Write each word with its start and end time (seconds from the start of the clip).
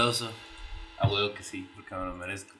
Aplauso. 0.00 0.32
A 0.98 1.08
huevo 1.08 1.34
que 1.34 1.42
sí, 1.42 1.70
porque 1.74 1.94
me 1.94 2.06
lo 2.06 2.16
merezco. 2.16 2.54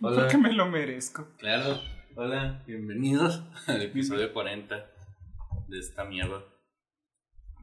Porque 0.00 0.38
me 0.38 0.50
lo 0.50 0.64
merezco. 0.64 1.28
Claro. 1.36 1.78
Hola, 2.16 2.62
bienvenidos 2.66 3.42
al 3.66 3.82
episodio 3.82 4.32
40 4.32 4.74
de 5.68 5.78
esta 5.78 6.04
mierda. 6.06 6.42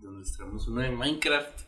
Donde 0.04 0.30
traemos 0.38 0.68
uno 0.68 0.82
de 0.82 0.92
Minecraft. 0.92 1.62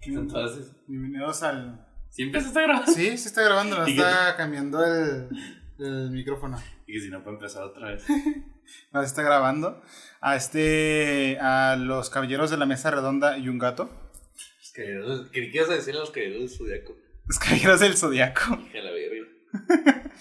Entonces, 0.00 0.74
Bienvenidos 0.88 1.44
al. 1.44 1.86
siempre 2.10 2.40
se 2.40 2.48
está 2.48 2.62
grabando. 2.62 2.90
Sí, 2.90 3.18
se 3.18 3.28
está 3.28 3.44
grabando, 3.44 3.78
nos 3.78 3.88
¿Y 3.88 3.94
qué 3.94 4.00
está 4.00 4.36
cambiando 4.36 4.84
el, 4.84 5.28
el 5.78 6.10
micrófono. 6.10 6.60
Y 6.88 6.94
que 6.94 7.00
si 7.00 7.08
no, 7.08 7.22
puedo 7.22 7.36
empezar 7.36 7.62
otra 7.62 7.90
vez. 7.90 8.04
Nos 8.92 9.06
está 9.06 9.22
grabando. 9.22 9.80
A 10.20 10.34
este. 10.34 11.38
A 11.40 11.76
los 11.76 12.10
caballeros 12.10 12.50
de 12.50 12.56
la 12.56 12.66
mesa 12.66 12.90
redonda 12.90 13.38
y 13.38 13.48
un 13.48 13.60
gato. 13.60 14.03
Caballeros- 14.74 15.30
que 15.30 15.40
ibas 15.52 15.70
a 15.70 15.74
decir 15.74 15.94
los 15.94 16.10
caballeros 16.10 16.40
del 16.40 16.48
zodiaco. 16.58 16.96
Los 17.26 17.38
caballeros 17.38 17.80
del 17.80 17.96
zodiaco. 17.96 18.54
Hija 18.66 18.72
de 18.78 18.82
la 18.82 18.90
verga. 18.90 19.24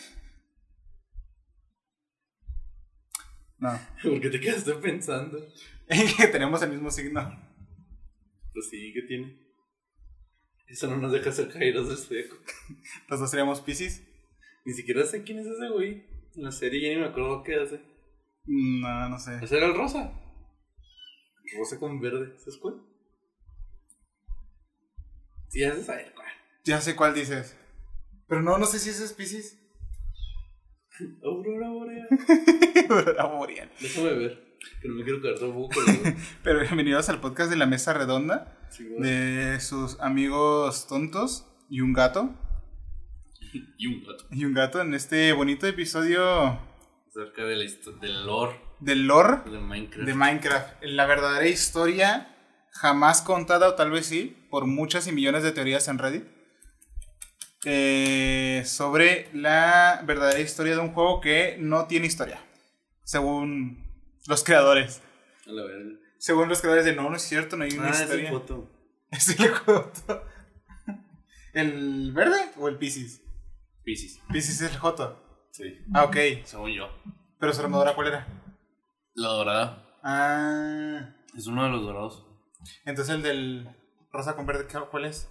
No. 3.59 3.79
¿Por 4.01 4.19
qué 4.19 4.29
te 4.29 4.39
quedaste 4.41 4.73
pensando? 4.75 5.37
En 5.87 6.07
que 6.17 6.27
tenemos 6.27 6.61
el 6.63 6.71
mismo 6.71 6.91
signo. 6.91 7.21
Pues 8.53 8.67
sí, 8.69 8.91
¿qué 8.93 9.03
tiene? 9.03 9.39
Eso 10.67 10.87
no 10.89 10.97
nos 10.97 11.11
deja 11.13 11.31
ser 11.31 11.47
caballeros 11.47 11.87
del 11.87 11.97
zodiaco. 11.97 12.35
Los 13.09 13.19
dos 13.21 13.29
seríamos 13.31 13.61
Pisces. 13.61 14.03
Ni 14.65 14.73
siquiera 14.73 15.05
sé 15.05 15.23
quién 15.23 15.39
es 15.39 15.47
ese 15.47 15.69
güey. 15.69 16.05
En 16.35 16.43
la 16.43 16.51
serie 16.51 16.81
ya 16.81 16.95
ni 16.95 17.01
me 17.01 17.07
acuerdo 17.07 17.43
qué 17.43 17.55
hace. 17.55 17.79
No, 18.45 19.09
no 19.09 19.17
sé. 19.19 19.39
Ese 19.41 19.55
era 19.57 19.67
el 19.67 19.75
rosa. 19.75 20.11
Rosa 21.57 21.79
con 21.79 22.01
verde, 22.01 22.37
¿sabes 22.39 22.57
cuál? 22.57 22.75
Sí, 25.53 25.59
ya 25.59 25.75
de 25.75 25.83
saber 25.83 26.11
cuál. 26.15 26.27
Ya 26.63 26.81
sé 26.81 26.95
cuál 26.95 27.13
dices. 27.13 27.55
Pero 28.27 28.41
no, 28.41 28.57
no 28.57 28.65
sé 28.65 28.79
si 28.79 28.89
es 28.89 29.13
Pisces. 29.13 29.59
Aurora 31.23 31.69
Boreal. 31.69 32.07
Aurora 32.89 33.25
Boreal. 33.25 33.71
Déjame 33.79 34.13
ver, 34.13 34.57
que 34.81 34.87
no 34.87 34.95
me 34.95 35.03
quiero 35.03 35.21
quedar 35.21 35.37
tampoco 35.37 35.69
con 35.75 35.93
eso. 35.93 36.17
Pero 36.43 36.61
bienvenidos 36.61 37.07
al 37.09 37.21
podcast 37.21 37.51
de 37.51 37.57
la 37.57 37.67
mesa 37.67 37.93
redonda. 37.93 38.67
Sí. 38.71 38.83
De 38.97 39.59
sus 39.59 39.99
amigos 39.99 40.87
tontos 40.87 41.45
y 41.69 41.81
un 41.81 41.93
gato. 41.93 42.33
Y 43.77 43.85
un 43.85 44.03
gato. 44.03 44.25
Y 44.31 44.45
un 44.45 44.53
gato 44.55 44.81
en 44.81 44.95
este 44.95 45.33
bonito 45.33 45.67
episodio 45.67 46.59
Acerca 47.09 47.43
de 47.43 47.53
del 48.01 48.25
lore 48.25 48.59
del 48.79 49.05
lore 49.05 49.51
de 49.51 49.59
Minecraft. 49.59 50.07
de 50.07 50.15
Minecraft. 50.15 50.83
La 50.85 51.05
verdadera 51.05 51.47
historia 51.47 52.32
jamás 52.73 53.21
contada, 53.21 53.69
o 53.69 53.75
tal 53.75 53.91
vez 53.91 54.05
sí, 54.07 54.45
por 54.49 54.65
muchas 54.65 55.07
y 55.07 55.11
millones 55.11 55.43
de 55.43 55.51
teorías 55.51 55.87
en 55.87 55.97
Reddit. 55.99 56.25
eh, 57.65 58.63
sobre 58.65 59.29
la 59.33 60.01
verdadera 60.05 60.39
historia 60.41 60.73
de 60.75 60.81
un 60.81 60.91
juego 60.93 61.21
que 61.21 61.55
no 61.59 61.87
tiene 61.87 62.07
historia. 62.07 62.41
Según 63.05 63.87
los 64.27 64.43
creadores. 64.43 65.01
A 65.47 65.51
la 65.51 65.63
verga. 65.63 65.91
Según 66.17 66.49
los 66.49 66.59
creadores 66.59 66.83
de 66.85 66.93
no, 66.93 67.09
no 67.09 67.15
es 67.15 67.21
cierto, 67.21 67.55
no 67.55 67.63
hay 67.63 67.71
una 67.77 67.87
Ah, 67.89 68.01
historia. 68.03 68.31
foto. 68.31 68.69
Es 69.11 69.39
el 69.39 69.47
Joto. 69.49 70.25
¿El 71.53 72.11
verde 72.13 72.51
o 72.57 72.67
el 72.67 72.77
Pisces? 72.77 73.21
Pisces. 73.83 74.19
Pisces 74.31 74.59
es 74.61 74.71
el 74.73 74.77
Joto. 74.77 75.47
Sí. 75.51 75.63
Ah, 75.93 76.03
ok. 76.05 76.17
Según 76.45 76.71
yo. 76.71 76.89
Pero 77.39 77.53
su 77.53 77.61
armadura, 77.61 77.93
¿cuál 77.95 78.07
era? 78.07 78.27
La 79.13 79.27
dorada. 79.29 79.87
Ah. 80.03 81.15
Es 81.37 81.47
uno 81.47 81.63
de 81.63 81.69
los 81.69 81.81
dorados. 81.83 82.25
Entonces 82.85 83.15
el 83.15 83.23
del 83.23 83.69
rosa 84.11 84.35
con 84.35 84.45
verde, 84.45 84.67
¿qué- 84.67 84.79
¿cuál 84.89 85.05
es? 85.05 85.27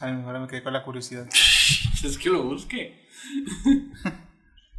Ay, 0.00 0.12
ahora 0.24 0.40
me 0.40 0.46
quedé 0.46 0.62
con 0.62 0.72
la 0.72 0.84
curiosidad. 0.84 1.26
es 2.04 2.18
que 2.18 2.28
lo 2.28 2.42
busque. 2.44 3.06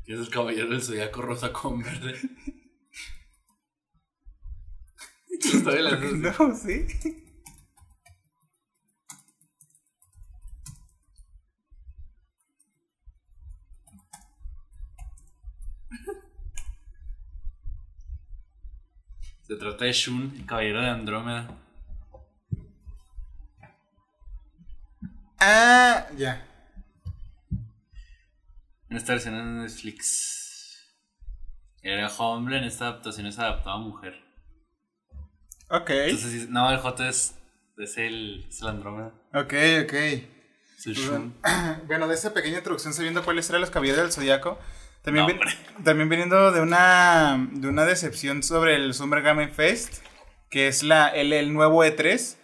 ¿Qué 0.05 0.13
es 0.13 0.19
el 0.19 0.29
caballero 0.29 0.69
del 0.69 0.81
zodiaco 0.81 1.21
rosa 1.21 1.51
con 1.51 1.81
verde? 1.81 2.19
No, 6.39 6.55
sí. 6.55 6.85
Se 19.47 19.55
trata 19.55 19.85
de 19.85 19.93
Shun, 19.93 20.33
el 20.35 20.45
caballero 20.45 20.81
de 20.81 20.89
Andrómeda. 20.89 21.47
Ah, 25.39 26.05
ya. 26.17 26.45
En 28.89 28.97
esta 28.97 29.13
versión 29.13 29.35
en 29.35 29.61
Netflix. 29.61 30.85
Era 31.81 32.09
hombre, 32.17 32.57
en 32.57 32.65
esta 32.65 32.89
adaptación 32.89 33.27
es 33.27 33.39
adaptado 33.39 33.77
a 33.77 33.79
mujer. 33.79 34.15
Ok. 35.69 35.91
Entonces, 35.91 36.49
no, 36.49 36.69
el 36.69 36.79
J 36.79 37.07
es, 37.07 37.35
es, 37.77 37.97
el, 37.97 38.47
es 38.49 38.61
el 38.61 38.67
Andrómeda. 38.67 39.13
Ok, 39.33 39.53
ok. 39.83 39.93
Es 39.93 40.87
el 40.87 40.93
Shun. 40.93 41.37
Bueno, 41.87 42.09
de 42.09 42.15
esa 42.15 42.33
pequeña 42.33 42.57
introducción 42.57 42.93
sabiendo 42.93 43.23
cuáles 43.23 43.49
eran 43.49 43.61
los 43.61 43.71
caballeros 43.71 44.01
del 44.01 44.11
zodiaco. 44.11 44.59
También, 45.07 45.39
No, 45.39 45.83
también 45.85 46.09
viniendo 46.09 46.51
de 46.51 46.59
una, 46.59 47.47
de 47.51 47.69
una 47.69 47.85
decepción 47.85 48.43
sobre 48.43 48.75
el 48.75 48.93
Summer 48.93 49.21
Game 49.21 49.47
Fest, 49.47 50.03
que 50.49 50.67
es 50.67 50.83
la, 50.83 51.07
el, 51.07 51.31
el 51.31 51.53
nuevo 51.53 51.85
E3, 51.85 52.35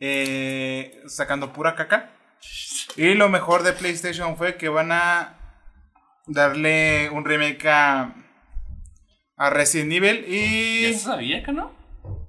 eh, 0.00 1.02
sacando 1.06 1.52
pura 1.52 1.74
caca. 1.74 2.10
Y 2.96 3.12
lo 3.12 3.28
mejor 3.28 3.62
de 3.64 3.74
PlayStation 3.74 4.38
fue 4.38 4.56
que 4.56 4.70
van 4.70 4.92
a 4.92 5.34
darle 6.26 7.10
un 7.10 7.26
remake 7.26 7.66
a, 7.66 8.14
a 9.36 9.50
Resident 9.50 9.92
Evil 9.92 10.24
¿Ya 10.26 10.88
y, 10.88 10.94
se 10.94 11.00
sabía 11.00 11.42
que 11.42 11.52
no? 11.52 11.70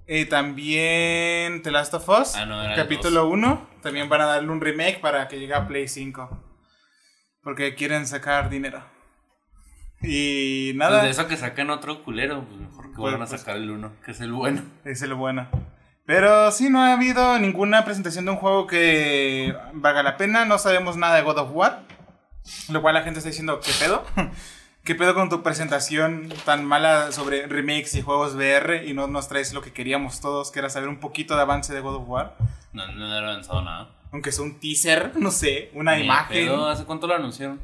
y 0.05 0.25
también 0.25 1.61
The 1.61 1.71
Last 1.71 1.93
of 1.93 2.09
Us, 2.09 2.35
Ah, 2.35 2.45
no, 2.45 2.61
capítulo 2.75 3.29
1. 3.29 3.69
También 3.81 4.09
van 4.09 4.19
a 4.19 4.25
darle 4.25 4.49
un 4.49 4.59
remake 4.59 4.99
para 4.99 5.29
que 5.29 5.39
llegue 5.39 5.53
a 5.53 5.65
Play 5.65 5.87
5. 5.87 6.43
Porque 7.41 7.73
quieren 7.75 8.05
sacar 8.05 8.49
dinero. 8.49 8.96
Y 10.01 10.73
nada. 10.75 10.99
Pues 11.01 11.03
de 11.03 11.09
eso 11.21 11.27
que 11.27 11.37
sacan 11.37 11.69
otro 11.69 12.03
culero, 12.03 12.43
pues 12.45 12.59
mejor 12.59 12.83
que 12.85 12.89
Pues, 12.89 12.97
vuelvan 12.97 13.21
a 13.23 13.25
pues. 13.25 13.39
sacar 13.41 13.57
el 13.57 13.69
uno, 13.71 13.93
que 14.05 14.11
es 14.11 14.21
el 14.21 14.31
bueno. 14.31 14.61
Es 14.85 15.01
lo 15.01 15.17
bueno. 15.17 15.47
Pero 16.05 16.51
sí, 16.51 16.69
no 16.69 16.81
ha 16.81 16.93
habido 16.93 17.37
ninguna 17.39 17.83
presentación 17.83 18.25
de 18.25 18.31
un 18.31 18.37
juego 18.37 18.65
que 18.67 19.53
valga 19.73 20.03
la 20.03 20.15
pena. 20.17 20.45
No 20.45 20.57
sabemos 20.57 20.95
nada 20.97 21.15
de 21.15 21.21
God 21.23 21.37
of 21.39 21.49
War. 21.51 21.83
Lo 22.69 22.81
cual 22.81 22.93
la 22.93 23.01
gente 23.01 23.19
está 23.19 23.29
diciendo, 23.29 23.59
¿qué 23.59 23.71
pedo? 23.79 24.05
¿Qué 24.85 24.95
pedo 24.95 25.13
con 25.15 25.27
tu 25.27 25.43
presentación 25.43 26.29
tan 26.45 26.63
mala 26.63 27.11
sobre 27.11 27.45
remakes 27.45 27.93
y 27.95 28.01
juegos 28.01 28.35
VR 28.35 28.85
y 28.87 28.93
no 28.93 29.07
nos 29.07 29.27
traes 29.27 29.51
lo 29.53 29.61
que 29.61 29.73
queríamos 29.73 30.21
todos, 30.21 30.49
que 30.49 30.59
era 30.59 30.69
saber 30.69 30.87
un 30.87 31.01
poquito 31.01 31.35
de 31.35 31.41
avance 31.41 31.73
de 31.73 31.81
God 31.81 31.95
of 31.95 32.07
War? 32.07 32.37
No, 32.71 32.87
no 32.93 33.05
era 33.17 33.31
avanzado 33.31 33.61
nada. 33.63 33.89
Aunque 34.13 34.31
sea 34.31 34.45
un 34.45 34.61
teaser, 34.61 35.11
no 35.17 35.31
sé, 35.31 35.71
una 35.73 35.97
Ni 35.97 36.03
imagen. 36.05 36.45
pedo, 36.45 36.69
¿Hace 36.69 36.85
cuánto 36.85 37.05
lo 37.05 37.15
anunciaron? 37.15 37.59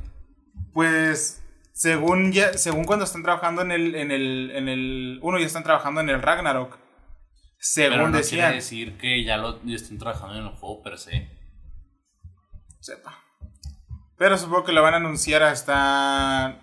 Pues 0.73 1.41
según 1.73 2.31
ya, 2.31 2.53
según 2.53 2.85
cuando 2.85 3.03
están 3.03 3.23
trabajando 3.23 3.63
en 3.63 3.71
el, 3.71 3.95
en 3.95 4.11
el, 4.11 4.51
en 4.53 4.69
el, 4.69 5.19
uno 5.23 5.39
ya 5.39 5.45
están 5.47 5.63
trabajando 5.63 6.01
en 6.01 6.09
el 6.09 6.21
Ragnarok. 6.21 6.77
Según 7.57 7.97
Pero 7.97 8.09
no 8.09 8.17
decían. 8.17 8.41
quiere 8.41 8.55
decir 8.55 8.97
que 8.97 9.23
ya 9.23 9.37
lo 9.37 9.63
ya 9.63 9.75
estén 9.75 9.97
trabajando 9.97 10.35
en 10.37 10.43
el 10.45 10.49
juego 10.51 10.83
per 10.83 10.99
se. 10.99 11.29
Sepa. 12.79 13.19
Pero 14.17 14.37
supongo 14.37 14.65
que 14.65 14.73
lo 14.73 14.83
van 14.83 14.93
a 14.93 14.97
anunciar 14.97 15.41
hasta. 15.41 16.61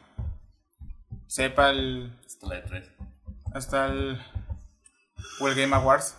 Sepa 1.26 1.70
el. 1.70 2.16
Hasta 2.24 2.46
la 2.46 2.54
de 2.56 2.62
3. 2.62 2.90
Hasta 3.52 3.86
el. 3.86 4.20
O 5.40 5.48
el 5.48 5.54
Game 5.54 5.74
Awards. 5.74 6.16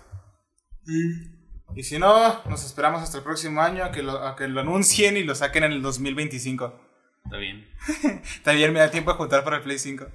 Y 1.76 1.84
si 1.84 1.98
no, 1.98 2.44
nos 2.46 2.66
esperamos 2.66 3.02
hasta 3.02 3.20
el 3.20 3.24
próximo 3.24 3.62
año 3.62 3.86
a 3.86 3.92
que 3.92 4.04
lo, 4.04 4.28
a 4.28 4.36
que 4.36 4.48
lo 4.48 4.60
anuncien 4.60 5.16
y 5.16 5.24
lo 5.24 5.36
saquen 5.36 5.64
en 5.64 5.72
el 5.72 5.82
2025. 5.82 6.91
Está 7.32 7.40
bien. 7.40 7.66
También 8.44 8.74
me 8.74 8.80
da 8.80 8.92
tiempo 8.92 9.10
a 9.12 9.14
juntar 9.14 9.46
para 9.46 9.56
el 9.56 9.64
Play 9.64 9.80
5. 9.80 10.06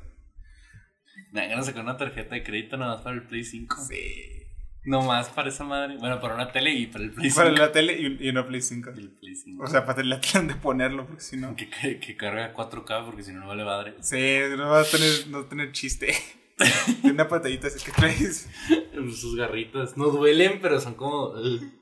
Me 1.32 1.40
dan 1.40 1.48
ganas 1.48 1.64
de 1.64 1.72
sacar 1.72 1.82
una 1.82 1.96
tarjeta 1.96 2.34
de 2.34 2.42
crédito 2.42 2.76
nada 2.76 2.96
más 2.96 3.04
para 3.04 3.16
el 3.16 3.22
Play 3.22 3.42
5. 3.42 3.74
Sí. 3.88 4.42
No 4.84 5.00
más 5.00 5.30
para 5.30 5.48
esa 5.48 5.64
madre. 5.64 5.96
Bueno, 5.96 6.20
para 6.20 6.34
una 6.34 6.52
tele 6.52 6.74
y 6.74 6.88
para 6.88 7.04
el 7.04 7.12
Play 7.12 7.30
5. 7.30 7.42
Para 7.42 7.56
la 7.56 7.72
tele 7.72 7.98
y, 7.98 8.28
y 8.28 8.32
no 8.34 8.46
Play 8.46 8.60
5. 8.60 8.90
Y 8.94 9.00
el 9.00 9.10
Play 9.12 9.34
5. 9.34 9.64
O 9.64 9.66
sea, 9.66 9.86
para 9.86 10.04
la 10.04 10.20
tele 10.20 10.48
de 10.48 10.54
ponerlo, 10.56 11.06
porque 11.06 11.22
si 11.22 11.38
no. 11.38 11.56
que, 11.56 11.70
que, 11.70 11.98
que 11.98 12.16
carga 12.18 12.52
4K 12.52 13.06
porque 13.06 13.22
si 13.22 13.32
no, 13.32 13.40
no 13.40 13.46
vale 13.46 13.64
madre. 13.64 13.94
Sí, 14.00 14.40
no 14.54 14.68
va 14.68 14.80
a 14.80 14.84
tener, 14.84 15.28
no 15.28 15.38
va 15.38 15.44
a 15.46 15.48
tener 15.48 15.72
chiste. 15.72 16.14
Tiene 17.00 17.12
una 17.12 17.28
pantallita 17.28 17.68
así 17.68 17.82
que 17.82 17.92
traes. 17.92 18.50
Sus 18.92 19.36
garritas 19.36 19.96
no 19.96 20.08
duelen, 20.08 20.58
pero 20.60 20.80
son 20.80 20.92
como. 20.92 21.32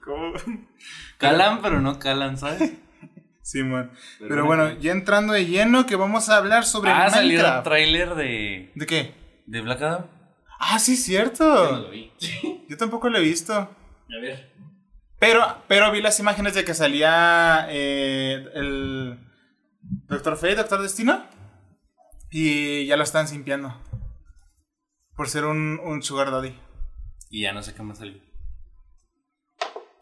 ¿Cómo? 0.04 0.32
calan, 1.18 1.60
pero 1.60 1.80
no 1.80 1.98
calan, 1.98 2.38
¿sabes? 2.38 2.72
Simón. 3.44 3.92
Pero 4.18 4.46
bueno, 4.46 4.72
ya 4.80 4.90
entrando 4.92 5.34
de 5.34 5.44
lleno, 5.44 5.84
que 5.84 5.96
vamos 5.96 6.30
a 6.30 6.38
hablar 6.38 6.64
sobre 6.64 6.90
ah, 6.90 7.10
salió 7.10 7.32
el 7.32 7.36
Minecraft. 7.36 7.64
tráiler 7.64 8.14
de, 8.14 8.72
¿De 8.74 8.86
qué? 8.86 9.14
de 9.46 9.60
Black 9.60 9.82
Adam. 9.82 10.06
Ah, 10.58 10.78
sí, 10.78 10.92
Yo 10.94 10.98
no 10.98 11.04
cierto. 11.04 11.78
lo 11.82 11.90
vi. 11.90 12.10
Yo 12.70 12.76
tampoco 12.78 13.10
lo 13.10 13.18
he 13.18 13.22
visto. 13.22 13.52
A 13.54 14.20
ver. 14.22 14.50
Pero, 15.18 15.62
pero 15.68 15.92
vi 15.92 16.00
las 16.00 16.18
imágenes 16.20 16.54
de 16.54 16.64
que 16.64 16.72
salía 16.72 17.66
eh, 17.68 18.46
el 18.54 19.18
Doctor 20.08 20.36
Fate, 20.36 20.56
Doctor 20.56 20.80
Destino. 20.80 21.26
Y 22.30 22.86
ya 22.86 22.96
lo 22.96 23.02
están 23.04 23.28
simpiando. 23.28 23.78
Por 25.16 25.28
ser 25.28 25.44
un, 25.44 25.78
un 25.84 26.02
Sugar 26.02 26.30
Daddy. 26.30 26.58
Y 27.30 27.42
ya 27.42 27.52
no 27.52 27.62
sé 27.62 27.74
qué 27.74 27.82
más 27.82 27.98
salió. 27.98 28.20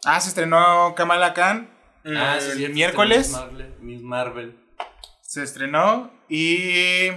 Ah, 0.05 0.19
se 0.21 0.29
estrenó 0.29 0.95
Kamala 0.95 1.33
Khan. 1.33 1.69
Ah, 2.05 2.35
el 2.35 2.41
sí, 2.41 2.51
cierto, 2.57 2.73
miércoles. 2.75 3.27
Miss 3.29 3.31
Marvel. 3.37 3.75
Miss 3.81 4.01
Marvel. 4.01 4.59
Se 5.21 5.43
estrenó 5.43 6.11
y... 6.29 7.09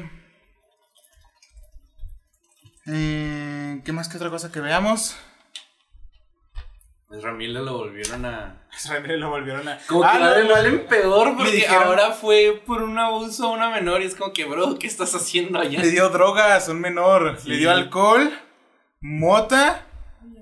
Mm, 2.84 3.80
¿Qué 3.82 3.92
más 3.92 4.08
que 4.08 4.16
otra 4.16 4.30
cosa 4.30 4.52
que 4.52 4.60
veamos? 4.60 5.16
Ramírez 7.22 7.62
lo 7.62 7.78
volvieron 7.78 8.24
a. 8.26 8.62
Ramírez 8.88 9.18
lo 9.18 9.30
volvieron 9.30 9.66
a... 9.68 9.78
Como 9.86 10.04
Ah, 10.04 10.12
que 10.12 10.18
no, 10.18 10.30
de 10.30 10.44
no, 10.44 10.50
mal 10.50 10.66
en 10.66 10.86
peor 10.86 11.36
porque 11.36 11.52
dijeron- 11.52 11.84
ahora 11.84 12.12
fue 12.12 12.62
por 12.66 12.82
un 12.82 12.98
abuso 12.98 13.46
a 13.46 13.50
una 13.52 13.70
menor 13.70 14.02
y 14.02 14.06
es 14.06 14.14
como 14.14 14.32
que, 14.32 14.44
bro, 14.44 14.78
¿qué 14.78 14.86
estás 14.86 15.14
haciendo 15.14 15.58
allá? 15.58 15.80
Le 15.80 15.90
dio 15.90 16.08
drogas 16.10 16.68
a 16.68 16.72
un 16.72 16.80
menor. 16.80 17.38
Sí. 17.40 17.48
Le 17.48 17.56
dio 17.58 17.70
alcohol, 17.70 18.30
mota 19.00 19.86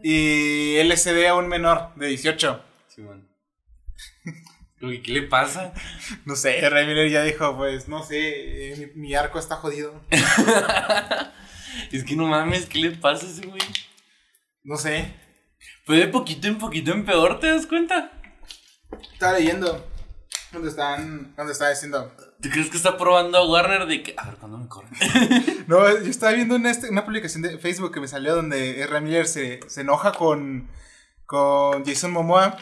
y 0.02 0.76
LSD 0.82 1.26
a 1.28 1.34
un 1.34 1.48
menor 1.48 1.94
de 1.96 2.08
18. 2.08 2.62
Sí, 2.88 3.02
man. 3.02 3.28
Como 4.24 4.34
que, 4.34 4.73
¿Qué 5.02 5.12
le 5.12 5.22
pasa? 5.22 5.72
No 6.24 6.36
sé, 6.36 6.68
Ramírez 6.68 7.12
ya 7.12 7.22
dijo, 7.22 7.56
pues, 7.56 7.88
no 7.88 8.02
sé, 8.02 8.72
eh, 8.72 8.92
mi, 8.94 9.02
mi 9.08 9.14
arco 9.14 9.38
está 9.38 9.56
jodido. 9.56 10.02
Es 11.92 12.04
que 12.04 12.14
no 12.16 12.26
mames, 12.26 12.66
¿qué 12.66 12.78
le 12.78 12.90
pasa 12.92 13.26
a 13.26 13.28
ese 13.28 13.46
güey? 13.46 13.60
No 14.62 14.76
sé. 14.76 15.12
Fue 15.84 15.96
de 15.96 16.06
poquito 16.08 16.46
en 16.46 16.58
poquito 16.58 16.92
en 16.92 17.04
peor, 17.04 17.40
¿te 17.40 17.48
das 17.48 17.66
cuenta? 17.66 18.12
Estaba 19.12 19.38
leyendo 19.38 19.84
donde 20.52 20.68
están, 20.70 21.34
donde 21.36 21.52
estaba 21.52 21.70
diciendo... 21.70 22.14
¿Tú 22.40 22.48
crees 22.50 22.70
que 22.70 22.76
está 22.76 22.96
probando 22.96 23.38
a 23.38 23.48
Warner 23.50 23.86
de 23.86 24.02
que, 24.02 24.14
a 24.16 24.26
ver, 24.26 24.34
¿cuándo 24.36 24.58
me 24.58 24.68
corren? 24.68 24.92
No, 25.66 25.88
yo 25.88 26.10
estaba 26.10 26.32
viendo 26.32 26.54
una, 26.56 26.70
este- 26.70 26.90
una 26.90 27.04
publicación 27.04 27.42
de 27.42 27.58
Facebook 27.58 27.92
que 27.92 28.00
me 28.00 28.08
salió 28.08 28.36
donde 28.36 28.82
Ezra 28.82 29.00
Miller 29.00 29.26
se, 29.26 29.60
se 29.66 29.80
enoja 29.80 30.12
con, 30.12 30.70
con 31.26 31.84
Jason 31.84 32.12
Momoa 32.12 32.56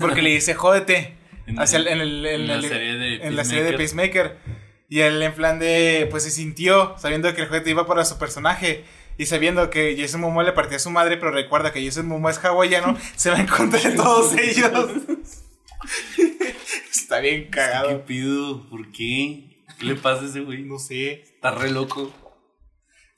porque 0.00 0.22
le 0.22 0.30
dice 0.30 0.54
jódete 0.54 1.16
En- 1.46 1.58
hacia 1.60 1.78
el- 1.78 1.88
en, 1.88 2.00
el- 2.00 2.26
en 2.26 2.40
en 2.42 2.48
la 2.48 2.62
serie 2.68 2.94
de 2.96 3.14
en 3.26 3.36
la 3.36 3.44
serie 3.44 3.64
de 3.64 3.72
Peacemaker. 3.74 4.38
Y 4.88 5.00
él 5.00 5.22
en 5.22 5.32
plan 5.34 5.58
de, 5.58 6.06
pues 6.10 6.22
se 6.24 6.30
sintió 6.30 6.94
sabiendo 6.98 7.34
que 7.34 7.42
el 7.42 7.48
jódete 7.48 7.70
iba 7.70 7.86
para 7.86 8.04
su 8.04 8.18
personaje. 8.18 8.84
Y 9.18 9.26
sabiendo 9.26 9.68
que 9.70 9.94
Jason 9.98 10.20
Momoa 10.22 10.42
le 10.42 10.52
partía 10.52 10.76
a 10.76 10.80
su 10.80 10.90
madre, 10.90 11.16
pero 11.18 11.30
recuerda 11.32 11.70
que 11.72 11.84
Jason 11.84 12.06
Momoa 12.08 12.30
es 12.30 12.38
hawaiano, 12.44 12.96
se 13.16 13.30
va 13.30 13.38
en 13.38 13.46
contra 13.46 13.78
de 13.80 13.90
todos 13.96 14.34
ellos. 14.38 14.90
Está 16.90 17.20
bien 17.20 17.44
¿Qué 17.44 17.50
cagado. 17.50 18.04
pido? 18.04 18.68
¿Por 18.68 18.90
qué? 18.92 19.64
¿Qué 19.78 19.84
le 19.86 19.94
pasa 19.96 20.22
a 20.24 20.28
ese 20.28 20.40
güey? 20.40 20.62
No 20.62 20.78
sé. 20.78 21.22
Está 21.22 21.50
re 21.52 21.70
loco. 21.70 22.12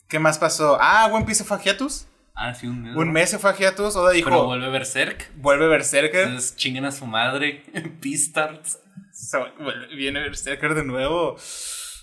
¿Qué 0.08 0.18
más 0.18 0.38
pasó? 0.38 0.78
Ah, 0.80 1.08
One 1.12 1.24
Piece 1.24 1.38
se 1.42 1.44
fue 1.44 1.56
a 1.56 1.60
hiatus. 1.62 2.06
Ah, 2.34 2.52
sí, 2.54 2.66
un 2.66 2.82
mes. 2.82 2.96
Un 2.96 3.12
mes 3.12 3.30
se 3.30 3.38
fue 3.38 3.50
a 3.50 3.56
hiatus. 3.56 3.94
Oda 3.96 4.10
dijo, 4.10 4.28
Pero 4.28 4.44
vuelve 4.44 4.68
Berserk. 4.70 5.30
vuelve 5.36 5.68
Berserker. 5.68 6.24
Entonces 6.28 6.56
chinguen 6.56 6.84
a 6.84 6.92
su 6.92 7.06
madre. 7.06 7.62
Se 9.12 9.38
vuelve- 9.38 9.94
Viene 9.94 10.20
Berserker 10.20 10.74
de 10.74 10.84
nuevo. 10.84 11.36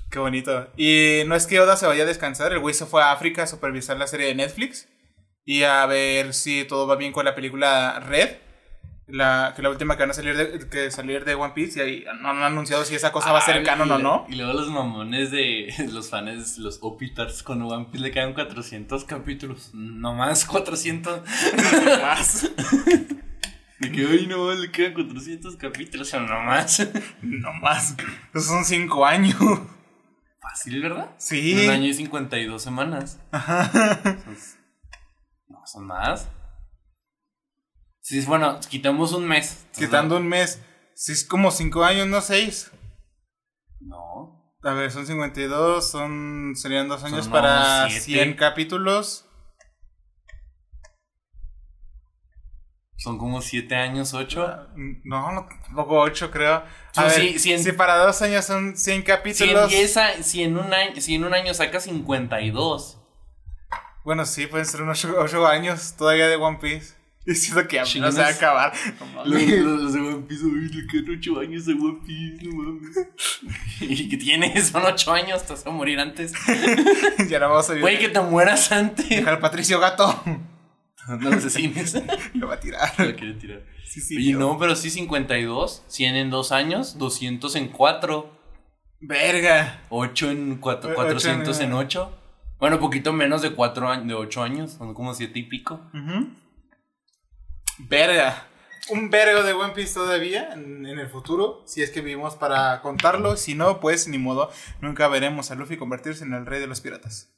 Qué 0.10 0.20
bonito. 0.20 0.70
Y 0.78 1.24
no 1.28 1.36
es 1.36 1.48
que 1.48 1.60
Oda 1.60 1.76
se 1.76 1.86
vaya 1.88 2.04
a 2.04 2.08
descansar. 2.08 2.52
El 2.54 2.60
güey 2.60 2.74
se 2.74 2.86
fue 2.86 3.02
a 3.04 3.12
África 3.12 3.44
a 3.44 3.48
supervisar 3.48 3.98
la 3.98 4.08
serie 4.08 4.28
de 4.28 4.36
Netflix. 4.36 4.88
Y 5.46 5.64
a 5.64 5.86
ver 5.86 6.34
si 6.34 6.64
todo 6.66 6.88
va 6.88 6.96
bien 6.96 7.12
con 7.12 7.26
la 7.26 7.36
película 7.36 8.00
Red. 8.00 8.38
La, 9.12 9.54
que 9.56 9.62
la 9.62 9.70
última 9.70 9.96
que 9.98 10.04
van 10.04 10.12
a 10.12 10.14
salir 10.14 10.36
de, 10.36 10.68
que 10.70 10.90
salir 10.92 11.26
de 11.26 11.36
One 11.36 11.54
Piece. 11.54 11.80
Y 11.80 11.82
ahí 11.82 12.06
no 12.22 12.30
han 12.30 12.42
anunciado 12.44 12.86
si 12.86 12.96
esa 12.96 13.12
cosa 13.12 13.32
va 13.32 13.40
a 13.40 13.42
ser 13.42 13.58
Ah, 13.58 13.64
canon 13.64 13.92
o 13.92 13.98
no. 14.00 14.26
Y 14.30 14.36
luego 14.36 14.54
los 14.54 14.70
mamones 14.72 15.32
de 15.32 15.74
los 15.92 16.10
fans, 16.10 16.58
los 16.58 16.80
Opitars 16.82 17.44
con 17.44 17.62
One 17.62 17.86
Piece 17.92 18.04
le 18.06 18.12
quedan 18.12 18.34
400 18.34 19.04
capítulos. 19.06 19.72
No 19.74 20.14
más 20.14 20.46
400. 20.46 21.22
más. 22.02 22.52
De 23.80 23.92
que 23.92 24.06
hoy 24.06 24.28
no 24.28 24.54
le 24.54 24.70
quedan 24.72 24.94
400 24.94 25.56
capítulos. 25.56 26.14
O 26.14 26.20
no 26.20 26.42
más. 26.44 26.88
No 27.22 27.52
más. 27.54 27.96
Esos 28.34 28.48
son 28.48 28.64
cinco 28.64 29.06
años. 29.06 29.36
Fácil, 30.40 30.82
¿verdad? 30.82 31.10
Sí. 31.18 31.66
Un 31.66 31.70
año 31.72 31.86
y 31.88 31.94
52 31.94 32.62
semanas. 32.62 33.20
Son- 33.32 34.62
No, 35.50 35.62
son 35.66 35.86
más. 35.88 36.30
Sí, 38.12 38.20
bueno, 38.26 38.60
quitamos 38.70 39.14
un 39.14 39.26
mes. 39.26 39.52
Entonces, 39.62 39.86
Quitando 39.88 40.18
un 40.18 40.28
mes. 40.28 40.62
Si 40.96 41.14
es 41.14 41.24
como 41.24 41.50
cinco 41.50 41.86
años, 41.86 42.08
no 42.08 42.20
seis. 42.20 42.70
No. 43.80 44.54
A 44.64 44.74
ver, 44.74 44.92
son 44.92 45.08
52, 45.08 45.90
son, 45.90 46.52
serían 46.58 46.90
dos 46.90 47.06
años 47.06 47.24
Son 47.24 47.32
para 47.32 47.84
unos 47.86 47.94
siete. 47.94 48.24
100 48.26 48.34
capítulos. 48.36 49.30
Son 52.98 53.18
como 53.18 53.42
7 53.42 53.76
años, 53.78 54.14
8. 54.14 54.46
Ah, 54.46 54.68
No, 54.76 55.32
no, 55.32 55.48
tampoco 55.66 56.02
8 56.02 56.30
creo. 56.32 56.56
A 56.56 56.66
Son 56.94 57.06
ver, 57.06 57.14
sí, 57.14 57.36
cien- 57.40 57.64
si 57.64 57.72
para 57.72 57.96
dos 57.96 58.22
años 58.22 58.44
son 58.44 58.76
100 58.76 58.84
Si 58.84 58.92
en, 58.92 59.02
capítulos. 59.04 59.70
10 59.70 59.98
a- 59.98 60.22
si, 60.22 60.44
en 60.44 60.58
un 60.58 60.74
año, 60.74 61.00
si 61.00 61.16
en 61.16 61.24
un 61.24 61.34
año 61.34 61.54
saca 61.54 61.80
52. 61.80 63.00
Bueno, 64.04 64.26
sí, 64.26 64.48
pueden 64.48 64.66
ser 64.66 64.82
unos 64.82 65.04
8 65.06 65.48
años 65.48 65.96
todavía 65.96 66.28
de 66.28 66.36
One 66.36 66.58
Piece. 66.62 67.01
Y 67.26 67.36
siento 67.36 67.68
que 67.68 67.80
apenas 67.80 68.16
se 68.16 68.22
va 68.22 68.28
a 68.28 68.32
acabar. 68.32 68.74
No 69.14 69.24
Los, 69.26 69.94
de 69.94 70.00
One 70.00 70.26
Piece, 70.28 70.44
uy, 70.44 70.70
le 70.70 70.88
quedan 70.88 71.18
8 71.20 71.40
años 71.40 71.66
de 71.68 71.74
One 71.74 72.00
Piece, 72.06 72.44
no 72.46 72.56
mames. 72.56 72.98
¿Y 73.82 74.10
qué 74.10 74.18
tienes? 74.18 74.68
Son 74.70 74.84
8 74.84 75.14
años, 75.14 75.44
te 75.44 75.54
vas 75.54 75.66
a 75.68 75.70
morir 75.70 76.00
antes. 76.00 76.34
ya 77.30 77.40
no 77.40 77.50
vamos 77.50 77.70
a 77.70 77.76
Güey, 77.80 78.00
que 78.00 78.10
te 78.10 78.20
mueras 78.22 78.72
antes. 78.72 79.08
Dejar 79.08 79.36
al 79.36 79.40
Patricio 79.40 79.80
Gato. 79.80 80.20
No 81.08 81.16
lo 81.30 81.38
asesines. 81.38 81.96
Lo 82.34 82.48
va 82.48 82.56
a 82.56 82.60
tirar. 82.60 82.92
Lo 83.00 83.16
quiere 83.16 83.34
tirar. 83.36 83.62
Sí, 83.86 84.02
sí. 84.02 84.32
Yo- 84.32 84.40
no, 84.40 84.58
pero 84.58 84.76
sí 84.76 84.90
52. 84.90 85.84
100 85.88 86.16
en 86.16 86.30
2 86.32 86.52
años, 86.52 86.98
200 86.98 87.56
en 87.56 87.68
4. 87.68 88.40
Verga. 89.00 89.82
8 89.90 90.32
en 90.32 90.56
4, 90.58 90.92
Eh, 90.92 90.94
400 90.96 91.50
ocho 91.56 91.64
en- 91.64 91.70
en 91.72 91.74
8. 91.76 92.18
Bueno, 92.60 92.80
poquito 92.80 93.14
menos 93.14 93.42
de 93.42 93.52
4 93.52 93.90
años, 93.90 94.08
de 94.08 94.14
8 94.14 94.44
años, 94.44 94.72
son 94.74 94.94
como 94.94 95.14
7 95.14 95.38
y 95.40 95.44
pico. 95.44 95.82
Ujú. 95.94 96.30
Verga. 97.90 98.48
Un 98.90 99.10
vergo 99.10 99.44
de 99.44 99.54
One 99.54 99.74
Piece 99.74 99.94
todavía 99.94 100.54
en, 100.54 100.86
en 100.86 101.00
el 101.00 101.08
futuro. 101.10 101.64
Si 101.68 101.82
es 101.82 101.92
que 101.92 102.02
vivimos 102.02 102.36
para 102.36 102.82
contarlo. 102.82 103.38
Si 103.38 103.54
no, 103.56 103.80
pues 103.80 104.08
ni 104.08 104.18
modo. 104.18 104.50
Nunca 104.82 105.08
veremos 105.08 105.52
a 105.52 105.56
Luffy 105.56 105.78
convertirse 105.78 106.24
en 106.24 106.34
el 106.34 106.46
rey 106.46 106.60
de 106.60 106.68
los 106.68 106.82
piratas. 106.82 107.32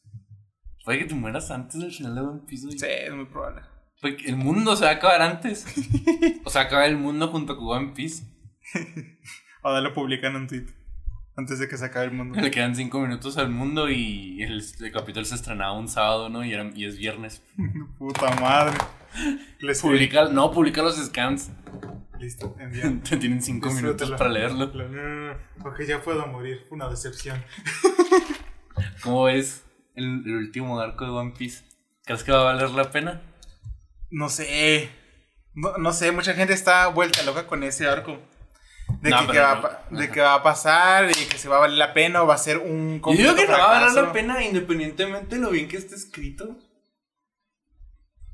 Puede 0.86 1.00
que 1.00 1.06
te 1.06 1.16
mueras 1.16 1.52
antes 1.52 1.80
del 1.80 1.92
final 1.92 2.16
de 2.16 2.22
One 2.22 2.42
Piece. 2.48 2.66
güey. 2.66 2.80
Sí, 2.80 2.86
es 2.90 3.14
muy 3.14 3.26
probable. 3.26 3.62
Puede 4.02 4.18
que 4.18 4.30
el 4.30 4.36
mundo 4.38 4.76
se 4.76 4.86
va 4.86 4.92
a 4.92 4.96
acabar 4.96 5.22
antes. 5.22 5.66
o 6.44 6.50
sea, 6.50 6.64
acaba 6.64 6.86
el 6.86 6.98
mundo 6.98 7.28
junto 7.30 7.56
con 7.58 7.68
One 7.68 7.94
Piece. 7.96 8.24
Oda 9.62 9.82
lo 9.82 9.94
publica 9.94 10.28
en 10.28 10.36
un 10.36 10.48
tweet. 10.48 10.66
Antes 11.36 11.58
de 11.60 11.68
que 11.68 11.78
se 11.78 11.86
acabe 11.86 12.06
el 12.06 12.12
mundo. 12.14 12.40
Le 12.40 12.52
quedan 12.52 12.76
5 12.76 13.00
minutos 13.00 13.38
al 13.38 13.50
mundo 13.50 13.90
y 13.90 14.42
el, 14.44 14.64
el 14.82 14.92
capítulo 14.92 15.26
se 15.26 15.36
estrenaba 15.36 15.74
un 15.74 15.88
sábado, 15.88 16.30
¿no? 16.30 16.44
Y, 16.46 16.54
era- 16.54 16.70
y 16.76 16.86
es 16.86 16.98
viernes. 16.98 17.42
Puta 17.98 18.34
madre. 18.40 18.78
Les 19.60 19.82
Publica, 19.82 20.26
no, 20.26 20.52
publica 20.52 20.82
los 20.82 20.96
scans. 20.98 21.50
Listo, 22.20 22.56
envían. 22.60 23.02
Te 23.02 23.18
tienen 23.18 23.42
5 23.42 23.72
minutos 23.72 24.12
para 24.12 24.30
leerlo. 24.30 24.68
No, 24.68 24.88
no, 24.88 25.34
no, 25.34 25.38
Porque 25.62 25.86
ya 25.86 26.02
puedo 26.02 26.26
morir. 26.28 26.66
Una 26.70 26.90
decepción. 26.90 27.44
¿Cómo 29.04 29.24
ves 29.26 29.64
el, 29.96 30.24
el 30.26 30.36
último 30.36 30.80
arco 30.80 31.06
de 31.06 31.12
One 31.12 31.34
Piece? 31.38 31.64
¿Crees 32.06 32.24
que 32.24 32.32
va 32.32 32.42
a 32.42 32.54
valer 32.54 32.70
la 32.72 32.92
pena? 32.92 33.22
No 34.10 34.30
sé. 34.30 34.90
No, 35.54 35.78
no 35.78 35.94
sé, 35.94 36.12
mucha 36.12 36.34
gente 36.34 36.54
está 36.54 36.88
vuelta 36.88 37.24
loca 37.24 37.46
con 37.48 37.64
ese 37.64 37.88
arco. 37.88 38.20
De, 39.02 39.10
No, 39.10 39.28
que, 39.28 39.40
va, 39.40 39.86
no. 39.90 40.00
de 40.00 40.10
que 40.10 40.22
va 40.22 40.36
a 40.36 40.44
pasar 40.44 41.10
y 41.10 41.26
que 41.30 41.38
se 41.38 41.48
va 41.48 41.58
a 41.58 41.60
valer 41.60 41.78
la 41.78 41.94
pena 41.94 42.22
o 42.24 42.28
va 42.28 42.36
a 42.36 42.38
ser 42.38 42.58
un 42.58 43.02
Yo 43.06 43.12
digo 43.12 43.36
que 43.36 43.48
no 43.48 43.54
va 43.54 43.78
a 43.78 43.80
valer 43.82 44.04
la 44.04 44.12
pena 44.12 44.44
independientemente 44.44 45.36
de 45.36 45.42
lo 45.42 45.50
bien 45.52 45.68
que 45.68 45.78
esté 45.78 45.96
escrito. 45.96 46.58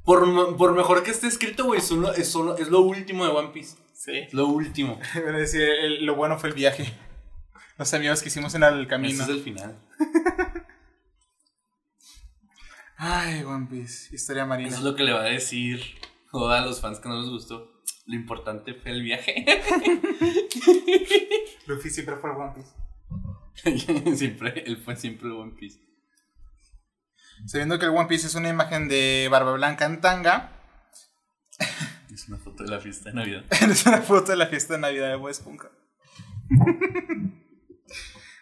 Por, 0.10 0.58
por 0.58 0.74
mejor 0.74 1.04
que 1.04 1.12
esté 1.12 1.28
escrito, 1.28 1.66
güey, 1.66 1.82
es, 1.82 1.86
solo, 1.86 2.12
es 2.58 2.70
lo 2.70 2.82
último 2.82 3.26
de 3.26 3.32
One 3.32 3.50
Piece. 3.50 3.78
Sí. 3.94 4.18
Es 4.18 4.34
lo 4.34 4.48
último. 4.48 5.00
Iba 5.16 5.30
a 5.30 5.34
decir, 5.34 5.62
el- 5.62 6.04
lo 6.04 6.16
bueno 6.16 6.40
fue 6.40 6.50
el 6.50 6.56
viaje. 6.56 6.92
Los 7.78 7.94
amigos 7.94 8.24
que 8.24 8.30
hicimos 8.30 8.56
en 8.56 8.64
el 8.64 8.88
camino. 8.88 9.14
Ese 9.14 9.22
es 9.22 9.30
el 9.30 9.44
final. 9.44 9.80
Ay, 12.98 13.44
One 13.44 13.68
Piece. 13.70 14.16
Historia 14.16 14.48
marina. 14.48 14.70
Eso 14.70 14.80
es 14.80 14.84
lo 14.84 14.96
que 14.96 15.04
le 15.04 15.14
va 15.14 15.22
a 15.22 15.26
decir 15.26 15.80
a 16.34 16.62
los 16.66 16.82
fans 16.82 17.00
que 17.00 17.08
no 17.08 17.20
les 17.22 17.30
gustó. 17.30 17.72
Lo 18.08 18.16
importante 18.16 18.74
fue 18.74 18.90
el 18.90 19.04
viaje. 19.04 19.46
Luffy 21.68 21.92
siempre 21.92 22.16
fue 22.16 22.32
One 22.32 22.54
Piece. 22.56 24.16
siempre, 24.18 24.64
él 24.66 24.78
fue 24.84 24.96
siempre 24.96 25.30
One 25.30 25.52
Piece. 25.52 25.80
Sabiendo 27.46 27.80
que 27.80 27.86
el 27.86 27.92
One 27.92 28.08
Piece 28.08 28.28
es 28.28 28.36
una 28.36 28.50
imagen 28.50 28.88
de 28.88 29.28
Barba 29.32 29.54
Blanca 29.54 29.86
en 29.86 30.02
tanga. 30.02 30.52
Es 32.14 32.28
una 32.28 32.38
foto 32.38 32.64
de 32.64 32.70
la 32.72 32.82
fiesta 32.82 33.12
de 33.12 33.16
Navidad. 33.16 33.46
es 33.70 33.86
una 33.86 34.02
foto 34.02 34.32
de 34.32 34.38
la 34.38 34.48
fiesta 34.48 34.74
de 34.74 34.80
Navidad 34.80 35.18
de 35.18 35.32
Esponja. 35.32 35.70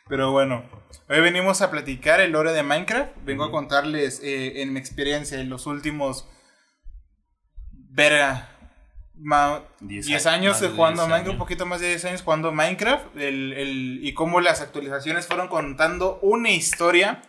Pero 0.07 0.31
bueno, 0.31 0.63
hoy 1.09 1.19
venimos 1.19 1.61
a 1.61 1.69
platicar 1.69 2.19
el 2.21 2.31
lore 2.31 2.53
de 2.53 2.63
Minecraft. 2.63 3.11
Vengo 3.23 3.43
a 3.43 3.51
contarles 3.51 4.19
eh, 4.23 4.63
en 4.63 4.73
mi 4.73 4.79
experiencia 4.79 5.39
en 5.39 5.49
los 5.49 5.67
últimos. 5.67 6.27
Verga. 7.71 8.49
10 9.81 10.25
años 10.27 10.57
jugando 10.75 11.03
Minecraft, 11.07 11.33
un 11.33 11.37
poquito 11.37 11.65
más 11.65 11.81
de 11.81 11.89
10 11.89 12.05
años 12.05 12.21
jugando 12.23 12.51
Minecraft. 12.51 13.15
El, 13.17 13.53
el, 13.53 13.99
y 14.01 14.13
cómo 14.13 14.41
las 14.41 14.61
actualizaciones 14.61 15.27
fueron 15.27 15.49
contando 15.49 16.19
una 16.21 16.49
historia 16.51 17.21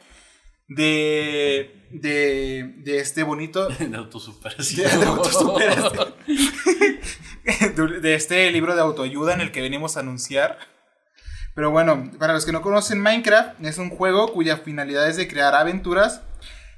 de, 0.69 1.89
de, 1.91 2.75
de 2.79 3.01
este 3.01 3.23
bonito... 3.23 3.69
De 3.79 3.97
autosuperación. 3.97 5.01
De, 5.01 5.07
autosuperación. 5.07 6.15
de 8.03 8.15
este 8.15 8.51
libro 8.51 8.75
de 8.75 8.83
autoayuda 8.83 9.35
en 9.35 9.41
el 9.41 9.51
que 9.51 9.63
venimos 9.63 9.97
a 9.97 10.01
anunciar. 10.01 10.59
Pero 11.55 11.71
bueno, 11.71 12.11
para 12.19 12.35
los 12.35 12.47
que 12.47 12.53
no 12.53 12.63
conocen 12.63 13.01
Minecraft, 13.01 13.65
es 13.65 13.79
un 13.79 13.91
juego 13.91 14.33
cuya 14.33 14.59
finalidad 14.59 15.09
es 15.09 15.17
de 15.17 15.27
crear 15.27 15.55
aventuras 15.55 16.23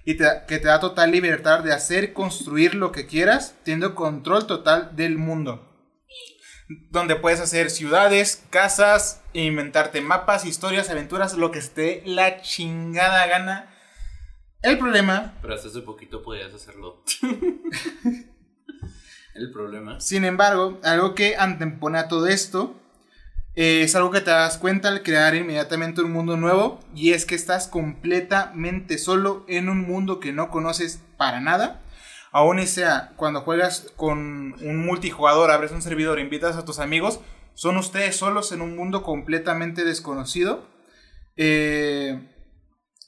y 0.04 0.16
que 0.16 0.58
te 0.58 0.60
da 0.60 0.80
total 0.80 1.10
libertad 1.10 1.60
de 1.60 1.74
hacer, 1.74 2.14
construir 2.14 2.74
lo 2.74 2.90
que 2.90 3.06
quieras, 3.06 3.56
teniendo 3.64 3.94
control 3.94 4.46
total 4.46 4.96
del 4.96 5.18
mundo. 5.18 5.66
Donde 6.90 7.16
puedes 7.16 7.40
hacer 7.40 7.68
ciudades, 7.68 8.44
casas, 8.48 9.20
inventarte 9.34 10.00
mapas, 10.00 10.46
historias, 10.46 10.88
aventuras, 10.88 11.34
lo 11.34 11.50
que 11.50 11.58
esté 11.58 12.02
la 12.06 12.40
chingada 12.40 13.26
gana 13.26 13.68
el 14.62 14.78
problema. 14.78 15.34
Pero 15.42 15.54
hasta 15.54 15.68
hace 15.68 15.80
poquito 15.80 16.22
podías 16.22 16.54
hacerlo. 16.54 17.02
el 19.34 19.52
problema. 19.52 20.00
Sin 20.00 20.24
embargo, 20.24 20.78
algo 20.82 21.14
que 21.14 21.36
antepone 21.36 21.98
a 21.98 22.08
todo 22.08 22.26
esto 22.26 22.80
eh, 23.54 23.82
es 23.82 23.94
algo 23.96 24.10
que 24.10 24.20
te 24.20 24.30
das 24.30 24.58
cuenta 24.58 24.88
al 24.88 25.02
crear 25.02 25.34
inmediatamente 25.34 26.02
un 26.02 26.12
mundo 26.12 26.36
nuevo. 26.36 26.80
Y 26.94 27.12
es 27.12 27.26
que 27.26 27.34
estás 27.34 27.68
completamente 27.68 28.98
solo 28.98 29.44
en 29.48 29.68
un 29.68 29.86
mundo 29.86 30.20
que 30.20 30.32
no 30.32 30.50
conoces 30.50 31.00
para 31.16 31.40
nada. 31.40 31.82
Aún 32.32 32.64
sea 32.66 33.12
cuando 33.16 33.40
juegas 33.40 33.92
con 33.96 34.54
un 34.62 34.78
multijugador, 34.78 35.50
abres 35.50 35.72
un 35.72 35.82
servidor, 35.82 36.20
invitas 36.20 36.56
a 36.56 36.64
tus 36.64 36.78
amigos, 36.78 37.20
son 37.54 37.76
ustedes 37.76 38.16
solos 38.16 38.52
en 38.52 38.60
un 38.60 38.76
mundo 38.76 39.02
completamente 39.02 39.84
desconocido. 39.84 40.64
Eh, 41.36 42.20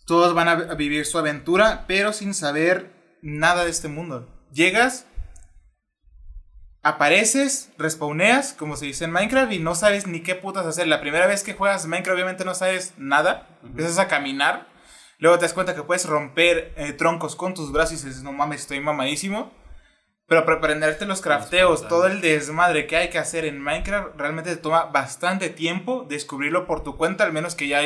todos 0.07 0.35
van 0.35 0.49
a 0.49 0.57
vivir 0.75 1.07
su 1.07 1.19
aventura, 1.19 1.85
pero 1.87 2.13
sin 2.13 2.35
saber 2.35 3.19
nada 3.23 3.65
de 3.65 3.71
este 3.71 3.89
mundo. 3.89 4.29
Llegas, 4.53 5.07
apareces, 6.83 7.71
respawneas, 7.79 8.53
como 8.53 8.77
se 8.77 8.87
dice 8.87 9.05
en 9.05 9.13
Minecraft, 9.13 9.53
y 9.53 9.59
no 9.59 9.75
sabes 9.75 10.07
ni 10.07 10.23
qué 10.23 10.35
putas 10.35 10.67
hacer. 10.67 10.89
La 10.89 11.01
primera 11.01 11.27
vez 11.27 11.43
que 11.45 11.55
juegas 11.55 11.87
Minecraft, 11.87 12.17
obviamente 12.17 12.45
no 12.45 12.55
sabes 12.55 12.95
nada. 12.99 13.49
Empiezas 13.63 13.99
a 13.99 14.09
caminar. 14.09 14.69
Luego 15.19 15.39
te 15.39 15.45
das 15.45 15.53
cuenta 15.53 15.75
que 15.75 15.85
puedes 15.85 16.07
romper 16.07 16.75
eh, 16.77 16.93
troncos 16.93 17.37
con 17.37 17.55
tus 17.55 17.71
brazos 17.71 18.03
y 18.03 18.07
dices, 18.07 18.23
no 18.23 18.33
mames, 18.33 18.63
estoy 18.63 18.81
mamadísimo. 18.81 19.53
Pero 20.33 20.47
para 20.47 20.57
aprenderte 20.57 21.05
los 21.05 21.21
crafteos, 21.21 21.87
todo 21.89 22.07
el 22.07 22.23
desmadre 22.23 22.87
que 22.87 22.97
hay 22.97 23.11
que 23.11 23.19
hacer 23.19 23.45
en 23.45 23.61
Minecraft, 23.61 24.17
realmente 24.17 24.49
te 24.49 24.57
toma 24.57 24.87
bastante 24.87 25.51
tiempo 25.51 26.07
descubrirlo 26.09 26.65
por 26.65 26.83
tu 26.83 26.97
cuenta, 26.97 27.25
al 27.25 27.35
menos 27.35 27.55
que 27.55 27.69
ya, 27.69 27.83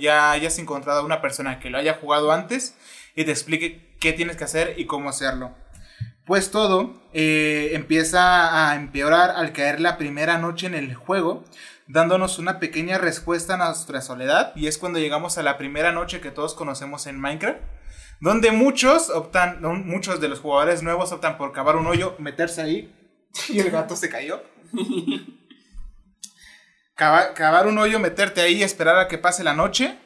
ya 0.00 0.30
hayas 0.30 0.60
encontrado 0.60 1.00
a 1.00 1.04
una 1.04 1.20
persona 1.20 1.58
que 1.58 1.70
lo 1.70 1.78
haya 1.78 1.94
jugado 1.94 2.30
antes 2.30 2.76
y 3.16 3.24
te 3.24 3.32
explique 3.32 3.96
qué 3.98 4.12
tienes 4.12 4.36
que 4.36 4.44
hacer 4.44 4.74
y 4.78 4.86
cómo 4.86 5.08
hacerlo. 5.08 5.56
Pues 6.24 6.52
todo 6.52 7.02
eh, 7.14 7.70
empieza 7.72 8.70
a 8.70 8.76
empeorar 8.76 9.30
al 9.30 9.52
caer 9.52 9.80
la 9.80 9.98
primera 9.98 10.38
noche 10.38 10.68
en 10.68 10.76
el 10.76 10.94
juego, 10.94 11.42
dándonos 11.88 12.38
una 12.38 12.60
pequeña 12.60 12.98
respuesta 12.98 13.54
a 13.54 13.56
nuestra 13.56 14.02
soledad, 14.02 14.52
y 14.54 14.68
es 14.68 14.78
cuando 14.78 15.00
llegamos 15.00 15.36
a 15.36 15.42
la 15.42 15.58
primera 15.58 15.90
noche 15.90 16.20
que 16.20 16.30
todos 16.30 16.54
conocemos 16.54 17.08
en 17.08 17.18
Minecraft 17.18 17.58
donde 18.20 18.50
muchos 18.50 19.10
optan, 19.10 19.60
muchos 19.86 20.20
de 20.20 20.28
los 20.28 20.40
jugadores 20.40 20.82
nuevos 20.82 21.12
optan 21.12 21.38
por 21.38 21.52
cavar 21.52 21.76
un 21.76 21.86
hoyo, 21.86 22.16
meterse 22.18 22.62
ahí 22.62 22.94
y 23.48 23.60
el 23.60 23.70
gato 23.70 23.96
se 23.96 24.08
cayó. 24.08 24.42
cavar, 26.94 27.66
un 27.66 27.78
hoyo, 27.78 27.98
meterte 27.98 28.40
ahí, 28.40 28.62
esperar 28.62 28.98
a 28.98 29.08
que 29.08 29.18
pase 29.18 29.44
la 29.44 29.54
noche. 29.54 29.96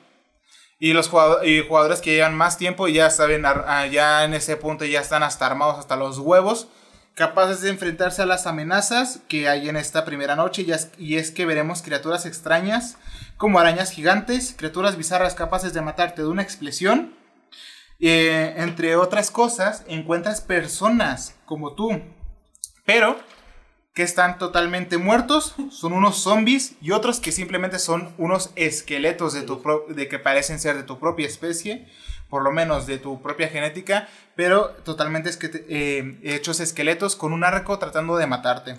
Y 0.78 0.94
los 0.94 1.08
jugadores, 1.08 2.00
que 2.00 2.14
llevan 2.14 2.36
más 2.36 2.58
tiempo 2.58 2.88
ya 2.88 3.08
saben, 3.08 3.44
ya 3.92 4.24
en 4.24 4.34
ese 4.34 4.56
punto 4.56 4.84
ya 4.84 5.00
están 5.00 5.22
hasta 5.22 5.46
armados 5.46 5.78
hasta 5.78 5.94
los 5.94 6.18
huevos, 6.18 6.66
capaces 7.14 7.60
de 7.60 7.70
enfrentarse 7.70 8.20
a 8.20 8.26
las 8.26 8.48
amenazas 8.48 9.20
que 9.28 9.48
hay 9.48 9.68
en 9.68 9.76
esta 9.76 10.04
primera 10.04 10.34
noche. 10.34 10.66
y 10.98 11.16
es 11.16 11.30
que 11.30 11.46
veremos 11.46 11.82
criaturas 11.82 12.26
extrañas 12.26 12.96
como 13.36 13.60
arañas 13.60 13.92
gigantes, 13.92 14.56
criaturas 14.58 14.96
bizarras 14.96 15.36
capaces 15.36 15.72
de 15.72 15.82
matarte 15.82 16.22
de 16.22 16.28
una 16.28 16.42
explosión 16.42 17.14
eh, 18.04 18.54
entre 18.56 18.96
otras 18.96 19.30
cosas, 19.30 19.84
encuentras 19.86 20.40
personas 20.40 21.36
como 21.44 21.74
tú, 21.76 22.02
pero 22.84 23.16
que 23.94 24.02
están 24.02 24.38
totalmente 24.38 24.98
muertos, 24.98 25.54
son 25.70 25.92
unos 25.92 26.16
zombies 26.16 26.74
y 26.80 26.90
otros 26.90 27.20
que 27.20 27.30
simplemente 27.30 27.78
son 27.78 28.12
unos 28.18 28.50
esqueletos 28.56 29.34
de, 29.34 29.42
tu 29.42 29.62
de 29.88 30.08
que 30.08 30.18
parecen 30.18 30.58
ser 30.58 30.76
de 30.76 30.82
tu 30.82 30.98
propia 30.98 31.28
especie, 31.28 31.86
por 32.28 32.42
lo 32.42 32.50
menos 32.50 32.88
de 32.88 32.98
tu 32.98 33.22
propia 33.22 33.48
genética, 33.48 34.08
pero 34.34 34.70
totalmente 34.84 35.30
eh, 35.68 36.18
hechos 36.24 36.58
esqueletos 36.58 37.14
con 37.14 37.32
un 37.32 37.44
arco 37.44 37.78
tratando 37.78 38.16
de 38.16 38.26
matarte. 38.26 38.78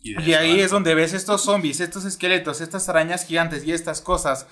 y 0.00 0.34
ahí 0.34 0.60
es 0.60 0.70
donde 0.70 0.94
ves 0.94 1.12
estos 1.12 1.42
zombies, 1.42 1.80
estos 1.80 2.04
esqueletos, 2.04 2.60
estas 2.60 2.88
arañas 2.88 3.26
gigantes 3.26 3.64
y 3.64 3.72
estas 3.72 4.00
cosas 4.00 4.46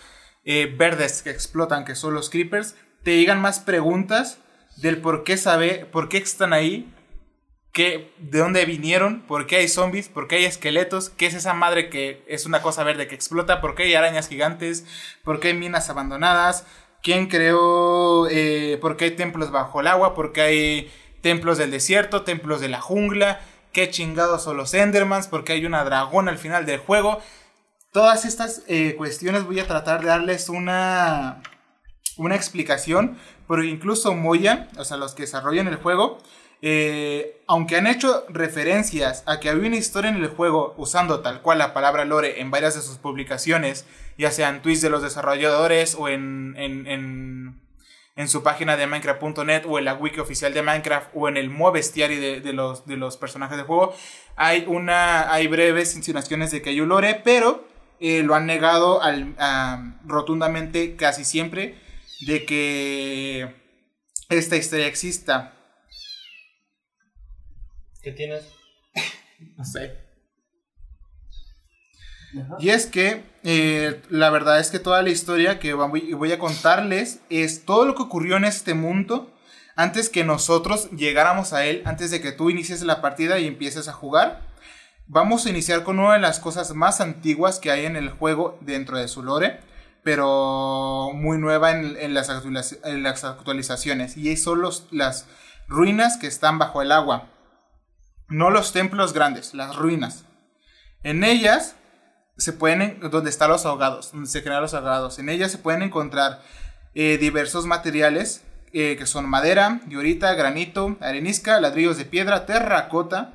eh, 0.45 0.73
verdes 0.77 1.23
que 1.23 1.31
explotan, 1.31 1.85
que 1.85 1.95
son 1.95 2.15
los 2.15 2.31
creepers, 2.31 2.77
te 3.03 3.13
digan 3.13 3.41
más 3.41 3.61
preguntas 3.61 4.39
del 4.77 4.99
por 4.99 5.25
qué 5.25 5.37
sabe, 5.37 5.87
por 5.87 6.09
qué 6.09 6.19
están 6.19 6.53
ahí, 6.53 6.93
qué, 7.73 8.13
de 8.19 8.39
dónde 8.39 8.65
vinieron, 8.65 9.23
por 9.23 9.47
qué 9.47 9.57
hay 9.57 9.69
zombies, 9.69 10.09
por 10.09 10.29
qué 10.29 10.37
hay 10.37 10.45
esqueletos, 10.45 11.11
qué 11.11 11.27
es 11.27 11.35
esa 11.35 11.55
madre 11.55 11.91
que 11.91 12.25
es 12.29 12.47
una 12.47 12.63
cosa 12.63 12.85
verde 12.85 13.07
que 13.07 13.15
explota, 13.15 13.61
por 13.61 13.75
qué 13.75 13.85
hay 13.85 13.95
arañas 13.95 14.29
gigantes, 14.29 14.87
por 15.23 15.41
qué 15.41 15.49
hay 15.49 15.55
minas 15.55 15.91
abandonadas, 15.91 16.67
quién 17.03 17.27
creó, 17.27 18.27
eh, 18.31 18.79
por 18.81 18.97
qué 18.97 19.07
hay 19.07 19.11
templos 19.13 19.51
bajo 19.51 19.81
el 19.81 19.87
agua, 19.87 20.15
por 20.15 20.33
qué 20.33 20.41
hay 20.41 20.93
templos 21.21 21.59
del 21.59 21.71
desierto, 21.71 22.23
templos 22.23 22.61
de 22.61 22.69
la 22.69 22.81
jungla, 22.81 23.41
qué 23.73 23.91
chingados 23.91 24.45
son 24.45 24.57
los 24.57 24.73
Endermans, 24.73 25.29
por 25.29 25.45
qué 25.45 25.55
hay 25.55 25.67
una 25.67 25.85
dragón 25.85 26.29
al 26.29 26.39
final 26.39 26.65
del 26.65 26.79
juego. 26.79 27.21
Todas 27.95 28.25
estas 28.25 28.65
eh, 28.67 28.97
cuestiones 28.97 29.45
voy 29.45 29.61
a 29.61 29.69
tratar 29.69 30.01
de 30.01 30.09
darles 30.09 30.49
una, 30.49 31.41
una 32.17 32.35
explicación, 32.35 33.17
porque 33.47 33.69
incluso 33.69 34.15
Moya, 34.15 34.69
o 34.77 34.85
sea, 34.85 34.97
los 34.97 35.15
que 35.15 35.23
desarrollan 35.23 35.69
el 35.69 35.77
juego, 35.77 36.19
eh, 36.61 37.41
aunque 37.47 37.77
han 37.77 37.87
hecho 37.87 38.27
referencias 38.29 39.23
a 39.27 39.39
que 39.39 39.49
había 39.49 39.69
una 39.69 39.77
historia 39.77 40.11
en 40.11 40.17
el 40.17 40.27
juego 40.27 40.75
usando 40.77 41.21
tal 41.21 41.41
cual 41.41 41.59
la 41.59 41.73
palabra 41.73 42.05
lore 42.05 42.41
en 42.41 42.51
varias 42.51 42.75
de 42.75 42.83
sus 42.83 42.99
publicaciones, 42.99 43.87
ya 44.19 44.33
sean 44.33 44.61
tweets 44.61 44.81
de 44.81 44.91
los 44.91 45.01
desarrolladores 45.01 45.95
o 45.95 46.09
en, 46.09 46.57
en, 46.59 47.61
en, 48.17 48.29
su 48.29 48.43
página 48.43 48.77
de 48.77 48.89
Minecraft.net 48.89 49.67
o 49.69 49.79
en 49.79 49.85
la 49.85 49.95
wiki 49.95 50.19
oficial 50.19 50.53
de 50.53 50.63
Minecraft 50.63 51.11
o 51.15 51.29
en 51.29 51.37
el 51.37 51.49
muevestiari 51.49 52.17
de, 52.17 52.41
de, 52.41 52.53
los, 52.55 52.87
de 52.87 52.97
los 52.97 53.17
personajes 53.17 53.57
del 53.57 53.67
juego, 53.67 53.95
hay, 54.35 54.65
una, 54.67 55.33
hay 55.33 55.47
breves 55.47 55.95
insinuaciones 55.95 56.51
de 56.51 56.61
que 56.61 56.71
hay 56.71 56.81
un 56.81 56.89
lore, 56.89 57.21
pero 57.23 57.73
eh, 58.01 58.23
lo 58.23 58.35
han 58.35 58.47
negado 58.47 59.01
rotundamente 60.05 60.97
casi 60.97 61.25
siempre 61.25 61.79
de 62.27 62.45
que 62.45 63.55
esta 64.29 64.57
historia 64.57 64.87
exista. 64.87 65.53
¿Qué 68.03 68.13
tienes? 68.13 68.45
no 69.57 69.65
sé. 69.65 70.05
Y 72.59 72.71
es 72.71 72.87
que 72.87 73.25
eh, 73.45 74.03
la 74.11 74.31
verdad 74.31 74.59
es 74.59 74.71
que 74.71 74.79
toda 74.79 75.03
la 75.03 75.11
historia 75.11 75.59
que 75.61 75.73
voy 75.75 76.33
a 76.33 76.39
contarles 76.39 77.21
es 77.31 77.65
todo 77.65 77.85
lo 77.85 77.95
que 77.95 78.03
ocurrió 78.03 78.37
en 78.37 78.45
este 78.45 78.75
mundo 78.75 79.31
antes 79.77 80.09
que 80.09 80.25
nosotros 80.25 80.91
llegáramos 80.91 81.53
a 81.53 81.67
él, 81.67 81.83
antes 81.85 82.11
de 82.11 82.21
que 82.21 82.33
tú 82.33 82.51
inicies 82.51 82.83
la 82.83 83.01
partida 83.01 83.39
y 83.39 83.47
empieces 83.47 83.89
a 83.89 83.93
jugar. 83.93 84.41
Vamos 85.07 85.45
a 85.45 85.51
iniciar 85.51 85.83
con 85.85 85.99
una 85.99 86.15
de 86.15 86.21
las 86.21 86.41
cosas 86.41 86.75
más 86.75 87.03
antiguas 87.03 87.59
que 87.59 87.71
hay 87.71 87.85
en 87.85 87.97
el 87.97 88.09
juego 88.09 88.59
dentro 88.63 88.97
de 88.97 89.07
su 89.07 89.23
lore, 89.23 89.61
pero 90.03 91.11
muy 91.15 91.37
nueva 91.37 91.73
en, 91.73 92.15
las, 92.15 92.31
actualizaciones. 92.31 94.17
Y 94.17 94.37
son 94.39 94.63
los, 94.63 94.87
las 94.91 95.27
ruinas 95.69 96.17
que 96.17 96.27
están 96.27 96.59
bajo 96.59 96.81
el 96.81 96.91
agua. 96.91 97.29
No 98.29 98.51
los 98.51 98.73
templos 98.73 99.13
grandes, 99.13 99.53
las 99.53 99.77
ruinas. 99.77 100.25
En 101.03 101.23
ellas 101.23 101.77
se 102.39 102.55
pueden, 102.55 102.99
donde 103.11 103.29
están 103.29 103.51
los 103.51 103.67
ahogados, 103.67 104.13
donde 104.13 104.31
se 104.31 104.43
crean 104.43 104.63
los 104.63 104.73
ahogados, 104.73 105.19
en 105.19 105.29
ellas 105.29 105.53
se 105.53 105.59
pueden 105.59 105.83
encontrar 105.83 106.43
eh, 106.95 107.19
diversos 107.19 107.67
materiales 107.67 108.43
eh, 108.73 108.97
que 108.97 109.07
son 109.07 109.29
madera, 109.29 109.83
diorita, 109.87 110.33
granito, 110.35 110.97
arenisca, 111.01 111.61
ladrillos 111.61 111.99
de 111.99 112.07
piedra, 112.07 112.47
terracota, 112.47 113.35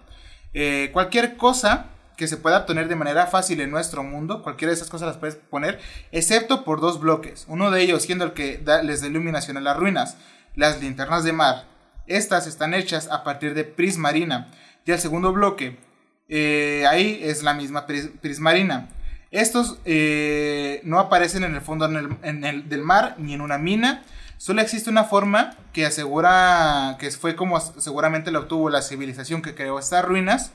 eh, 0.53 0.89
cualquier 0.94 1.38
cosa 1.38 1.88
que 2.18 2.27
se 2.27 2.38
pueda 2.38 2.58
obtener 2.58 2.89
de 2.89 2.96
manera 2.96 3.27
fácil 3.27 3.62
en 3.62 3.72
nuestro 3.72 4.03
mundo, 4.03 4.44
cualquiera 4.44 4.72
de 4.72 4.75
esas 4.75 4.89
cosas 4.89 5.08
las 5.08 5.18
puedes 5.18 5.36
poner, 5.36 5.79
excepto 6.12 6.65
por 6.65 6.82
dos 6.82 7.00
bloques, 7.00 7.46
uno 7.48 7.72
de 7.72 7.82
ellos 7.82 8.03
siendo 8.03 8.25
el 8.25 8.34
que 8.34 8.62
les 8.84 9.01
da 9.01 9.08
iluminación 9.08 9.56
a 9.56 9.62
las 9.62 9.77
ruinas, 9.77 10.18
las 10.56 10.82
linternas 10.82 11.24
de 11.24 11.32
mar. 11.32 11.65
Estas 12.08 12.48
están 12.48 12.74
hechas 12.74 13.08
a 13.10 13.24
partir 13.24 13.53
de 13.53 13.63
prismarina. 13.63 14.51
Y 14.86 14.91
el 14.91 15.00
segundo 15.00 15.32
bloque, 15.32 15.77
eh, 16.27 16.86
ahí 16.89 17.20
es 17.24 17.44
la 17.44 17.53
misma 17.53 17.86
prismarina. 17.86 18.89
Estos 19.32 19.77
eh, 19.86 20.82
no 20.84 21.00
aparecen 21.00 21.44
en 21.44 21.53
el 21.53 21.62
fondo 21.62 21.88
del 21.88 22.82
mar 22.84 23.15
ni 23.20 23.34
en 23.34 23.41
una 23.41 23.60
mina. 23.60 24.03
Solo 24.39 24.62
existe 24.62 24.89
una 24.89 25.03
forma 25.03 25.53
que 25.74 25.86
asegura 25.86 26.96
que 26.98 27.12
fue 27.12 27.36
como 27.36 27.60
seguramente 27.60 28.31
lo 28.31 28.39
obtuvo 28.39 28.69
la 28.69 28.81
civilización 28.81 29.41
que 29.41 29.53
creó 29.53 29.77
estas 29.77 30.05
ruinas. 30.05 30.53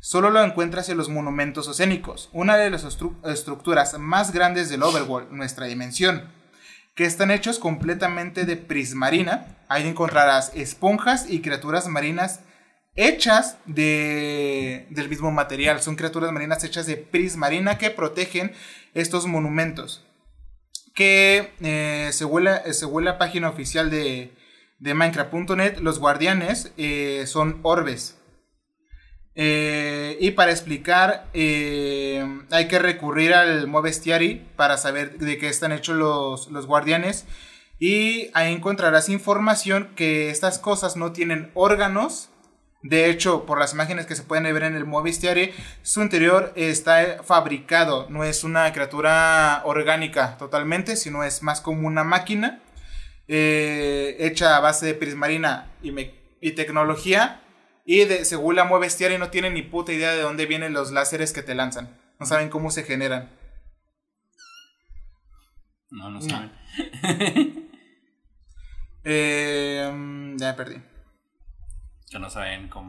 Solo 0.00 0.30
lo 0.30 0.42
encuentras 0.42 0.88
en 0.88 0.96
los 0.96 1.10
monumentos 1.10 1.68
oceánicos, 1.68 2.30
una 2.32 2.56
de 2.56 2.70
las 2.70 2.84
estructuras 3.24 3.98
más 3.98 4.32
grandes 4.32 4.70
del 4.70 4.82
Overworld, 4.82 5.30
nuestra 5.30 5.66
dimensión, 5.66 6.32
que 6.94 7.04
están 7.04 7.30
hechos 7.30 7.58
completamente 7.58 8.46
de 8.46 8.56
prismarina. 8.56 9.58
Ahí 9.68 9.86
encontrarás 9.86 10.50
esponjas 10.54 11.28
y 11.28 11.42
criaturas 11.42 11.86
marinas 11.86 12.40
hechas 12.96 13.58
de, 13.66 14.86
del 14.88 15.10
mismo 15.10 15.30
material. 15.32 15.82
Son 15.82 15.96
criaturas 15.96 16.32
marinas 16.32 16.64
hechas 16.64 16.86
de 16.86 16.96
prismarina 16.96 17.76
que 17.76 17.90
protegen 17.90 18.52
estos 18.94 19.26
monumentos. 19.26 20.07
Que 20.98 21.52
eh, 21.60 22.10
según, 22.12 22.42
la, 22.42 22.64
la, 23.02 23.18
página 23.18 23.48
oficial 23.48 23.88
de, 23.88 24.32
de 24.80 24.94
Minecraft.net, 24.94 25.78
los 25.78 26.00
guardianes 26.00 26.72
eh, 26.76 27.22
son 27.28 27.60
orbes. 27.62 28.18
Eh, 29.36 30.16
y 30.20 30.32
para 30.32 30.50
explicar, 30.50 31.28
hay 31.32 32.66
que 32.68 32.78
recurrir 32.80 33.32
al 33.32 33.68
Movestiari 33.68 34.44
para 34.56 34.76
saber 34.76 35.18
de 35.18 35.38
qué 35.38 35.48
están 35.48 35.70
hechos 35.70 35.94
los, 35.94 36.48
los 36.48 36.66
guardianes. 36.66 37.26
Y 37.78 38.30
ahí 38.34 38.52
encontrarás 38.52 39.08
información 39.08 39.90
que 39.94 40.30
estas 40.30 40.58
cosas 40.58 40.96
no 40.96 41.12
tienen 41.12 41.52
órganos 41.54 42.30
de 42.82 43.10
hecho, 43.10 43.44
por 43.44 43.58
las 43.58 43.72
imágenes 43.72 44.06
que 44.06 44.14
se 44.14 44.22
pueden 44.22 44.44
ver 44.44 44.62
en 44.62 44.76
el 44.76 44.84
Movistiare, 44.84 45.52
su 45.82 46.00
interior 46.00 46.52
está 46.54 47.22
fabricado, 47.24 48.06
no 48.08 48.22
es 48.22 48.44
una 48.44 48.72
criatura 48.72 49.62
orgánica 49.64 50.36
totalmente, 50.38 50.94
sino 50.94 51.24
es 51.24 51.42
más 51.42 51.60
como 51.60 51.88
una 51.88 52.04
máquina 52.04 52.62
eh, 53.26 54.16
hecha 54.20 54.56
a 54.56 54.60
base 54.60 54.86
de 54.86 54.94
prismarina 54.94 55.72
y, 55.82 56.52
tecnología. 56.52 57.42
Y 57.84 58.04
de, 58.04 58.24
según 58.24 58.54
la 58.54 58.64
Movistiare 58.64 59.18
no 59.18 59.30
tienen 59.30 59.54
ni 59.54 59.62
puta 59.62 59.92
idea 59.92 60.12
de 60.12 60.22
dónde 60.22 60.46
vienen 60.46 60.72
los 60.72 60.92
láseres 60.92 61.32
que 61.32 61.42
te 61.42 61.56
lanzan. 61.56 61.98
No 62.20 62.26
saben 62.26 62.48
cómo 62.48 62.70
se 62.70 62.84
generan. 62.84 63.30
No, 65.90 66.10
no 66.10 66.20
saben. 66.20 66.52
eh, 69.04 70.34
ya 70.36 70.46
me 70.46 70.54
perdí. 70.54 70.87
Que 72.10 72.18
no 72.18 72.30
saben 72.30 72.68
cómo. 72.68 72.88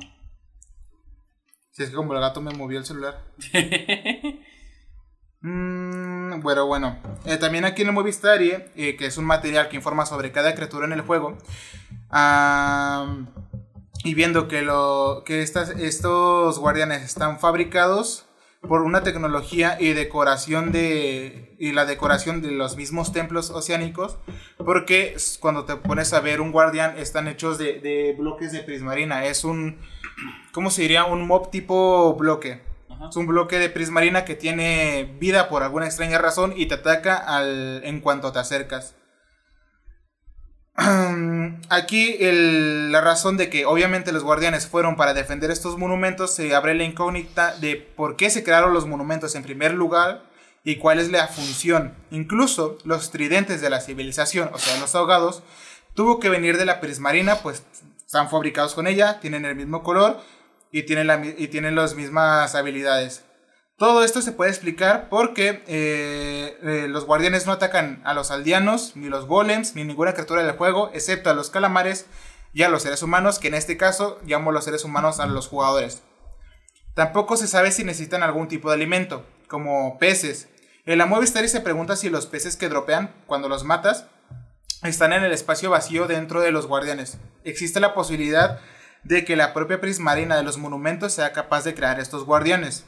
Si 1.71 1.83
es 1.83 1.89
que 1.89 1.95
como 1.95 2.13
el 2.13 2.19
gato 2.19 2.41
me 2.41 2.53
movió 2.53 2.79
el 2.79 2.85
celular. 2.85 3.23
mm, 5.41 6.39
bueno, 6.41 6.65
bueno. 6.65 6.97
Eh, 7.25 7.37
también 7.37 7.65
aquí 7.65 7.81
en 7.81 7.89
el 7.89 7.93
Movistarie, 7.93 8.71
eh, 8.75 8.95
que 8.95 9.05
es 9.05 9.17
un 9.17 9.25
material 9.25 9.69
que 9.69 9.75
informa 9.75 10.05
sobre 10.05 10.31
cada 10.31 10.55
criatura 10.55 10.85
en 10.85 10.93
el 10.93 11.01
juego. 11.01 11.37
y 14.03 14.13
viendo 14.13 14.47
que, 14.47 14.61
lo, 14.61 15.23
que 15.25 15.41
estas, 15.41 15.71
estos 15.71 16.59
guardianes 16.59 17.03
están 17.03 17.39
fabricados 17.39 18.28
por 18.67 18.81
una 18.81 19.03
tecnología 19.03 19.77
y 19.79 19.93
decoración 19.93 20.71
de 20.71 21.55
y 21.59 21.71
la 21.71 21.85
decoración 21.85 22.41
de 22.41 22.51
los 22.51 22.77
mismos 22.77 23.11
templos 23.11 23.49
oceánicos 23.51 24.17
porque 24.57 25.15
cuando 25.39 25.65
te 25.65 25.75
pones 25.75 26.13
a 26.13 26.19
ver 26.19 26.41
un 26.41 26.51
guardián 26.51 26.97
están 26.97 27.27
hechos 27.27 27.57
de, 27.57 28.15
bloques 28.17 28.51
de 28.51 28.59
prismarina. 28.59 29.25
Es 29.25 29.43
un 29.43 29.77
cómo 30.51 30.71
se 30.71 30.83
diría 30.83 31.05
un 31.05 31.25
mob 31.25 31.49
tipo 31.49 32.15
bloque. 32.15 32.61
Es 33.09 33.15
un 33.15 33.27
bloque 33.27 33.59
de 33.59 33.69
prismarina 33.69 34.25
que 34.25 34.35
tiene 34.35 35.15
vida 35.19 35.47
por 35.47 35.63
alguna 35.63 35.85
extraña 35.85 36.17
razón 36.17 36.53
y 36.55 36.65
te 36.65 36.75
ataca 36.75 37.15
al, 37.15 37.81
en 37.85 38.01
cuanto 38.01 38.31
te 38.33 38.39
acercas 38.39 38.98
Aquí 41.69 42.17
la 42.21 43.01
razón 43.01 43.37
de 43.37 43.49
que 43.49 43.65
obviamente 43.65 44.11
los 44.11 44.23
guardianes 44.23 44.67
fueron 44.67 44.95
para 44.95 45.13
defender 45.13 45.51
estos 45.51 45.77
monumentos 45.77 46.33
se 46.33 46.55
abre 46.55 46.73
la 46.73 46.83
incógnita 46.83 47.55
de 47.55 47.75
por 47.75 48.15
qué 48.15 48.29
se 48.29 48.43
crearon 48.43 48.73
los 48.73 48.87
monumentos 48.87 49.35
en 49.35 49.43
primer 49.43 49.73
lugar 49.73 50.23
y 50.63 50.77
cuál 50.77 50.99
es 50.99 51.09
la 51.09 51.27
función. 51.27 51.95
Incluso 52.11 52.77
los 52.85 53.11
tridentes 53.11 53.61
de 53.61 53.69
la 53.69 53.81
civilización, 53.81 54.49
o 54.53 54.57
sea, 54.57 54.79
los 54.79 54.95
ahogados, 54.95 55.43
tuvo 55.95 56.19
que 56.19 56.29
venir 56.29 56.57
de 56.57 56.65
la 56.65 56.79
prismarina, 56.79 57.37
pues 57.37 57.63
están 58.05 58.29
fabricados 58.29 58.73
con 58.73 58.87
ella, 58.87 59.19
tienen 59.19 59.45
el 59.45 59.55
mismo 59.55 59.83
color 59.83 60.21
y 60.71 60.83
tienen, 60.83 61.35
y 61.37 61.47
tienen 61.47 61.75
las 61.75 61.95
mismas 61.95 62.55
habilidades. 62.55 63.23
Todo 63.79 64.03
esto 64.03 64.21
se 64.21 64.33
puede 64.33 64.49
explicar 64.49 65.07
porque 65.07 65.63
eh, 65.65 66.59
eh, 66.61 66.87
los 66.89 67.05
guardianes 67.05 67.47
no 67.47 67.53
atacan 67.53 68.01
a 68.03 68.13
los 68.13 68.29
aldeanos, 68.29 68.97
ni 68.97 69.07
los 69.07 69.25
golems, 69.25 69.73
ni 69.73 69.85
ninguna 69.85 70.11
criatura 70.11 70.43
del 70.43 70.57
juego, 70.57 70.91
excepto 70.93 71.29
a 71.29 71.33
los 71.33 71.49
calamares 71.49 72.05
y 72.51 72.63
a 72.63 72.69
los 72.69 72.83
seres 72.83 73.03
humanos, 73.03 73.39
que 73.39 73.47
en 73.47 73.53
este 73.53 73.77
caso 73.77 74.19
llamo 74.25 74.51
los 74.51 74.65
seres 74.65 74.83
humanos 74.83 75.21
a 75.21 75.27
los 75.27 75.47
jugadores. 75.47 76.03
Tampoco 76.93 77.37
se 77.37 77.47
sabe 77.47 77.71
si 77.71 77.85
necesitan 77.85 78.21
algún 78.21 78.49
tipo 78.49 78.67
de 78.67 78.75
alimento, 78.75 79.25
como 79.47 79.97
peces. 79.97 80.49
La 80.83 81.05
Story 81.21 81.47
se 81.47 81.61
pregunta 81.61 81.95
si 81.95 82.09
los 82.09 82.25
peces 82.25 82.57
que 82.57 82.67
dropean 82.67 83.15
cuando 83.27 83.47
los 83.47 83.63
matas 83.63 84.07
están 84.83 85.13
en 85.13 85.23
el 85.23 85.31
espacio 85.31 85.69
vacío 85.69 86.05
dentro 86.05 86.41
de 86.41 86.51
los 86.51 86.67
guardianes. 86.67 87.17
Existe 87.45 87.79
la 87.79 87.93
posibilidad 87.93 88.59
de 89.05 89.23
que 89.23 89.37
la 89.37 89.53
propia 89.53 89.79
prismarina 89.79 90.35
de 90.35 90.43
los 90.43 90.57
monumentos 90.57 91.13
sea 91.13 91.31
capaz 91.31 91.63
de 91.63 91.75
crear 91.75 92.01
estos 92.01 92.25
guardianes. 92.25 92.83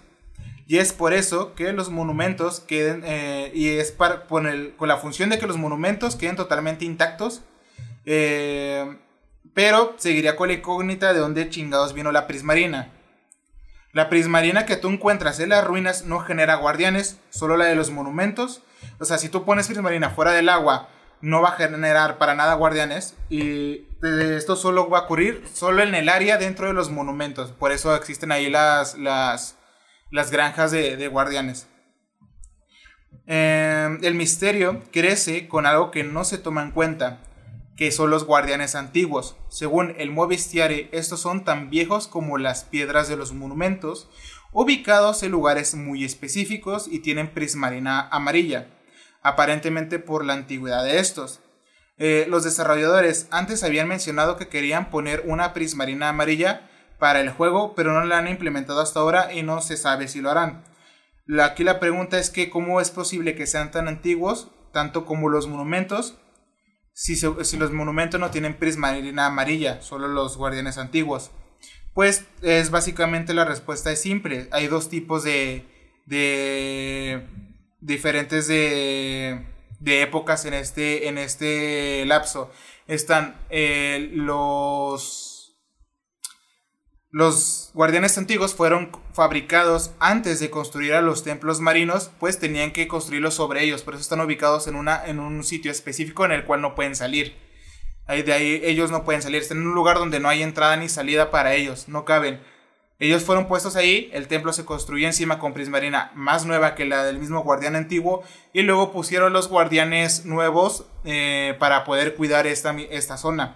Y 0.71 0.79
es 0.79 0.93
por 0.93 1.11
eso 1.11 1.53
que 1.53 1.73
los 1.73 1.89
monumentos 1.89 2.61
queden, 2.61 3.03
eh, 3.05 3.51
y 3.53 3.71
es 3.71 3.91
para, 3.91 4.25
con, 4.27 4.71
con, 4.77 4.87
la 4.87 4.95
función 4.95 5.29
de 5.29 5.37
que 5.37 5.45
los 5.45 5.57
monumentos 5.57 6.15
queden 6.15 6.37
totalmente 6.37 6.85
intactos. 6.85 7.41
Eh, 8.05 8.97
pero 9.53 9.95
seguiría 9.97 10.37
con 10.37 10.47
la 10.47 10.53
incógnita 10.53 11.11
de 11.11 11.19
dónde 11.19 11.49
chingados 11.49 11.91
vino 11.91 12.13
la 12.13 12.25
prismarina. 12.25 12.89
La 13.91 14.07
prismarina 14.07 14.65
que 14.65 14.77
tú 14.77 14.87
encuentras 14.87 15.41
en 15.41 15.49
las 15.49 15.67
ruinas 15.67 16.05
no 16.05 16.19
genera 16.19 16.55
guardianes, 16.55 17.19
solo 17.31 17.57
la 17.57 17.65
de 17.65 17.75
los 17.75 17.91
monumentos. 17.91 18.61
O 18.97 19.03
sea, 19.03 19.17
si 19.17 19.27
tú 19.27 19.43
pones 19.43 19.67
prismarina 19.67 20.11
fuera 20.11 20.31
del 20.31 20.47
agua, 20.47 20.87
no 21.19 21.41
va 21.41 21.49
a 21.49 21.57
generar 21.57 22.17
para 22.17 22.33
nada 22.33 22.53
guardianes. 22.53 23.17
Y 23.29 23.87
esto 24.01 24.55
solo 24.55 24.89
va 24.89 24.99
a 24.99 25.01
ocurrir 25.01 25.43
solo 25.53 25.83
en 25.83 25.95
el 25.95 26.07
área 26.07 26.37
dentro 26.37 26.67
de 26.67 26.73
los 26.73 26.89
monumentos. 26.89 27.51
Por 27.51 27.73
eso 27.73 27.93
existen 27.93 28.31
ahí 28.31 28.49
las, 28.49 28.97
las, 28.97 29.57
las 30.11 30.29
granjas 30.29 30.71
de, 30.71 31.07
guardianes. 31.07 31.67
Em, 33.25 34.03
el 34.03 34.13
misterio 34.13 34.83
crece 34.91 35.47
con 35.47 35.65
algo 35.65 35.89
que 35.89 36.03
no 36.03 36.23
se 36.23 36.37
toma 36.37 36.61
en 36.61 36.71
cuenta, 36.71 37.21
que 37.77 37.91
son 37.91 38.09
los 38.09 38.25
guardianes 38.25 38.75
antiguos. 38.75 39.37
Según 39.49 39.95
el 39.97 40.11
Movistiare, 40.11 40.89
estos 40.91 41.21
son 41.21 41.45
tan 41.45 41.69
viejos 41.69 42.07
como 42.07 42.37
las 42.37 42.65
piedras 42.65 43.07
de 43.07 43.15
los 43.15 43.33
monumentos, 43.33 44.09
ubicados 44.51 45.23
en 45.23 45.31
lugares 45.31 45.75
muy 45.75 46.03
específicos 46.03 46.87
y 46.91 46.99
tienen 46.99 47.33
prismarina 47.33 48.09
amarilla, 48.09 48.67
aparentemente 49.23 49.97
por 49.97 50.25
la 50.25 50.33
antigüedad 50.33 50.83
de 50.83 50.99
estos. 50.99 51.39
Eh, 51.97 52.25
los 52.27 52.43
desarrolladores 52.43 53.27
antes 53.31 53.63
habían 53.63 53.87
mencionado 53.87 54.35
que 54.35 54.49
querían 54.49 54.89
poner 54.89 55.23
una 55.25 55.53
prismarina 55.53 56.09
amarilla 56.09 56.69
para 57.01 57.19
el 57.19 57.31
juego, 57.31 57.73
pero 57.73 57.93
no 57.93 58.05
la 58.05 58.19
han 58.19 58.27
implementado 58.27 58.79
hasta 58.79 58.99
ahora 58.99 59.33
y 59.33 59.41
no 59.41 59.59
se 59.61 59.75
sabe 59.75 60.07
si 60.07 60.21
lo 60.21 60.29
harán. 60.29 60.63
aquí 61.41 61.63
la 61.63 61.79
pregunta 61.79 62.19
es 62.19 62.29
que 62.29 62.51
cómo 62.51 62.79
es 62.79 62.91
posible 62.91 63.33
que 63.33 63.47
sean 63.47 63.71
tan 63.71 63.87
antiguos, 63.87 64.51
tanto 64.71 65.03
como 65.03 65.27
los 65.27 65.47
monumentos, 65.47 66.19
si, 66.93 67.19
los 67.57 67.71
monumentos 67.71 68.19
no 68.19 68.29
tienen 68.29 68.55
prismarina 68.55 69.25
amarilla, 69.25 69.81
solo 69.81 70.07
los 70.07 70.37
guardianes 70.37 70.77
antiguos. 70.77 71.31
Pues 71.95 72.25
es 72.43 72.69
básicamente 72.69 73.33
la 73.33 73.45
respuesta 73.45 73.91
es 73.91 73.99
simple. 73.99 74.47
Hay 74.51 74.67
dos 74.67 74.87
tipos 74.87 75.23
de, 75.23 75.65
de 76.05 77.25
diferentes 77.79 78.47
de, 78.47 79.43
de 79.79 80.03
épocas 80.03 80.45
en 80.45 80.53
este, 80.53 81.07
en 81.07 81.17
este 81.17 82.05
lapso. 82.05 82.51
Están 82.85 83.37
eh, 83.49 84.11
los 84.13 85.30
los 87.11 87.71
guardianes 87.73 88.17
antiguos 88.17 88.55
fueron 88.55 88.91
fabricados 89.13 89.91
antes 89.99 90.39
de 90.39 90.49
construir 90.49 90.93
a 90.93 91.01
los 91.01 91.23
templos 91.23 91.59
marinos, 91.59 92.11
pues 92.19 92.39
tenían 92.39 92.71
que 92.71 92.87
construirlos 92.87 93.33
sobre 93.33 93.63
ellos, 93.63 93.83
por 93.83 93.93
eso 93.93 94.01
están 94.01 94.21
ubicados 94.21 94.67
en, 94.67 94.75
una, 94.75 95.05
en 95.05 95.19
un 95.19 95.43
sitio 95.43 95.71
específico 95.71 96.25
en 96.25 96.31
el 96.31 96.45
cual 96.45 96.61
no 96.61 96.73
pueden 96.73 96.95
salir. 96.95 97.35
De 98.07 98.33
ahí 98.33 98.61
ellos 98.63 98.91
no 98.91 99.03
pueden 99.03 99.21
salir. 99.21 99.41
Están 99.41 99.59
en 99.59 99.67
un 99.67 99.73
lugar 99.73 99.97
donde 99.97 100.19
no 100.19 100.27
hay 100.27 100.43
entrada 100.43 100.75
ni 100.75 100.89
salida 100.89 101.31
para 101.31 101.53
ellos. 101.53 101.87
No 101.87 102.03
caben. 102.03 102.41
Ellos 102.99 103.23
fueron 103.23 103.47
puestos 103.47 103.75
ahí. 103.75 104.09
El 104.13 104.27
templo 104.27 104.53
se 104.53 104.65
construyó 104.65 105.07
encima 105.07 105.39
con 105.39 105.53
prismarina 105.53 106.11
más 106.13 106.45
nueva 106.45 106.75
que 106.75 106.85
la 106.85 107.03
del 107.03 107.19
mismo 107.19 107.41
guardián 107.41 107.75
antiguo. 107.75 108.23
Y 108.53 108.63
luego 108.63 108.91
pusieron 108.91 109.33
los 109.33 109.47
guardianes 109.47 110.25
nuevos 110.25 110.85
eh, 111.05 111.55
para 111.57 111.83
poder 111.85 112.15
cuidar 112.15 112.47
esta, 112.47 112.75
esta 112.89 113.17
zona. 113.17 113.55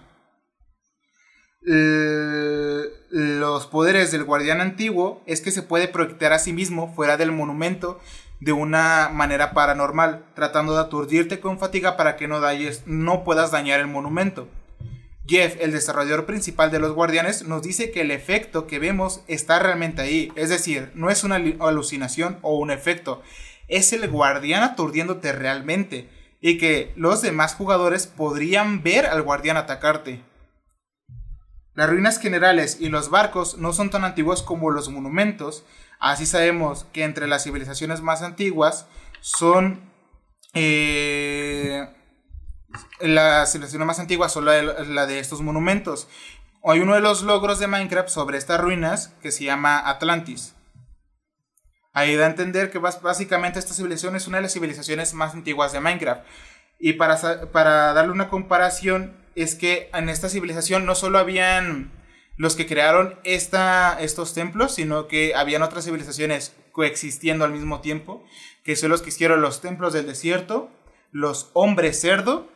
Los 1.65 3.65
poderes 3.67 4.12
del 4.12 4.23
guardián 4.23 4.62
antiguo 4.62 5.21
es 5.25 5.41
que 5.41 5.51
se 5.51 5.63
puede 5.63 5.88
proyectar 5.88 6.34
a 6.34 6.39
sí 6.39 6.54
mismo 6.54 6.93
fuera 6.93 7.17
del 7.17 7.32
monumento 7.32 7.99
de 8.39 8.51
una 8.51 9.10
manera 9.10 9.54
paranormal, 9.54 10.25
tratando 10.36 10.75
de 10.75 10.82
aturdirte 10.82 11.39
con 11.39 11.58
fatiga 11.58 11.97
para 11.97 12.15
que 12.15 12.28
no, 12.28 12.41
no 12.86 13.23
puedas 13.23 13.51
dañar 13.51 13.80
el 13.80 13.88
monumento. 13.88 14.47
Jeff, 15.28 15.56
el 15.60 15.71
desarrollador 15.71 16.28
principal 16.28 16.69
de 16.69 16.80
los 16.80 16.93
guardianes, 16.93 17.47
nos 17.47 17.63
dice 17.63 17.91
que 17.91 18.01
el 18.01 18.12
efecto 18.12 18.67
que 18.67 18.78
vemos 18.78 19.21
está 19.28 19.58
realmente 19.58 20.04
ahí, 20.04 20.32
es 20.36 20.49
decir, 20.49 20.91
no 20.93 21.10
es 21.10 21.23
una 21.23 21.41
alucinación 21.60 22.38
o 22.43 22.60
un 22.60 22.69
efecto, 22.69 23.23
es 23.67 23.91
el 23.93 24.08
guardián 24.08 24.62
aturdiéndote 24.62 25.32
realmente, 25.32 26.08
y 26.41 26.60
que 26.60 26.93
los 26.95 27.23
demás 27.23 27.56
jugadores 27.56 28.06
podrían 28.06 28.84
ver 28.84 29.08
al 29.08 29.23
guardián 29.23 29.58
atacarte. 29.58 30.21
Las 31.75 31.89
ruinas 31.89 32.19
generales 32.19 32.77
y 32.79 32.89
los 32.89 33.09
barcos 33.09 33.57
no 33.57 33.73
son 33.73 33.89
tan 33.89 34.05
antiguos 34.05 34.41
como 34.41 34.71
los 34.71 34.89
monumentos, 34.89 35.65
Así 35.99 36.25
sabemos 36.25 36.85
que 36.93 37.03
entre 37.03 37.27
las 37.27 37.43
civilizaciones 37.43 38.01
más 38.01 38.21
antiguas 38.21 38.88
son... 39.21 39.81
Eh, 40.53 41.88
la 42.99 43.45
civilización 43.45 43.85
más 43.88 43.99
antigua 43.99 44.29
son 44.29 44.45
la 44.45 45.05
de, 45.05 45.19
estos 45.19 45.41
monumentos. 45.41 46.07
Hay 46.63 46.79
uno 46.79 46.95
de 46.95 47.01
los 47.01 47.23
logros 47.23 47.59
de 47.59 47.67
Minecraft 47.67 48.09
sobre 48.09 48.38
estas 48.38 48.59
ruinas 48.59 49.13
que 49.21 49.31
se 49.31 49.45
llama 49.45 49.89
Atlantis. 49.89 50.55
Ahí 51.93 52.15
da 52.15 52.25
a 52.25 52.29
entender 52.29 52.69
que 52.69 52.79
básicamente 52.79 53.59
esta 53.59 53.73
civilización 53.73 54.15
es 54.17 54.27
una 54.27 54.38
de 54.38 54.43
las 54.43 54.53
civilizaciones 54.53 55.13
más 55.13 55.33
antiguas 55.33 55.71
de 55.71 55.79
Minecraft. 55.79 56.25
Y 56.79 56.93
para, 56.93 57.51
para 57.51 57.93
darle 57.93 58.11
una 58.11 58.29
comparación, 58.29 59.15
es 59.36 59.56
que 59.56 59.89
en 59.93 60.10
esta 60.10 60.30
civilización 60.30 60.86
no 60.86 60.95
solo 60.95 61.19
habían 61.19 61.91
los 62.38 62.56
que 62.56 62.65
crearon 62.65 63.19
esta, 63.24 63.98
estos 64.02 64.34
templos, 64.34 64.76
sino 64.76 65.08
que 65.08 65.36
habían 65.36 65.62
otras 65.62 65.86
civilizaciones 65.86 66.54
coexistiendo 66.71 67.45
al 67.45 67.52
mismo 67.52 67.80
tiempo, 67.82 68.26
que 68.63 68.76
son 68.76 68.89
los 68.89 69.02
que 69.02 69.10
hicieron 69.10 69.41
los 69.41 69.62
templos 69.62 69.93
del 69.93 70.08
desierto, 70.08 70.69
los 71.12 71.50
hombres 71.54 72.00
cerdo 72.02 72.50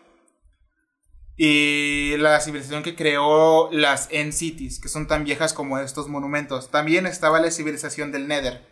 y 1.38 2.18
la 2.18 2.42
civilización 2.42 2.84
que 2.84 2.96
creó 2.96 3.70
las 3.72 4.10
End 4.12 4.34
Cities, 4.34 4.80
que 4.82 4.90
son 4.90 5.08
tan 5.08 5.24
viejas 5.24 5.54
como 5.54 5.80
estos 5.80 6.10
monumentos. 6.10 6.70
También 6.70 7.06
estaba 7.06 7.40
la 7.40 7.52
civilización 7.52 8.12
del 8.12 8.28
Nether. 8.28 8.68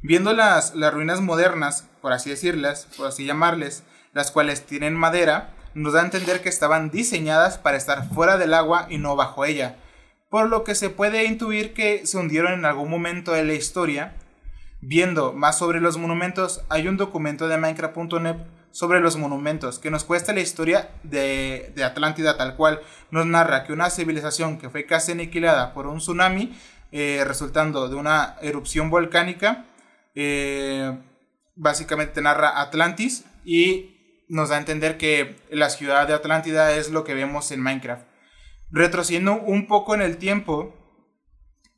Viendo 0.00 0.32
las, 0.32 0.74
las 0.74 0.94
ruinas 0.94 1.20
modernas, 1.20 1.90
por 2.00 2.14
así 2.14 2.30
decirlas, 2.30 2.88
por 2.96 3.06
así 3.06 3.26
llamarles, 3.26 3.84
las 4.14 4.30
cuales 4.30 4.64
tienen 4.64 4.94
madera, 4.94 5.54
nos 5.74 5.92
da 5.92 6.02
a 6.02 6.04
entender 6.04 6.40
que 6.42 6.48
estaban 6.48 6.90
diseñadas 6.90 7.58
para 7.58 7.76
estar 7.76 8.08
fuera 8.08 8.38
del 8.38 8.54
agua 8.54 8.86
y 8.88 8.98
no 8.98 9.16
bajo 9.16 9.44
ella, 9.44 9.76
por 10.28 10.48
lo 10.48 10.64
que 10.64 10.74
se 10.74 10.90
puede 10.90 11.24
intuir 11.24 11.74
que 11.74 12.06
se 12.06 12.18
hundieron 12.18 12.52
en 12.52 12.64
algún 12.64 12.90
momento 12.90 13.32
de 13.32 13.44
la 13.44 13.54
historia. 13.54 14.14
Viendo 14.82 15.34
más 15.34 15.58
sobre 15.58 15.80
los 15.80 15.98
monumentos, 15.98 16.62
hay 16.70 16.88
un 16.88 16.96
documento 16.96 17.48
de 17.48 17.58
Minecraft.net 17.58 18.36
sobre 18.70 19.00
los 19.00 19.16
monumentos 19.16 19.78
que 19.78 19.90
nos 19.90 20.04
cuesta 20.04 20.32
la 20.32 20.40
historia 20.40 20.90
de, 21.02 21.74
Atlántida 21.84 22.36
tal 22.36 22.56
cual. 22.56 22.80
Nos 23.10 23.26
narra 23.26 23.64
que 23.64 23.72
una 23.72 23.90
civilización 23.90 24.58
que 24.58 24.70
fue 24.70 24.86
casi 24.86 25.12
aniquilada 25.12 25.74
por 25.74 25.86
un 25.86 25.98
tsunami, 25.98 26.56
eh, 26.92 27.24
resultando 27.26 27.88
de 27.88 27.96
una 27.96 28.36
erupción 28.40 28.88
volcánica, 28.90 29.64
eh, 30.14 30.96
básicamente 31.56 32.22
narra 32.22 32.60
Atlantis 32.60 33.24
y 33.44 33.99
nos 34.30 34.48
da 34.48 34.56
a 34.56 34.60
entender 34.60 34.96
que 34.96 35.36
la 35.50 35.70
ciudad 35.70 36.06
de 36.06 36.14
Atlántida 36.14 36.76
es 36.76 36.90
lo 36.90 37.02
que 37.02 37.14
vemos 37.14 37.50
en 37.50 37.60
Minecraft. 37.60 38.06
Retrocediendo 38.70 39.34
un 39.34 39.66
poco 39.66 39.96
en 39.96 40.02
el 40.02 40.18
tiempo, 40.18 40.72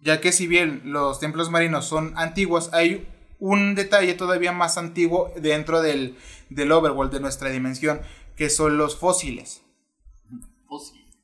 ya 0.01 0.21
que 0.21 0.33
si 0.33 0.47
bien 0.47 0.83
los 0.85 1.19
templos 1.19 1.51
marinos 1.51 1.87
son 1.87 2.13
antiguos, 2.17 2.69
hay 2.75 3.09
un 3.39 3.75
detalle 3.75 4.13
todavía 4.15 4.53
más 4.53 4.77
antiguo 4.77 5.33
dentro 5.37 5.81
del, 5.81 6.19
del 6.51 6.71
overworld 6.71 7.11
de 7.11 7.21
nuestra 7.21 7.49
dimensión, 7.49 8.03
que 8.37 8.51
son 8.51 8.77
los 8.77 8.99
fósiles. 8.99 9.63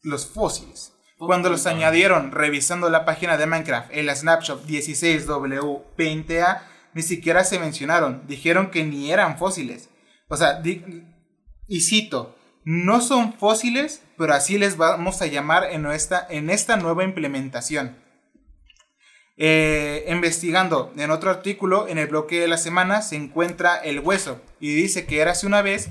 Los 0.02 0.26
fósiles. 0.26 0.94
Cuando 1.18 1.50
los 1.50 1.66
añadieron 1.66 2.32
revisando 2.32 2.88
la 2.88 3.04
página 3.04 3.36
de 3.36 3.44
Minecraft, 3.44 3.90
el 3.92 4.08
snapshot 4.16 4.66
16W20A, 4.66 6.62
ni 6.94 7.02
siquiera 7.02 7.44
se 7.44 7.58
mencionaron. 7.58 8.26
Dijeron 8.26 8.70
que 8.70 8.84
ni 8.84 9.12
eran 9.12 9.36
fósiles. 9.36 9.90
O 10.28 10.36
sea, 10.36 10.62
y 11.68 11.82
cito, 11.82 12.36
no 12.64 13.00
son 13.00 13.34
fósiles, 13.34 14.02
pero 14.16 14.34
así 14.34 14.58
les 14.58 14.76
vamos 14.76 15.22
a 15.22 15.26
llamar 15.26 15.64
en, 15.70 15.86
esta, 15.86 16.26
en 16.28 16.50
esta 16.50 16.76
nueva 16.76 17.04
implementación. 17.04 17.96
Eh, 19.36 20.04
investigando 20.08 20.92
en 20.96 21.12
otro 21.12 21.30
artículo, 21.30 21.86
en 21.86 21.98
el 21.98 22.08
bloque 22.08 22.40
de 22.40 22.48
la 22.48 22.58
semana, 22.58 23.02
se 23.02 23.14
encuentra 23.14 23.76
el 23.76 24.00
hueso 24.00 24.40
y 24.58 24.74
dice 24.74 25.06
que 25.06 25.20
era 25.20 25.30
hace 25.30 25.46
una 25.46 25.62
vez 25.62 25.90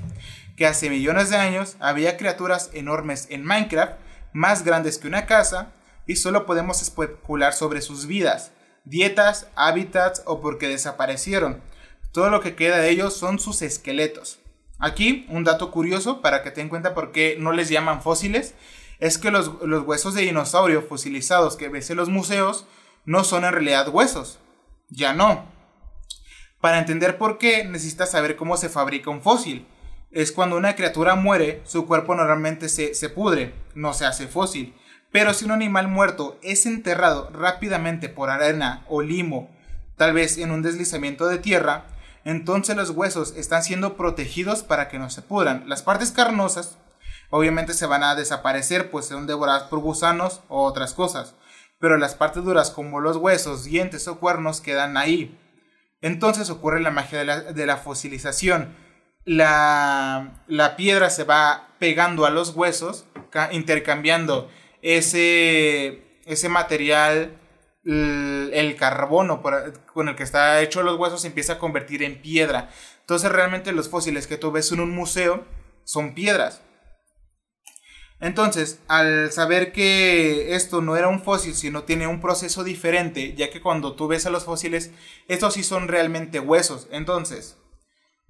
que 0.57 0.65
hace 0.65 0.89
millones 0.89 1.29
de 1.29 1.37
años 1.37 1.77
había 1.79 2.17
criaturas 2.17 2.71
enormes 2.73 3.27
en 3.29 3.45
Minecraft, 3.45 3.93
más 4.33 4.63
grandes 4.65 4.97
que 4.97 5.07
una 5.07 5.25
casa, 5.27 5.71
y 6.07 6.17
solo 6.17 6.45
podemos 6.45 6.81
especular 6.81 7.53
sobre 7.53 7.81
sus 7.81 8.07
vidas, 8.07 8.51
dietas, 8.83 9.47
hábitats 9.55 10.23
o 10.25 10.41
porque 10.41 10.67
desaparecieron. 10.67 11.61
Todo 12.11 12.29
lo 12.29 12.41
que 12.41 12.55
queda 12.55 12.79
de 12.79 12.89
ellos 12.89 13.15
son 13.15 13.39
sus 13.39 13.61
esqueletos. 13.61 14.39
Aquí, 14.79 15.25
un 15.29 15.43
dato 15.43 15.71
curioso 15.71 16.21
para 16.21 16.43
que 16.43 16.51
te 16.51 16.61
den 16.61 16.69
cuenta 16.69 16.93
por 16.93 17.11
qué 17.11 17.35
no 17.39 17.51
les 17.51 17.69
llaman 17.69 18.01
fósiles, 18.01 18.53
es 18.99 19.17
que 19.17 19.31
los, 19.31 19.51
huesos 19.61 20.13
de 20.13 20.21
dinosaurio 20.21 20.81
fosilizados 20.83 21.55
que 21.55 21.69
ves 21.69 21.89
en 21.89 21.97
los 21.97 22.09
museos 22.09 22.67
no 23.05 23.23
son 23.23 23.45
en 23.45 23.53
realidad 23.53 23.89
huesos. 23.89 24.39
Ya 24.89 25.13
no. 25.13 25.45
Para 26.61 26.79
entender 26.79 27.17
por 27.17 27.37
qué, 27.37 27.65
necesitas 27.65 28.11
saber 28.11 28.35
cómo 28.35 28.57
se 28.57 28.69
fabrica 28.69 29.09
un 29.09 29.21
fósil. 29.21 29.67
Es 30.11 30.31
cuando 30.31 30.57
una 30.57 30.75
criatura 30.75 31.15
muere, 31.15 31.61
su 31.65 31.85
cuerpo 31.85 32.15
normalmente 32.15 32.69
se, 32.69 32.93
se 32.93 33.09
pudre, 33.09 33.53
no 33.75 33.93
se 33.93 34.05
hace 34.05 34.27
fósil. 34.27 34.75
Pero 35.11 35.33
si 35.33 35.45
un 35.45 35.51
animal 35.51 35.87
muerto 35.87 36.37
es 36.41 36.65
enterrado 36.65 37.29
rápidamente 37.31 38.09
por 38.09 38.29
arena 38.29 38.83
o 38.87 39.01
limo, 39.01 39.49
tal 39.95 40.13
vez 40.13 40.37
en 40.37 40.51
un 40.51 40.61
deslizamiento 40.61 41.27
de 41.27 41.37
tierra, 41.37 41.85
entonces 42.23 42.75
los 42.75 42.89
huesos 42.91 43.33
están 43.37 43.63
siendo 43.63 43.95
protegidos 43.95 44.63
para 44.63 44.89
que 44.89 44.99
no 44.99 45.09
se 45.09 45.21
pudran. 45.21 45.67
Las 45.67 45.83
partes 45.83 46.11
carnosas 46.11 46.77
obviamente 47.29 47.73
se 47.73 47.85
van 47.85 48.03
a 48.03 48.15
desaparecer, 48.15 48.89
pues 48.89 49.05
son 49.05 49.27
devoradas 49.27 49.63
por 49.63 49.79
gusanos 49.79 50.41
o 50.47 50.63
otras 50.63 50.93
cosas, 50.93 51.35
pero 51.79 51.97
las 51.97 52.15
partes 52.15 52.43
duras 52.43 52.71
como 52.71 52.99
los 52.99 53.17
huesos, 53.17 53.63
dientes 53.63 54.07
o 54.07 54.19
cuernos 54.19 54.61
quedan 54.61 54.97
ahí. 54.97 55.37
Entonces 56.01 56.49
ocurre 56.49 56.81
la 56.81 56.91
magia 56.91 57.23
de 57.23 57.65
la, 57.65 57.77
fosilización. 57.77 58.75
La, 59.25 60.43
la, 60.47 60.75
piedra 60.75 61.09
se 61.09 61.23
va 61.23 61.69
pegando 61.79 62.25
a 62.25 62.29
los 62.29 62.55
huesos, 62.55 63.05
intercambiando 63.51 64.49
ese, 64.81 66.19
ese 66.25 66.49
material 66.49 67.39
el 67.87 68.75
carbono 68.75 69.41
con 69.41 70.09
el 70.09 70.15
que 70.15 70.23
está 70.23 70.61
hecho 70.61 70.83
los 70.83 70.99
huesos 70.99 71.21
se 71.21 71.27
empieza 71.27 71.53
a 71.53 71.59
convertir 71.59 72.03
en 72.03 72.21
piedra. 72.21 72.69
Entonces 73.01 73.31
realmente 73.31 73.71
los 73.71 73.89
fósiles 73.89 74.27
que 74.27 74.37
tú 74.37 74.51
ves 74.51 74.71
en 74.71 74.81
un 74.81 74.91
museo 74.91 75.45
son 75.83 76.13
piedras. 76.13 76.61
Entonces, 78.19 78.81
al 78.87 79.31
saber 79.31 79.71
que 79.71 80.55
esto 80.55 80.81
no 80.81 80.97
era 80.97 81.07
un 81.07 81.21
fósil, 81.21 81.53
sino 81.53 81.83
tiene 81.83 82.07
un 82.07 82.19
proceso 82.19 82.63
diferente, 82.63 83.35
ya 83.35 83.51
que 83.51 83.61
cuando 83.61 83.93
tú 83.93 84.07
ves 84.07 84.25
a 84.25 84.31
los 84.31 84.43
fósiles, 84.43 84.91
estos 85.27 85.53
sí 85.53 85.63
son 85.63 85.87
realmente 85.87 86.39
huesos. 86.39 86.87
Entonces, 86.91 87.57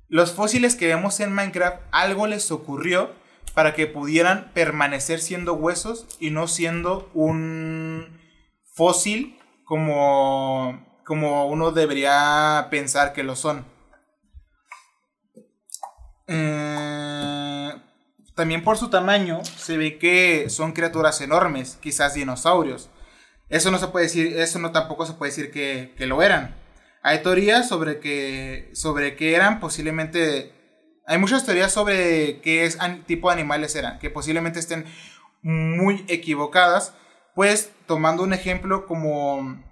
los 0.10 0.34
fósiles 0.34 0.76
que 0.76 0.88
vemos 0.88 1.22
en 1.22 1.34
Minecraft, 1.34 1.82
algo 1.92 2.28
les 2.28 2.52
ocurrió 2.52 3.12
para 3.54 3.74
que 3.74 3.88
pudieran 3.88 4.52
permanecer 4.54 5.22
siendo 5.22 5.54
huesos 5.54 6.06
y 6.20 6.32
no 6.32 6.50
siendo 6.50 7.10
un 7.14 8.20
fósil 8.76 9.37
como, 9.68 10.82
como 11.06 11.48
uno 11.48 11.72
debería 11.72 12.68
pensar 12.72 13.12
que 13.12 13.24
lo 13.24 13.36
son. 13.36 13.66
Eh, 16.28 17.74
también 18.34 18.64
por 18.64 18.78
su 18.78 18.90
tamaño 18.90 19.44
se 19.44 19.78
ve 19.78 19.98
que 19.98 20.50
son 20.50 20.72
criaturas 20.72 21.20
enormes, 21.20 21.78
quizás 21.82 22.14
dinosaurios. 22.14 22.90
Eso 23.50 23.70
no 23.70 23.78
se 23.78 23.90
puede 23.90 24.06
decir, 24.06 24.38
eso 24.38 24.58
no 24.60 24.72
tampoco 24.72 25.06
se 25.06 25.14
puede 25.14 25.32
decir 25.32 25.52
que, 25.52 25.94
lo 26.06 26.24
eran. 26.24 26.56
Hay 27.04 27.22
teorías 27.22 27.68
sobre 27.68 28.00
que, 28.00 28.70
sobre 28.74 29.18
que 29.18 29.36
eran 29.36 29.60
posiblemente 29.60 30.54
Hay 31.06 31.18
muchas 31.18 31.46
teorías 31.46 31.74
sobre 31.74 32.40
qué 32.42 32.66
es 32.66 32.78
tipo 33.06 33.28
de 33.30 33.34
animales 33.34 33.76
eran, 33.76 34.00
que 34.00 34.10
posiblemente 34.10 34.60
estén 34.60 34.86
muy 35.42 36.06
equivocadas, 36.08 36.94
pues 37.38 37.70
tomando 37.86 38.24
un 38.24 38.34
ejemplo 38.34 38.88
como 38.88 39.64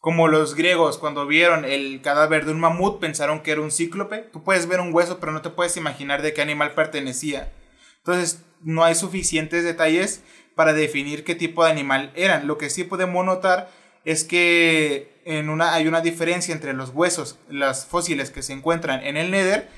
como 0.00 0.26
los 0.26 0.54
griegos 0.54 0.96
cuando 0.96 1.26
vieron 1.26 1.66
el 1.66 2.00
cadáver 2.00 2.46
de 2.46 2.52
un 2.52 2.60
mamut 2.60 2.98
pensaron 2.98 3.42
que 3.42 3.50
era 3.50 3.60
un 3.60 3.70
cíclope. 3.70 4.20
Tú 4.32 4.42
puedes 4.42 4.66
ver 4.66 4.80
un 4.80 4.94
hueso, 4.94 5.20
pero 5.20 5.32
no 5.32 5.42
te 5.42 5.50
puedes 5.50 5.76
imaginar 5.76 6.22
de 6.22 6.32
qué 6.32 6.40
animal 6.40 6.72
pertenecía. 6.72 7.52
Entonces, 7.98 8.42
no 8.62 8.84
hay 8.84 8.94
suficientes 8.94 9.64
detalles 9.64 10.22
para 10.54 10.72
definir 10.72 11.24
qué 11.24 11.34
tipo 11.34 11.62
de 11.62 11.72
animal 11.72 12.10
eran. 12.16 12.46
Lo 12.46 12.56
que 12.56 12.70
sí 12.70 12.84
podemos 12.84 13.22
notar 13.22 13.70
es 14.06 14.24
que 14.24 15.20
en 15.26 15.50
una, 15.50 15.74
hay 15.74 15.88
una 15.88 16.00
diferencia 16.00 16.54
entre 16.54 16.72
los 16.72 16.88
huesos, 16.94 17.38
las 17.50 17.84
fósiles 17.84 18.30
que 18.30 18.42
se 18.42 18.54
encuentran 18.54 19.04
en 19.04 19.18
el 19.18 19.30
Nether, 19.30 19.68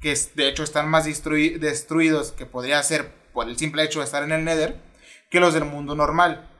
que 0.00 0.12
de 0.34 0.48
hecho 0.48 0.64
están 0.64 0.88
más 0.88 1.04
destruidos 1.04 2.32
que 2.32 2.46
podría 2.46 2.82
ser 2.82 3.12
por 3.32 3.48
el 3.48 3.56
simple 3.56 3.84
hecho 3.84 4.00
de 4.00 4.06
estar 4.06 4.24
en 4.24 4.32
el 4.32 4.44
Nether, 4.44 4.87
que 5.30 5.40
los 5.40 5.54
del 5.54 5.64
mundo 5.64 5.94
normal. 5.94 6.50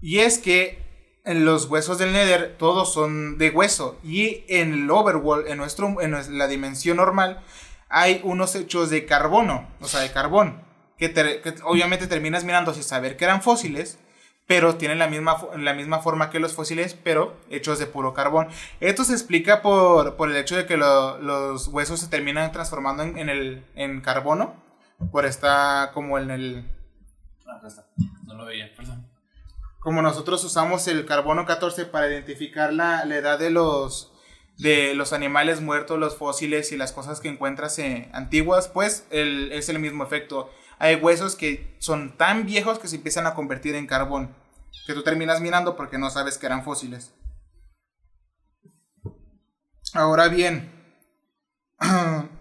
Y 0.00 0.20
es 0.20 0.38
que 0.38 0.84
en 1.24 1.44
los 1.44 1.66
huesos 1.66 1.98
del 1.98 2.12
Nether 2.12 2.56
todos 2.58 2.92
son 2.92 3.38
de 3.38 3.50
hueso 3.50 3.98
y 4.02 4.44
en 4.48 4.72
el 4.74 4.90
Overworld, 4.90 5.48
en, 5.48 5.56
nuestro, 5.56 6.00
en 6.00 6.38
la 6.38 6.46
dimensión 6.46 6.98
normal, 6.98 7.42
hay 7.88 8.20
unos 8.24 8.54
hechos 8.54 8.90
de 8.90 9.06
carbono, 9.06 9.68
o 9.80 9.88
sea, 9.88 10.00
de 10.00 10.12
carbón, 10.12 10.62
que, 10.98 11.54
obviamente 11.64 12.06
terminas 12.06 12.44
mirando 12.44 12.74
sin 12.74 12.82
saber 12.82 13.16
que 13.16 13.24
eran 13.24 13.42
fósiles, 13.42 13.98
pero 14.46 14.74
tienen 14.76 14.98
la 14.98 15.06
misma, 15.06 15.38
la 15.56 15.72
misma 15.72 16.00
forma 16.00 16.28
que 16.28 16.38
los 16.38 16.52
fósiles, 16.52 16.94
pero 17.02 17.34
hechos 17.48 17.78
de 17.78 17.86
puro 17.86 18.12
carbón. 18.12 18.48
Esto 18.80 19.04
se 19.04 19.14
explica 19.14 19.62
por, 19.62 20.14
el 20.28 20.36
hecho 20.36 20.56
de 20.56 20.66
que 20.66 20.76
los 20.76 21.68
huesos 21.68 22.00
se 22.00 22.08
terminan 22.08 22.52
transformando 22.52 23.04
en, 23.04 23.64
en 23.74 24.00
carbono, 24.02 24.62
por 25.10 25.24
esta 25.24 25.90
como 25.94 26.18
en 26.18 26.30
el... 26.30 26.73
No 28.26 28.34
lo 28.34 28.44
veía, 28.46 28.74
perdón 28.76 29.14
como 29.84 30.00
nosotros 30.00 30.42
usamos 30.44 30.88
el 30.88 31.04
carbono 31.04 31.44
14 31.44 31.84
para 31.84 32.08
identificar 32.08 32.72
la, 32.72 33.02
edad 33.02 33.38
de 33.38 33.50
los, 33.50 34.14
de 34.56 34.94
los 34.94 35.12
animales 35.12 35.60
muertos, 35.60 35.98
los 35.98 36.16
fósiles 36.16 36.72
y 36.72 36.78
las 36.78 36.92
cosas 36.92 37.20
que 37.20 37.28
encuentras 37.28 37.78
eh, 37.78 38.08
antiguas, 38.14 38.66
pues 38.68 39.06
es 39.10 39.68
el 39.68 39.78
mismo 39.80 40.02
efecto. 40.02 40.50
Hay 40.78 40.94
huesos 40.94 41.36
que 41.36 41.76
son 41.80 42.16
tan 42.16 42.46
viejos 42.46 42.78
que 42.78 42.88
se 42.88 42.96
empiezan 42.96 43.26
a 43.26 43.34
convertir 43.34 43.74
en 43.74 43.86
carbón, 43.86 44.34
que 44.86 44.94
tú 44.94 45.02
terminas 45.02 45.42
mirando 45.42 45.76
porque 45.76 45.98
no 45.98 46.08
sabes 46.08 46.38
que 46.38 46.46
eran 46.46 46.64
fósiles. 46.64 47.12
Ahora 49.92 50.28
bien, 50.28 50.72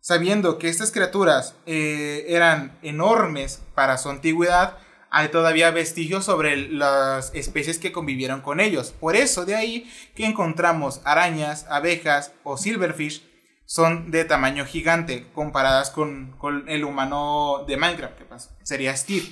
sabiendo 0.00 0.58
que 0.58 0.68
estas 0.68 0.92
criaturas 0.92 1.54
eh, 1.66 2.24
eran 2.28 2.78
enormes 2.82 3.62
para 3.74 3.98
su 3.98 4.08
antigüedad, 4.08 4.78
hay 5.10 5.28
todavía 5.28 5.70
vestigios 5.70 6.24
sobre 6.24 6.56
las 6.56 7.34
especies 7.34 7.78
que 7.78 7.92
convivieron 7.92 8.40
con 8.40 8.60
ellos. 8.60 8.92
Por 8.92 9.16
eso 9.16 9.44
de 9.44 9.56
ahí 9.56 9.92
que 10.14 10.24
encontramos 10.24 11.00
arañas, 11.04 11.66
abejas 11.68 12.32
o 12.44 12.56
silverfish 12.56 13.28
son 13.66 14.10
de 14.10 14.24
tamaño 14.24 14.64
gigante 14.66 15.30
comparadas 15.32 15.90
con, 15.90 16.36
el 16.68 16.84
humano 16.84 17.64
de 17.68 17.76
Minecraft, 17.76 18.18
que 18.18 18.26
sería 18.64 18.96
Steve. 18.96 19.26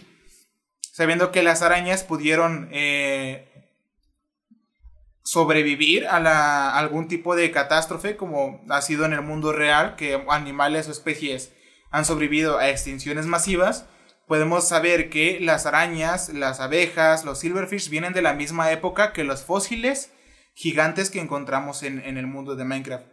Sabiendo 0.92 1.31
que 1.31 1.42
las 1.42 1.62
arañas 1.62 2.02
pudieron 2.02 2.68
eh, 2.72 3.47
sobrevivir 5.28 6.06
a, 6.06 6.78
algún 6.78 7.06
tipo 7.06 7.36
de 7.36 7.50
catástrofe, 7.50 8.16
como 8.16 8.62
ha 8.70 8.80
sido 8.80 9.04
en 9.04 9.12
el 9.12 9.20
mundo 9.20 9.52
real, 9.52 9.94
que 9.94 10.24
animales 10.30 10.88
o 10.88 10.90
especies 10.90 11.52
han 11.90 12.06
sobrevivido 12.06 12.56
a 12.56 12.70
extinciones 12.70 13.26
masivas, 13.26 13.84
podemos 14.26 14.66
saber 14.66 15.10
que 15.10 15.38
las 15.38 15.66
arañas, 15.66 16.30
las 16.30 16.60
abejas, 16.60 17.26
los 17.26 17.40
silverfish 17.40 17.90
vienen 17.90 18.14
de 18.14 18.22
la 18.22 18.32
misma 18.32 18.72
época 18.72 19.12
que 19.12 19.22
los 19.22 19.42
fósiles 19.42 20.14
gigantes 20.54 21.10
que 21.10 21.20
encontramos 21.20 21.82
en, 21.82 21.98
el 21.98 22.26
mundo 22.26 22.56
de 22.56 22.64
Minecraft. 22.64 23.06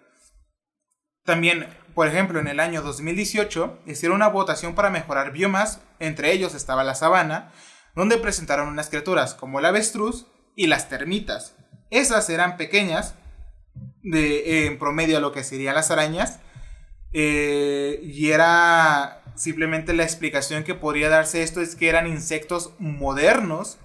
También, 1.26 1.68
por 1.96 2.08
ejemplo, 2.08 2.40
en 2.40 2.48
el 2.48 2.62
año 2.62 2.82
2018 2.82 3.82
hicieron 3.88 4.16
una 4.16 4.30
votación 4.30 4.74
para 4.74 4.90
mejorar 4.90 5.34
biomas, 5.34 5.82
entre 6.00 6.32
ellos 6.32 6.56
estaba 6.56 6.86
la 6.86 6.96
sabana, 6.96 7.52
donde 7.94 8.18
presentaron 8.18 8.70
unas 8.70 8.88
criaturas 8.88 9.34
como 9.34 9.60
el 9.60 9.66
avestruz 9.66 10.28
y 10.56 10.68
las 10.68 10.88
termitas. 10.88 11.55
Esas 11.90 12.30
eran 12.30 12.58
pequeñas, 12.58 13.16
de, 14.04 14.68
en 14.68 14.80
promedio 14.80 15.18
a 15.18 15.20
lo 15.22 15.32
que 15.32 15.44
serían 15.44 15.76
las 15.76 15.92
arañas, 15.92 16.40
eh, 17.14 18.00
y 18.04 18.32
era 18.32 19.22
Simplemente 19.36 19.94
la 19.94 20.04
explicación 20.04 20.64
que 20.64 20.76
podría 20.76 21.10
darse 21.10 21.44
esto 21.44 21.60
es 21.60 21.76
que 21.76 21.90
eran 21.90 22.08
insectos 22.08 22.72
modernos 22.80 23.78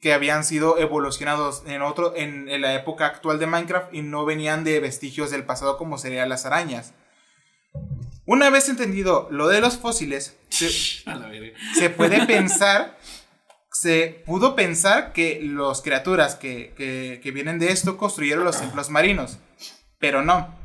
que 0.00 0.12
habían 0.12 0.44
sido 0.44 0.78
evolucionados 0.78 1.64
en 1.66 1.82
otro 1.82 2.14
en, 2.16 2.60
la 2.60 2.74
época 2.74 3.06
actual 3.06 3.40
de 3.40 3.46
Minecraft 3.46 3.92
y 3.92 4.02
no 4.02 4.24
venían 4.24 4.62
de 4.62 4.78
vestigios 4.78 5.30
del 5.30 5.44
pasado 5.44 5.76
como 5.78 5.98
serían 5.98 6.28
las 6.28 6.46
arañas. 6.46 6.94
Una 8.24 8.50
vez 8.50 8.68
entendido 8.68 9.26
lo 9.30 9.48
de 9.48 9.60
los 9.60 9.78
fósiles, 9.78 10.36
se, 10.48 11.90
puede 11.96 12.24
pensar, 12.26 12.96
se 13.80 14.22
pudo 14.26 14.54
pensar 14.56 15.12
que 15.12 15.40
las 15.42 15.82
criaturas 15.82 16.34
que, 16.34 16.72
que 17.22 17.30
vienen 17.30 17.58
de 17.58 17.72
esto 17.72 17.96
construyeron 17.96 18.44
los 18.44 18.60
templos 18.60 18.90
marinos, 18.90 19.38
pero 19.98 20.22
no 20.22 20.58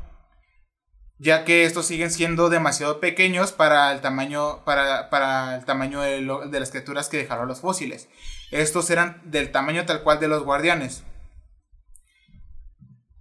ya 1.18 1.44
que 1.44 1.64
estos 1.64 1.86
siguen 1.86 2.10
siendo 2.10 2.50
demasiado 2.50 3.00
pequeños 3.00 3.52
para 3.52 3.92
el 3.92 4.00
tamaño, 4.00 4.64
para, 4.64 5.56
el 5.56 5.64
tamaño 5.64 6.00
de, 6.00 6.20
las 6.20 6.70
criaturas 6.70 7.08
que 7.08 7.18
dejaron 7.18 7.48
los 7.48 7.60
fósiles. 7.60 8.08
Estos 8.50 8.90
eran 8.90 9.22
del 9.24 9.52
tamaño 9.52 9.86
tal 9.86 10.02
cual 10.02 10.20
de 10.20 10.28
los 10.28 10.42
guardianes. 10.44 11.04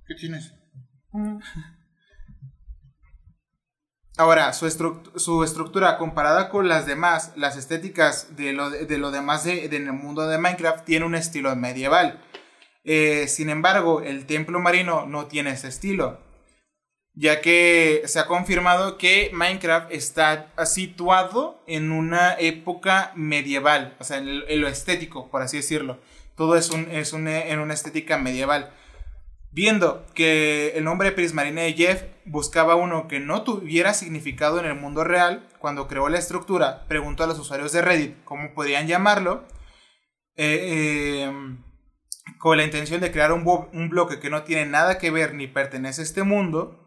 ¿Qué 0.05 0.15
tienes? 0.15 0.53
Ahora, 4.17 4.53
su, 4.53 4.67
estructura 4.67 5.97
comparada 5.97 6.49
con 6.49 6.67
las 6.67 6.85
demás, 6.85 7.31
las 7.35 7.57
estéticas 7.57 8.35
de 8.35 8.53
lo, 8.53 8.69
de, 8.69 8.97
lo 8.97 9.09
demás 9.11 9.43
de, 9.43 9.65
en 9.65 9.73
el 9.73 9.93
mundo 9.93 10.27
de 10.27 10.37
Minecraft, 10.37 10.85
tiene 10.85 11.05
un 11.05 11.15
estilo 11.15 11.55
medieval. 11.55 12.21
Eh, 12.83 13.27
sin 13.27 13.49
embargo, 13.49 14.01
el 14.01 14.25
templo 14.25 14.59
marino 14.59 15.05
no 15.05 15.25
tiene 15.25 15.51
ese 15.51 15.69
estilo 15.69 16.19
ya 17.15 17.41
que 17.41 18.03
se 18.05 18.19
ha 18.19 18.25
confirmado 18.25 18.97
que 18.97 19.29
Minecraft 19.33 19.91
está 19.91 20.51
situado 20.65 21.63
en 21.67 21.91
una 21.91 22.33
época 22.33 23.11
medieval, 23.15 23.95
o 23.99 24.03
sea, 24.03 24.17
en, 24.17 24.61
lo 24.61 24.67
estético, 24.67 25.29
por 25.29 25.41
así 25.41 25.57
decirlo. 25.57 25.99
Todo 26.35 26.55
es, 26.55 26.71
un, 26.71 26.89
es 26.89 27.13
en 27.13 27.59
una 27.59 27.73
estética 27.75 28.17
medieval. 28.17 28.73
Viendo 29.53 30.05
que 30.13 30.73
el 30.75 30.83
nombre 30.83 31.11
Prismarine 31.11 31.61
de 31.61 31.73
Jeff 31.73 32.03
buscaba 32.25 32.75
uno 32.75 33.07
que 33.07 33.19
no 33.19 33.43
tuviera 33.43 33.93
significado 33.93 34.59
en 34.59 34.65
el 34.65 34.75
mundo 34.75 35.03
real, 35.03 35.47
cuando 35.59 35.87
creó 35.87 36.09
la 36.09 36.17
estructura, 36.17 36.85
preguntó 36.87 37.23
a 37.23 37.27
los 37.27 37.39
usuarios 37.39 37.71
de 37.71 37.81
Reddit 37.81 38.23
cómo 38.23 38.53
podrían 38.53 38.87
llamarlo, 38.87 39.43
eh, 40.35 41.27
eh, 41.29 41.57
con 42.39 42.57
la 42.57 42.63
intención 42.63 42.99
de 42.99 43.11
crear 43.11 43.31
un, 43.31 43.47
un 43.73 43.89
bloque 43.89 44.19
que 44.19 44.29
no 44.29 44.43
tiene 44.43 44.65
nada 44.65 44.97
que 44.97 45.11
ver 45.11 45.35
ni 45.35 45.47
pertenece 45.47 46.01
a 46.01 46.05
este 46.05 46.23
mundo, 46.23 46.83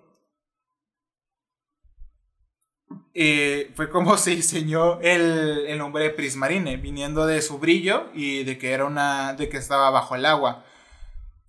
eh, 3.19 3.73
fue 3.75 3.89
como 3.89 4.17
se 4.19 4.33
diseñó 4.33 5.01
el, 5.01 5.79
nombre 5.79 6.05
de 6.05 6.11
Prismarine, 6.11 6.77
viniendo 6.77 7.27
de 7.27 7.41
su 7.41 7.59
brillo 7.59 8.11
y 8.15 8.45
de 8.45 8.59
que, 8.59 8.73
era 8.73 8.85
una, 8.85 9.33
de 9.33 9.49
que 9.49 9.57
estaba 9.57 9.91
bajo 9.91 10.15
el 10.15 10.27
agua. 10.27 10.65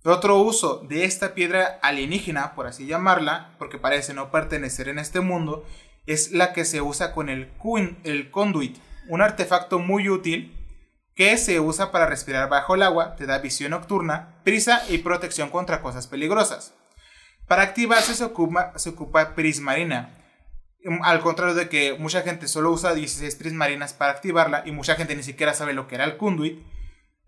Otro 0.08 0.38
uso 0.38 0.84
de 0.88 1.04
esta 1.04 1.34
piedra 1.34 1.78
alienígena, 1.82 2.54
por 2.54 2.66
así 2.66 2.86
llamarla, 2.86 3.54
porque 3.58 3.78
parece 3.78 4.14
no 4.14 4.30
pertenecer 4.30 4.88
en 4.88 4.98
este 4.98 5.20
mundo, 5.20 5.64
es 6.06 6.32
la 6.32 6.52
que 6.52 6.64
se 6.64 6.80
usa 6.80 7.12
con 7.12 7.28
el, 7.28 7.50
el 8.04 8.30
conduit, 8.30 8.78
un 9.08 9.22
artefacto 9.22 9.78
muy 9.78 10.08
útil 10.08 10.54
que 11.14 11.36
se 11.36 11.60
usa 11.60 11.90
para 11.90 12.06
respirar 12.06 12.48
bajo 12.48 12.74
el 12.74 12.82
agua, 12.82 13.16
te 13.16 13.26
da 13.26 13.38
visión 13.38 13.72
nocturna, 13.72 14.40
prisa 14.44 14.82
y 14.88 14.98
protección 14.98 15.50
contra 15.50 15.82
cosas 15.82 16.06
peligrosas. 16.06 16.74
Para 17.46 17.62
activarse 17.62 18.14
se 18.14 18.24
ocupa, 18.24 18.72
se 18.76 18.90
ocupa 18.90 19.34
prismarina, 19.34 20.18
Mm, 20.84 21.02
al 21.02 21.20
contrario 21.20 21.54
de 21.54 21.68
que 21.68 21.96
mucha 21.98 22.22
gente 22.22 22.46
solo 22.46 22.70
usa 22.70 22.94
16 22.94 23.36
prismarinas 23.36 23.92
para 23.92 24.12
activarla 24.12 24.62
y 24.64 24.72
mucha 24.72 24.94
gente 24.94 25.16
ni 25.16 25.22
siquiera 25.22 25.54
sabe 25.54 25.72
lo 25.72 25.88
que 25.88 25.96
era 25.96 26.04
el 26.04 26.16
conduit, 26.16 26.62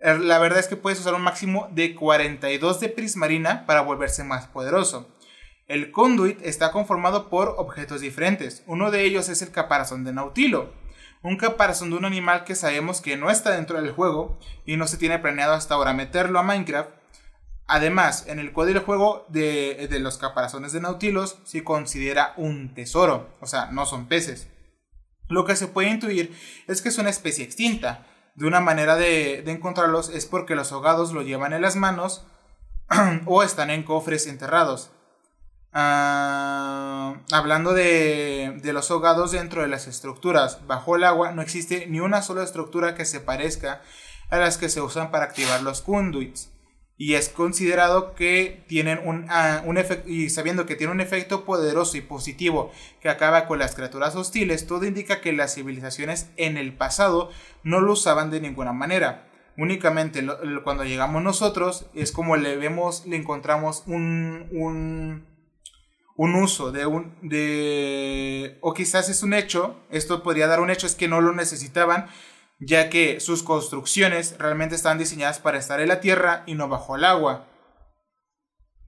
la 0.01 0.39
verdad 0.39 0.59
es 0.59 0.69
que 0.69 0.77
puedes 0.77 1.01
usar 1.01 1.15
un 1.15 1.23
máximo 1.23 1.69
de 1.73 1.95
42 1.95 2.81
de 2.81 2.89
prismarina 2.89 3.67
para 3.67 3.83
volverse 3.83 4.25
más 4.25 4.47
poderoso. 4.47 5.09
El 5.69 5.93
conduit 5.93 6.41
está 6.43 6.73
conformado 6.73 7.29
por 7.29 7.55
objetos 7.59 8.01
diferentes. 8.01 8.65
Uno 8.67 8.91
de 8.91 9.05
ellos 9.05 9.29
es 9.29 9.43
el 9.43 9.53
caparazón 9.53 10.05
de 10.05 10.13
Nautilo, 10.13 10.73
un 11.23 11.37
caparazón 11.37 11.91
de 11.91 11.97
un 11.97 12.05
animal 12.05 12.45
que 12.45 12.55
sabemos 12.55 13.01
que 13.01 13.17
no 13.17 13.31
está 13.31 13.51
dentro 13.51 13.81
del 13.81 13.93
juego 13.93 14.39
y 14.65 14.77
no 14.77 14.89
se 14.89 14.97
tiene 14.97 15.19
planeado 15.19 15.53
hasta 15.53 15.75
ahora 15.75 15.93
meterlo 15.93 16.39
a 16.39 16.43
Minecraft. 16.43 16.91
Además, 17.67 18.25
en 18.27 18.41
el 18.41 18.53
código 18.53 18.75
del 18.75 18.85
juego 18.85 19.27
de, 19.29 19.87
de 19.89 20.01
los 20.01 20.19
caparazones 20.19 20.73
de 20.73 20.81
Nautilus 20.81 21.37
se 21.45 21.63
considera 21.63 22.33
un 22.37 22.75
tesoro, 22.75 23.37
o 23.41 23.47
sea, 23.47 23.67
no 23.67 23.87
son 23.87 24.09
peces. 24.09 24.49
Lo 25.29 25.45
que 25.45 25.55
se 25.55 25.69
puede 25.69 25.91
intuir 25.91 26.37
es 26.67 26.83
que 26.83 26.89
es 26.89 26.99
una 26.99 27.11
especie 27.11 27.45
extinta. 27.45 28.07
De 28.35 28.47
una 28.47 28.61
manera 28.61 28.97
de, 28.97 29.43
de 29.43 29.53
encontrarlos 29.53 30.09
es 30.09 30.27
porque 30.27 30.55
los 30.55 30.73
ahogados 30.73 31.13
lo 31.13 31.23
llevan 31.23 31.53
en 31.53 31.63
las 31.63 31.77
manos 31.77 32.25
o 33.27 33.43
están 33.43 33.71
en 33.71 33.83
cofres 33.83 34.27
enterrados. 34.27 34.91
Ah, 35.73 37.15
hablando 37.31 37.73
de, 37.73 38.59
de, 38.61 38.73
los 38.73 38.91
ahogados 38.91 39.31
dentro 39.31 39.63
de 39.63 39.69
las 39.69 39.87
estructuras, 39.87 40.67
bajo 40.67 40.97
el 40.97 41.05
agua 41.05 41.31
no 41.31 41.43
existe 41.43 41.87
ni 41.87 42.01
una 42.01 42.23
sola 42.23 42.43
estructura 42.43 42.97
que 42.97 43.05
se 43.05 43.21
parezca 43.21 43.81
a 44.31 44.39
las 44.39 44.59
que 44.59 44.69
se 44.69 44.81
usan 44.81 45.13
para 45.13 45.27
activar 45.27 45.63
los 45.63 45.83
conduits. 45.83 46.50
Y 47.03 47.15
es 47.15 47.31
considerado 47.31 48.15
que 48.15 48.63
tienen 48.67 49.01
un, 49.03 49.25
uh, 49.25 49.67
un 49.67 49.79
efecto, 49.79 50.07
y 50.07 50.29
sabiendo 50.29 50.67
que 50.67 50.77
tiene 50.77 50.93
un 50.93 51.01
efecto 51.01 51.47
poderoso 51.47 51.97
y 51.97 52.03
positivo 52.03 52.71
que 53.01 53.09
acaba 53.09 53.47
con 53.47 53.59
las 53.59 53.75
criaturas 53.75 54.15
hostiles, 54.17 54.67
todo 54.67 54.85
indica 54.85 55.23
que 55.23 55.33
las 55.33 55.55
civilizaciones 55.55 56.29
en 56.37 56.59
el 56.59 56.75
pasado 56.75 57.31
no 57.63 57.81
lo 57.81 57.95
usaban 57.95 58.31
de 58.31 58.43
ninguna 58.43 58.75
manera. 58.75 59.27
Únicamente 59.57 60.23
cuando 60.63 60.85
llegamos 60.85 61.23
nosotros 61.23 61.87
es 61.95 62.13
como 62.13 62.37
le 62.37 62.59
vemos, 62.59 63.07
le 63.07 63.17
encontramos 63.17 63.83
un, 63.87 64.47
un, 64.53 65.25
un 66.17 66.35
uso 66.35 66.71
de 66.71 66.85
un, 66.85 67.15
de, 67.23 68.59
o 68.61 68.75
quizás 68.75 69.09
es 69.09 69.23
un 69.23 69.33
hecho, 69.33 69.81
esto 69.91 70.23
podría 70.23 70.49
dar 70.49 70.61
un 70.61 70.69
hecho, 70.69 70.87
es 70.87 70.97
que 70.97 71.09
no 71.09 71.23
lo 71.23 71.33
necesitaban, 71.33 72.09
ya 72.61 72.91
que 72.91 73.21
sus 73.21 73.43
construcciones 73.43 74.37
realmente 74.39 74.75
estaban 74.75 74.99
diseñadas 74.99 75.39
para 75.39 75.59
estar 75.59 75.81
en 75.81 75.89
la 75.89 76.01
tierra 76.01 76.43
y 76.47 76.55
no 76.55 76.69
bajo 76.69 76.97
el 76.97 77.05
agua. 77.05 77.47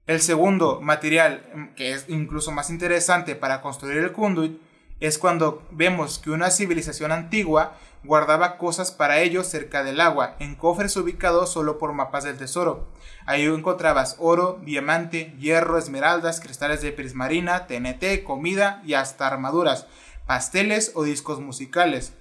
El 0.05 0.21
segundo 0.21 0.79
material, 0.81 1.73
que 1.75 1.93
es 1.93 2.05
incluso 2.07 2.51
más 2.51 2.69
interesante 2.69 3.35
para 3.35 3.61
construir 3.61 3.97
el 3.97 4.11
conduit, 4.11 4.61
es 4.99 5.17
cuando 5.17 5.65
vemos 5.71 6.19
que 6.19 6.29
una 6.29 6.51
civilización 6.51 7.11
antigua 7.11 7.73
guardaba 8.03 8.57
cosas 8.57 8.91
para 8.91 9.19
ellos 9.19 9.47
cerca 9.47 9.83
del 9.83 10.01
agua, 10.01 10.35
en 10.39 10.55
cofres 10.55 10.95
ubicados 10.97 11.51
solo 11.51 11.77
por 11.77 11.93
mapas 11.93 12.25
del 12.25 12.37
tesoro. 12.37 12.87
Ahí 13.25 13.45
encontrabas 13.45 14.17
oro, 14.19 14.59
diamante, 14.63 15.33
hierro, 15.39 15.77
esmeraldas, 15.77 16.41
cristales 16.41 16.81
de 16.81 16.91
prismarina, 16.91 17.65
TNT, 17.65 18.23
comida 18.23 18.81
y 18.85 18.93
hasta 18.93 19.27
armaduras, 19.27 19.87
pasteles 20.27 20.91
o 20.95 21.03
discos 21.03 21.39
musicales. 21.39 22.13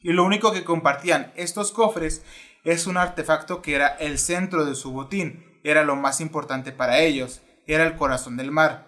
Y 0.00 0.12
lo 0.12 0.24
único 0.24 0.52
que 0.52 0.64
compartían 0.64 1.32
estos 1.36 1.72
cofres 1.72 2.22
es 2.64 2.86
un 2.86 2.96
artefacto 2.96 3.62
que 3.62 3.74
era 3.74 3.88
el 3.88 4.18
centro 4.18 4.64
de 4.64 4.74
su 4.74 4.92
botín, 4.92 5.44
era 5.64 5.84
lo 5.84 5.96
más 5.96 6.20
importante 6.20 6.72
para 6.72 7.00
ellos, 7.00 7.42
era 7.66 7.84
el 7.84 7.96
corazón 7.96 8.36
del 8.36 8.50
mar. 8.50 8.86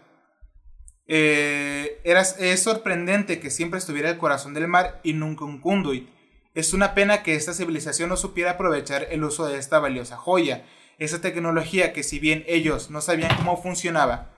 Eh, 1.07 2.01
era, 2.05 2.21
es 2.21 2.63
sorprendente 2.63 3.41
que 3.41 3.51
siempre 3.51 3.79
estuviera 3.79 4.11
el 4.11 4.19
corazón 4.19 4.55
del 4.55 4.69
mar 4.69 5.01
y 5.03 5.13
nunca 5.13 5.45
un 5.45 5.61
conduit. 5.61 6.09
Es 6.55 6.73
una 6.73 6.95
pena 6.95 7.23
que 7.23 7.35
esta 7.35 7.55
civilización 7.55 8.09
no 8.09 8.17
supiera 8.17 8.53
aprovechar 8.53 9.07
el 9.11 9.25
uso 9.25 9.47
de 9.47 9.59
esta 9.59 9.79
valiosa 9.81 10.17
joya, 10.17 10.65
esa 10.99 11.21
tecnología 11.21 11.93
que 11.93 12.03
si 12.03 12.19
bien 12.19 12.45
ellos 12.47 12.91
no 12.91 13.01
sabían 13.01 13.37
cómo 13.37 13.61
funcionaba, 13.61 14.31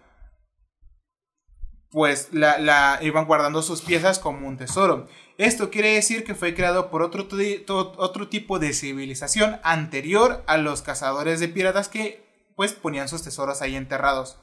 pues 1.93 2.31
la, 2.33 2.99
iban 3.03 3.27
guardando 3.27 3.63
sus 3.63 3.83
piezas 3.83 4.19
como 4.19 4.49
un 4.49 4.57
tesoro. 4.57 5.07
Esto 5.39 5.71
quiere 5.71 5.95
decir 5.95 6.25
que 6.25 6.35
fue 6.35 6.55
creado 6.55 6.91
por 6.91 7.03
otro, 7.03 7.29
otro 7.69 8.29
tipo 8.29 8.59
de 8.59 8.73
civilización 8.73 9.61
anterior 9.63 10.43
a 10.47 10.57
los 10.57 10.83
cazadores 10.83 11.39
de 11.39 11.49
piratas 11.49 11.89
que 11.89 12.25
pues 12.57 12.73
ponían 12.73 13.09
sus 13.09 13.23
tesoros 13.23 13.63
ahí 13.63 13.77
enterrados 13.77 14.39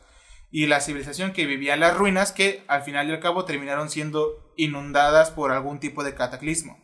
y 0.51 0.67
la 0.67 0.81
civilización 0.81 1.31
que 1.31 1.45
vivía 1.45 1.73
en 1.75 1.79
las 1.79 1.95
ruinas 1.95 2.31
que 2.31 2.63
al 2.67 2.83
final 2.83 3.07
y 3.07 3.11
al 3.11 3.19
cabo 3.19 3.45
terminaron 3.45 3.89
siendo 3.89 4.53
inundadas 4.57 5.31
por 5.31 5.51
algún 5.51 5.79
tipo 5.79 6.03
de 6.03 6.15
cataclismo. 6.15 6.79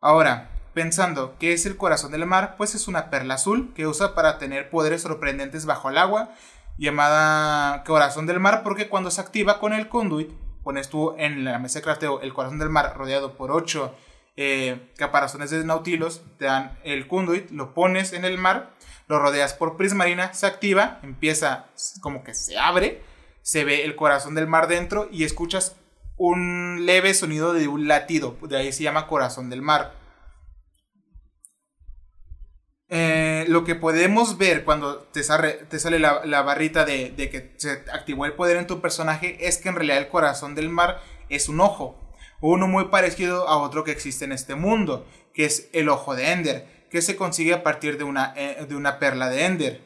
Ahora, 0.00 0.50
pensando 0.74 1.36
que 1.38 1.52
es 1.52 1.64
el 1.66 1.76
corazón 1.76 2.12
del 2.12 2.26
mar, 2.26 2.56
pues 2.56 2.74
es 2.74 2.88
una 2.88 3.08
perla 3.10 3.34
azul 3.34 3.72
que 3.74 3.86
usa 3.86 4.14
para 4.14 4.38
tener 4.38 4.70
poderes 4.70 5.02
sorprendentes 5.02 5.64
bajo 5.64 5.88
el 5.88 5.98
agua, 5.98 6.34
llamada 6.76 7.84
corazón 7.84 8.26
del 8.26 8.40
mar 8.40 8.62
porque 8.62 8.88
cuando 8.88 9.10
se 9.10 9.20
activa 9.20 9.60
con 9.60 9.72
el 9.72 9.88
conduit, 9.88 10.30
pones 10.62 10.88
tú 10.88 11.14
en 11.18 11.44
la 11.44 11.58
mesa 11.58 11.78
de 11.78 11.84
crafteo 11.84 12.20
el 12.20 12.34
corazón 12.34 12.58
del 12.58 12.70
mar 12.70 12.94
rodeado 12.96 13.36
por 13.36 13.50
8 13.50 13.94
eh, 14.36 14.90
caparazones 14.96 15.50
de 15.50 15.64
nautilos, 15.64 16.22
te 16.38 16.46
dan 16.46 16.78
el 16.82 17.06
conduit, 17.06 17.50
lo 17.50 17.74
pones 17.74 18.12
en 18.12 18.24
el 18.24 18.38
mar 18.38 18.74
lo 19.06 19.18
rodeas 19.18 19.54
por 19.54 19.76
prismarina, 19.76 20.32
se 20.32 20.46
activa, 20.46 20.98
empieza 21.02 21.66
como 22.00 22.24
que 22.24 22.34
se 22.34 22.58
abre, 22.58 23.02
se 23.42 23.64
ve 23.64 23.84
el 23.84 23.96
corazón 23.96 24.34
del 24.34 24.46
mar 24.46 24.68
dentro 24.68 25.08
y 25.10 25.24
escuchas 25.24 25.76
un 26.16 26.86
leve 26.86 27.12
sonido 27.12 27.52
de 27.52 27.68
un 27.68 27.88
latido, 27.88 28.36
de 28.42 28.56
ahí 28.56 28.72
se 28.72 28.82
llama 28.82 29.06
corazón 29.06 29.50
del 29.50 29.62
mar. 29.62 29.92
Eh, 32.96 33.44
lo 33.48 33.64
que 33.64 33.74
podemos 33.74 34.38
ver 34.38 34.64
cuando 34.64 34.98
te 34.98 35.24
sale, 35.24 35.66
la, 35.98 36.42
barrita 36.42 36.84
de, 36.84 37.12
que 37.16 37.52
se 37.56 37.82
activó 37.92 38.24
el 38.24 38.34
poder 38.34 38.56
en 38.56 38.68
tu 38.68 38.80
personaje 38.80 39.48
es 39.48 39.58
que 39.58 39.68
en 39.68 39.74
realidad 39.74 39.98
el 39.98 40.06
corazón 40.06 40.54
del 40.54 40.68
mar 40.68 41.00
es 41.28 41.48
un 41.48 41.60
ojo. 41.60 41.98
Uno 42.40 42.68
muy 42.68 42.84
parecido 42.84 43.48
a 43.48 43.56
otro 43.56 43.82
que 43.82 43.90
existe 43.90 44.24
en 44.24 44.30
este 44.30 44.54
mundo, 44.54 45.08
que 45.32 45.44
es 45.44 45.68
el 45.72 45.88
ojo 45.88 46.14
de 46.14 46.30
Ender 46.30 46.74
que 46.88 47.02
se 47.02 47.16
consigue 47.16 47.52
a 47.52 47.64
partir 47.64 47.98
de 47.98 48.04
una, 48.04 48.32
eh, 48.36 48.64
perla 49.00 49.28
de 49.28 49.44
Ender. 49.44 49.80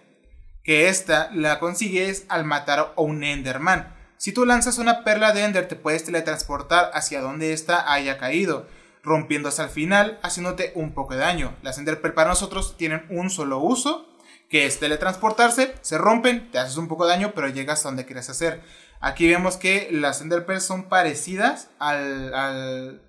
Que 0.63 0.91
esta 0.91 1.31
la 1.33 1.59
consigues 1.61 2.27
al 2.29 2.45
matar 2.45 2.79
a 2.79 3.01
un 3.01 3.25
Enderman. 3.25 3.97
Si 4.19 4.33
tú 4.33 4.45
lanzas 4.45 4.77
una 4.77 5.03
perla 5.05 5.33
de 5.33 5.45
Ender 5.45 5.67
te 5.67 5.77
puedes 5.77 6.05
teletransportar 6.05 6.91
hacia 6.93 7.23
donde 7.23 7.55
ésta 7.55 7.91
haya 7.91 8.19
caído, 8.19 8.67
rompiéndose 9.03 9.63
al 9.63 9.71
final, 9.71 10.19
haciéndote 10.23 10.73
un 10.75 10.93
poco 10.93 11.15
de 11.15 11.21
daño. 11.21 11.57
Las 11.63 11.79
Ender 11.79 12.01
Pearl 12.01 12.15
para 12.15 12.31
nosotros 12.31 12.77
tienen 12.77 13.07
un 13.11 13.31
solo 13.31 13.59
uso, 13.59 14.07
que 14.49 14.67
es 14.67 14.79
teletransportarse, 14.79 15.75
se 15.83 15.99
rompen, 15.99 16.51
te 16.51 16.59
haces 16.59 16.77
un 16.77 16.89
poco 16.89 17.07
de 17.07 17.13
daño, 17.13 17.33
pero 17.35 17.49
llegas 17.49 17.85
a 17.85 17.89
donde 17.89 18.07
quieres 18.07 18.31
hacer. 18.31 18.63
Aquí 19.01 19.29
vemos 19.29 19.57
que 19.57 19.89
las 19.93 20.21
Ender 20.21 20.47
Pearl 20.47 20.61
son 20.61 20.89
parecidas 20.89 21.71
al, 21.79 22.35
al, 22.35 23.03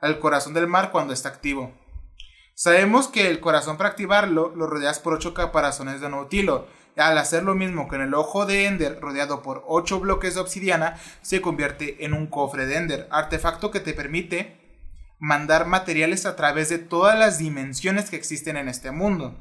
al 0.00 0.18
corazón 0.18 0.54
del 0.54 0.66
mar 0.66 0.90
cuando 0.90 1.12
está 1.12 1.28
activo. 1.28 1.72
Sabemos 2.54 3.08
que 3.08 3.28
el 3.28 3.40
corazón 3.40 3.76
para 3.76 3.90
activarlo 3.90 4.52
lo 4.56 4.66
rodeas 4.66 4.98
por 4.98 5.12
8 5.12 5.34
caparazones 5.34 6.00
de 6.00 6.08
Nautilo. 6.08 6.66
Al 6.96 7.18
hacer 7.18 7.42
lo 7.42 7.54
mismo 7.54 7.88
que 7.88 7.96
en 7.96 8.02
el 8.02 8.14
ojo 8.14 8.46
de 8.46 8.64
Ender, 8.64 8.98
rodeado 8.98 9.42
por 9.42 9.62
8 9.66 10.00
bloques 10.00 10.34
de 10.34 10.40
obsidiana, 10.40 10.98
se 11.20 11.42
convierte 11.42 12.06
en 12.06 12.14
un 12.14 12.26
cofre 12.26 12.64
de 12.64 12.76
Ender, 12.76 13.08
artefacto 13.10 13.70
que 13.70 13.80
te 13.80 13.92
permite 13.92 14.65
mandar 15.18 15.66
materiales 15.66 16.26
a 16.26 16.36
través 16.36 16.68
de 16.68 16.78
todas 16.78 17.18
las 17.18 17.38
dimensiones 17.38 18.10
que 18.10 18.16
existen 18.16 18.56
en 18.56 18.68
este 18.68 18.90
mundo. 18.90 19.36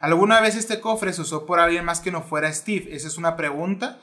¿Alguna 0.00 0.40
vez 0.40 0.56
este 0.56 0.80
cofre 0.80 1.12
se 1.12 1.20
usó 1.20 1.44
por 1.46 1.60
alguien 1.60 1.84
más 1.84 2.00
que 2.00 2.10
no 2.10 2.22
fuera 2.22 2.52
Steve? 2.52 2.94
Esa 2.94 3.08
es 3.08 3.18
una 3.18 3.36
pregunta 3.36 4.00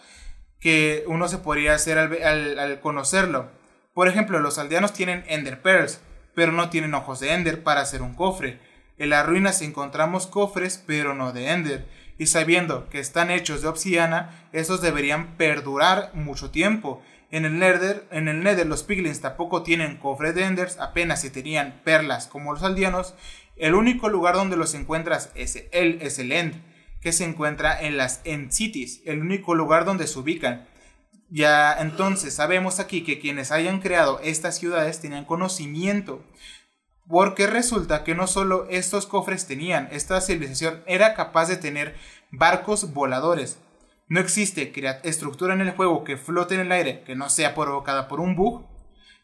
que 0.60 1.04
uno 1.08 1.28
se 1.28 1.40
podría 1.40 1.74
hacer 1.74 1.98
al, 1.98 2.80
conocerlo. 2.82 3.50
Por 3.94 4.08
ejemplo, 4.08 4.40
los 4.40 4.60
aldeanos 4.60 4.94
tienen 4.94 5.24
Ender 5.28 5.62
Pearls, 5.62 6.00
pero 6.36 6.52
no 6.52 6.70
tienen 6.70 6.94
ojos 6.94 7.20
de 7.20 7.34
Ender 7.34 7.64
para 7.64 7.82
hacer 7.82 8.02
un 8.04 8.14
cofre. 8.14 8.60
En 9.00 9.10
las 9.10 9.26
ruinas 9.26 9.62
encontramos 9.62 10.28
cofres, 10.28 10.84
pero 10.86 11.16
no 11.16 11.34
de 11.34 11.50
Ender, 11.50 11.88
y 12.20 12.28
sabiendo 12.28 12.90
que 12.90 13.00
están 13.00 13.30
hechos 13.32 13.62
de 13.62 13.68
obsidiana, 13.68 14.50
estos 14.52 14.82
deberían 14.82 15.36
perdurar 15.38 16.12
mucho 16.14 16.52
tiempo. 16.52 17.02
En 17.30 17.44
el 17.44 17.60
Nether, 17.60 18.08
en 18.12 18.28
el 18.28 18.42
Nether 18.42 18.65
los 18.65 18.84
piglins 18.84 19.19
tampoco 19.19 19.63
tienen 19.63 19.98
cofres 19.98 20.34
de 20.34 20.46
Enders, 20.46 20.80
apenas 20.80 21.21
si 21.21 21.30
tenían 21.30 21.82
perlas 21.84 22.28
como 22.28 22.54
los 22.54 22.63
aldeanos. 22.63 23.15
El 23.58 23.75
único 23.75 24.08
lugar 24.08 24.36
donde 24.36 24.56
los 24.56 24.73
encuentras 24.73 25.32
es 25.36 25.65
el, 25.71 26.02
es 26.02 26.19
el 26.19 26.32
End, 26.32 26.62
que 27.02 27.12
se 27.12 27.25
encuentra 27.25 27.82
en 27.82 27.98
las 27.98 28.21
End 28.23 28.52
Cities, 28.52 29.02
el 29.06 29.19
único 29.19 29.56
lugar 29.56 29.84
donde 29.84 30.08
se 30.08 30.19
ubican. 30.19 30.67
Ya 31.30 31.75
entonces 31.78 32.34
sabemos 32.34 32.80
aquí 32.80 33.04
que 33.04 33.19
quienes 33.19 33.52
hayan 33.52 33.82
creado 33.82 34.21
estas 34.23 34.58
ciudades 34.58 35.02
tenían 35.02 35.25
conocimiento. 35.25 36.23
Porque 37.08 37.48
resulta 37.48 38.04
que 38.04 38.15
no 38.15 38.28
solo 38.28 38.67
estos 38.69 39.06
cofres 39.06 39.48
tenían, 39.48 39.88
esta 39.92 40.19
civilización 40.21 40.84
era 40.88 41.13
capaz 41.13 41.48
de 41.48 41.58
tener 41.58 41.96
barcos 42.32 42.94
voladores. 42.94 43.60
No 44.10 44.20
existe 44.22 44.72
estructura 45.04 45.54
en 45.54 45.62
el 45.62 45.72
juego 45.72 46.04
que 46.04 46.18
flote 46.18 46.56
en 46.56 46.62
el 46.62 46.72
aire 46.72 47.04
que 47.06 47.16
no 47.16 47.30
sea 47.30 47.54
provocada 47.54 48.08
por 48.08 48.22
un 48.22 48.36
bug, 48.36 48.66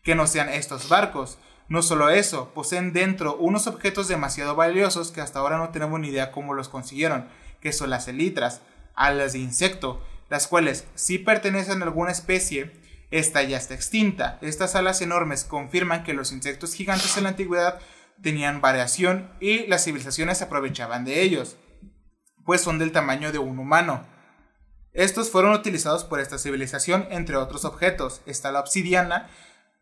que 0.03 0.15
no 0.15 0.27
sean 0.27 0.49
estos 0.49 0.89
barcos. 0.89 1.37
No 1.69 1.81
solo 1.81 2.09
eso, 2.09 2.53
poseen 2.53 2.91
dentro 2.91 3.37
unos 3.37 3.67
objetos 3.67 4.09
demasiado 4.09 4.55
valiosos 4.55 5.11
que 5.11 5.21
hasta 5.21 5.39
ahora 5.39 5.57
no 5.57 5.69
tenemos 5.69 5.99
ni 5.99 6.09
idea 6.09 6.31
cómo 6.31 6.53
los 6.53 6.67
consiguieron, 6.67 7.29
que 7.61 7.71
son 7.71 7.89
las 7.89 8.09
elitras, 8.09 8.61
alas 8.93 9.33
de 9.33 9.39
insecto, 9.39 10.03
las 10.29 10.47
cuales 10.47 10.85
si 10.95 11.17
pertenecen 11.17 11.81
a 11.81 11.85
alguna 11.85 12.11
especie, 12.11 12.73
esta 13.09 13.41
ya 13.43 13.57
está 13.57 13.75
extinta. 13.75 14.37
Estas 14.41 14.75
alas 14.75 15.01
enormes 15.01 15.45
confirman 15.45 16.03
que 16.03 16.13
los 16.13 16.33
insectos 16.33 16.73
gigantes 16.73 17.15
en 17.15 17.23
la 17.23 17.29
antigüedad 17.29 17.79
tenían 18.21 18.59
variación 18.59 19.31
y 19.39 19.67
las 19.67 19.85
civilizaciones 19.85 20.41
aprovechaban 20.41 21.05
de 21.05 21.21
ellos. 21.21 21.57
pues 22.45 22.59
son 22.59 22.77
del 22.77 22.91
tamaño 22.91 23.31
de 23.31 23.37
un 23.37 23.57
humano. 23.57 24.05
Estos 24.93 25.31
fueron 25.31 25.53
utilizados 25.53 26.03
por 26.03 26.19
esta 26.19 26.37
civilización, 26.37 27.07
entre 27.09 27.35
otros 27.35 27.65
objetos. 27.65 28.21
Está 28.27 28.51
la 28.51 28.59
obsidiana 28.59 29.27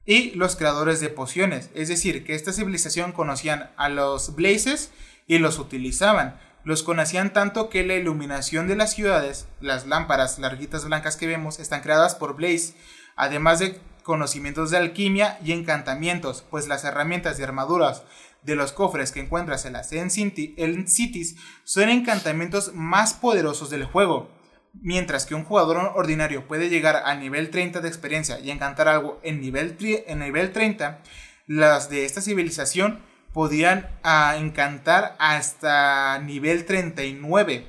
y 0.05 0.32
los 0.32 0.55
creadores 0.55 1.01
de 1.01 1.09
pociones. 1.09 1.70
Es 1.74 1.89
decir, 1.89 2.24
que 2.24 2.34
esta 2.34 2.53
civilización 2.53 3.12
conocían 3.12 3.72
a 3.76 3.89
los 3.89 4.36
blazes 4.36 4.91
y 5.28 5.38
los 5.38 5.59
utilizaban. 5.59 6.39
Los 6.64 6.84
conocían 6.84 7.34
tanto 7.34 7.70
que 7.70 7.84
la 7.84 7.95
iluminación 7.95 8.68
de 8.68 8.76
las 8.76 8.93
ciudades, 8.93 9.47
las 9.59 9.88
lámparas 9.88 10.39
larguitas 10.39 10.86
blancas 10.86 11.18
que 11.18 11.28
vemos, 11.28 11.59
están 11.59 11.82
creadas 11.82 12.16
por 12.16 12.36
Blaze, 12.36 12.76
además 13.16 13.59
de 13.59 13.80
conocimientos 14.03 14.72
de 14.72 14.78
alquimia 14.78 15.39
y 15.43 15.51
encantamientos, 15.51 16.43
pues 16.49 16.68
las 16.68 16.84
herramientas 16.84 17.39
y 17.39 17.43
armaduras 17.43 18.03
de 18.43 18.55
los 18.55 18.72
cofres 18.72 19.12
que 19.12 19.20
encuentras 19.20 19.66
en 19.66 19.74
las 19.74 19.91
en 19.91 20.09
Cities 20.09 21.36
son 21.64 21.89
encantamientos 21.89 22.74
más 22.74 23.14
poderosos 23.14 23.70
del 23.70 23.86
juego. 23.86 24.40
Mientras 24.74 25.26
que 25.26 25.36
un 25.36 25.43
jugador 25.43 25.91
ordinario 25.95 26.47
puede 26.47 26.69
llegar 26.69 27.03
a 27.05 27.15
nivel 27.15 27.49
30 27.49 27.82
de 27.82 27.88
experiencia 27.88 28.39
y 28.39 28.51
encantar 28.51 28.88
algo 28.88 29.19
en 29.24 29.41
nivel, 29.41 29.78
en 29.80 30.19
nivel 30.19 30.51
30, 30.51 31.01
las 31.47 31.89
de 31.89 32.05
esta 32.05 32.22
civilización 32.22 33.01
podían 33.34 33.89
ah, 34.03 34.36
encantar 34.38 35.15
hasta 35.19 36.19
nivel 36.19 36.65
39. 36.65 37.67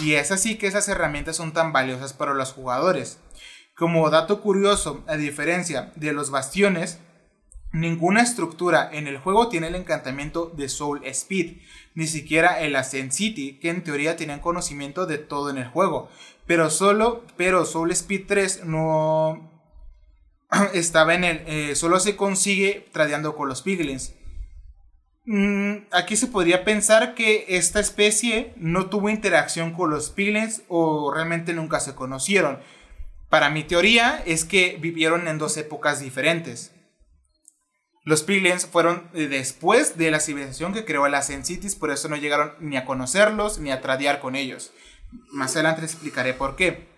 Y 0.00 0.14
es 0.14 0.30
así 0.30 0.56
que 0.56 0.66
esas 0.66 0.88
herramientas 0.88 1.36
son 1.36 1.52
tan 1.52 1.72
valiosas 1.72 2.12
para 2.12 2.34
los 2.34 2.52
jugadores. 2.52 3.18
Como 3.76 4.08
dato 4.08 4.40
curioso, 4.40 5.02
a 5.08 5.16
diferencia 5.16 5.92
de 5.96 6.12
los 6.12 6.30
bastiones, 6.30 7.00
ninguna 7.72 8.22
estructura 8.22 8.88
en 8.92 9.08
el 9.08 9.18
juego 9.18 9.48
tiene 9.48 9.66
el 9.66 9.74
encantamiento 9.74 10.46
de 10.54 10.68
Soul 10.68 11.04
Speed, 11.04 11.58
ni 11.94 12.06
siquiera 12.06 12.60
el 12.60 12.76
Ascent 12.76 13.10
City, 13.10 13.58
que 13.58 13.70
en 13.70 13.82
teoría 13.82 14.16
tenían 14.16 14.40
conocimiento 14.40 15.06
de 15.06 15.18
todo 15.18 15.50
en 15.50 15.58
el 15.58 15.66
juego. 15.66 16.08
Pero 16.46 16.70
solo, 16.70 17.24
pero 17.36 17.64
Soul 17.64 17.90
Speed 17.92 18.26
3 18.26 18.64
no 18.64 19.50
estaba 20.74 21.14
en 21.14 21.24
el, 21.24 21.42
eh, 21.46 21.74
solo 21.74 22.00
se 22.00 22.16
consigue 22.16 22.88
tradeando 22.92 23.34
con 23.36 23.48
los 23.48 23.62
piglins. 23.62 24.14
Mm, 25.26 25.86
aquí 25.90 26.16
se 26.16 26.26
podría 26.26 26.64
pensar 26.64 27.14
que 27.14 27.46
esta 27.48 27.80
especie 27.80 28.52
no 28.56 28.90
tuvo 28.90 29.08
interacción 29.08 29.72
con 29.72 29.88
los 29.90 30.10
piglins 30.10 30.62
o 30.68 31.12
realmente 31.12 31.54
nunca 31.54 31.80
se 31.80 31.94
conocieron. 31.94 32.60
Para 33.30 33.48
mi 33.48 33.64
teoría 33.64 34.22
es 34.26 34.44
que 34.44 34.76
vivieron 34.78 35.26
en 35.26 35.38
dos 35.38 35.56
épocas 35.56 36.00
diferentes. 36.00 36.72
Los 38.04 38.22
piglins 38.22 38.66
fueron 38.66 39.08
eh, 39.14 39.28
después 39.28 39.96
de 39.96 40.10
la 40.10 40.20
civilización 40.20 40.74
que 40.74 40.84
creó 40.84 41.08
las 41.08 41.28
Cities, 41.28 41.74
por 41.74 41.90
eso 41.90 42.08
no 42.08 42.16
llegaron 42.16 42.52
ni 42.60 42.76
a 42.76 42.84
conocerlos 42.84 43.58
ni 43.58 43.70
a 43.70 43.80
tradear 43.80 44.20
con 44.20 44.36
ellos. 44.36 44.72
Más 45.30 45.54
adelante 45.54 45.82
les 45.82 45.92
explicaré 45.92 46.34
por 46.34 46.56
qué. 46.56 46.88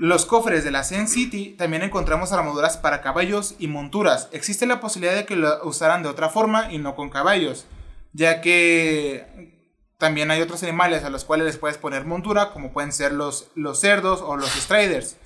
Los 0.00 0.26
cofres 0.26 0.64
de 0.64 0.70
la 0.70 0.84
Zen 0.84 1.08
City 1.08 1.54
también 1.58 1.82
encontramos 1.82 2.32
armaduras 2.32 2.76
para 2.76 3.00
caballos 3.00 3.54
y 3.58 3.68
monturas. 3.68 4.28
Existe 4.32 4.66
la 4.66 4.80
posibilidad 4.80 5.16
de 5.16 5.26
que 5.26 5.36
lo 5.36 5.64
usaran 5.64 6.02
de 6.02 6.08
otra 6.08 6.28
forma 6.28 6.72
y 6.72 6.78
no 6.78 6.94
con 6.94 7.10
caballos, 7.10 7.66
ya 8.12 8.40
que 8.40 9.58
también 9.98 10.30
hay 10.30 10.40
otros 10.40 10.62
animales 10.62 11.04
a 11.04 11.10
los 11.10 11.24
cuales 11.24 11.46
les 11.46 11.58
puedes 11.58 11.78
poner 11.78 12.04
montura, 12.04 12.50
como 12.52 12.72
pueden 12.72 12.92
ser 12.92 13.12
los, 13.12 13.50
los 13.54 13.80
cerdos 13.80 14.22
o 14.22 14.36
los 14.36 14.50
striders. 14.50 15.16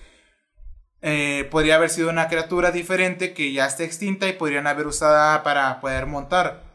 Eh, 1.03 1.49
podría 1.51 1.75
haber 1.75 1.91
sido 1.91 2.09
una 2.09 2.29
criatura 2.29 2.71
diferente 2.71 3.35
que 3.35 3.53
ya 3.53 3.67
está 3.67 3.83
extinta 3.83 4.29
y 4.29 4.33
podrían 4.33 4.67
haber 4.67 4.87
usada 4.87 5.43
para 5.43 5.81
poder 5.81 6.07
montar. 6.07 6.72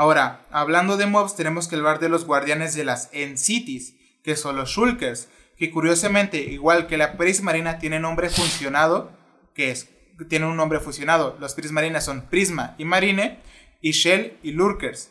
Ahora, 0.00 0.46
hablando 0.50 0.96
de 0.96 1.04
mobs, 1.04 1.36
tenemos 1.36 1.68
que 1.68 1.76
hablar 1.76 1.98
de 1.98 2.08
los 2.08 2.24
guardianes 2.24 2.74
de 2.74 2.84
las 2.84 3.10
End-Cities, 3.12 3.96
que 4.24 4.34
son 4.34 4.56
los 4.56 4.70
Shulkers, 4.70 5.28
que 5.58 5.70
curiosamente, 5.70 6.38
igual 6.38 6.86
que 6.86 6.96
la 6.96 7.18
Prismarina, 7.18 7.78
tiene 7.78 8.00
nombre 8.00 8.30
funcionado, 8.30 9.12
que 9.54 9.70
es, 9.70 9.90
tiene 10.30 10.46
un 10.46 10.56
nombre 10.56 10.80
fusionado. 10.80 11.36
Los 11.38 11.52
Prismarinas 11.52 12.06
son 12.06 12.22
Prisma 12.30 12.76
y 12.78 12.86
Marine, 12.86 13.40
y 13.82 13.90
Shell 13.90 14.38
y 14.42 14.52
Lurkers. 14.52 15.10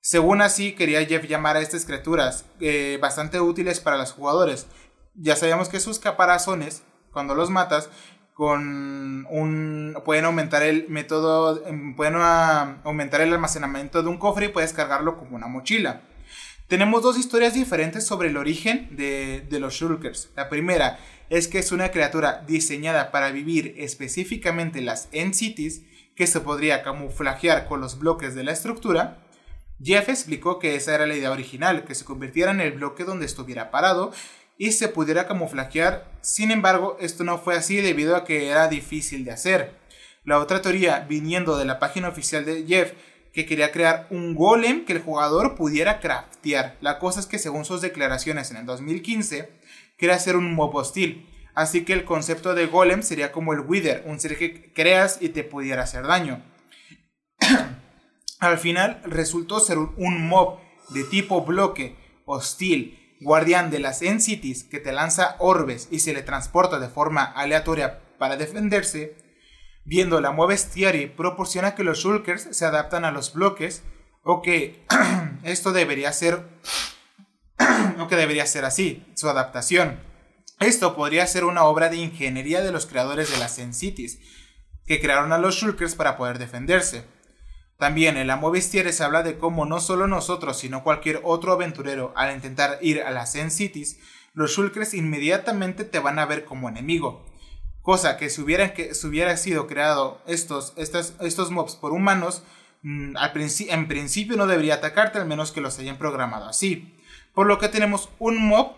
Según 0.00 0.40
así, 0.40 0.72
quería 0.72 1.04
Jeff 1.04 1.26
llamar 1.26 1.58
a 1.58 1.60
estas 1.60 1.84
criaturas, 1.84 2.46
eh, 2.60 2.98
bastante 3.02 3.38
útiles 3.38 3.80
para 3.80 3.98
los 3.98 4.12
jugadores. 4.12 4.66
Ya 5.14 5.36
sabemos 5.36 5.68
que 5.68 5.78
sus 5.78 5.98
caparazones, 5.98 6.84
cuando 7.12 7.34
los 7.34 7.50
matas, 7.50 7.90
con 8.36 9.26
un 9.30 9.96
pueden 10.04 10.26
aumentar 10.26 10.62
el 10.62 10.90
método 10.90 11.66
em, 11.66 11.96
pueden 11.96 12.16
ah, 12.18 12.82
aumentar 12.84 13.22
el 13.22 13.32
almacenamiento 13.32 14.02
de 14.02 14.10
un 14.10 14.18
cofre 14.18 14.46
y 14.46 14.48
puedes 14.50 14.74
cargarlo 14.74 15.16
como 15.16 15.36
una 15.36 15.46
mochila. 15.46 16.02
Tenemos 16.68 17.02
dos 17.02 17.18
historias 17.18 17.54
diferentes 17.54 18.04
sobre 18.04 18.28
el 18.28 18.36
origen 18.36 18.94
de, 18.94 19.40
de 19.48 19.58
los 19.58 19.72
Shulkers. 19.72 20.32
La 20.36 20.50
primera 20.50 20.98
es 21.30 21.48
que 21.48 21.58
es 21.58 21.72
una 21.72 21.90
criatura 21.90 22.44
diseñada 22.46 23.10
para 23.10 23.30
vivir 23.30 23.74
específicamente 23.78 24.80
en 24.80 24.86
las 24.86 25.08
End 25.12 25.32
Cities 25.32 25.80
que 26.14 26.26
se 26.26 26.40
podría 26.40 26.82
camuflajear 26.82 27.66
con 27.66 27.80
los 27.80 27.98
bloques 27.98 28.34
de 28.34 28.44
la 28.44 28.52
estructura. 28.52 29.16
Jeff 29.82 30.10
explicó 30.10 30.58
que 30.58 30.74
esa 30.74 30.94
era 30.94 31.06
la 31.06 31.16
idea 31.16 31.30
original, 31.30 31.84
que 31.84 31.94
se 31.94 32.04
convirtiera 32.04 32.50
en 32.50 32.60
el 32.60 32.72
bloque 32.72 33.04
donde 33.04 33.24
estuviera 33.24 33.70
parado 33.70 34.12
y 34.58 34.72
se 34.72 34.88
pudiera 34.88 35.26
camuflajear. 35.26 36.10
Sin 36.20 36.50
embargo, 36.50 36.96
esto 37.00 37.24
no 37.24 37.38
fue 37.38 37.56
así 37.56 37.76
debido 37.76 38.16
a 38.16 38.24
que 38.24 38.48
era 38.48 38.68
difícil 38.68 39.24
de 39.24 39.32
hacer. 39.32 39.74
La 40.24 40.38
otra 40.38 40.62
teoría, 40.62 41.00
viniendo 41.08 41.56
de 41.56 41.64
la 41.64 41.78
página 41.78 42.08
oficial 42.08 42.44
de 42.44 42.64
Jeff, 42.66 42.92
que 43.32 43.46
quería 43.46 43.70
crear 43.70 44.06
un 44.10 44.34
golem 44.34 44.84
que 44.84 44.94
el 44.94 45.02
jugador 45.02 45.54
pudiera 45.54 46.00
craftear. 46.00 46.76
La 46.80 46.98
cosa 46.98 47.20
es 47.20 47.26
que 47.26 47.38
según 47.38 47.64
sus 47.64 47.82
declaraciones 47.82 48.50
en 48.50 48.56
el 48.56 48.66
2015, 48.66 49.50
quería 49.98 50.16
hacer 50.16 50.36
un 50.36 50.54
mob 50.54 50.74
hostil. 50.74 51.28
Así 51.54 51.84
que 51.84 51.92
el 51.92 52.04
concepto 52.04 52.54
de 52.54 52.66
golem 52.66 53.02
sería 53.02 53.32
como 53.32 53.52
el 53.52 53.60
wither, 53.60 54.02
un 54.06 54.20
ser 54.20 54.36
que 54.36 54.72
creas 54.72 55.18
y 55.20 55.28
te 55.28 55.44
pudiera 55.44 55.82
hacer 55.82 56.06
daño. 56.06 56.42
Al 58.40 58.58
final 58.58 59.00
resultó 59.04 59.60
ser 59.60 59.78
un 59.78 60.28
mob 60.28 60.58
de 60.90 61.04
tipo 61.04 61.42
bloque 61.42 61.96
hostil 62.24 63.05
guardián 63.26 63.72
de 63.72 63.80
las 63.80 64.02
End-Cities 64.02 64.62
que 64.62 64.78
te 64.78 64.92
lanza 64.92 65.34
orbes 65.40 65.88
y 65.90 65.98
se 65.98 66.14
le 66.14 66.22
transporta 66.22 66.78
de 66.78 66.88
forma 66.88 67.24
aleatoria 67.24 67.98
para 68.20 68.36
defenderse, 68.36 69.16
viendo 69.84 70.20
la 70.20 70.32
Theory 70.72 71.08
proporciona 71.08 71.74
que 71.74 71.82
los 71.82 71.98
Shulkers 71.98 72.46
se 72.52 72.64
adaptan 72.64 73.04
a 73.04 73.10
los 73.10 73.32
bloques 73.34 73.82
o 74.22 74.42
que 74.42 74.86
esto 75.42 75.72
debería 75.72 76.12
ser 76.12 76.46
o 77.98 78.06
que 78.06 78.14
debería 78.14 78.46
ser 78.46 78.64
así, 78.64 79.04
su 79.16 79.28
adaptación. 79.28 79.98
Esto 80.60 80.94
podría 80.94 81.26
ser 81.26 81.44
una 81.44 81.64
obra 81.64 81.88
de 81.88 81.96
ingeniería 81.96 82.60
de 82.60 82.70
los 82.70 82.86
creadores 82.86 83.28
de 83.28 83.38
las 83.38 83.58
End-Cities, 83.58 84.20
que 84.86 85.00
crearon 85.00 85.32
a 85.32 85.38
los 85.38 85.56
Shulkers 85.56 85.96
para 85.96 86.16
poder 86.16 86.38
defenderse. 86.38 87.04
También 87.78 88.16
en 88.16 88.26
la 88.26 88.36
Movistiere 88.36 88.92
se 88.92 89.04
habla 89.04 89.22
de 89.22 89.36
cómo 89.36 89.66
no 89.66 89.80
solo 89.80 90.06
nosotros, 90.06 90.58
sino 90.58 90.82
cualquier 90.82 91.20
otro 91.24 91.52
aventurero, 91.52 92.12
al 92.16 92.34
intentar 92.34 92.78
ir 92.80 93.02
a 93.02 93.10
las 93.10 93.32
Zen 93.32 93.50
Cities, 93.50 93.98
los 94.32 94.52
Shulkers 94.52 94.94
inmediatamente 94.94 95.84
te 95.84 95.98
van 95.98 96.18
a 96.18 96.26
ver 96.26 96.44
como 96.44 96.68
enemigo. 96.68 97.24
Cosa 97.82 98.16
que 98.16 98.30
si, 98.30 98.40
hubieran, 98.40 98.72
que, 98.72 98.92
hubiera 99.04 99.36
sido 99.36 99.66
creado 99.66 100.20
estos, 100.26 100.72
estos, 100.76 101.14
estos 101.20 101.50
mobs 101.50 101.76
por 101.76 101.92
humanos, 101.92 102.42
mm, 102.82 103.14
en 103.68 103.88
principio 103.88 104.36
no 104.36 104.46
debería 104.46 104.74
atacarte, 104.74 105.18
al 105.18 105.26
menos 105.26 105.52
que 105.52 105.60
los 105.60 105.78
hayan 105.78 105.98
programado 105.98 106.46
así. 106.46 106.98
Por 107.34 107.46
lo 107.46 107.58
que 107.58 107.68
tenemos 107.68 108.08
un 108.18 108.46
mob 108.46 108.72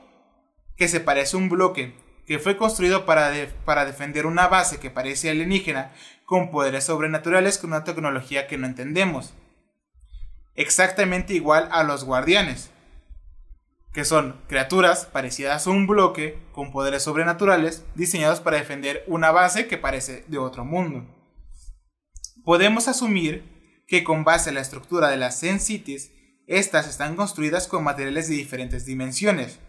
que 0.76 0.88
se 0.88 1.01
parece 1.01 1.36
a 1.36 1.40
un 1.40 1.49
bloque, 1.49 1.94
que 2.26 2.38
fue 2.38 2.57
construido 2.57 3.07
para, 3.07 3.32
para 3.64 3.84
defender 3.84 4.26
una 4.26 4.49
base 4.49 4.78
que 4.78 4.90
parece 4.90 5.30
alienígena, 5.30 5.92
con 6.29 6.51
poderes 6.51 6.85
sobrenaturales 6.85 7.57
con 7.57 7.70
una 7.70 7.85
tecnología 7.85 8.47
que 8.47 8.59
no 8.59 8.66
entendemos. 8.66 9.33
Exactamente 10.55 11.33
igual 11.33 11.70
a 11.72 11.85
los 11.85 12.05
guardianes, 12.05 12.70
que 13.95 14.05
son 14.05 14.39
criaturas 14.47 15.07
parecidas 15.07 15.66
a 15.66 15.70
un 15.70 15.87
bloque 15.87 16.39
con 16.53 16.70
poderes 16.70 17.03
sobrenaturales 17.03 17.83
diseñados 17.95 18.41
para 18.41 18.59
defender 18.59 19.05
una 19.07 19.31
base 19.31 19.68
que 19.68 19.79
parece 19.79 20.26
de 20.29 20.37
otro 20.37 20.66
mundo. 20.66 21.07
Podemos 22.45 22.89
asumir 22.89 23.83
que 23.87 24.05
con 24.05 24.22
base 24.22 24.51
en 24.51 24.57
la 24.57 24.61
estructura 24.61 25.09
de 25.09 25.16
las 25.16 25.41
Zen 25.41 25.61
Cities, 25.61 26.12
estas 26.47 26.87
están 26.87 27.16
construidas 27.16 27.68
con 27.68 27.85
materiales 27.85 28.29
de 28.29 28.35
diferentes 28.35 28.85
dimensiones, 28.85 29.61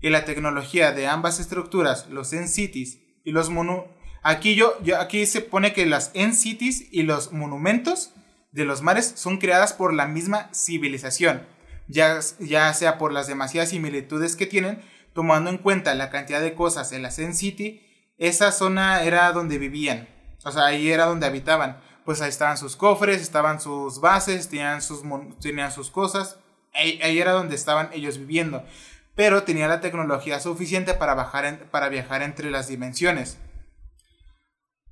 y 0.00 0.10
la 0.10 0.24
tecnología 0.24 0.90
de 0.90 1.06
ambas 1.06 1.38
estructuras, 1.38 2.08
los 2.08 2.30
Zen 2.30 2.48
Cities 2.48 2.98
y 3.22 3.30
los 3.30 3.48
Monu 3.48 3.84
Aquí, 4.22 4.54
yo, 4.54 4.74
aquí 4.98 5.24
se 5.26 5.40
pone 5.40 5.72
que 5.72 5.86
las 5.86 6.10
End 6.14 6.34
Cities 6.34 6.88
y 6.90 7.02
los 7.04 7.32
monumentos 7.32 8.12
de 8.52 8.64
los 8.64 8.82
mares 8.82 9.12
son 9.16 9.38
creadas 9.38 9.72
por 9.72 9.94
la 9.94 10.06
misma 10.06 10.50
civilización, 10.52 11.46
ya, 11.88 12.20
ya 12.38 12.72
sea 12.74 12.98
por 12.98 13.12
las 13.12 13.26
demasiadas 13.28 13.70
similitudes 13.70 14.36
que 14.36 14.46
tienen, 14.46 14.82
tomando 15.14 15.50
en 15.50 15.58
cuenta 15.58 15.94
la 15.94 16.10
cantidad 16.10 16.40
de 16.40 16.54
cosas 16.54 16.92
en 16.92 17.02
la 17.02 17.10
End 17.16 17.34
City, 17.34 17.80
esa 18.18 18.52
zona 18.52 19.02
era 19.02 19.32
donde 19.32 19.58
vivían, 19.58 20.08
o 20.44 20.52
sea, 20.52 20.66
ahí 20.66 20.90
era 20.90 21.06
donde 21.06 21.26
habitaban. 21.26 21.80
Pues 22.04 22.20
ahí 22.22 22.30
estaban 22.30 22.56
sus 22.56 22.76
cofres, 22.76 23.20
estaban 23.20 23.60
sus 23.60 24.00
bases, 24.00 24.48
tenían 24.48 24.80
sus, 24.82 25.02
tenían 25.40 25.70
sus 25.70 25.90
cosas. 25.90 26.38
ahí, 26.72 26.98
ahí 27.02 27.20
era 27.20 27.32
donde 27.32 27.54
estaban 27.54 27.90
ellos 27.92 28.18
viviendo. 28.18 28.64
Pero 29.14 29.42
tenía 29.42 29.68
la 29.68 29.80
tecnología 29.80 30.40
suficiente 30.40 30.94
para, 30.94 31.14
bajar 31.14 31.66
para 31.70 31.88
viajar 31.88 32.22
entre 32.22 32.50
las 32.50 32.68
dimensiones. 32.68 33.38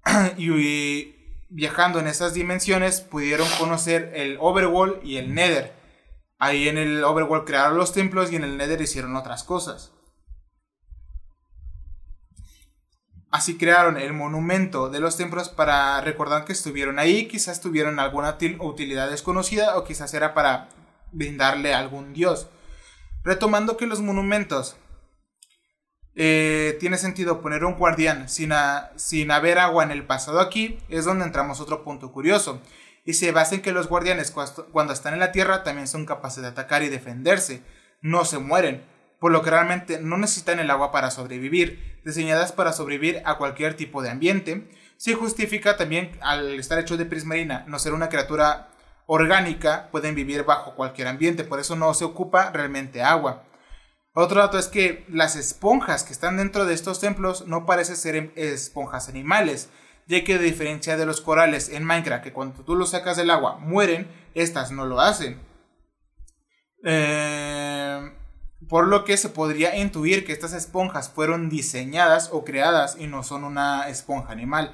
y, 0.37 1.15
viajando 1.49 1.99
en 1.99 2.07
esas 2.07 2.35
dimensiones 2.35 3.01
pudieron 3.01 3.49
conocer 3.59 4.13
el 4.15 4.37
Overworld 4.41 5.05
y 5.05 5.17
el 5.17 5.35
Nether. 5.35 5.73
Ahí 6.39 6.69
en 6.69 6.79
el 6.79 7.03
Overworld 7.03 7.47
crearon 7.47 7.79
los 7.79 7.93
templos 7.93 8.31
y 8.31 8.37
en 8.37 8.45
el 8.45 8.57
Nether 8.57 8.81
hicieron 8.81 9.17
otras 9.17 9.45
cosas. 9.45 9.93
Así 13.31 13.59
crearon 13.59 13.99
el 13.99 14.15
monumento 14.15 14.89
de 14.89 15.01
los 15.01 15.17
templos 15.19 15.51
para 15.51 16.01
recordar 16.01 16.47
que 16.47 16.53
estuvieron 16.55 16.99
ahí, 16.99 17.29
quizás 17.29 17.61
tuvieron 17.61 17.99
alguna 17.99 18.39
til- 18.39 18.59
utilidad 18.59 19.11
desconocida 19.11 19.77
o 19.77 19.85
quizás 19.85 20.15
era 20.15 20.33
para 20.33 20.71
brindarle 21.13 21.75
a 21.75 21.79
algún 21.79 22.15
dios. 22.15 22.49
Retomando 23.25 23.77
que 23.77 23.87
los 23.87 24.01
monumentos 24.01 24.77
eh, 26.21 26.77
tiene 26.81 26.99
sentido 26.99 27.41
poner 27.41 27.64
un 27.64 27.77
guardián 27.77 28.29
sin, 28.29 28.53
sin 28.97 29.31
haber 29.31 29.61
agua 29.61 29.85
en 29.85 29.93
el 29.93 30.05
pasado 30.05 30.41
aquí, 30.41 30.81
es 30.89 31.05
donde 31.05 31.25
entramos 31.25 31.61
otro 31.61 31.85
punto 31.85 32.11
curioso. 32.11 32.61
Y 33.05 33.14
se 33.14 33.31
basa 33.31 33.55
en 33.55 33.62
que 33.62 33.71
los 33.71 33.89
guardianes 33.89 34.33
cuando, 34.33 34.66
cuando 34.66 34.93
están 34.93 35.14
en 35.14 35.21
la 35.21 35.31
tierra 35.31 35.62
también 35.62 35.87
son 35.87 36.07
capaces 36.07 36.43
de 36.43 36.49
atacar 36.49 36.83
y 36.83 36.89
defenderse, 36.89 37.62
no 38.03 38.25
se 38.25 38.39
mueren, 38.39 38.83
por 39.21 39.31
lo 39.31 39.43
que 39.43 39.51
realmente 39.51 40.01
no 40.01 40.19
necesitan 40.19 40.59
el 40.59 40.71
agua 40.73 40.91
para 40.91 41.12
sobrevivir, 41.12 42.01
diseñadas 42.05 42.51
para 42.51 42.73
sobrevivir 42.73 43.23
a 43.25 43.37
cualquier 43.39 43.75
tipo 43.75 44.03
de 44.03 44.11
ambiente. 44.11 44.69
Se 44.97 45.14
justifica 45.14 45.77
también 45.77 46.11
al 46.21 46.59
estar 46.59 46.81
hecho 46.81 46.97
de 46.97 47.07
prismarina, 47.07 47.64
no 47.69 47.79
ser 47.79 47.93
una 47.93 48.09
criatura 48.09 48.71
orgánica, 49.07 49.89
pueden 49.93 50.16
vivir 50.16 50.43
bajo 50.43 50.75
cualquier 50.75 51.07
ambiente, 51.07 51.45
por 51.45 51.61
eso 51.61 51.77
no 51.77 51.95
se 51.95 52.05
ocupa 52.05 52.51
realmente 52.51 53.03
agua. 53.03 53.45
Otro 54.15 54.41
dato 54.41 54.59
es 54.59 54.69
que 54.69 55.05
las 55.09 55.37
esponjas 55.37 56.03
que 56.03 56.13
están 56.13 56.37
dentro 56.37 56.65
de 56.65 56.75
estos 56.75 57.01
templos 57.01 57.47
no 57.47 57.67
parecen 57.67 57.97
ser 57.97 58.17
em- 58.17 58.33
esponjas 58.35 59.09
animales, 59.09 59.69
ya 60.07 60.25
que 60.25 60.35
a 60.35 60.39
diferencia 60.39 60.97
de 60.97 61.07
los 61.07 61.21
corales 61.21 61.69
en 61.69 61.85
Minecraft, 61.85 62.25
que 62.25 62.33
cuando 62.33 62.65
tú 62.65 62.75
los 62.75 62.91
sacas 62.91 63.17
del 63.17 63.31
agua 63.31 63.59
mueren, 63.59 64.11
estas 64.35 64.73
no 64.73 64.87
lo 64.87 65.01
hacen. 65.01 65.41
Eh, 66.85 68.13
por 68.69 68.87
lo 68.89 69.05
que 69.05 69.17
se 69.17 69.29
podría 69.29 69.77
intuir 69.77 70.25
que 70.25 70.33
estas 70.33 70.53
esponjas 70.53 71.11
fueron 71.11 71.49
diseñadas 71.49 72.31
o 72.33 72.45
creadas 72.45 72.97
y 72.99 73.07
no 73.07 73.23
son 73.23 73.45
una 73.45 73.89
esponja 73.89 74.33
animal. 74.33 74.73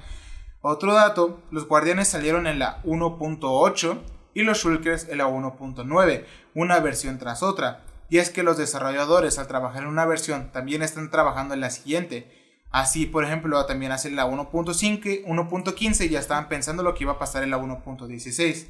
Otro 0.60 0.94
dato, 0.94 1.42
los 1.50 1.68
guardianes 1.68 2.08
salieron 2.08 2.46
en 2.46 2.58
la 2.58 2.82
1.8 2.84 4.00
y 4.32 4.42
los 4.42 4.58
shulkers 4.58 5.08
en 5.08 5.18
la 5.18 5.26
1.9, 5.28 6.24
una 6.54 6.80
versión 6.80 7.18
tras 7.18 7.42
otra. 7.42 7.84
Y 8.14 8.18
es 8.18 8.30
que 8.30 8.44
los 8.44 8.56
desarrolladores 8.56 9.40
al 9.40 9.48
trabajar 9.48 9.82
en 9.82 9.88
una 9.88 10.06
versión 10.06 10.52
también 10.52 10.84
están 10.84 11.10
trabajando 11.10 11.52
en 11.52 11.60
la 11.60 11.70
siguiente. 11.70 12.62
Así, 12.70 13.06
por 13.06 13.24
ejemplo, 13.24 13.66
también 13.66 13.90
hacen 13.90 14.14
la 14.14 14.24
1.5, 14.24 15.24
1.15 15.24 16.06
y 16.06 16.10
ya 16.10 16.20
estaban 16.20 16.48
pensando 16.48 16.84
lo 16.84 16.94
que 16.94 17.02
iba 17.02 17.14
a 17.14 17.18
pasar 17.18 17.42
en 17.42 17.50
la 17.50 17.58
1.16. 17.58 18.68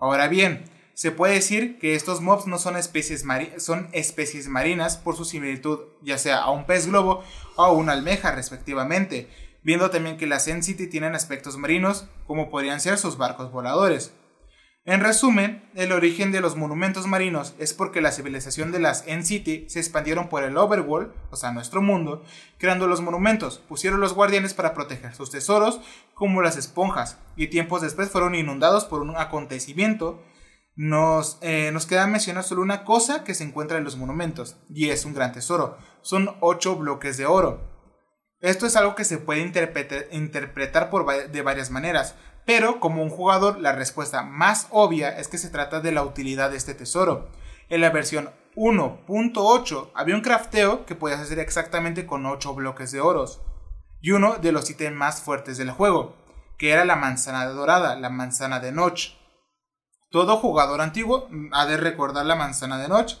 Ahora 0.00 0.26
bien, 0.26 0.64
se 0.94 1.12
puede 1.12 1.34
decir 1.34 1.78
que 1.78 1.94
estos 1.94 2.20
mobs 2.20 2.48
no 2.48 2.58
son 2.58 2.76
especies, 2.76 3.24
son 3.58 3.88
especies 3.92 4.48
marinas 4.48 4.96
por 4.96 5.14
su 5.14 5.24
similitud 5.24 5.78
ya 6.02 6.18
sea 6.18 6.38
a 6.38 6.50
un 6.50 6.66
pez 6.66 6.88
globo 6.88 7.22
o 7.54 7.62
a 7.62 7.70
una 7.70 7.92
almeja 7.92 8.32
respectivamente, 8.32 9.28
viendo 9.62 9.90
también 9.90 10.16
que 10.16 10.26
las 10.26 10.48
N-City 10.48 10.88
tienen 10.88 11.14
aspectos 11.14 11.56
marinos 11.56 12.08
como 12.26 12.50
podrían 12.50 12.80
ser 12.80 12.98
sus 12.98 13.16
barcos 13.16 13.52
voladores. 13.52 14.12
En 14.88 15.00
resumen, 15.00 15.68
el 15.74 15.90
origen 15.90 16.30
de 16.30 16.40
los 16.40 16.54
monumentos 16.54 17.08
marinos 17.08 17.56
es 17.58 17.74
porque 17.74 18.00
la 18.00 18.12
civilización 18.12 18.70
de 18.70 18.78
las 18.78 19.02
N-City 19.08 19.66
se 19.68 19.80
expandieron 19.80 20.28
por 20.28 20.44
el 20.44 20.56
Overworld, 20.56 21.12
o 21.32 21.34
sea, 21.34 21.50
nuestro 21.50 21.82
mundo, 21.82 22.22
creando 22.56 22.86
los 22.86 23.00
monumentos, 23.00 23.58
pusieron 23.58 23.98
los 23.98 24.14
guardianes 24.14 24.54
para 24.54 24.74
proteger 24.74 25.12
sus 25.16 25.32
tesoros, 25.32 25.80
como 26.14 26.40
las 26.40 26.56
esponjas, 26.56 27.18
y 27.34 27.48
tiempos 27.48 27.82
después 27.82 28.10
fueron 28.10 28.36
inundados 28.36 28.84
por 28.84 29.02
un 29.02 29.16
acontecimiento. 29.16 30.22
Nos, 30.76 31.38
eh, 31.40 31.70
nos 31.72 31.86
queda 31.86 32.06
mencionar 32.06 32.44
solo 32.44 32.62
una 32.62 32.84
cosa 32.84 33.24
que 33.24 33.34
se 33.34 33.42
encuentra 33.42 33.78
en 33.78 33.84
los 33.84 33.96
monumentos, 33.96 34.56
y 34.72 34.90
es 34.90 35.04
un 35.04 35.14
gran 35.14 35.32
tesoro. 35.32 35.78
Son 36.00 36.36
ocho 36.38 36.76
bloques 36.76 37.16
de 37.16 37.26
oro. 37.26 37.74
Esto 38.38 38.66
es 38.66 38.76
algo 38.76 38.94
que 38.94 39.04
se 39.04 39.18
puede 39.18 39.40
interpretar 40.12 40.90
por 40.90 41.28
de 41.28 41.42
varias 41.42 41.72
maneras, 41.72 42.14
pero 42.46 42.80
como 42.80 43.02
un 43.02 43.10
jugador 43.10 43.60
la 43.60 43.72
respuesta 43.72 44.22
más 44.22 44.68
obvia 44.70 45.18
es 45.18 45.28
que 45.28 45.36
se 45.36 45.50
trata 45.50 45.80
de 45.80 45.92
la 45.92 46.04
utilidad 46.04 46.50
de 46.50 46.56
este 46.56 46.74
tesoro. 46.74 47.28
En 47.68 47.80
la 47.82 47.90
versión 47.90 48.30
1.8 48.54 49.90
había 49.94 50.14
un 50.14 50.22
crafteo 50.22 50.86
que 50.86 50.94
podías 50.94 51.20
hacer 51.20 51.40
exactamente 51.40 52.06
con 52.06 52.24
8 52.24 52.54
bloques 52.54 52.92
de 52.92 53.00
oros 53.00 53.42
y 54.00 54.12
uno 54.12 54.36
de 54.36 54.52
los 54.52 54.70
ítems 54.70 54.96
más 54.96 55.20
fuertes 55.20 55.58
del 55.58 55.72
juego, 55.72 56.14
que 56.56 56.70
era 56.70 56.84
la 56.84 56.94
manzana 56.94 57.44
dorada, 57.46 57.96
la 57.96 58.08
manzana 58.08 58.60
de 58.60 58.70
Notch. 58.70 59.14
Todo 60.10 60.36
jugador 60.36 60.80
antiguo 60.80 61.28
ha 61.52 61.66
de 61.66 61.76
recordar 61.76 62.24
la 62.24 62.36
manzana 62.36 62.78
de 62.78 62.86
Notch. 62.86 63.14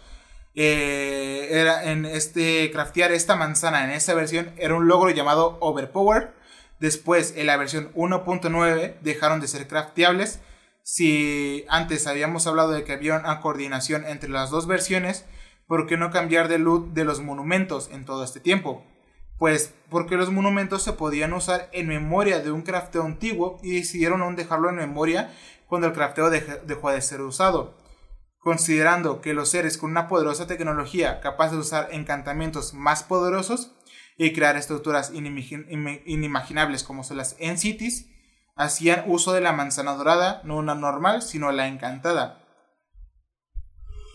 Eh, 0.54 1.48
era 1.50 1.84
en 1.90 2.06
este 2.06 2.70
craftear 2.70 3.10
esta 3.10 3.34
manzana 3.34 3.84
en 3.84 3.90
esa 3.90 4.14
versión 4.14 4.54
era 4.56 4.74
un 4.76 4.86
logro 4.86 5.10
llamado 5.10 5.58
Overpower. 5.60 6.35
Después 6.80 7.34
en 7.36 7.46
la 7.46 7.56
versión 7.56 7.92
1.9 7.94 8.96
dejaron 9.00 9.40
de 9.40 9.48
ser 9.48 9.66
crafteables. 9.68 10.40
Si 10.82 11.64
antes 11.68 12.06
habíamos 12.06 12.46
hablado 12.46 12.70
de 12.72 12.84
que 12.84 12.92
había 12.92 13.16
una 13.16 13.40
coordinación 13.40 14.04
entre 14.06 14.28
las 14.28 14.50
dos 14.50 14.66
versiones, 14.66 15.24
¿por 15.66 15.86
qué 15.86 15.96
no 15.96 16.10
cambiar 16.10 16.48
de 16.48 16.58
loot 16.58 16.92
de 16.92 17.04
los 17.04 17.20
monumentos 17.20 17.88
en 17.92 18.04
todo 18.04 18.22
este 18.22 18.40
tiempo? 18.40 18.84
Pues 19.38 19.74
porque 19.90 20.16
los 20.16 20.30
monumentos 20.30 20.82
se 20.82 20.92
podían 20.92 21.32
usar 21.32 21.68
en 21.72 21.88
memoria 21.88 22.40
de 22.40 22.52
un 22.52 22.62
crafteo 22.62 23.02
antiguo 23.04 23.58
y 23.62 23.76
decidieron 23.76 24.22
aún 24.22 24.36
dejarlo 24.36 24.70
en 24.70 24.76
memoria 24.76 25.34
cuando 25.66 25.88
el 25.88 25.92
crafteo 25.92 26.30
dej- 26.30 26.62
dejó 26.62 26.90
de 26.90 27.00
ser 27.02 27.20
usado. 27.20 27.74
Considerando 28.38 29.20
que 29.20 29.34
los 29.34 29.48
seres 29.50 29.76
con 29.76 29.90
una 29.90 30.06
poderosa 30.08 30.46
tecnología 30.46 31.20
capaz 31.20 31.50
de 31.50 31.58
usar 31.58 31.88
encantamientos 31.90 32.74
más 32.74 33.02
poderosos 33.02 33.72
y 34.16 34.32
crear 34.32 34.56
estructuras 34.56 35.12
inimaginables 35.14 36.82
como 36.82 37.04
son 37.04 37.18
las 37.18 37.36
N-Cities, 37.38 38.06
hacían 38.56 39.04
uso 39.06 39.32
de 39.32 39.42
la 39.42 39.52
manzana 39.52 39.94
dorada, 39.94 40.40
no 40.44 40.56
una 40.56 40.74
normal, 40.74 41.22
sino 41.22 41.52
la 41.52 41.68
encantada. 41.68 42.42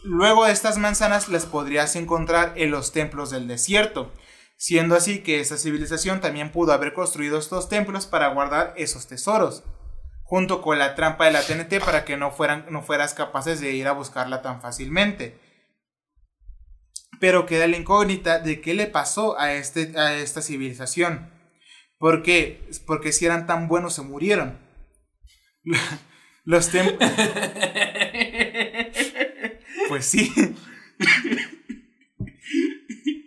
Luego 0.04 0.48
estas 0.48 0.80
manzanas 0.80 1.30
las 1.30 1.46
podrías 1.46 1.96
encontrar 1.96 2.54
en 2.56 2.72
los 2.72 2.92
templos 2.92 3.30
del 3.30 3.48
desierto, 3.48 4.12
siendo 4.58 4.96
así 4.96 5.22
que 5.22 5.40
esa 5.40 5.58
civilización 5.58 6.22
también 6.22 6.52
pudo 6.52 6.74
haber 6.74 6.94
construido 6.94 7.38
estos 7.38 7.70
templos 7.70 8.08
para 8.08 8.30
guardar 8.30 8.74
esos 8.78 9.06
tesoros, 9.06 9.64
junto 10.24 10.64
con 10.64 10.80
la 10.80 10.96
trampa 10.96 11.26
de 11.26 11.32
la 11.32 11.44
TNT 11.44 11.84
para 11.86 12.04
que 12.04 12.18
no, 12.18 12.32
fueran, 12.32 12.66
no 12.72 12.82
fueras 12.82 13.14
capaces 13.14 13.62
de 13.62 13.74
ir 13.74 13.88
a 13.88 13.92
buscarla 13.92 14.42
tan 14.42 14.60
fácilmente. 14.60 15.40
Pero 17.22 17.46
queda 17.46 17.68
la 17.68 17.78
incógnita 17.78 18.40
de 18.40 18.60
qué 18.60 18.74
le 18.74 18.88
pasó 18.88 19.40
a, 19.40 19.54
este, 19.54 19.98
a 19.98 20.16
esta 20.16 20.42
civilización. 20.42 21.30
¿Por 22.00 22.24
qué? 22.24 22.68
Porque 22.88 23.14
si 23.14 23.28
eran 23.28 23.46
tan 23.46 23.68
buenos 23.68 23.94
se 23.94 24.02
murieron. 24.02 24.58
Los 26.44 26.70
templos... 26.70 27.10
Pues 29.88 30.06
sí. 30.06 30.34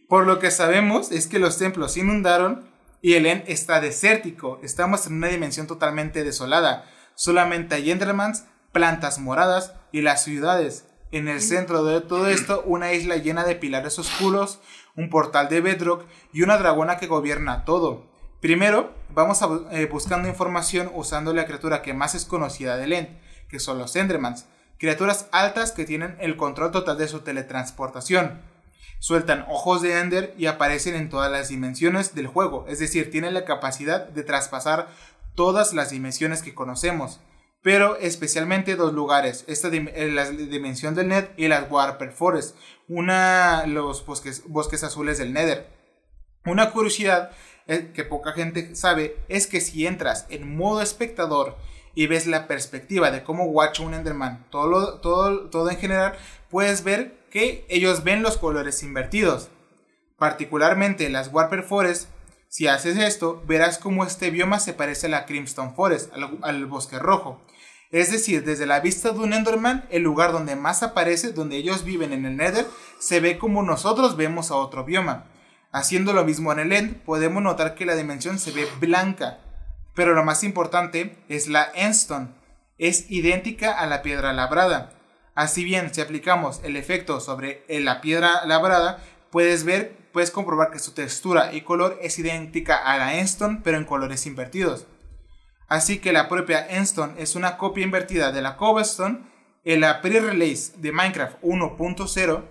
Por 0.09 0.27
lo 0.27 0.39
que 0.39 0.51
sabemos 0.51 1.13
es 1.13 1.27
que 1.29 1.39
los 1.39 1.59
templos 1.59 1.93
se 1.93 2.01
inundaron 2.01 2.71
y 3.03 3.15
el 3.15 3.27
End 3.27 3.45
está 3.47 3.81
desértico. 3.81 4.61
Estamos 4.63 5.07
en 5.07 5.15
una 5.15 5.29
dimensión 5.29 5.67
totalmente 5.67 6.25
desolada. 6.25 6.91
Solamente 7.15 7.75
hay 7.75 7.91
Endermans, 7.91 8.47
plantas 8.73 9.19
moradas 9.19 9.75
y 9.93 10.01
las 10.01 10.25
ciudades. 10.25 10.87
En 11.15 11.29
el 11.29 11.41
centro 11.41 11.85
de 11.85 12.01
todo 12.01 12.27
esto, 12.27 12.65
una 12.67 12.93
isla 12.93 13.15
llena 13.19 13.45
de 13.45 13.55
pilares 13.55 14.01
oscuros, 14.01 14.59
un 14.97 15.11
portal 15.11 15.49
de 15.49 15.61
bedrock 15.61 16.07
y 16.33 16.43
una 16.43 16.59
dragona 16.59 16.97
que 16.97 17.07
gobierna 17.07 17.65
todo. 17.65 18.03
Primero, 18.41 18.93
vamos 19.11 19.41
a, 19.41 19.49
eh, 19.71 19.87
buscando 19.87 20.27
información 20.27 20.91
usando 20.93 21.33
la 21.33 21.47
criatura 21.47 21.83
que 21.83 21.95
más 21.95 22.17
es 22.17 22.25
conocida 22.25 22.77
del 22.77 22.93
End, 22.93 23.11
que 23.49 23.61
son 23.61 23.79
los 23.79 23.95
Endermans. 23.95 24.47
Criaturas 24.77 25.29
altas 25.31 25.71
que 25.71 25.85
tienen 25.85 26.17
el 26.19 26.37
control 26.37 26.73
total 26.73 26.99
de 26.99 27.07
su 27.07 27.21
teletransportación. 27.21 28.41
Sueltan 28.99 29.47
ojos 29.49 29.83
de 29.83 30.01
Ender 30.01 30.35
y 30.37 30.47
aparecen 30.47 30.97
en 30.97 31.11
todas 31.11 31.31
las 31.31 31.49
dimensiones 31.49 32.17
del 32.17 32.27
juego, 32.27 32.67
es 32.67 32.81
decir, 32.81 33.13
tienen 33.13 33.35
la 33.35 33.45
capacidad 33.45 34.09
de 34.09 34.25
traspasar 34.25 34.89
todas 35.37 35.75
las 35.75 35.91
dimensiones 35.91 36.43
que 36.43 36.55
conocemos, 36.55 37.21
pero 37.65 37.97
especialmente 37.97 38.77
dos 38.77 38.93
lugares, 38.93 39.45
esta 39.49 39.69
eh, 39.69 40.11
la 40.13 40.31
dimensión 40.31 40.95
del 40.95 41.09
Net 41.09 41.31
y 41.39 41.49
las 41.49 41.71
Warper 41.71 42.13
Forest, 42.13 42.57
una 42.89 43.65
los 43.67 44.05
bosques, 44.05 44.45
bosques 44.47 44.85
azules 44.85 45.17
del 45.17 45.33
Nether. 45.33 45.67
Una 46.45 46.73
curiosidad 46.73 47.31
eh, 47.67 47.91
que 47.95 48.05
poca 48.05 48.33
gente 48.33 48.77
sabe 48.77 49.17
es 49.31 49.47
que 49.47 49.63
si 49.63 49.87
entras 49.87 50.27
en 50.29 50.59
modo 50.59 50.83
espectador 50.83 51.57
y 51.95 52.07
ves 52.07 52.27
la 52.27 52.47
perspectiva 52.47 53.11
de 53.11 53.23
cómo 53.23 53.47
watch 53.47 53.81
un 53.81 53.95
Enderman, 53.95 54.45
todo, 54.51 55.01
todo, 55.01 55.49
todo 55.49 55.71
en 55.71 55.79
general, 55.79 56.19
puedes 56.51 56.85
ver 56.85 57.17
que 57.31 57.65
ellos 57.71 58.05
ven 58.05 58.23
los 58.23 58.37
colores 58.37 58.83
invertidos. 58.83 59.49
Particularmente 60.19 61.09
las 61.09 61.33
Warper 61.33 61.63
Forest, 61.63 62.11
si 62.55 62.69
haces 62.69 62.99
esto, 62.99 63.43
verás 63.47 63.79
cómo 63.79 64.05
este 64.05 64.31
bioma 64.31 64.61
se 64.61 64.75
parece 64.75 65.07
a 65.07 65.11
la 65.11 65.25
Crimson 65.25 65.75
Forest, 65.75 66.13
al, 66.43 66.67
bosque 66.67 66.99
rojo. 66.99 67.41
Es 67.95 68.11
decir, 68.11 68.43
desde 68.43 68.67
la 68.67 68.81
vista 68.81 69.13
de 69.13 69.21
un 69.21 69.33
Enderman, 69.33 69.85
el 69.89 70.03
lugar 70.03 70.33
donde 70.33 70.57
más 70.57 70.83
aparece, 70.83 71.31
donde 71.31 71.59
ellos 71.59 71.85
viven 71.85 72.13
en 72.13 72.27
el 72.27 72.37
Nether, 72.37 72.67
se 72.99 73.21
ve 73.21 73.39
como 73.39 73.63
nosotros 73.63 74.17
vemos 74.17 74.51
a 74.51 74.57
otro 74.57 74.85
bioma. 74.85 75.27
Haciendo 75.71 76.13
lo 76.13 76.25
mismo 76.25 76.51
en 76.51 76.59
el 76.59 76.73
End, 76.73 76.97
podemos 77.05 77.41
notar 77.41 77.77
que 77.77 77.87
la 77.87 77.95
dimensión 77.95 78.41
se 78.41 78.51
ve 78.51 78.67
blanca. 78.81 79.39
Pero 79.95 80.13
lo 80.13 80.25
más 80.25 80.43
importante 80.43 81.17
es 81.29 81.47
la 81.47 81.71
Endstone. 81.73 82.31
Es 82.79 83.09
idéntica 83.13 83.79
a 83.79 83.87
la 83.87 84.03
piedra 84.03 84.33
labrada. 84.33 84.91
Así 85.37 85.63
bien, 85.63 85.95
si 85.95 86.01
aplicamos 86.01 86.63
el 86.65 86.77
efecto 86.77 87.21
sobre 87.21 87.65
la 87.69 88.01
piedra 88.01 88.45
labrada, 88.45 89.05
puedes 89.31 89.63
ver, 89.63 89.97
puedes 90.13 90.33
comprobar 90.33 90.73
que 90.73 90.81
su 90.81 90.95
textura 90.95 91.53
y 91.53 91.61
color 91.61 91.97
es 92.03 92.19
idéntica 92.19 92.77
a 92.77 92.99
la 92.99 93.15
Endstone, 93.21 93.61
pero 93.63 93.77
en 93.77 93.85
colores 93.85 94.27
invertidos. 94.27 94.89
Así 95.69 95.99
que 95.99 96.13
la 96.13 96.29
propia 96.29 96.67
Endstone 96.69 97.15
es 97.19 97.37
una 97.37 97.57
copia 97.57 97.85
invertida 97.85 98.33
de 98.33 98.43
la 98.43 98.57
Cobblestone. 98.57 99.21
En 99.65 99.81
la 99.81 100.03
pre-release 100.03 100.75
de 100.77 100.93
Minecraft 100.93 101.41
1.0 101.43 102.43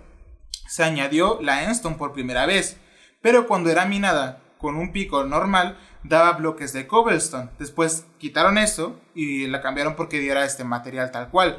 se 0.68 0.82
añadió 0.82 1.38
la 1.40 1.64
Endstone 1.64 1.96
por 1.96 2.12
primera 2.12 2.46
vez, 2.46 2.76
pero 3.20 3.46
cuando 3.46 3.70
era 3.70 3.84
minada 3.84 4.42
con 4.58 4.76
un 4.76 4.92
pico 4.92 5.24
normal 5.24 5.78
daba 6.02 6.32
bloques 6.32 6.72
de 6.72 6.86
cobblestone. 6.86 7.50
Después 7.58 8.06
quitaron 8.18 8.58
eso 8.58 9.00
y 9.14 9.46
la 9.46 9.60
cambiaron 9.60 9.94
porque 9.94 10.20
diera 10.20 10.44
este 10.44 10.64
material 10.64 11.10
tal 11.10 11.30
cual 11.30 11.56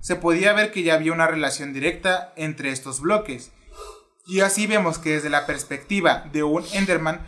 se 0.00 0.16
podía 0.16 0.52
ver 0.52 0.72
que 0.72 0.82
ya 0.82 0.94
había 0.94 1.12
una 1.12 1.26
relación 1.26 1.72
directa 1.72 2.32
entre 2.36 2.70
estos 2.70 3.00
bloques. 3.00 3.52
Y 4.26 4.40
así 4.40 4.66
vemos 4.66 4.98
que 4.98 5.10
desde 5.10 5.30
la 5.30 5.46
perspectiva 5.46 6.24
de 6.32 6.42
un 6.42 6.64
Enderman, 6.72 7.20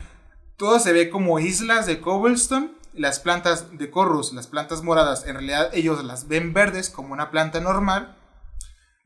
todo 0.56 0.78
se 0.78 0.92
ve 0.92 1.10
como 1.10 1.38
islas 1.38 1.86
de 1.86 2.00
cobblestone. 2.00 2.70
Las 2.92 3.20
plantas 3.20 3.78
de 3.78 3.90
Corrus, 3.90 4.32
las 4.32 4.46
plantas 4.46 4.82
moradas, 4.82 5.26
en 5.26 5.34
realidad 5.34 5.70
ellos 5.72 6.02
las 6.04 6.28
ven 6.28 6.52
verdes 6.52 6.90
como 6.90 7.12
una 7.12 7.30
planta 7.30 7.60
normal. 7.60 8.16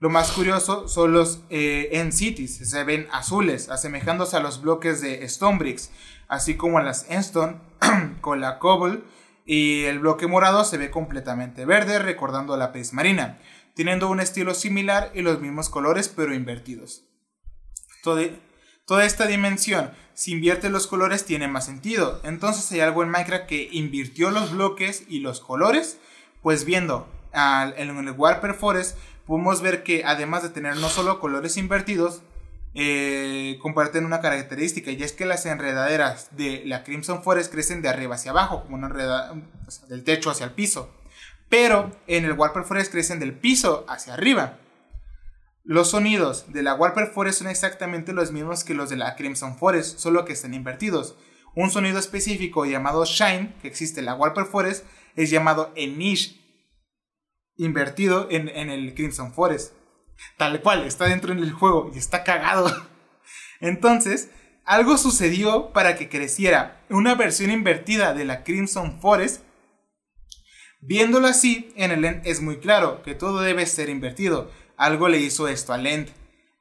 Lo 0.01 0.11
más 0.11 0.33
curioso 0.33 0.89
son 0.89 1.13
los 1.13 1.41
eh, 1.51 1.89
End 1.93 2.13
Cities, 2.13 2.69
se 2.69 2.85
ven 2.85 3.09
azules, 3.13 3.69
asemejándose 3.69 4.37
a 4.37 4.41
los 4.41 4.61
bloques 4.61 5.01
de 5.01 5.25
Stone 5.25 5.59
Bricks, 5.59 5.91
así 6.29 6.57
como 6.57 6.79
en 6.79 6.87
las 6.87 7.09
Endstone 7.11 7.61
con 8.21 8.41
la 8.41 8.59
Cobble 8.59 9.03
y 9.47 9.85
el 9.85 9.99
bloque 9.99 10.27
morado 10.27 10.65
se 10.65 10.79
ve 10.79 10.91
completamente 10.91 11.65
verde, 11.65 11.99
recordando 11.99 12.55
a 12.55 12.57
la 12.57 12.73
prismarina 12.73 13.39
teniendo 13.75 14.09
un 14.09 14.21
estilo 14.21 14.55
similar 14.55 15.11
y 15.15 15.23
los 15.23 15.41
mismos 15.41 15.69
colores 15.69 16.09
pero 16.09 16.35
invertidos. 16.35 17.05
toda 18.03 19.05
esta 19.05 19.27
dimensión, 19.27 19.93
si 20.15 20.33
invierte 20.33 20.71
los 20.71 20.87
colores, 20.87 21.25
tiene 21.25 21.49
más 21.49 21.67
sentido. 21.67 22.21
Entonces 22.25 22.71
hay 22.73 22.81
algo 22.81 23.03
en 23.03 23.11
Minecraft 23.11 23.47
que 23.47 23.69
invirtió 23.73 24.31
los 24.31 24.53
bloques 24.53 25.05
y 25.09 25.21
los 25.21 25.41
colores. 25.41 25.99
Pues 26.43 26.65
viendo 26.65 27.09
en 27.33 27.89
el 27.99 28.11
Warper 28.13 28.55
Forest, 28.55 28.97
podemos 29.27 29.61
ver 29.61 29.83
que 29.83 30.05
además 30.05 30.43
de 30.43 30.51
tener 30.51 30.77
no 30.77 30.89
solo 30.89 31.21
colores 31.21 31.57
invertidos, 31.57 32.23
eh, 32.75 33.59
comparten 33.63 34.05
una 34.05 34.21
característica 34.21 34.91
y 34.91 35.03
es 35.03 35.13
que 35.13 35.27
las 35.27 35.47
enredaderas 35.47 36.37
de 36.37 36.63
la 36.67 36.83
Crimson 36.83 37.23
Forest 37.23 37.53
crecen 37.53 37.83
de 37.83 37.89
arriba 37.89 38.17
hacia 38.17 38.33
abajo, 38.33 38.63
como 38.63 38.77
una 38.77 38.89
enredadera 38.89 39.35
del 39.89 40.05
techo 40.05 40.31
hacia 40.31 40.45
el 40.45 40.53
piso 40.53 40.91
pero 41.55 41.93
en 42.09 42.25
el 42.25 42.33
Warper 42.33 42.65
Forest 42.65 42.91
crecen 42.91 43.21
del 43.21 43.33
piso 43.33 43.85
hacia 43.89 44.15
arriba. 44.15 44.59
Los 45.67 45.93
sonidos 45.93 46.53
de 46.53 46.63
la 46.63 46.75
Warper 46.75 47.07
Forest 47.07 47.39
son 47.39 47.49
exactamente 47.49 48.13
los 48.13 48.33
mismos 48.33 48.65
que 48.65 48.75
los 48.75 48.91
de 48.91 48.97
la 48.97 49.17
Crimson 49.17 49.57
Forest, 49.57 49.99
solo 49.99 50.27
que 50.27 50.35
están 50.35 50.53
invertidos. 50.53 51.17
Un 51.55 51.71
sonido 51.71 51.99
específico 51.99 52.67
llamado 52.67 53.07
Shine, 53.07 53.55
que 53.63 53.69
existe 53.69 54.01
en 54.01 54.07
la 54.07 54.15
Warper 54.15 54.45
Forest, 54.45 54.85
es 55.17 55.31
llamado 55.31 55.73
Enish, 55.75 56.39
invertido 57.57 58.29
en, 58.31 58.51
en 58.51 58.69
el 58.69 58.93
Crimson 58.93 59.33
Forest. 59.33 59.73
Tal 60.37 60.61
cual, 60.61 60.85
está 60.85 61.07
dentro 61.07 61.35
del 61.35 61.53
juego 61.53 61.91
y 61.95 61.99
está 61.99 62.25
cagado. 62.25 62.71
Entonces, 63.61 64.31
algo 64.67 64.99
sucedió 64.99 65.73
para 65.73 65.97
que 65.97 66.11
creciera 66.11 66.85
una 66.91 67.15
versión 67.15 67.51
invertida 67.51 68.13
de 68.13 68.27
la 68.27 68.45
Crimson 68.45 69.01
Forest 69.01 69.43
Viéndolo 70.87 71.29
así, 71.29 71.73
en 71.77 71.93
el 71.93 72.05
End 72.05 72.27
es 72.27 72.43
muy 72.43 72.59
claro 72.59 73.03
que 73.03 73.15
todo 73.15 73.41
debe 73.41 73.65
ser 73.65 73.89
invertido. 73.89 74.51
Algo 74.77 75.09
le 75.09 75.19
hizo 75.19 75.49
esto 75.49 75.73
al 75.73 75.87
End. 75.87 76.09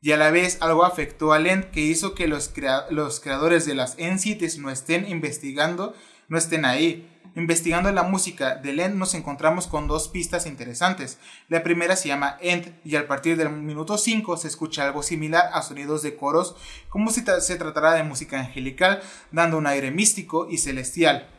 Y 0.01 0.11
a 0.11 0.17
la 0.17 0.31
vez 0.31 0.57
algo 0.61 0.83
afectó 0.83 1.33
al 1.33 1.47
End 1.47 1.71
que 1.71 1.81
hizo 1.81 2.13
que 2.13 2.27
los, 2.27 2.49
creadores 2.49 3.65
de 3.65 3.75
las 3.75 3.95
Cities 3.95 4.57
no 4.57 4.69
estén 4.69 5.07
investigando, 5.07 5.93
no 6.27 6.37
estén 6.37 6.65
ahí. 6.65 7.09
Investigando 7.35 7.91
la 7.91 8.03
música 8.03 8.55
del 8.55 8.79
End 8.79 8.95
nos 8.95 9.15
encontramos 9.15 9.65
con 9.65 9.87
dos 9.87 10.09
pistas 10.09 10.45
interesantes. 10.45 11.17
La 11.47 11.63
primera 11.63 11.95
se 11.95 12.09
llama 12.09 12.37
End 12.41 12.75
y 12.83 12.95
al 12.95 13.05
partir 13.05 13.37
del 13.37 13.49
minuto 13.49 13.97
5 13.97 14.37
se 14.37 14.49
escucha 14.49 14.83
algo 14.83 15.01
similar 15.01 15.49
a 15.53 15.63
sonidos 15.63 16.03
de 16.03 16.15
coros 16.15 16.55
como 16.89 17.09
si 17.09 17.23
se 17.39 17.55
tratara 17.55 17.93
de 17.93 18.03
música 18.03 18.39
angelical, 18.39 19.01
dando 19.31 19.57
un 19.57 19.67
aire 19.67 19.89
místico 19.89 20.47
y 20.49 20.57
celestial 20.59 21.32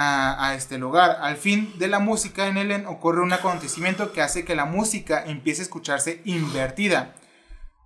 a, 0.00 0.54
este 0.54 0.78
lugar. 0.78 1.18
Al 1.22 1.36
fin 1.36 1.76
de 1.78 1.88
la 1.88 1.98
música 1.98 2.46
en 2.46 2.56
Ellen 2.56 2.86
ocurre 2.86 3.20
un 3.20 3.32
acontecimiento 3.32 4.12
que 4.12 4.22
hace 4.22 4.44
que 4.44 4.54
la 4.54 4.64
música 4.64 5.24
empiece 5.26 5.62
a 5.62 5.64
escucharse 5.64 6.22
invertida. 6.24 7.16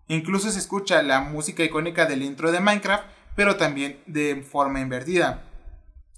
Incluso 0.09 0.51
se 0.51 0.59
escucha 0.59 1.03
la 1.03 1.21
música 1.21 1.65
icónica 1.65 2.05
del 2.05 2.23
intro 2.23 2.53
de 2.53 2.61
Minecraft, 2.61 3.05
pero 3.35 3.57
también 3.57 4.03
de 4.05 4.43
forma 4.43 4.81
invertida. 4.81 5.45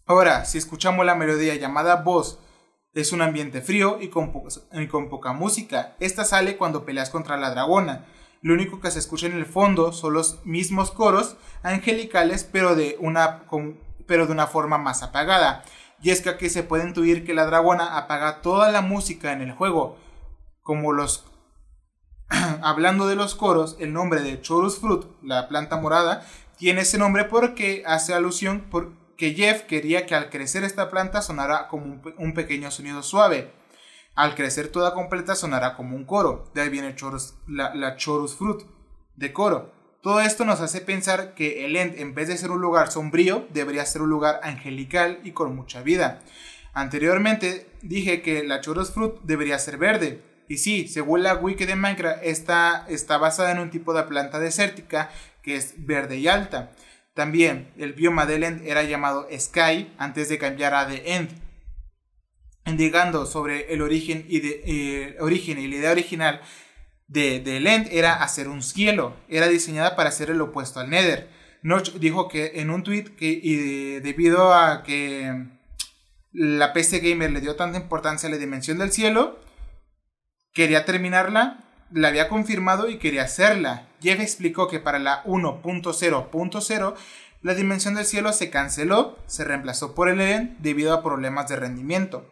Ahora, 0.04 0.44
si 0.44 0.58
escuchamos 0.58 1.06
la 1.06 1.14
melodía 1.14 1.54
llamada 1.54 2.02
voz, 2.02 2.40
es 2.92 3.12
un 3.12 3.22
ambiente 3.22 3.60
frío 3.60 3.98
y 4.00 4.08
con, 4.08 4.32
y 4.72 4.88
con 4.88 5.08
poca 5.08 5.32
música. 5.32 5.94
Esta 6.00 6.24
sale 6.24 6.56
cuando 6.56 6.84
peleas 6.84 7.10
contra 7.10 7.36
la 7.36 7.50
dragona. 7.50 8.04
Lo 8.42 8.52
único 8.52 8.80
que 8.80 8.90
se 8.90 8.98
escucha 8.98 9.26
en 9.26 9.34
el 9.34 9.46
fondo 9.46 9.92
son 9.92 10.14
los 10.14 10.44
mismos 10.44 10.90
coros 10.90 11.36
angelicales, 11.62 12.42
pero 12.50 12.74
de 12.74 12.96
una, 12.98 13.44
pero 14.06 14.26
de 14.26 14.32
una 14.32 14.48
forma 14.48 14.76
más 14.76 15.02
apagada. 15.04 15.64
Y 16.04 16.10
es 16.10 16.20
que 16.20 16.28
aquí 16.28 16.50
se 16.50 16.62
puede 16.62 16.86
intuir 16.86 17.24
que 17.24 17.32
la 17.32 17.46
dragona 17.46 17.96
apaga 17.96 18.42
toda 18.42 18.70
la 18.70 18.82
música 18.82 19.32
en 19.32 19.40
el 19.40 19.52
juego. 19.52 19.96
Como 20.60 20.92
los... 20.92 21.24
Hablando 22.62 23.06
de 23.06 23.16
los 23.16 23.34
coros, 23.34 23.78
el 23.80 23.94
nombre 23.94 24.20
de 24.20 24.38
Chorus 24.42 24.78
Fruit, 24.78 25.06
la 25.22 25.48
planta 25.48 25.78
morada, 25.78 26.22
tiene 26.58 26.82
ese 26.82 26.98
nombre 26.98 27.24
porque 27.24 27.84
hace 27.86 28.12
alusión 28.12 28.66
porque 28.70 29.32
Jeff 29.32 29.62
quería 29.62 30.04
que 30.04 30.14
al 30.14 30.28
crecer 30.28 30.62
esta 30.62 30.90
planta 30.90 31.22
sonara 31.22 31.68
como 31.68 32.02
un, 32.18 32.34
pequeño 32.34 32.70
sonido 32.70 33.02
suave. 33.02 33.50
Al 34.14 34.34
crecer 34.34 34.68
toda 34.68 34.92
completa 34.92 35.34
sonará 35.34 35.74
como 35.74 35.96
un 35.96 36.04
coro. 36.04 36.50
De 36.52 36.60
ahí 36.60 36.68
viene 36.68 36.94
la, 37.46 37.74
la 37.74 37.96
Chorus 37.96 38.36
Fruit 38.36 38.60
de 39.16 39.32
coro. 39.32 39.72
Todo 40.04 40.20
esto 40.20 40.44
nos 40.44 40.60
hace 40.60 40.82
pensar 40.82 41.32
que 41.34 41.64
el 41.64 41.76
End, 41.76 41.98
en 41.98 42.14
vez 42.14 42.28
de 42.28 42.36
ser 42.36 42.50
un 42.50 42.60
lugar 42.60 42.90
sombrío, 42.90 43.48
debería 43.54 43.86
ser 43.86 44.02
un 44.02 44.10
lugar 44.10 44.38
angelical 44.42 45.18
y 45.24 45.30
con 45.30 45.56
mucha 45.56 45.80
vida. 45.80 46.20
Anteriormente 46.74 47.66
dije 47.80 48.20
que 48.20 48.44
la 48.44 48.60
Choros 48.60 48.92
Fruit 48.92 49.14
debería 49.22 49.58
ser 49.58 49.78
verde. 49.78 50.20
Y 50.46 50.58
sí, 50.58 50.88
según 50.88 51.22
la 51.22 51.36
wiki 51.36 51.64
de 51.64 51.74
Minecraft, 51.74 52.22
esta 52.22 52.84
está 52.86 53.16
basada 53.16 53.52
en 53.52 53.60
un 53.60 53.70
tipo 53.70 53.94
de 53.94 54.02
planta 54.02 54.38
desértica 54.38 55.10
que 55.40 55.56
es 55.56 55.86
verde 55.86 56.18
y 56.18 56.28
alta. 56.28 56.72
También 57.14 57.72
el 57.78 57.94
bioma 57.94 58.26
del 58.26 58.44
End 58.44 58.66
era 58.66 58.82
llamado 58.82 59.26
Sky 59.34 59.90
antes 59.96 60.28
de 60.28 60.36
cambiar 60.36 60.74
a 60.74 60.86
The 60.86 61.14
End. 61.14 61.30
Indicando 62.66 63.24
sobre 63.24 63.72
el 63.72 63.80
origen 63.80 64.26
y, 64.28 64.40
de, 64.40 64.62
eh, 64.66 65.16
origen 65.20 65.58
y 65.58 65.66
la 65.66 65.76
idea 65.76 65.92
original 65.92 66.42
de, 67.06 67.40
de 67.40 67.60
Lend 67.60 67.88
era 67.90 68.14
hacer 68.14 68.48
un 68.48 68.62
cielo, 68.62 69.16
era 69.28 69.48
diseñada 69.48 69.96
para 69.96 70.08
hacer 70.08 70.30
el 70.30 70.40
opuesto 70.40 70.80
al 70.80 70.90
Nether. 70.90 71.28
Notch 71.62 71.92
dijo 71.94 72.28
que 72.28 72.60
en 72.60 72.70
un 72.70 72.82
tweet 72.82 73.16
que 73.16 74.00
debido 74.02 74.52
a 74.52 74.82
que 74.82 75.46
la 76.32 76.72
PC 76.72 77.00
Gamer 77.00 77.30
le 77.30 77.40
dio 77.40 77.56
tanta 77.56 77.78
importancia 77.78 78.28
a 78.28 78.32
la 78.32 78.38
dimensión 78.38 78.78
del 78.78 78.92
cielo, 78.92 79.40
quería 80.52 80.84
terminarla, 80.84 81.64
la 81.90 82.08
había 82.08 82.28
confirmado 82.28 82.88
y 82.88 82.98
quería 82.98 83.22
hacerla. 83.22 83.88
Jeff 84.02 84.20
explicó 84.20 84.68
que 84.68 84.80
para 84.80 84.98
la 84.98 85.22
1.0.0 85.24 86.94
la 87.42 87.54
dimensión 87.54 87.94
del 87.94 88.04
cielo 88.04 88.32
se 88.32 88.50
canceló, 88.50 89.18
se 89.26 89.44
reemplazó 89.44 89.94
por 89.94 90.08
el 90.08 90.20
Eden 90.20 90.56
debido 90.60 90.92
a 90.92 91.02
problemas 91.02 91.48
de 91.48 91.56
rendimiento. 91.56 92.30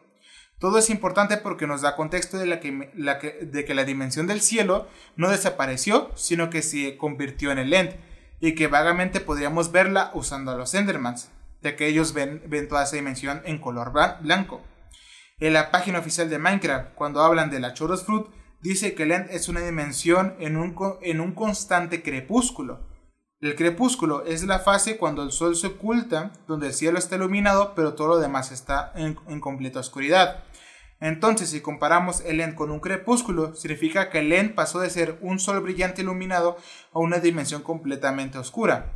Todo 0.62 0.78
es 0.78 0.90
importante 0.90 1.38
porque 1.38 1.66
nos 1.66 1.82
da 1.82 1.96
contexto 1.96 2.38
de, 2.38 2.60
que, 2.60 3.74
la 3.74 3.84
dimensión 3.84 4.28
del 4.28 4.40
cielo 4.40 4.86
no 5.16 5.28
desapareció, 5.28 6.12
sino 6.14 6.50
que 6.50 6.62
se 6.62 6.96
convirtió 6.96 7.50
en 7.50 7.58
el 7.58 7.74
End, 7.74 7.96
y 8.38 8.54
que 8.54 8.68
vagamente 8.68 9.18
podríamos 9.18 9.72
verla 9.72 10.12
usando 10.14 10.52
a 10.52 10.56
los 10.56 10.72
Endermans, 10.74 11.32
de 11.62 11.74
que 11.74 11.88
ellos 11.88 12.12
ven, 12.12 12.48
toda 12.68 12.84
esa 12.84 12.94
dimensión 12.94 13.42
en 13.44 13.58
color 13.58 13.92
blanco. 14.20 14.60
En 15.40 15.52
la 15.52 15.72
página 15.72 15.98
oficial 15.98 16.30
de 16.30 16.38
Minecraft, 16.38 16.94
cuando 16.94 17.22
hablan 17.22 17.50
de 17.50 17.58
la 17.58 17.74
Chorus 17.74 18.04
Fruit, 18.04 18.26
dice 18.60 18.94
que 18.94 19.02
el 19.02 19.10
End 19.10 19.30
es 19.32 19.48
una 19.48 19.62
dimensión 19.62 20.36
en 20.38 20.56
un 20.56 21.32
constante 21.34 22.04
crepúsculo. 22.04 22.86
El 23.42 23.56
crepúsculo 23.56 24.24
es 24.24 24.44
la 24.44 24.60
fase 24.60 24.96
cuando 24.96 25.24
el 25.24 25.32
sol 25.32 25.56
se 25.56 25.66
oculta, 25.66 26.30
donde 26.46 26.68
el 26.68 26.72
cielo 26.72 26.96
está 26.96 27.16
iluminado, 27.16 27.74
pero 27.74 27.94
todo 27.94 28.06
lo 28.06 28.18
demás 28.20 28.52
está 28.52 28.92
en, 28.94 29.14
completa 29.40 29.80
oscuridad. 29.80 30.44
Entonces, 31.03 31.50
si 31.50 31.61
comparamos 31.61 32.22
el 32.24 32.40
End 32.40 32.55
con 32.55 32.70
un 32.70 32.80
crepúsculo, 32.80 33.55
significa 33.57 34.09
que 34.09 34.20
el 34.20 34.32
End 34.32 34.55
pasó 34.55 34.80
de 34.80 34.88
ser 34.88 35.18
un 35.20 35.40
sol 35.40 35.61
brillante 35.61 36.03
iluminado 36.03 36.57
a 36.92 37.00
una 37.00 37.18
dimensión 37.18 37.62
completamente 37.62 38.38
oscura. 38.38 38.92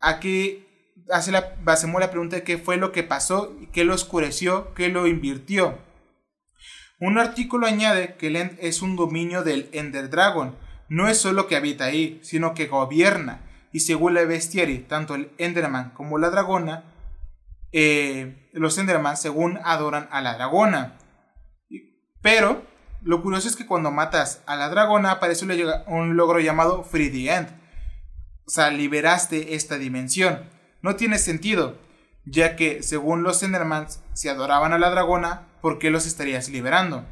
Aquí 0.00 0.66
hace 1.10 1.32
la, 1.32 1.54
hacemos 1.66 2.00
la 2.00 2.10
pregunta 2.10 2.36
de 2.36 2.44
qué 2.44 2.58
fue 2.58 2.76
lo 2.76 2.92
que 2.92 3.02
pasó, 3.02 3.54
qué 3.72 3.84
lo 3.84 3.94
oscureció, 3.94 4.72
qué 4.74 4.88
lo 4.88 5.06
invirtió. 5.06 5.78
Un 7.00 7.18
artículo 7.18 7.66
añade 7.66 8.14
que 8.14 8.28
el 8.28 8.36
End 8.36 8.56
es 8.60 8.80
un 8.80 8.94
dominio 8.94 9.42
del 9.42 9.68
Ender 9.72 10.08
Dragon. 10.08 10.54
No 10.88 11.08
es 11.08 11.18
solo 11.18 11.48
que 11.48 11.56
habita 11.56 11.86
ahí, 11.86 12.20
sino 12.22 12.54
que 12.54 12.68
gobierna 12.68 13.42
y 13.76 13.80
según 13.80 14.14
la 14.14 14.24
bestiaria, 14.24 14.80
tanto 14.88 15.14
el 15.14 15.30
Enderman 15.36 15.90
como 15.90 16.16
la 16.16 16.30
dragona, 16.30 16.84
eh, 17.72 18.48
los 18.52 18.78
Enderman 18.78 19.18
según 19.18 19.58
adoran 19.64 20.08
a 20.12 20.22
la 20.22 20.34
dragona. 20.34 20.96
Pero 22.26 22.60
lo 23.02 23.22
curioso 23.22 23.46
es 23.46 23.54
que 23.54 23.66
cuando 23.66 23.92
matas 23.92 24.42
a 24.46 24.56
la 24.56 24.68
dragona 24.68 25.12
aparece 25.12 25.46
un 25.86 26.16
logro 26.16 26.40
llamado 26.40 26.82
Free 26.82 27.08
the 27.08 27.32
End. 27.32 27.48
O 28.44 28.50
sea, 28.50 28.70
liberaste 28.70 29.54
esta 29.54 29.78
dimensión. 29.78 30.50
No 30.82 30.96
tiene 30.96 31.20
sentido, 31.20 31.78
ya 32.24 32.56
que 32.56 32.82
según 32.82 33.22
los 33.22 33.44
Endermans, 33.44 34.02
si 34.12 34.28
adoraban 34.28 34.72
a 34.72 34.78
la 34.80 34.90
dragona, 34.90 35.46
¿por 35.62 35.78
qué 35.78 35.88
los 35.90 36.04
estarías 36.04 36.48
liberando? 36.48 37.06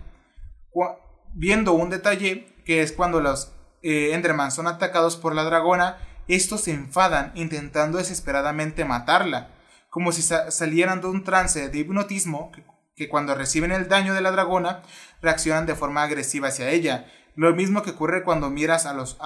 Viendo 1.32 1.74
un 1.74 1.90
detalle 1.90 2.52
que 2.64 2.82
es 2.82 2.90
cuando 2.90 3.20
los 3.20 3.52
eh, 3.82 4.14
Enderman 4.14 4.50
son 4.50 4.66
atacados 4.66 5.16
por 5.16 5.32
la 5.32 5.44
dragona, 5.44 5.98
estos 6.26 6.62
se 6.62 6.72
enfadan 6.72 7.30
intentando 7.36 7.98
desesperadamente 7.98 8.84
matarla, 8.84 9.50
como 9.90 10.10
si 10.10 10.22
salieran 10.22 11.00
de 11.00 11.06
un 11.06 11.22
trance 11.22 11.68
de 11.68 11.78
hipnotismo 11.78 12.50
que, 12.50 12.64
cuando 13.10 13.34
reciben 13.34 13.72
el 13.72 13.88
daño 13.88 14.14
de 14.14 14.20
la 14.20 14.30
dragona 14.30 14.82
reaccionan 15.20 15.66
de 15.66 15.74
forma 15.74 16.02
agresiva 16.02 16.48
hacia 16.48 16.70
ella. 16.70 17.06
Lo 17.36 17.52
mismo 17.54 17.82
que 17.82 17.90
ocurre 17.90 18.22
cuando 18.22 18.50
miras 18.50 18.86
a 18.86 18.94
los, 18.94 19.18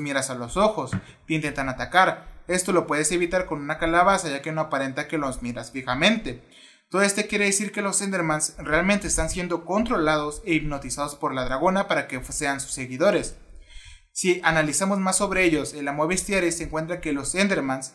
miras 0.00 0.30
a 0.30 0.36
los 0.36 0.56
ojos, 0.56 0.92
te 1.26 1.34
intentan 1.34 1.68
atacar. 1.68 2.42
Esto 2.46 2.72
lo 2.72 2.86
puedes 2.86 3.10
evitar 3.12 3.46
con 3.46 3.60
una 3.60 3.78
calabaza 3.78 4.28
ya 4.28 4.42
que 4.42 4.52
no 4.52 4.60
aparenta 4.60 5.08
que 5.08 5.18
los 5.18 5.42
miras 5.42 5.72
fijamente. 5.72 6.42
Todo 6.88 7.02
esto 7.02 7.22
quiere 7.28 7.44
decir 7.44 7.70
que 7.70 7.82
los 7.82 8.00
Endermans 8.02 8.56
realmente 8.58 9.06
están 9.06 9.30
siendo 9.30 9.64
controlados 9.64 10.42
e 10.44 10.54
hipnotizados 10.54 11.14
por 11.14 11.34
la 11.34 11.44
dragona 11.44 11.86
para 11.86 12.08
que 12.08 12.22
sean 12.24 12.60
sus 12.60 12.72
seguidores. 12.72 13.36
Si 14.12 14.40
analizamos 14.42 14.98
más 14.98 15.16
sobre 15.16 15.44
ellos, 15.44 15.72
en 15.74 15.84
la 15.84 15.92
Bestiaria 15.92 16.50
se 16.50 16.64
encuentra 16.64 17.00
que 17.00 17.12
los 17.12 17.34
Endermans 17.34 17.94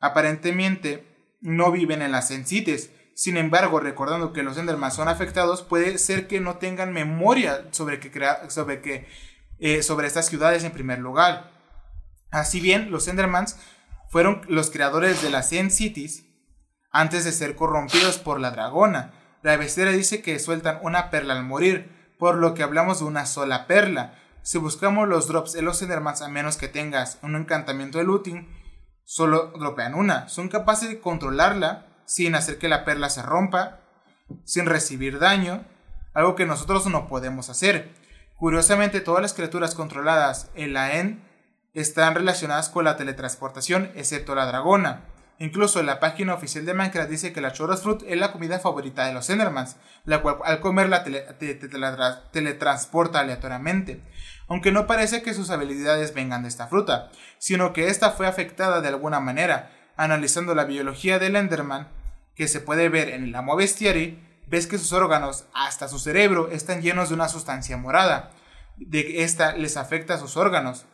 aparentemente 0.00 1.36
no 1.40 1.72
viven 1.72 2.02
en 2.02 2.12
las 2.12 2.28
Sensites. 2.28 2.90
Sin 3.14 3.36
embargo, 3.36 3.78
recordando 3.78 4.32
que 4.32 4.42
los 4.42 4.58
Endermans 4.58 4.94
son 4.94 5.08
afectados, 5.08 5.62
puede 5.62 5.98
ser 5.98 6.26
que 6.26 6.40
no 6.40 6.56
tengan 6.56 6.92
memoria 6.92 7.68
sobre, 7.70 8.00
que 8.00 8.10
sobre, 8.48 8.80
que, 8.80 9.06
eh, 9.60 9.82
sobre 9.82 10.08
estas 10.08 10.26
ciudades 10.26 10.64
en 10.64 10.72
primer 10.72 10.98
lugar. 10.98 11.52
Así 12.32 12.60
bien, 12.60 12.90
los 12.90 13.06
Endermans 13.06 13.56
fueron 14.10 14.42
los 14.48 14.70
creadores 14.70 15.22
de 15.22 15.30
las 15.30 15.52
End 15.52 15.70
Cities 15.70 16.24
antes 16.90 17.24
de 17.24 17.30
ser 17.30 17.54
corrompidos 17.54 18.18
por 18.18 18.40
la 18.40 18.50
dragona. 18.50 19.14
La 19.42 19.56
bestiaria 19.56 19.92
dice 19.92 20.20
que 20.20 20.40
sueltan 20.40 20.80
una 20.82 21.10
perla 21.10 21.34
al 21.34 21.44
morir, 21.44 22.14
por 22.18 22.36
lo 22.36 22.54
que 22.54 22.64
hablamos 22.64 22.98
de 22.98 23.04
una 23.04 23.26
sola 23.26 23.68
perla. 23.68 24.18
Si 24.42 24.58
buscamos 24.58 25.08
los 25.08 25.28
drops 25.28 25.52
de 25.52 25.62
los 25.62 25.80
Endermans, 25.82 26.22
a 26.22 26.28
menos 26.28 26.56
que 26.56 26.66
tengas 26.66 27.18
un 27.22 27.36
encantamiento 27.36 27.98
de 27.98 28.04
looting, 28.04 28.48
solo 29.04 29.52
dropean 29.56 29.94
una. 29.94 30.28
Son 30.28 30.48
capaces 30.48 30.88
de 30.88 31.00
controlarla 31.00 31.93
sin 32.06 32.34
hacer 32.34 32.58
que 32.58 32.68
la 32.68 32.84
perla 32.84 33.10
se 33.10 33.22
rompa, 33.22 33.80
sin 34.44 34.66
recibir 34.66 35.18
daño, 35.18 35.64
algo 36.12 36.34
que 36.34 36.46
nosotros 36.46 36.86
no 36.86 37.08
podemos 37.08 37.50
hacer. 37.50 37.92
Curiosamente, 38.36 39.00
todas 39.00 39.22
las 39.22 39.34
criaturas 39.34 39.74
controladas 39.74 40.50
en 40.54 40.72
la 40.72 40.94
END 40.94 41.18
están 41.72 42.14
relacionadas 42.14 42.68
con 42.68 42.84
la 42.84 42.96
teletransportación, 42.96 43.90
excepto 43.94 44.34
la 44.34 44.46
dragona. 44.46 45.06
Incluso 45.38 45.82
la 45.82 45.98
página 45.98 46.34
oficial 46.34 46.64
de 46.64 46.74
Minecraft 46.74 47.10
dice 47.10 47.32
que 47.32 47.40
la 47.40 47.52
Chorus 47.52 47.82
Fruit 47.82 48.02
es 48.06 48.16
la 48.18 48.30
comida 48.30 48.60
favorita 48.60 49.04
de 49.06 49.12
los 49.12 49.28
Endermans, 49.30 49.76
la 50.04 50.22
cual 50.22 50.36
al 50.44 50.60
comerla 50.60 51.02
teletransporta 52.32 53.18
aleatoriamente 53.18 54.00
aunque 54.48 54.72
no 54.72 54.86
parece 54.86 55.22
que 55.22 55.34
sus 55.34 55.50
habilidades 55.50 56.14
vengan 56.14 56.42
de 56.42 56.48
esta 56.48 56.66
fruta, 56.66 57.10
sino 57.38 57.72
que 57.72 57.88
ésta 57.88 58.10
fue 58.10 58.26
afectada 58.26 58.80
de 58.80 58.88
alguna 58.88 59.20
manera. 59.20 59.70
Analizando 59.96 60.54
la 60.54 60.64
biología 60.64 61.18
del 61.18 61.36
Enderman, 61.36 61.88
que 62.34 62.48
se 62.48 62.60
puede 62.60 62.88
ver 62.88 63.08
en 63.08 63.24
el 63.24 63.34
Amo 63.34 63.56
Bestiary, 63.56 64.18
ves 64.46 64.66
que 64.66 64.78
sus 64.78 64.92
órganos, 64.92 65.46
hasta 65.54 65.88
su 65.88 65.98
cerebro, 65.98 66.48
están 66.50 66.82
llenos 66.82 67.08
de 67.08 67.14
una 67.14 67.28
sustancia 67.28 67.76
morada. 67.76 68.30
De 68.76 69.22
esta 69.22 69.52
les 69.56 69.76
afecta 69.76 70.14
a 70.14 70.18
sus 70.18 70.36
órganos. 70.36 70.86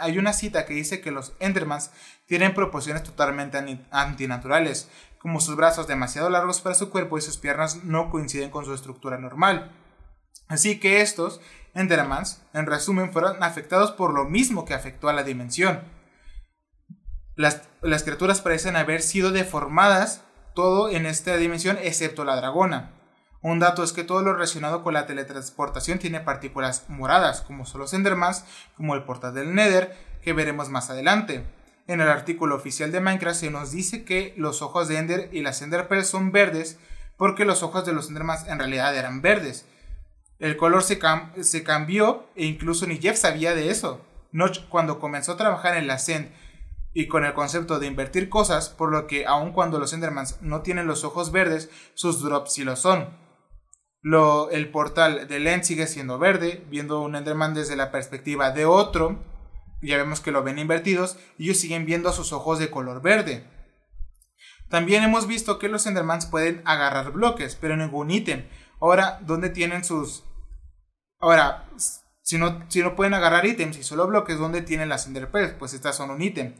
Hay 0.00 0.18
una 0.18 0.32
cita 0.32 0.66
que 0.66 0.74
dice 0.74 1.00
que 1.00 1.12
los 1.12 1.32
Endermans 1.38 1.90
tienen 2.26 2.54
proporciones 2.54 3.04
totalmente 3.04 3.58
antinaturales, 3.90 4.88
como 5.18 5.40
sus 5.40 5.56
brazos 5.56 5.86
demasiado 5.86 6.28
largos 6.28 6.60
para 6.60 6.74
su 6.74 6.90
cuerpo 6.90 7.16
y 7.16 7.22
sus 7.22 7.38
piernas 7.38 7.84
no 7.84 8.10
coinciden 8.10 8.50
con 8.50 8.64
su 8.64 8.74
estructura 8.74 9.16
normal. 9.16 9.70
Así 10.48 10.78
que 10.78 11.00
estos 11.00 11.40
Endermans, 11.74 12.42
en 12.52 12.66
resumen, 12.66 13.12
fueron 13.12 13.42
afectados 13.42 13.92
por 13.92 14.12
lo 14.12 14.24
mismo 14.24 14.64
que 14.64 14.74
afectó 14.74 15.08
a 15.08 15.12
la 15.12 15.22
dimensión. 15.22 15.82
Las, 17.36 17.62
criaturas 18.04 18.40
parecen 18.40 18.76
haber 18.76 19.02
sido 19.02 19.32
deformadas 19.32 20.22
todo 20.54 20.88
en 20.88 21.06
esta 21.06 21.36
dimensión 21.36 21.78
excepto 21.82 22.24
la 22.24 22.36
dragona. 22.36 22.90
Un 23.42 23.58
dato 23.58 23.82
es 23.82 23.92
que 23.92 24.04
todo 24.04 24.22
lo 24.22 24.32
relacionado 24.32 24.82
con 24.82 24.94
la 24.94 25.06
teletransportación 25.06 25.98
tiene 25.98 26.20
partículas 26.20 26.84
moradas, 26.88 27.42
como 27.42 27.66
son 27.66 27.82
los 27.82 27.92
Endermans, 27.92 28.44
como 28.76 28.94
el 28.94 29.04
portal 29.04 29.34
del 29.34 29.54
Nether, 29.54 29.94
que 30.22 30.32
veremos 30.32 30.70
más 30.70 30.88
adelante. 30.88 31.44
En 31.86 32.00
el 32.00 32.08
artículo 32.08 32.54
oficial 32.54 32.90
de 32.90 33.00
Minecraft 33.00 33.38
se 33.38 33.50
nos 33.50 33.70
dice 33.70 34.04
que 34.04 34.32
los 34.38 34.62
ojos 34.62 34.88
de 34.88 34.96
Ender 34.96 35.28
y 35.32 35.42
las 35.42 35.60
Ender 35.60 35.86
son 36.04 36.32
verdes 36.32 36.78
porque 37.18 37.44
los 37.44 37.62
ojos 37.62 37.84
de 37.84 37.92
los 37.92 38.08
Endermans 38.08 38.48
en 38.48 38.58
realidad 38.58 38.96
eran 38.96 39.20
verdes, 39.20 39.66
el 40.38 40.56
color 40.56 40.82
se, 40.82 40.98
se 41.42 41.62
cambió 41.62 42.26
e 42.34 42.44
incluso 42.44 42.86
ni 42.86 42.98
Jeff 42.98 43.16
sabía 43.16 43.54
de 43.54 43.70
eso. 43.70 44.00
Notch 44.32 44.60
cuando 44.68 44.98
comenzó 44.98 45.32
a 45.32 45.36
trabajar 45.36 45.76
en 45.76 45.86
la 45.86 45.98
Send 45.98 46.28
y 46.94 47.08
con 47.08 47.24
el 47.24 47.34
concepto 47.34 47.78
de 47.78 47.86
invertir 47.86 48.28
cosas, 48.28 48.70
por 48.70 48.90
lo 48.90 49.06
que 49.06 49.26
aun 49.26 49.52
cuando 49.52 49.78
los 49.78 49.92
Endermans 49.92 50.40
no 50.40 50.62
tienen 50.62 50.86
los 50.86 51.04
ojos 51.04 51.32
verdes, 51.32 51.68
sus 51.94 52.22
drops 52.22 52.54
sí 52.54 52.64
lo 52.64 52.76
son. 52.76 53.18
El 54.50 54.70
portal 54.70 55.28
de 55.28 55.40
Len 55.40 55.64
sigue 55.64 55.86
siendo 55.86 56.18
verde, 56.18 56.64
viendo 56.70 57.00
un 57.00 57.16
Enderman 57.16 57.54
desde 57.54 57.76
la 57.76 57.90
perspectiva 57.90 58.50
de 58.52 58.64
otro, 58.64 59.22
ya 59.82 59.96
vemos 59.96 60.20
que 60.20 60.30
lo 60.30 60.42
ven 60.42 60.58
invertidos, 60.58 61.18
y 61.36 61.44
ellos 61.44 61.58
siguen 61.58 61.84
viendo 61.84 62.12
sus 62.12 62.32
ojos 62.32 62.58
de 62.58 62.70
color 62.70 63.02
verde. 63.02 63.44
También 64.70 65.02
hemos 65.02 65.26
visto 65.26 65.58
que 65.58 65.68
los 65.68 65.86
Endermans 65.86 66.26
pueden 66.26 66.62
agarrar 66.64 67.12
bloques, 67.12 67.56
pero 67.60 67.76
ningún 67.76 68.10
ítem, 68.10 68.44
Ahora, 68.84 69.18
¿dónde 69.22 69.48
tienen 69.48 69.82
sus... 69.82 70.24
Ahora, 71.18 71.70
si 72.22 72.36
no, 72.36 72.66
si 72.68 72.82
no 72.82 72.94
pueden 72.94 73.14
agarrar 73.14 73.46
ítems 73.46 73.78
y 73.78 73.82
solo 73.82 74.06
bloques, 74.06 74.38
¿dónde 74.38 74.60
tienen 74.60 74.90
las 74.90 75.06
Ender 75.06 75.30
Pues 75.58 75.72
estas 75.72 75.96
son 75.96 76.10
un 76.10 76.20
ítem. 76.20 76.54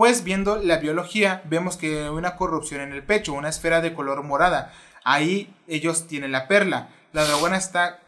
Pues 0.00 0.24
viendo 0.24 0.56
la 0.56 0.78
biología, 0.78 1.42
vemos 1.44 1.76
que 1.76 2.04
hay 2.04 2.08
una 2.08 2.36
corrupción 2.36 2.80
en 2.80 2.94
el 2.94 3.02
pecho, 3.02 3.34
una 3.34 3.50
esfera 3.50 3.82
de 3.82 3.92
color 3.92 4.22
morada. 4.22 4.72
Ahí 5.04 5.54
ellos 5.68 6.06
tienen 6.06 6.32
la 6.32 6.48
perla. 6.48 6.88
La 7.12 7.26
dragona 7.26 7.58
está 7.58 8.00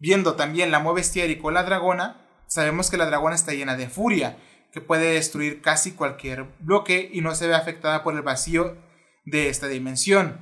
viendo 0.00 0.34
también 0.34 0.72
la 0.72 0.84
y 1.04 1.36
con 1.36 1.54
la 1.54 1.62
dragona. 1.62 2.26
Sabemos 2.48 2.90
que 2.90 2.96
la 2.96 3.06
dragona 3.06 3.36
está 3.36 3.52
llena 3.52 3.76
de 3.76 3.88
furia, 3.88 4.38
que 4.72 4.80
puede 4.80 5.12
destruir 5.12 5.62
casi 5.62 5.92
cualquier 5.92 6.46
bloque 6.58 7.08
y 7.12 7.20
no 7.20 7.32
se 7.36 7.46
ve 7.46 7.54
afectada 7.54 8.02
por 8.02 8.16
el 8.16 8.22
vacío 8.22 8.76
de 9.24 9.50
esta 9.50 9.68
dimensión. 9.68 10.40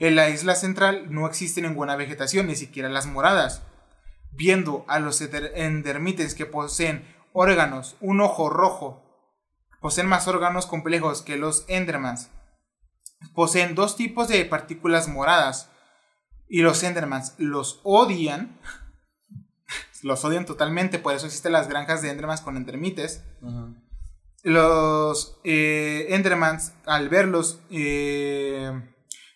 En 0.00 0.16
la 0.16 0.28
isla 0.28 0.56
central 0.56 1.06
no 1.14 1.24
existe 1.28 1.62
ninguna 1.62 1.94
vegetación, 1.94 2.48
ni 2.48 2.56
siquiera 2.56 2.88
las 2.88 3.06
moradas. 3.06 3.62
Viendo 4.32 4.84
a 4.88 4.98
los 4.98 5.20
endermites 5.20 6.34
que 6.34 6.46
poseen 6.46 7.04
órganos, 7.32 7.96
un 8.00 8.20
ojo 8.20 8.50
rojo, 8.50 9.03
poseen 9.84 10.06
más 10.06 10.26
órganos 10.28 10.64
complejos 10.64 11.20
que 11.20 11.36
los 11.36 11.66
endermans. 11.68 12.30
Poseen 13.34 13.74
dos 13.74 13.96
tipos 13.96 14.28
de 14.28 14.42
partículas 14.46 15.08
moradas. 15.08 15.70
Y 16.48 16.62
los 16.62 16.82
endermans 16.82 17.34
los 17.36 17.82
odian. 17.82 18.58
los 20.02 20.24
odian 20.24 20.46
totalmente, 20.46 20.98
por 20.98 21.12
eso 21.12 21.26
existen 21.26 21.52
las 21.52 21.68
granjas 21.68 22.00
de 22.00 22.08
endermans 22.08 22.40
con 22.40 22.56
endermites. 22.56 23.24
Los 24.42 25.38
eh, 25.44 26.06
endermans, 26.08 26.72
al 26.86 27.10
verlos, 27.10 27.60
eh, 27.68 28.72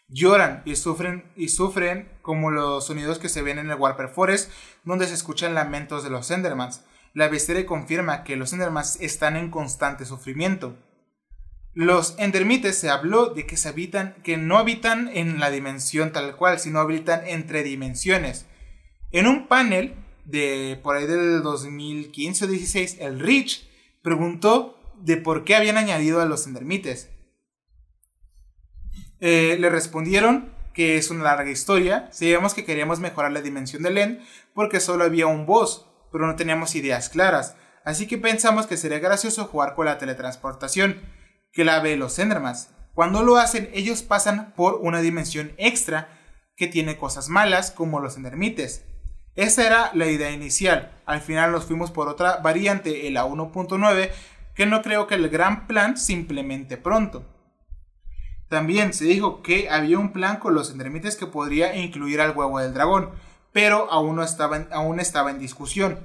lloran 0.08 0.62
y 0.64 0.76
sufren, 0.76 1.30
y 1.36 1.50
sufren 1.50 2.10
como 2.22 2.50
los 2.50 2.86
sonidos 2.86 3.18
que 3.18 3.28
se 3.28 3.42
ven 3.42 3.58
en 3.58 3.70
el 3.70 3.76
Warper 3.76 4.08
Forest, 4.08 4.50
donde 4.84 5.08
se 5.08 5.12
escuchan 5.12 5.52
lamentos 5.52 6.04
de 6.04 6.08
los 6.08 6.30
Endermans. 6.30 6.80
La 7.14 7.28
bestiaria 7.28 7.66
confirma 7.66 8.24
que 8.24 8.36
los 8.36 8.52
Endermans 8.52 9.00
están 9.00 9.36
en 9.36 9.50
constante 9.50 10.04
sufrimiento. 10.04 10.76
Los 11.74 12.16
Endermites 12.18 12.76
se 12.76 12.90
habló 12.90 13.26
de 13.26 13.46
que, 13.46 13.56
se 13.56 13.68
habitan, 13.68 14.14
que 14.22 14.36
no 14.36 14.58
habitan 14.58 15.08
en 15.14 15.38
la 15.38 15.50
dimensión 15.50 16.12
tal 16.12 16.36
cual, 16.36 16.58
sino 16.58 16.80
habitan 16.80 17.26
entre 17.26 17.62
dimensiones. 17.62 18.46
En 19.12 19.26
un 19.26 19.46
panel 19.46 19.94
de 20.24 20.78
por 20.82 20.96
ahí 20.96 21.06
del 21.06 21.42
2015 21.42 22.44
o 22.44 22.48
16, 22.48 22.96
el 23.00 23.20
Rich 23.20 23.68
preguntó 24.02 24.78
de 25.00 25.16
por 25.16 25.44
qué 25.44 25.54
habían 25.54 25.76
añadido 25.76 26.20
a 26.20 26.26
los 26.26 26.46
Endermites. 26.46 27.10
Eh, 29.20 29.56
le 29.58 29.70
respondieron 29.70 30.52
que 30.74 30.96
es 30.96 31.10
una 31.10 31.24
larga 31.24 31.50
historia. 31.50 32.08
Sabíamos 32.12 32.54
que 32.54 32.64
queríamos 32.64 33.00
mejorar 33.00 33.32
la 33.32 33.40
dimensión 33.40 33.82
del 33.82 33.98
End 33.98 34.20
porque 34.54 34.80
solo 34.80 35.04
había 35.04 35.26
un 35.26 35.46
boss, 35.46 35.87
pero 36.10 36.26
no 36.26 36.36
teníamos 36.36 36.74
ideas 36.74 37.08
claras. 37.08 37.56
Así 37.84 38.06
que 38.06 38.18
pensamos 38.18 38.66
que 38.66 38.76
sería 38.76 38.98
gracioso 38.98 39.46
jugar 39.46 39.74
con 39.74 39.86
la 39.86 39.98
teletransportación, 39.98 41.00
que 41.52 41.64
la 41.64 41.80
ve 41.80 41.96
los 41.96 42.18
Endermans. 42.18 42.70
Cuando 42.94 43.22
lo 43.22 43.36
hacen, 43.36 43.70
ellos 43.72 44.02
pasan 44.02 44.52
por 44.54 44.80
una 44.82 45.00
dimensión 45.00 45.52
extra 45.56 46.08
que 46.56 46.66
tiene 46.66 46.98
cosas 46.98 47.28
malas, 47.28 47.70
como 47.70 48.00
los 48.00 48.16
Endermites. 48.16 48.84
Esa 49.36 49.66
era 49.66 49.90
la 49.94 50.06
idea 50.06 50.32
inicial. 50.32 50.90
Al 51.06 51.20
final 51.20 51.52
nos 51.52 51.64
fuimos 51.64 51.92
por 51.92 52.08
otra 52.08 52.38
variante, 52.38 53.06
el 53.06 53.16
A1.9, 53.16 54.10
que 54.54 54.66
no 54.66 54.82
creo 54.82 55.06
que 55.06 55.14
el 55.14 55.28
gran 55.28 55.68
plan 55.68 55.96
se 55.96 56.12
implemente 56.12 56.76
pronto. 56.76 57.24
También 58.48 58.92
se 58.92 59.04
dijo 59.04 59.42
que 59.42 59.70
había 59.70 59.98
un 59.98 60.12
plan 60.12 60.38
con 60.38 60.54
los 60.54 60.70
endermites 60.70 61.14
que 61.14 61.26
podría 61.26 61.76
incluir 61.76 62.20
al 62.20 62.36
huevo 62.36 62.58
del 62.58 62.74
dragón, 62.74 63.10
pero 63.58 63.90
aún, 63.90 64.14
no 64.14 64.22
estaba 64.22 64.56
en, 64.56 64.68
aún 64.70 65.00
estaba 65.00 65.32
en 65.32 65.40
discusión, 65.40 65.98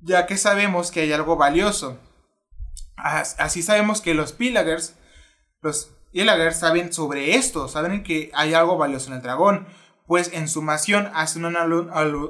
ya 0.00 0.26
que 0.26 0.36
sabemos 0.36 0.90
que 0.90 1.02
hay 1.02 1.12
algo 1.12 1.36
valioso. 1.36 1.96
Así 2.96 3.62
sabemos 3.62 4.00
que 4.00 4.14
los 4.14 4.32
Pillagers, 4.32 4.96
los 5.60 5.92
Pillagers 6.10 6.58
saben 6.58 6.92
sobre 6.92 7.36
esto, 7.36 7.68
saben 7.68 8.02
que 8.02 8.32
hay 8.34 8.54
algo 8.54 8.78
valioso 8.78 9.10
en 9.10 9.14
el 9.18 9.22
dragón, 9.22 9.68
pues 10.08 10.32
en 10.32 10.48
su 10.48 10.54
sumación 10.54 11.08
hacen 11.14 11.44
una 11.44 11.62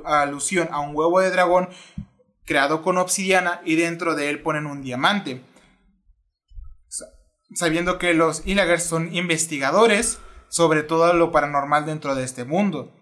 alusión 0.05 0.69
a 0.71 0.81
un 0.81 0.95
huevo 0.95 1.21
de 1.21 1.31
dragón 1.31 1.71
creado 2.45 2.83
con 2.83 2.99
obsidiana 2.99 3.63
y 3.65 3.77
dentro 3.77 4.15
de 4.15 4.29
él 4.29 4.43
ponen 4.43 4.67
un 4.67 4.83
diamante. 4.83 5.43
Sabiendo 7.55 7.99
que 7.99 8.13
los 8.13 8.47
Illagers 8.47 8.85
son 8.85 9.15
investigadores 9.15 10.19
sobre 10.51 10.83
todo 10.83 11.11
lo 11.15 11.33
paranormal 11.33 11.87
dentro 11.87 12.15
de 12.15 12.25
este 12.25 12.45
mundo. 12.45 12.93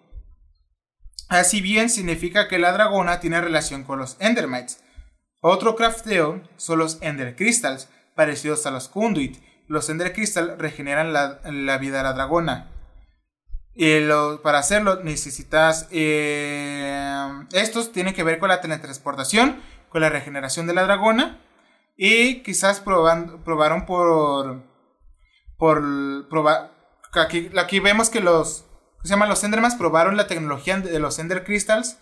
Así 1.30 1.62
bien 1.62 1.88
significa 1.88 2.46
que 2.46 2.58
la 2.58 2.72
dragona 2.72 3.20
tiene 3.20 3.40
relación 3.40 3.84
con 3.84 3.98
los 3.98 4.18
Endermites. 4.20 4.84
Otro 5.40 5.76
crafteo 5.76 6.42
son 6.58 6.80
los 6.80 6.98
Ender 7.00 7.34
Crystals, 7.36 7.88
parecidos 8.14 8.66
a 8.66 8.70
los 8.70 8.88
Conduit. 8.88 9.38
Los 9.66 9.88
Ender 9.88 10.12
Crystals 10.12 10.58
regeneran 10.58 11.14
la, 11.14 11.40
la 11.44 11.78
vida 11.78 11.96
de 11.98 12.02
la 12.02 12.12
dragona 12.12 12.70
para 14.42 14.58
hacerlo 14.58 15.02
necesitas... 15.02 15.88
Eh, 15.90 17.46
estos 17.52 17.92
tienen 17.92 18.14
que 18.14 18.22
ver 18.22 18.38
con 18.38 18.48
la 18.48 18.60
teletransportación, 18.60 19.60
con 19.88 20.00
la 20.02 20.10
regeneración 20.10 20.66
de 20.66 20.74
la 20.74 20.84
dragona. 20.84 21.40
Y 21.96 22.42
quizás 22.42 22.80
probaron 22.80 23.86
por... 23.86 24.62
Por 25.58 25.82
aquí 27.56 27.80
vemos 27.80 28.10
que 28.10 28.20
los... 28.20 28.66
Se 29.03 29.11
llaman 29.11 29.28
los 29.28 29.42
Endermans 29.44 29.76
probaron 29.76 30.16
la 30.16 30.26
tecnología 30.26 30.78
de 30.78 30.98
los 30.98 31.18
Ender 31.18 31.44
Crystals. 31.44 31.98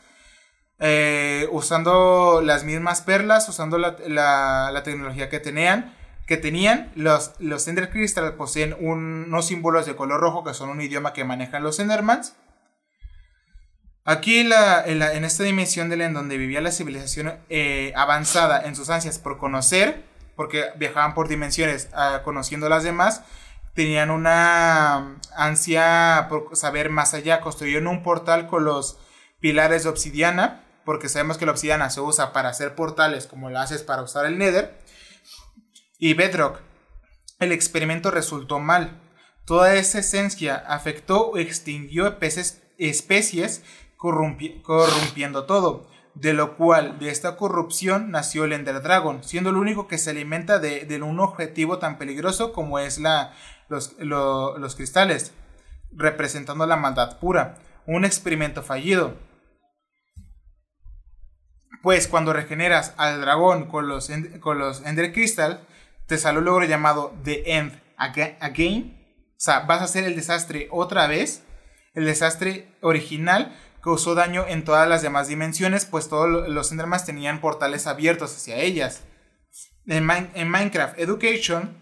Eh, 0.80 1.49
usando 1.51 2.40
las 2.42 2.62
mismas 2.62 3.01
perlas, 3.01 3.49
usando 3.49 3.78
la, 3.78 3.96
la 4.07 4.82
tecnología 4.84 5.28
que 5.28 5.40
tenían 5.40 5.94
que 6.28 6.36
tenían. 6.36 6.92
Los, 6.94 7.32
los 7.40 7.66
Ender 7.66 7.90
Crystal 7.90 8.34
poseen 8.34 8.76
unos 8.78 9.46
símbolos 9.46 9.86
de 9.86 9.96
color 9.96 10.20
rojo 10.20 10.44
que 10.44 10.55
son 10.55 10.68
un 10.68 10.80
idioma 10.80 11.14
que 11.14 11.24
manejan 11.24 11.64
los 11.64 11.80
Endermans. 11.80 12.36
Aquí 14.05 14.40
en, 14.40 15.24
esta 15.24 15.42
dimensión 15.42 15.88
de 15.88 16.03
en 16.05 16.14
donde 16.14 16.38
vivía 16.38 16.61
la 16.61 16.70
civilización 16.70 17.34
eh, 17.49 17.92
avanzada 17.96 18.62
en 18.66 18.76
sus 18.76 18.90
ansias 18.90 19.18
por 19.18 19.38
conocer, 19.38 20.05
porque 20.36 20.66
viajaban 20.76 21.14
por 21.14 21.28
dimensiones 21.28 21.88
uh, 21.92 22.22
conociendo 22.22 22.68
las 22.68 22.84
demás, 22.84 23.22
tenían 23.78 24.10
una 24.10 25.20
ansia 25.36 26.26
por 26.28 26.56
saber 26.56 26.90
más 26.90 27.14
allá, 27.14 27.40
construyeron 27.40 27.86
un 27.86 28.02
portal 28.02 28.48
con 28.48 28.64
los 28.64 28.98
pilares 29.38 29.84
de 29.84 29.88
obsidiana, 29.88 30.64
porque 30.84 31.08
sabemos 31.08 31.38
que 31.38 31.46
la 31.46 31.52
obsidiana 31.52 31.88
se 31.88 32.00
usa 32.00 32.32
para 32.32 32.48
hacer 32.48 32.74
portales 32.74 33.28
como 33.28 33.50
la 33.50 33.62
haces 33.62 33.84
para 33.84 34.02
usar 34.02 34.26
el 34.26 34.36
Nether 34.36 34.76
y 35.96 36.14
Bedrock. 36.14 36.58
El 37.38 37.52
experimento 37.52 38.10
resultó 38.10 38.58
mal. 38.58 39.00
Toda 39.44 39.72
esa 39.76 40.00
esencia 40.00 40.56
afectó 40.56 41.28
o 41.28 41.38
extinguió 41.38 42.18
especies 42.78 43.62
corrompiendo 43.96 45.46
todo, 45.46 45.88
de 46.14 46.32
lo 46.32 46.56
cual 46.56 46.98
de 46.98 47.10
esta 47.10 47.36
corrupción 47.36 48.10
nació 48.10 48.42
el 48.42 48.54
Ender 48.54 48.82
Dragon, 48.82 49.22
siendo 49.22 49.50
el 49.50 49.56
único 49.56 49.86
que 49.86 49.98
se 49.98 50.10
alimenta 50.10 50.58
de, 50.58 51.00
un 51.00 51.20
objetivo 51.20 51.78
tan 51.78 51.96
peligroso 51.96 52.52
como 52.52 52.80
es 52.80 52.98
la, 52.98 53.34
los, 53.68 53.94
los 53.98 54.74
cristales, 54.76 55.32
representando 55.92 56.66
la 56.66 56.76
maldad 56.76 57.18
pura, 57.18 57.58
un 57.86 58.04
experimento 58.04 58.62
fallido. 58.62 59.14
Pues 61.82 62.08
cuando 62.08 62.32
regeneras 62.32 62.94
al 62.96 63.20
dragón 63.20 63.66
con 63.66 63.88
los, 63.88 64.10
con 64.40 64.58
los 64.58 64.84
Ender 64.84 65.12
Crystal, 65.12 65.66
te 66.06 66.18
sale 66.18 66.38
un 66.38 66.44
logro 66.46 66.64
llamado 66.66 67.14
The 67.22 67.56
End 67.56 67.80
Again. 67.96 68.96
O 69.30 69.40
sea, 69.40 69.60
vas 69.60 69.80
a 69.80 69.84
hacer 69.84 70.04
el 70.04 70.16
desastre 70.16 70.68
otra 70.70 71.06
vez. 71.06 71.44
El 71.94 72.04
desastre 72.04 72.68
original 72.80 73.56
causó 73.82 74.14
daño 74.14 74.44
en 74.46 74.64
todas 74.64 74.88
las 74.88 75.02
demás 75.02 75.28
dimensiones, 75.28 75.84
pues 75.84 76.08
todos 76.08 76.48
los 76.48 76.72
Endermans 76.72 77.04
tenían 77.04 77.40
portales 77.40 77.86
abiertos 77.86 78.34
hacia 78.34 78.56
ellas. 78.56 79.04
En, 79.86 80.04
Minecraft 80.04 80.98
Education 80.98 81.76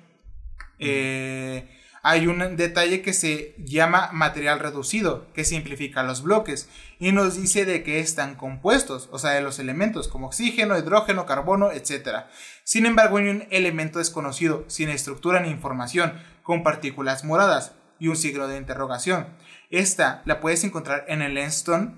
eh, 0.79 1.76
hay 2.09 2.29
un 2.29 2.57
detalle 2.57 3.03
que 3.03 3.13
se 3.13 3.57
llama 3.59 4.11
material 4.13 4.61
reducido, 4.61 5.27
que 5.33 5.45
simplifica 5.45 6.05
los 6.05 6.23
bloques 6.23 6.69
y 7.01 7.11
nos 7.11 7.35
dice 7.35 7.65
de 7.65 7.83
qué 7.83 7.99
están 7.99 8.37
compuestos, 8.37 9.09
o 9.11 9.19
sea, 9.19 9.33
de 9.33 9.41
los 9.41 9.59
elementos 9.59 10.07
como 10.07 10.29
oxígeno, 10.29 10.79
hidrógeno, 10.79 11.27
carbono, 11.27 11.73
etc. 11.73 12.27
Sin 12.63 12.87
embargo, 12.87 13.17
hay 13.17 13.29
un 13.29 13.49
elemento 13.51 13.99
desconocido, 13.99 14.65
sin 14.69 14.89
estructura 14.89 15.41
ni 15.41 15.49
información, 15.49 16.13
con 16.45 16.63
partículas 16.63 17.25
moradas 17.25 17.73
y 17.99 18.07
un 18.07 18.15
signo 18.15 18.47
de 18.47 18.59
interrogación. 18.59 19.27
Esta 19.71 20.23
la 20.27 20.39
puedes 20.41 20.63
encontrar 20.63 21.07
en 21.09 21.23
el 21.23 21.37
Endstone, 21.37 21.97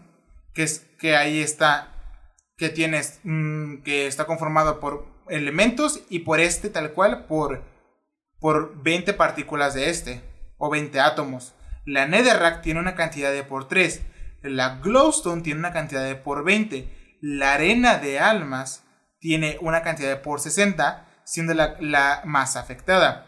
que 0.55 0.63
es 0.63 0.87
que 0.99 1.17
ahí 1.17 1.43
está, 1.43 1.93
que 2.57 2.71
tienes, 2.71 3.21
mm, 3.25 3.83
que 3.83 4.07
está 4.07 4.25
conformado 4.25 4.81
por 4.81 5.07
elementos 5.29 6.01
y 6.09 6.21
por 6.21 6.41
este 6.41 6.71
tal 6.71 6.93
cual 6.93 7.27
por 7.27 7.63
por 8.41 8.83
20 8.83 9.15
partículas 9.15 9.75
de 9.75 9.91
este, 9.91 10.23
o 10.59 10.71
20 10.71 11.01
átomos. 11.01 11.55
La 11.85 12.07
Netherrack 12.07 12.63
tiene 12.63 12.81
una 12.81 12.95
cantidad 12.95 13.33
de 13.33 13.45
por 13.45 13.67
3. 13.67 14.03
La 14.43 14.79
Glowstone 14.81 15.43
tiene 15.43 15.61
una 15.61 15.73
cantidad 15.73 16.05
de 16.05 16.17
por 16.17 16.45
20. 16.45 17.17
La 17.21 17.55
arena 17.55 17.99
de 17.99 18.21
almas 18.21 18.85
tiene 19.21 19.59
una 19.61 19.83
cantidad 19.83 20.09
de 20.09 20.17
por 20.17 20.41
60, 20.41 21.07
siendo 21.25 21.55
la, 21.55 22.23
más 22.25 22.57
afectada. 22.57 23.27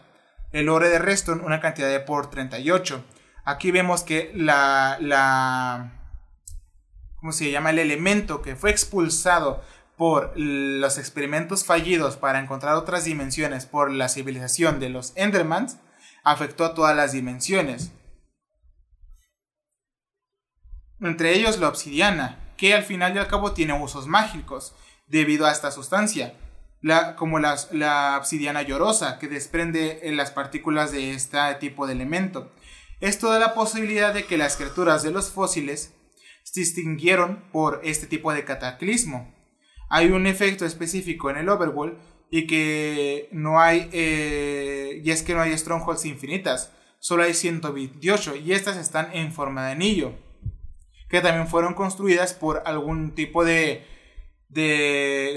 El 0.51 0.69
ore 0.69 0.89
de 0.89 0.99
Reston 0.99 1.41
una 1.41 1.59
cantidad 1.59 1.89
de 1.89 1.99
por 1.99 2.29
38. 2.29 3.03
Aquí 3.43 3.71
vemos 3.71 4.03
que 4.03 4.31
la, 4.35 4.97
la 4.99 6.01
¿cómo 7.15 7.31
se 7.31 7.51
llama? 7.51 7.71
El 7.71 7.79
elemento 7.79 8.41
que 8.41 8.55
fue 8.55 8.71
expulsado 8.71 9.63
por 10.01 10.33
los 10.35 10.97
experimentos 10.97 11.63
fallidos 11.63 12.17
para 12.17 12.39
encontrar 12.39 12.73
otras 12.73 13.05
dimensiones 13.05 13.67
por 13.67 13.91
la 13.91 14.09
civilización 14.09 14.79
de 14.79 14.89
los 14.89 15.13
Endermans, 15.15 15.77
afectó 16.23 16.65
a 16.65 16.73
todas 16.73 16.95
las 16.95 17.11
dimensiones. 17.11 17.91
Entre 20.99 21.35
ellos 21.35 21.59
la 21.59 21.67
obsidiana, 21.67 22.39
que 22.57 22.73
al 22.73 22.81
final 22.81 23.13
y 23.13 23.19
al 23.19 23.27
cabo 23.27 23.51
tiene 23.51 23.79
usos 23.79 24.07
mágicos, 24.07 24.73
debido 25.05 25.45
a 25.45 25.51
esta 25.51 25.69
sustancia, 25.69 26.33
como 27.15 27.37
la 27.37 28.15
obsidiana 28.17 28.63
llorosa, 28.63 29.19
que 29.19 29.27
desprende 29.27 30.01
las 30.15 30.31
partículas 30.31 30.91
de 30.91 31.11
este 31.11 31.37
tipo 31.59 31.85
de 31.85 31.93
elemento. 31.93 32.51
Esto 33.01 33.29
da 33.29 33.37
la 33.37 33.53
posibilidad 33.53 34.15
de 34.15 34.25
que 34.25 34.39
las 34.39 34.57
criaturas 34.57 35.03
de 35.03 35.11
los 35.11 35.29
fósiles 35.29 35.93
se 36.41 36.61
extinguieron 36.61 37.43
por 37.51 37.81
este 37.83 38.07
tipo 38.07 38.33
de 38.33 38.43
cataclismo 38.45 39.39
hay 39.91 40.09
un 40.09 40.25
efecto 40.25 40.65
específico 40.65 41.29
en 41.29 41.35
el 41.35 41.49
overworld 41.49 41.97
y 42.29 42.47
que 42.47 43.27
no 43.33 43.59
hay, 43.59 43.89
eh, 43.91 45.01
y 45.03 45.11
es 45.11 45.21
que 45.21 45.35
no 45.35 45.41
hay 45.41 45.55
strongholds 45.57 46.05
infinitas, 46.05 46.71
solo 46.99 47.23
hay 47.23 47.33
128 47.33 48.37
y 48.37 48.53
estas 48.53 48.77
están 48.77 49.09
en 49.11 49.33
forma 49.33 49.65
de 49.65 49.73
anillo, 49.73 50.13
que 51.09 51.19
también 51.19 51.49
fueron 51.49 51.73
construidas 51.73 52.33
por 52.33 52.63
algún 52.65 53.15
tipo 53.15 53.43
de, 53.43 53.85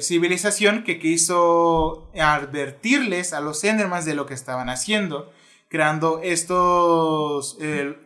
civilización 0.00 0.84
que 0.84 1.00
quiso 1.00 2.12
advertirles 2.16 3.32
a 3.32 3.40
los 3.40 3.62
Endermans 3.64 4.04
de 4.04 4.14
lo 4.14 4.26
que 4.26 4.34
estaban 4.34 4.68
haciendo, 4.68 5.32
creando 5.68 6.20
estos, 6.22 7.58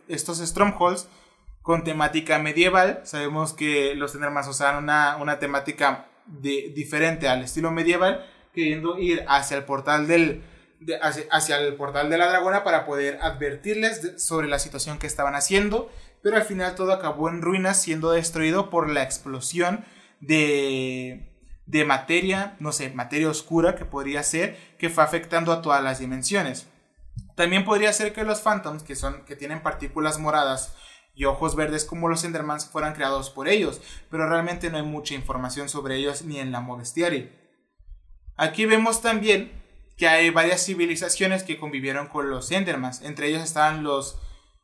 estos 0.07 0.39
strongholds 0.39 1.07
con 1.61 1.83
temática 1.83 2.39
medieval. 2.39 3.01
Sabemos 3.05 3.53
que 3.53 3.93
los 3.95 4.13
Endermans 4.15 4.47
usaban 4.47 4.83
una, 4.83 5.17
una 5.17 5.39
temática 5.39 6.08
de, 6.29 6.71
diferente 6.75 7.27
al 7.27 7.43
estilo 7.43 7.71
medieval, 7.71 8.25
queriendo 8.53 8.97
ir 8.97 9.25
hacia 9.27 9.57
el 9.57 9.63
portal 9.63 10.07
del, 10.07 10.43
hacia, 11.01 11.59
el 11.59 11.75
portal 11.75 12.09
de 12.09 12.17
la 12.17 12.29
dragona 12.29 12.63
para 12.63 12.85
poder 12.85 13.19
advertirles 13.21 14.23
sobre 14.23 14.47
la 14.47 14.59
situación 14.59 14.99
que 14.99 15.07
estaban 15.07 15.35
haciendo, 15.35 15.91
pero 16.21 16.37
al 16.37 16.43
final 16.43 16.75
todo 16.75 16.93
acabó 16.93 17.29
en 17.29 17.41
ruinas 17.41 17.81
siendo 17.81 18.11
destruido 18.11 18.69
por 18.69 18.89
la 18.89 19.03
explosión 19.03 19.85
de, 20.19 21.29
de 21.65 21.85
materia, 21.85 22.55
no 22.59 22.71
sé, 22.71 22.89
materia 22.89 23.29
oscura 23.29 23.75
que 23.75 23.85
podría 23.85 24.23
ser, 24.23 24.57
que 24.77 24.89
fue 24.89 25.03
afectando 25.03 25.51
a 25.51 25.61
todas 25.61 25.83
las 25.83 25.99
dimensiones. 25.99 26.67
También 27.35 27.63
podría 27.63 27.93
ser 27.93 28.11
que 28.11 28.23
los 28.23 28.41
Phantoms, 28.41 28.83
que, 28.83 28.95
son, 28.95 29.23
que 29.25 29.35
tienen 29.35 29.61
partículas 29.61 30.19
moradas 30.19 30.75
y 31.19 31.25
ojos 31.25 31.57
verdes 31.57 31.83
como 31.83 32.07
los 32.07 32.23
Endermans, 32.23 32.69
fueran 32.69 32.93
creados 32.93 33.29
por 33.29 33.49
ellos, 33.49 33.81
pero 34.09 34.29
realmente 34.29 34.69
no 34.69 34.77
hay 34.77 34.83
mucha 34.83 35.15
información 35.15 35.67
sobre 35.67 35.97
ellos 35.97 36.21
ni 36.21 36.39
en 36.39 36.53
la 36.53 36.61
Modestiari. 36.61 37.29
Aquí 38.37 38.65
vemos 38.65 39.01
también 39.01 39.51
que 39.97 40.07
hay 40.07 40.29
varias 40.29 40.65
civilizaciones 40.65 41.43
que 41.43 41.59
convivieron 41.59 42.07
con 42.07 42.29
los 42.29 42.49
Endermans. 42.51 43.01
Entre 43.01 43.27
ellos 43.27 43.43
estaban 43.43 43.83
los 43.83 44.17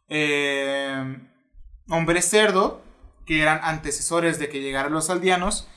eh, 0.08 1.18
hombres 1.90 2.30
cerdo, 2.30 2.82
que 3.26 3.42
eran 3.42 3.60
antecesores 3.62 4.40
de 4.40 4.48
que 4.48 4.62
llegaran 4.62 4.94
los 4.94 5.10
aldeanos. 5.10 5.68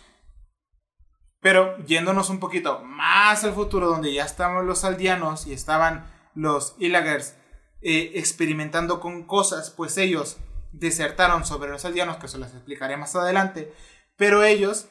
Pero 1.40 1.76
yéndonos 1.86 2.30
un 2.30 2.38
poquito 2.38 2.84
más 2.84 3.42
al 3.42 3.52
futuro, 3.52 3.88
donde 3.88 4.12
ya 4.12 4.24
estaban 4.24 4.64
los 4.64 4.84
aldeanos 4.84 5.48
y 5.48 5.54
estaban 5.54 6.08
los 6.36 6.76
Illagers 6.78 7.34
eh, 7.82 8.12
experimentando 8.14 9.00
con 9.00 9.24
cosas, 9.24 9.70
pues 9.70 9.98
ellos 9.98 10.38
desertaron 10.72 11.44
sobre 11.44 11.70
los 11.70 11.84
aldeanos, 11.84 12.16
que 12.18 12.28
se 12.28 12.38
las 12.38 12.54
explicaré 12.54 12.96
más 12.96 13.14
adelante. 13.16 13.72
Pero 14.16 14.42
ellos 14.42 14.88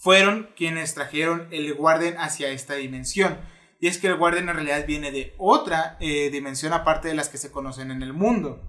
fueron 0.00 0.50
quienes 0.56 0.94
trajeron 0.94 1.48
el 1.50 1.74
Guarden 1.74 2.16
hacia 2.18 2.50
esta 2.50 2.74
dimensión 2.74 3.38
y 3.80 3.86
es 3.86 3.98
que 3.98 4.08
el 4.08 4.16
Guardian 4.16 4.48
en 4.48 4.56
realidad 4.56 4.86
viene 4.86 5.12
de 5.12 5.34
otra 5.38 5.96
eh, 6.00 6.30
dimensión 6.30 6.72
aparte 6.72 7.08
de 7.08 7.14
las 7.14 7.28
que 7.28 7.38
se 7.38 7.52
conocen 7.52 7.90
en 7.90 8.02
el 8.02 8.12
mundo. 8.12 8.60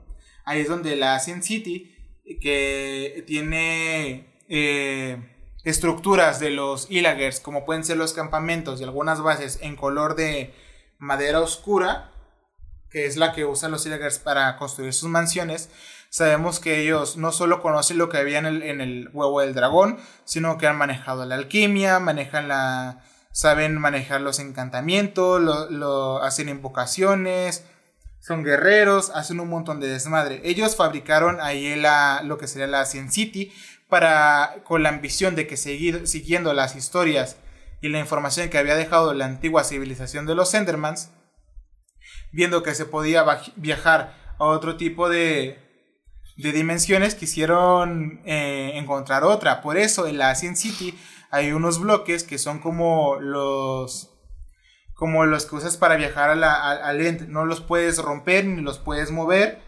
Ahí 0.45 0.61
es 0.61 0.67
donde 0.67 0.95
la 0.95 1.19
Sin 1.19 1.41
City, 1.41 1.95
que 2.41 3.23
tiene 3.25 4.39
eh, 4.47 5.17
estructuras 5.63 6.39
de 6.39 6.51
los 6.51 6.89
Illagers, 6.91 7.39
como 7.39 7.65
pueden 7.65 7.83
ser 7.83 7.97
los 7.97 8.13
campamentos 8.13 8.79
y 8.79 8.83
algunas 8.83 9.21
bases 9.21 9.59
en 9.61 9.75
color 9.75 10.15
de 10.15 10.53
madera 10.99 11.39
oscura, 11.39 12.11
que 12.91 13.05
es 13.05 13.17
la 13.17 13.33
que 13.33 13.45
usan 13.45 13.71
los 13.71 13.85
Illagers 13.85 14.19
para 14.19 14.57
construir 14.57 14.93
sus 14.93 15.09
mansiones, 15.09 15.71
sabemos 16.09 16.59
que 16.59 16.81
ellos 16.81 17.17
no 17.17 17.31
solo 17.31 17.61
conocen 17.61 17.97
lo 17.97 18.09
que 18.09 18.17
había 18.17 18.39
en 18.39 18.45
el, 18.45 18.63
en 18.63 18.81
el 18.81 19.09
huevo 19.13 19.41
del 19.41 19.53
dragón, 19.53 19.97
sino 20.25 20.57
que 20.57 20.67
han 20.67 20.77
manejado 20.77 21.25
la 21.25 21.35
alquimia, 21.35 21.99
manejan 21.99 22.47
la 22.47 23.03
saben 23.31 23.77
manejar 23.77 24.21
los 24.21 24.39
encantamientos, 24.39 25.41
lo, 25.69 26.21
hacen 26.23 26.49
invocaciones, 26.49 27.63
son 28.19 28.43
guerreros, 28.43 29.11
hacen 29.11 29.39
un 29.39 29.49
montón 29.49 29.79
de 29.79 29.87
desmadre. 29.87 30.41
Ellos 30.43 30.75
fabricaron 30.75 31.39
ahí 31.41 31.75
la, 31.75 32.21
lo 32.23 32.37
que 32.37 32.47
sería 32.47 32.67
la 32.67 32.85
Sin 32.85 33.11
City 33.11 33.53
para, 33.87 34.57
con 34.65 34.83
la 34.83 34.89
ambición 34.89 35.35
de 35.35 35.47
que 35.47 35.57
seguir, 35.57 36.07
siguiendo 36.07 36.53
las 36.53 36.75
historias 36.75 37.37
y 37.81 37.89
la 37.89 37.99
información 37.99 38.49
que 38.49 38.57
había 38.57 38.75
dejado 38.75 39.13
la 39.13 39.25
antigua 39.25 39.63
civilización 39.63 40.25
de 40.25 40.35
los 40.35 40.53
Endermans, 40.53 41.11
viendo 42.31 42.61
que 42.61 42.75
se 42.75 42.85
podía 42.85 43.25
viajar 43.55 44.17
a 44.37 44.43
otro 44.43 44.75
tipo 44.75 45.07
de, 45.07 45.68
de 46.39 46.53
dimensiones, 46.53 47.15
quisieron 47.15 48.21
eh, 48.25 48.71
encontrar 48.75 49.23
otra. 49.23 49.61
Por 49.61 49.77
eso 49.77 50.07
en 50.07 50.17
la 50.17 50.33
Sin 50.35 50.55
City 50.55 50.97
hay 51.31 51.51
unos 51.51 51.79
bloques 51.79 52.23
que 52.23 52.37
son 52.37 52.59
como 52.59 53.17
los 53.19 54.15
como 54.93 55.25
los 55.25 55.45
que 55.45 55.55
usas 55.55 55.77
para 55.77 55.95
viajar 55.95 56.29
a 56.29 56.35
la, 56.35 56.53
al 56.53 57.01
ente. 57.05 57.25
No 57.27 57.45
los 57.45 57.61
puedes 57.61 57.97
romper 57.99 58.45
ni 58.45 58.61
los 58.61 58.79
puedes 58.79 59.11
mover. 59.11 59.61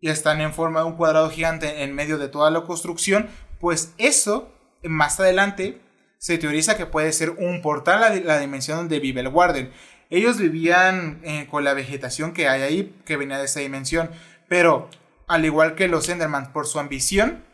Y 0.00 0.08
están 0.08 0.40
en 0.40 0.52
forma 0.52 0.80
de 0.80 0.86
un 0.86 0.96
cuadrado 0.96 1.30
gigante 1.30 1.82
en 1.82 1.94
medio 1.94 2.18
de 2.18 2.28
toda 2.28 2.50
la 2.50 2.62
construcción. 2.62 3.28
Pues 3.58 3.94
eso, 3.98 4.52
más 4.82 5.18
adelante, 5.20 5.80
se 6.18 6.38
teoriza 6.38 6.76
que 6.76 6.86
puede 6.86 7.12
ser 7.12 7.30
un 7.30 7.60
portal 7.62 8.02
a 8.02 8.14
la 8.14 8.38
dimensión 8.38 8.78
donde 8.78 9.00
vive 9.00 9.20
el 9.20 9.28
Warden. 9.28 9.70
Ellos 10.08 10.38
vivían 10.38 11.20
eh, 11.24 11.46
con 11.50 11.64
la 11.64 11.74
vegetación 11.74 12.32
que 12.32 12.48
hay 12.48 12.62
ahí, 12.62 12.96
que 13.04 13.16
venía 13.16 13.38
de 13.38 13.46
esa 13.46 13.60
dimensión. 13.60 14.10
Pero, 14.48 14.88
al 15.28 15.44
igual 15.44 15.74
que 15.74 15.88
los 15.88 16.08
Enderman, 16.08 16.52
por 16.52 16.66
su 16.66 16.78
ambición, 16.78 17.44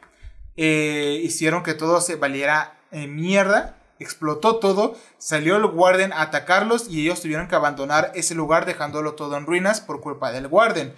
eh, 0.56 1.20
hicieron 1.22 1.62
que 1.62 1.74
todo 1.74 2.00
se 2.00 2.16
valiera 2.16 2.78
mierda, 2.90 3.78
explotó 3.98 4.56
todo, 4.56 4.98
salió 5.16 5.56
el 5.56 5.64
Warden 5.64 6.12
a 6.12 6.22
atacarlos 6.22 6.88
y 6.90 7.00
ellos 7.00 7.22
tuvieron 7.22 7.48
que 7.48 7.54
abandonar 7.54 8.12
ese 8.14 8.34
lugar 8.34 8.66
dejándolo 8.66 9.14
todo 9.14 9.36
en 9.38 9.46
ruinas 9.46 9.80
por 9.80 10.00
culpa 10.00 10.30
del 10.32 10.46
Warden. 10.46 10.92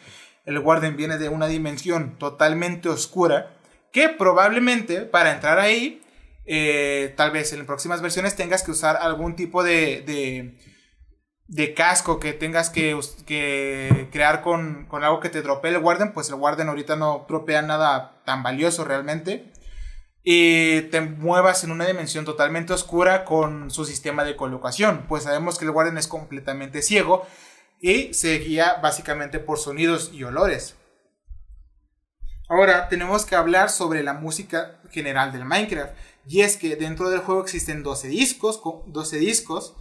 El 0.45 0.59
Warden 0.59 0.97
viene 0.97 1.19
de 1.19 1.29
una 1.29 1.47
dimensión 1.47 2.19
totalmente 2.19 2.89
oscura 2.89 3.55
que 3.93 4.09
probablemente 4.09 5.03
para 5.03 5.33
entrar 5.33 5.59
ahí, 5.59 6.03
eh, 6.47 7.15
tal 7.17 7.31
vez 7.31 7.53
en 7.53 7.65
próximas 7.65 8.03
versiones 8.03 8.37
tengas 8.37 8.63
que 8.63 8.73
usar 8.73 8.97
algún 8.97 9.37
tipo 9.37 9.63
de, 9.63 10.57
casco 11.75 12.21
que 12.21 12.33
tengas 12.33 12.71
que, 12.71 12.99
que 13.27 14.09
crear 14.11 14.43
con, 14.43 14.87
con, 14.87 15.05
algo 15.05 15.21
que 15.21 15.29
te 15.29 15.43
dropee 15.43 15.73
el 15.73 15.79
Warden, 15.79 16.13
pues 16.13 16.29
el 16.29 16.37
Warden 16.37 16.69
ahorita 16.69 16.97
no 16.97 17.27
dropea 17.29 17.63
nada 17.63 18.23
tan 18.25 18.43
valioso 18.43 18.85
realmente. 18.85 19.53
Y 20.23 20.83
te 20.83 21.03
muevas 21.03 21.65
en 21.65 21.71
una 21.71 21.87
dimensión 21.87 22.25
totalmente 22.25 22.73
oscura 22.73 23.27
con 23.27 23.71
su 23.71 23.85
sistema 23.85 24.25
de 24.25 24.37
colocación, 24.37 25.05
pues 25.07 25.25
sabemos 25.25 25.59
que 25.59 25.67
el 25.67 25.71
Warden 25.71 25.99
es 25.99 26.09
completamente 26.09 26.81
ciego 26.81 27.27
y 27.79 28.15
se 28.15 28.39
guía 28.39 28.79
básicamente 28.83 29.39
por 29.39 29.59
sonidos 29.59 30.11
y 30.15 30.25
olores. 30.25 30.77
Ahora 32.49 32.89
tenemos 32.89 33.27
que 33.27 33.37
hablar 33.37 33.69
sobre 33.69 34.03
la 34.03 34.15
música 34.15 34.81
general 34.91 35.33
del 35.33 35.45
Minecraft, 35.45 35.95
y 36.27 36.41
es 36.41 36.57
que 36.57 36.77
dentro 36.77 37.11
del 37.11 37.21
juego 37.21 37.43
existen 37.43 37.83
12 37.83 38.09
discos, 38.09 38.63
12 38.87 39.19
discos, 39.19 39.77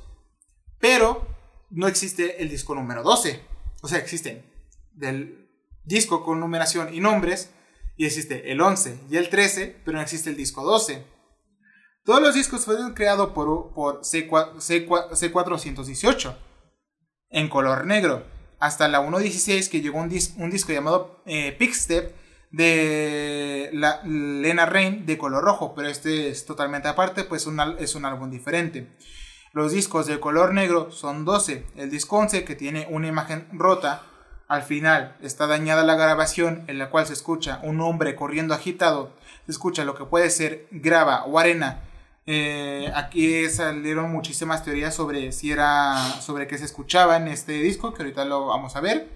pero 0.79 1.25
no 1.73 1.87
existe 1.87 2.41
el 2.41 2.47
disco 2.49 2.73
número 2.75 3.03
12. 3.03 3.41
O 3.81 3.87
sea, 3.87 3.97
existen 3.97 4.45
del 4.93 5.49
disco 5.83 6.23
con 6.23 6.39
numeración 6.39 6.93
y 6.93 6.99
nombres, 6.99 7.49
y 7.97 8.05
existe 8.05 8.51
el 8.51 8.61
11 8.61 8.99
y 9.09 9.17
el 9.17 9.29
13, 9.29 9.81
pero 9.83 9.97
no 9.97 10.03
existe 10.03 10.29
el 10.29 10.37
disco 10.37 10.63
12. 10.63 11.03
Todos 12.05 12.21
los 12.21 12.35
discos 12.35 12.65
fueron 12.65 12.93
creados 12.93 13.31
por, 13.31 13.73
por 13.73 14.01
C418 14.01 16.37
en 17.29 17.49
color 17.49 17.85
negro, 17.85 18.25
hasta 18.59 18.87
la 18.87 19.01
1.16 19.01 19.69
que 19.69 19.81
llegó 19.81 19.99
un, 19.99 20.07
disco 20.09 20.71
llamado 20.71 21.23
eh, 21.25 21.55
Pickstep 21.57 22.15
de 22.51 23.71
Lena 23.73 24.67
Rain 24.67 25.05
de 25.05 25.17
color 25.17 25.43
rojo, 25.43 25.73
pero 25.75 25.89
este 25.89 26.29
es 26.29 26.45
totalmente 26.45 26.87
aparte, 26.87 27.23
pues 27.23 27.47
es 27.79 27.95
un 27.95 28.05
álbum 28.05 28.29
diferente. 28.29 28.95
Los 29.53 29.71
discos 29.71 30.07
de 30.07 30.19
color 30.19 30.51
negro 30.51 30.91
son 30.91 31.25
12, 31.25 31.63
el 31.75 31.91
disco 31.91 32.17
11 32.17 32.43
que 32.43 32.55
tiene 32.55 32.87
una 32.89 33.07
imagen 33.07 33.47
rota 33.51 34.01
al 34.47 34.63
final 34.63 35.15
está 35.21 35.45
dañada 35.45 35.83
la 35.83 35.93
grabación 35.93 36.63
en 36.65 36.79
la 36.79 36.89
cual 36.89 37.05
se 37.05 37.13
escucha 37.13 37.59
un 37.61 37.79
hombre 37.79 38.15
corriendo 38.15 38.55
agitado, 38.55 39.11
se 39.45 39.51
escucha 39.51 39.85
lo 39.85 39.93
que 39.93 40.05
puede 40.05 40.31
ser 40.31 40.67
grava 40.71 41.25
o 41.25 41.37
arena. 41.37 41.81
Eh, 42.25 42.91
aquí 42.95 43.47
salieron 43.47 44.11
muchísimas 44.11 44.63
teorías 44.63 44.95
sobre 44.95 45.31
si 45.31 45.51
era 45.51 45.97
sobre 46.19 46.47
qué 46.47 46.57
se 46.57 46.65
escuchaba 46.65 47.17
en 47.17 47.27
este 47.27 47.53
disco, 47.53 47.93
que 47.93 48.01
ahorita 48.01 48.25
lo 48.25 48.47
vamos 48.47 48.75
a 48.75 48.81
ver. 48.81 49.07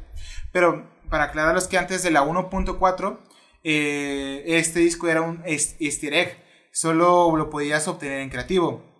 Pero 0.51 0.85
para 1.09 1.23
aclararlos 1.25 1.67
que 1.67 1.79
antes 1.79 2.03
de 2.03 2.11
la 2.11 2.23
1.4, 2.23 3.17
eh, 3.63 4.43
este 4.45 4.81
disco 4.81 5.07
era 5.07 5.23
un 5.23 5.41
easter 5.47 6.13
egg, 6.13 6.37
solo 6.71 7.35
lo 7.35 7.49
podías 7.49 7.87
obtener 7.87 8.19
en 8.19 8.29
creativo. 8.29 8.96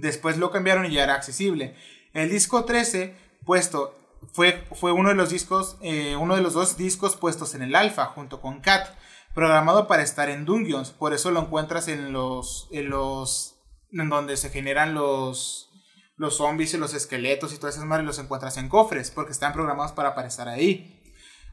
Después 0.00 0.38
lo 0.38 0.50
cambiaron 0.50 0.86
y 0.86 0.94
ya 0.94 1.04
era 1.04 1.14
accesible. 1.14 1.74
El 2.12 2.30
disco 2.30 2.64
13, 2.64 3.14
puesto 3.44 3.96
fue, 4.32 4.64
fue 4.72 4.92
uno 4.92 5.08
de 5.08 5.14
los 5.14 5.30
discos, 5.30 5.76
eh, 5.82 6.16
uno 6.16 6.36
de 6.36 6.42
los 6.42 6.54
dos 6.54 6.76
discos 6.76 7.16
puestos 7.16 7.54
en 7.54 7.62
el 7.62 7.74
alfa 7.74 8.06
junto 8.06 8.40
con 8.40 8.60
Cat, 8.60 8.88
programado 9.34 9.86
para 9.86 10.02
estar 10.02 10.28
en 10.28 10.44
Dungeons, 10.44 10.90
por 10.90 11.14
eso 11.14 11.30
lo 11.30 11.40
encuentras 11.40 11.88
en 11.88 12.12
los, 12.12 12.68
en 12.72 12.90
los, 12.90 13.56
en 13.92 14.08
donde 14.08 14.36
se 14.36 14.50
generan 14.50 14.94
los, 14.94 15.70
los 16.16 16.36
zombies 16.36 16.74
y 16.74 16.78
los 16.78 16.94
esqueletos 16.94 17.52
y 17.52 17.58
todas 17.58 17.76
esas 17.76 17.86
madres 17.86 18.06
los 18.06 18.18
encuentras 18.18 18.56
en 18.56 18.68
cofres, 18.68 19.10
porque 19.10 19.32
están 19.32 19.52
programados 19.52 19.92
para 19.92 20.10
aparecer 20.10 20.48
ahí. 20.48 20.96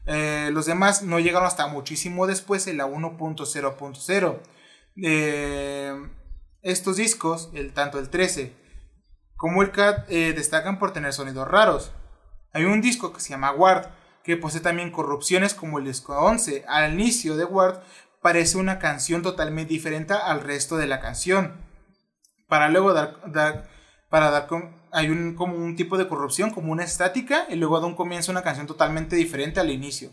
Eh, 0.06 0.50
los 0.52 0.66
demás 0.66 1.02
no 1.02 1.20
llegaron 1.20 1.46
hasta 1.46 1.66
muchísimo 1.66 2.26
después, 2.26 2.66
en 2.66 2.78
la 2.78 2.86
1.0.0. 2.86 4.40
Eh, 5.02 6.08
estos 6.70 6.96
discos, 6.96 7.50
el, 7.54 7.72
tanto 7.72 7.98
el 7.98 8.08
13 8.10 8.54
como 9.36 9.62
el 9.62 9.70
CAT, 9.70 10.10
eh, 10.10 10.32
destacan 10.32 10.80
por 10.80 10.92
tener 10.92 11.12
sonidos 11.12 11.46
raros. 11.46 11.92
Hay 12.52 12.64
un 12.64 12.80
disco 12.80 13.12
que 13.12 13.20
se 13.20 13.30
llama 13.30 13.52
Ward, 13.52 13.86
que 14.24 14.36
posee 14.36 14.60
también 14.60 14.90
corrupciones 14.90 15.54
como 15.54 15.78
el 15.78 15.84
disco 15.84 16.18
11. 16.18 16.64
Al 16.66 16.94
inicio 16.94 17.36
de 17.36 17.44
Ward 17.44 17.80
parece 18.20 18.58
una 18.58 18.80
canción 18.80 19.22
totalmente 19.22 19.72
diferente 19.72 20.12
al 20.12 20.40
resto 20.40 20.76
de 20.76 20.88
la 20.88 21.00
canción. 21.00 21.64
Para 22.48 22.68
luego 22.68 22.92
dar, 22.92 23.20
para 24.10 24.30
dar 24.30 24.48
hay 24.90 25.08
un, 25.10 25.34
como 25.34 25.54
un 25.54 25.76
tipo 25.76 25.96
de 25.98 26.08
corrupción, 26.08 26.50
como 26.50 26.72
una 26.72 26.82
estática, 26.82 27.46
y 27.48 27.54
luego 27.54 27.80
da 27.80 27.86
un 27.86 27.94
comienzo 27.94 28.32
una 28.32 28.42
canción 28.42 28.66
totalmente 28.66 29.14
diferente 29.14 29.60
al 29.60 29.70
inicio. 29.70 30.10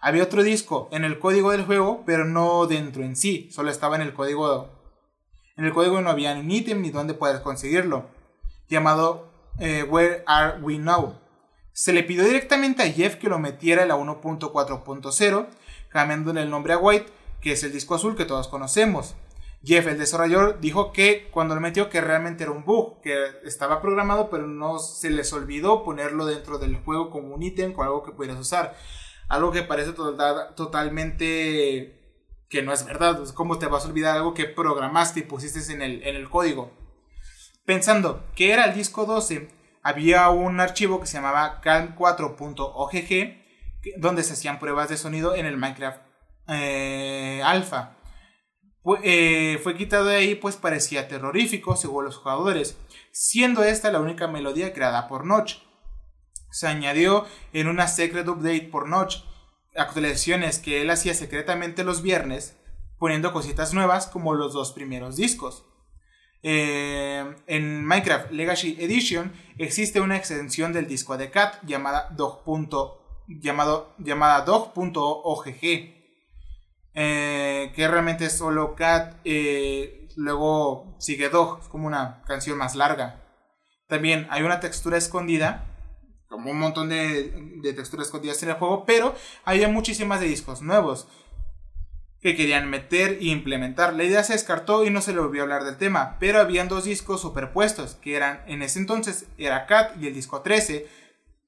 Había 0.00 0.22
otro 0.22 0.42
disco 0.42 0.88
en 0.92 1.04
el 1.04 1.18
código 1.18 1.52
del 1.52 1.64
juego, 1.64 2.04
pero 2.06 2.24
no 2.24 2.66
dentro 2.66 3.04
en 3.04 3.16
sí, 3.16 3.50
solo 3.52 3.70
estaba 3.70 3.96
en 3.96 4.02
el 4.02 4.14
código. 4.14 4.81
En 5.62 5.68
el 5.68 5.74
código 5.74 6.00
no 6.00 6.10
había 6.10 6.34
ni 6.34 6.56
ítem 6.56 6.82
ni 6.82 6.90
dónde 6.90 7.14
puedes 7.14 7.38
conseguirlo, 7.38 8.06
llamado 8.68 9.28
eh, 9.60 9.84
Where 9.84 10.24
Are 10.26 10.60
We 10.60 10.78
Now. 10.78 11.20
Se 11.72 11.92
le 11.92 12.02
pidió 12.02 12.24
directamente 12.24 12.82
a 12.82 12.90
Jeff 12.90 13.14
que 13.14 13.28
lo 13.28 13.38
metiera 13.38 13.82
en 13.82 13.88
la 13.88 13.96
1.4.0, 13.96 15.46
cambiando 15.88 16.32
el 16.32 16.50
nombre 16.50 16.72
a 16.72 16.78
White, 16.78 17.06
que 17.40 17.52
es 17.52 17.62
el 17.62 17.70
disco 17.70 17.94
azul 17.94 18.16
que 18.16 18.24
todos 18.24 18.48
conocemos. 18.48 19.14
Jeff, 19.62 19.86
el 19.86 19.98
desarrollador, 19.98 20.58
dijo 20.58 20.92
que 20.92 21.28
cuando 21.30 21.54
lo 21.54 21.60
metió 21.60 21.88
que 21.88 22.00
realmente 22.00 22.42
era 22.42 22.50
un 22.50 22.64
bug, 22.64 23.00
que 23.00 23.14
estaba 23.44 23.80
programado, 23.80 24.30
pero 24.30 24.48
no 24.48 24.80
se 24.80 25.10
les 25.10 25.32
olvidó 25.32 25.84
ponerlo 25.84 26.26
dentro 26.26 26.58
del 26.58 26.74
juego 26.78 27.08
como 27.08 27.36
un 27.36 27.42
ítem, 27.44 27.72
con 27.72 27.86
algo 27.86 28.02
que 28.02 28.10
pudieras 28.10 28.40
usar. 28.40 28.74
Algo 29.28 29.52
que 29.52 29.62
parece 29.62 29.92
totalmente 29.92 32.01
que 32.52 32.62
no 32.62 32.72
es 32.74 32.84
verdad. 32.84 33.18
¿Cómo 33.34 33.58
te 33.58 33.66
vas 33.66 33.84
a 33.84 33.88
olvidar 33.88 34.14
algo 34.14 34.34
que 34.34 34.44
programaste 34.44 35.20
y 35.20 35.22
pusiste 35.22 35.72
en 35.72 35.80
el, 35.80 36.02
en 36.02 36.16
el 36.16 36.28
código? 36.28 36.70
Pensando 37.64 38.26
que 38.36 38.52
era 38.52 38.66
el 38.66 38.74
disco 38.74 39.06
12, 39.06 39.48
había 39.82 40.28
un 40.28 40.60
archivo 40.60 41.00
que 41.00 41.06
se 41.06 41.14
llamaba 41.14 41.62
calm4.ogg 41.62 43.40
donde 43.96 44.22
se 44.22 44.34
hacían 44.34 44.58
pruebas 44.58 44.90
de 44.90 44.98
sonido 44.98 45.34
en 45.34 45.46
el 45.46 45.56
Minecraft 45.56 46.02
eh, 46.48 47.40
Alpha. 47.42 47.96
Eh, 49.02 49.58
fue 49.62 49.74
quitado 49.74 50.04
de 50.04 50.16
ahí 50.16 50.34
pues 50.34 50.56
parecía 50.56 51.08
terrorífico 51.08 51.74
según 51.74 52.04
los 52.04 52.18
jugadores, 52.18 52.76
siendo 53.12 53.64
esta 53.64 53.90
la 53.90 54.00
única 54.00 54.28
melodía 54.28 54.74
creada 54.74 55.08
por 55.08 55.24
Notch. 55.24 55.54
Se 56.50 56.66
añadió 56.66 57.24
en 57.54 57.68
una 57.68 57.88
Secret 57.88 58.28
Update 58.28 58.68
por 58.70 58.90
Notch 58.90 59.22
actualizaciones 59.76 60.58
que 60.58 60.82
él 60.82 60.90
hacía 60.90 61.14
secretamente 61.14 61.84
los 61.84 62.02
viernes, 62.02 62.56
poniendo 62.98 63.32
cositas 63.32 63.74
nuevas 63.74 64.06
como 64.06 64.34
los 64.34 64.52
dos 64.52 64.72
primeros 64.72 65.16
discos. 65.16 65.64
Eh, 66.42 67.36
en 67.46 67.84
Minecraft 67.84 68.32
Legacy 68.32 68.76
Edition 68.80 69.32
existe 69.58 70.00
una 70.00 70.16
extensión 70.16 70.72
del 70.72 70.88
disco 70.88 71.16
de 71.16 71.30
Cat 71.30 71.62
llamada 71.64 72.08
dog. 72.10 72.42
Llamado, 73.28 73.94
llamada 73.98 74.44
eh, 76.94 77.72
que 77.74 77.88
realmente 77.88 78.26
es 78.26 78.36
solo 78.36 78.74
Cat 78.74 79.16
eh, 79.24 80.08
luego 80.16 80.96
sigue 80.98 81.30
Dog 81.30 81.60
es 81.62 81.68
como 81.68 81.86
una 81.86 82.22
canción 82.26 82.58
más 82.58 82.74
larga 82.74 83.22
también 83.92 84.26
hay 84.30 84.42
una 84.42 84.58
textura 84.58 84.96
escondida 84.96 85.66
como 86.32 86.50
un 86.50 86.58
montón 86.58 86.88
de, 86.88 87.30
texturas 87.76 88.06
escondidas 88.06 88.42
en 88.42 88.48
el 88.48 88.54
juego 88.54 88.84
pero 88.86 89.14
había 89.44 89.68
muchísimas 89.68 90.18
de 90.18 90.28
discos 90.28 90.62
nuevos 90.62 91.06
que 92.22 92.34
querían 92.34 92.70
meter 92.70 93.18
e 93.20 93.26
implementar. 93.26 93.92
La 93.94 94.04
idea 94.04 94.22
se 94.24 94.32
descartó 94.32 94.84
y 94.84 94.90
no 94.90 95.02
se 95.02 95.12
le 95.12 95.20
volvió 95.20 95.42
a 95.42 95.44
hablar 95.44 95.64
del 95.64 95.76
tema, 95.76 96.16
pero 96.20 96.40
habían 96.40 96.68
dos 96.68 96.84
discos 96.84 97.20
superpuestos, 97.20 97.96
que 97.96 98.14
eran 98.16 98.42
en 98.46 98.62
ese 98.62 98.78
entonces 98.78 99.26
era 99.36 99.66
Cat 99.66 100.00
y 100.00 100.06
el 100.06 100.14
disco 100.14 100.40
13, 100.40 100.86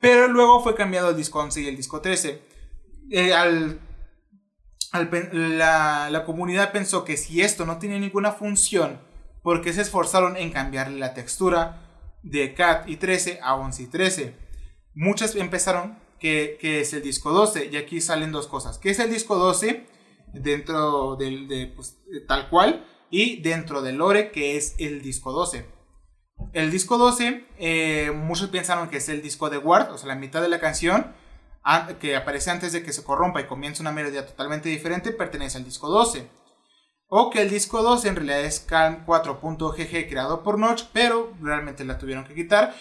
pero 0.01 0.29
luego 0.29 0.63
fue 0.63 0.75
cambiado 0.75 1.11
el 1.11 1.17
disco 1.17 1.39
11 1.39 1.63
y 1.63 1.69
el 1.69 1.77
disco 1.77 2.01
13. 2.01 2.43
Eh, 3.11 3.33
la, 5.33 6.09
la, 6.11 6.25
comunidad 6.25 6.73
pensó 6.73 7.05
que 7.05 7.17
si 7.17 7.41
esto 7.41 7.65
no 7.65 7.79
tenía 7.79 7.99
ninguna 8.01 8.33
función, 8.33 9.01
porque 9.43 9.73
se 9.73 9.83
esforzaron 9.83 10.37
en 10.37 10.51
cambiarle 10.51 10.99
la 10.99 11.15
textura 11.15 11.81
de 12.23 12.53
Cat 12.53 12.89
y 12.89 12.97
13 12.97 13.39
a 13.43 13.55
11 13.55 13.83
y 13.83 13.87
13. 13.87 14.44
Muchas 14.95 15.35
empezaron 15.37 15.99
que, 16.19 16.57
que 16.61 16.81
es 16.81 16.93
el 16.93 17.03
disco 17.03 17.33
12 17.33 17.71
y 17.73 17.77
aquí 17.77 18.01
salen 18.01 18.33
dos 18.33 18.47
cosas. 18.47 18.79
¿Qué 18.79 18.91
es 18.91 18.99
el 18.99 19.11
disco 19.11 19.37
12? 19.37 19.87
dentro 20.35 21.17
del, 21.17 21.49
de, 21.49 21.67
pues, 21.69 21.99
tal 22.27 22.49
cual 22.51 22.85
y 23.11 23.41
dentro 23.43 23.83
del 23.83 23.97
lore 23.97 24.31
que 24.31 24.57
es 24.57 24.75
el 24.79 25.03
disco 25.03 25.33
12. 25.33 25.67
El 26.53 26.71
disco 26.71 26.99
12, 26.99 27.47
eh, 27.59 28.13
muchos 28.15 28.49
pensaron 28.49 28.89
que 28.89 28.99
es 28.99 29.09
el 29.09 29.23
disco 29.23 29.51
de 29.51 29.59
Ward, 29.59 29.93
o 29.93 29.99
sea, 29.99 30.09
la 30.09 30.17
mitad 30.17 30.43
de 30.43 30.49
la 30.49 30.61
canción 30.61 31.15
que 31.99 32.15
aparece 32.15 32.51
antes 32.51 32.73
de 32.73 32.83
que 32.83 32.93
se 32.93 33.05
corrompa 33.05 33.41
y 33.41 33.47
comienza 33.47 33.83
una 33.83 33.93
melodía 33.93 34.27
totalmente 34.27 34.69
diferente, 34.69 35.13
pertenece 35.13 35.57
al 35.57 35.65
disco 35.65 35.89
12. 35.89 36.29
O 37.07 37.31
que 37.31 37.41
el 37.41 37.49
disco 37.49 37.83
12 37.83 38.09
en 38.09 38.17
realidad 38.17 38.45
es 38.45 38.61
Calm 38.61 39.07
4.gg 39.07 40.09
creado 40.09 40.43
por 40.43 40.59
Notch, 40.59 40.85
pero 40.93 41.33
realmente 41.41 41.85
la 41.85 41.97
tuvieron 41.97 42.25
que 42.25 42.35
quitar 42.35 42.75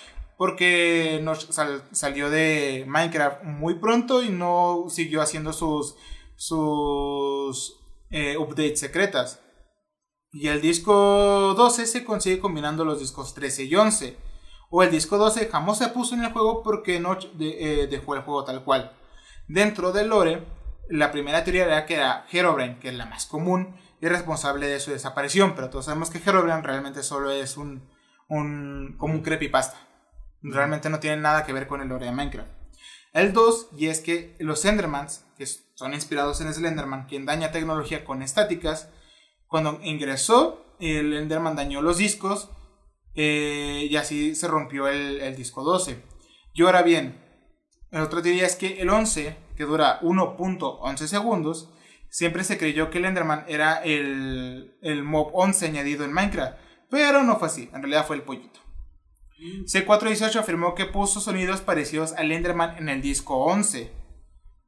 porque 0.44 1.22
Notch 1.24 1.46
salió 1.94 2.30
de 2.30 2.84
Minecraft 2.86 3.46
muy 3.46 3.76
pronto 3.76 4.22
y 4.22 4.28
no 4.28 4.88
siguió 4.90 5.22
haciendo 5.22 5.54
sus 5.54 5.96
sus 6.36 7.80
eh, 8.10 8.36
updates 8.36 8.82
secretas. 8.82 9.42
Y 10.34 10.50
el 10.50 10.60
disco 10.60 11.54
12 11.56 11.86
se 11.86 12.04
consigue 12.04 12.40
combinando 12.40 12.84
los 12.84 13.00
discos 13.00 13.34
13 13.34 13.64
y 13.64 13.74
11. 13.74 14.18
O 14.70 14.84
el 14.84 14.92
disco 14.92 15.18
12 15.18 15.48
jamás 15.48 15.78
se 15.78 15.88
puso 15.88 16.14
en 16.14 16.26
el 16.26 16.34
juego 16.34 16.62
porque 16.62 17.00
no 17.00 17.18
eh, 17.40 17.88
dejó 17.90 18.16
el 18.16 18.24
juego 18.24 18.44
tal 18.44 18.66
cual. 18.66 18.92
Dentro 19.48 19.94
del 19.94 20.10
lore, 20.10 20.46
la 20.90 21.14
primera 21.14 21.46
teoría 21.46 21.64
era 21.64 21.86
que 21.86 21.96
era 21.96 22.26
Herobrine, 22.30 22.80
que 22.80 22.90
es 22.90 22.96
la 22.96 23.06
más 23.06 23.28
común, 23.28 23.78
y 24.02 24.10
responsable 24.10 24.68
de 24.68 24.82
su 24.82 24.92
desaparición. 24.92 25.56
Pero 25.56 25.70
todos 25.70 25.86
sabemos 25.86 26.10
que 26.10 26.18
Herobrine 26.18 26.64
realmente 26.64 27.02
solo 27.02 27.32
es 27.32 27.56
un 27.56 27.88
como 28.28 29.14
un 29.14 29.22
creepypasta. 29.22 29.93
Realmente 30.44 30.90
no 30.90 31.00
tiene 31.00 31.18
nada 31.18 31.46
que 31.46 31.54
ver 31.54 31.68
con 31.68 31.82
el 31.82 31.88
lore 31.88 32.06
de 32.06 32.12
Minecraft. 32.12 32.50
El 33.14 33.32
2, 33.32 33.70
y 33.78 33.88
es 33.88 34.02
que 34.02 34.36
los 34.40 34.66
Endermans, 34.66 35.26
que 35.38 35.46
son 35.46 35.94
inspirados 35.94 36.42
en 36.42 36.54
Slenderman, 36.54 37.06
quien 37.06 37.26
daña 37.26 37.52
tecnología 37.52 38.04
con 38.04 38.22
estáticas, 38.22 38.90
cuando 39.48 39.80
ingresó, 39.84 40.76
el 40.80 41.14
Enderman 41.14 41.56
dañó 41.56 41.82
los 41.82 41.98
discos 41.98 42.50
eh, 43.14 43.88
y 43.90 43.96
así 43.96 44.34
se 44.36 44.48
rompió 44.48 44.88
el, 44.88 45.36
disco 45.36 45.64
12. 45.64 46.04
Y 46.54 46.64
ahora 46.64 46.82
bien, 46.82 47.24
el 47.92 48.02
otro 48.02 48.22
diría 48.22 48.48
es 48.48 48.56
que 48.56 48.82
el 48.82 48.90
11, 48.90 49.38
que 49.56 49.64
dura 49.64 50.02
1.11 50.02 50.98
segundos, 51.06 51.72
siempre 52.10 52.44
se 52.44 52.58
creyó 52.58 52.90
que 52.90 52.98
el 52.98 53.06
Enderman 53.06 53.46
era 53.48 53.84
el, 53.84 54.76
el 54.82 55.04
mob 55.04 55.30
11 55.34 55.68
añadido 55.68 56.04
en 56.04 56.14
Minecraft, 56.14 56.58
pero 56.90 57.24
no 57.24 57.38
fue 57.38 57.48
así, 57.48 57.70
en 57.74 57.82
realidad 57.82 58.08
fue 58.08 58.16
el 58.16 58.24
pollito. 58.24 58.63
C418 59.66 60.36
afirmó 60.38 60.76
que 60.76 60.86
puso 60.86 61.20
sonidos 61.20 61.62
parecidos 61.62 62.14
al 62.14 62.32
Enderman 62.32 62.78
en 62.78 62.90
el 62.90 63.02
disco 63.02 63.38
11. 63.46 63.92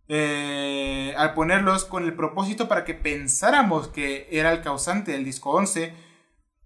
Eh, 0.07 1.13
al 1.17 1.33
ponerlos 1.33 1.85
con 1.85 2.03
el 2.03 2.13
propósito 2.13 2.67
para 2.67 2.83
que 2.83 2.93
pensáramos 2.93 3.87
que 3.87 4.27
era 4.29 4.51
el 4.51 4.61
causante 4.61 5.13
del 5.13 5.25
disco 5.25 5.49
11 5.51 5.93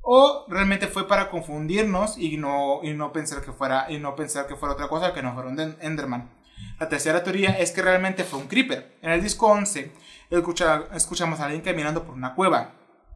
o 0.01 0.45
realmente 0.49 0.87
fue 0.87 1.07
para 1.07 1.29
confundirnos 1.29 2.17
y 2.17 2.37
no, 2.37 2.79
y 2.83 2.93
no, 2.93 3.13
pensar, 3.13 3.41
que 3.41 3.53
fuera, 3.53 3.85
y 3.89 3.99
no 3.99 4.15
pensar 4.15 4.47
que 4.47 4.55
fuera 4.55 4.73
otra 4.73 4.87
cosa 4.87 5.13
que 5.13 5.21
no 5.21 5.33
fuera 5.33 5.49
un 5.49 5.77
Enderman. 5.81 6.31
La 6.79 6.89
tercera 6.89 7.23
teoría 7.23 7.51
es 7.59 7.71
que 7.71 7.81
realmente 7.81 8.23
fue 8.23 8.39
un 8.39 8.47
Creeper. 8.47 8.97
En 9.01 9.11
el 9.11 9.21
disco 9.21 9.47
11 9.47 9.91
escuchamos 10.29 11.39
a 11.39 11.45
alguien 11.45 11.61
caminando 11.61 12.03
por 12.03 12.15
una 12.15 12.35
cueva. 12.35 12.73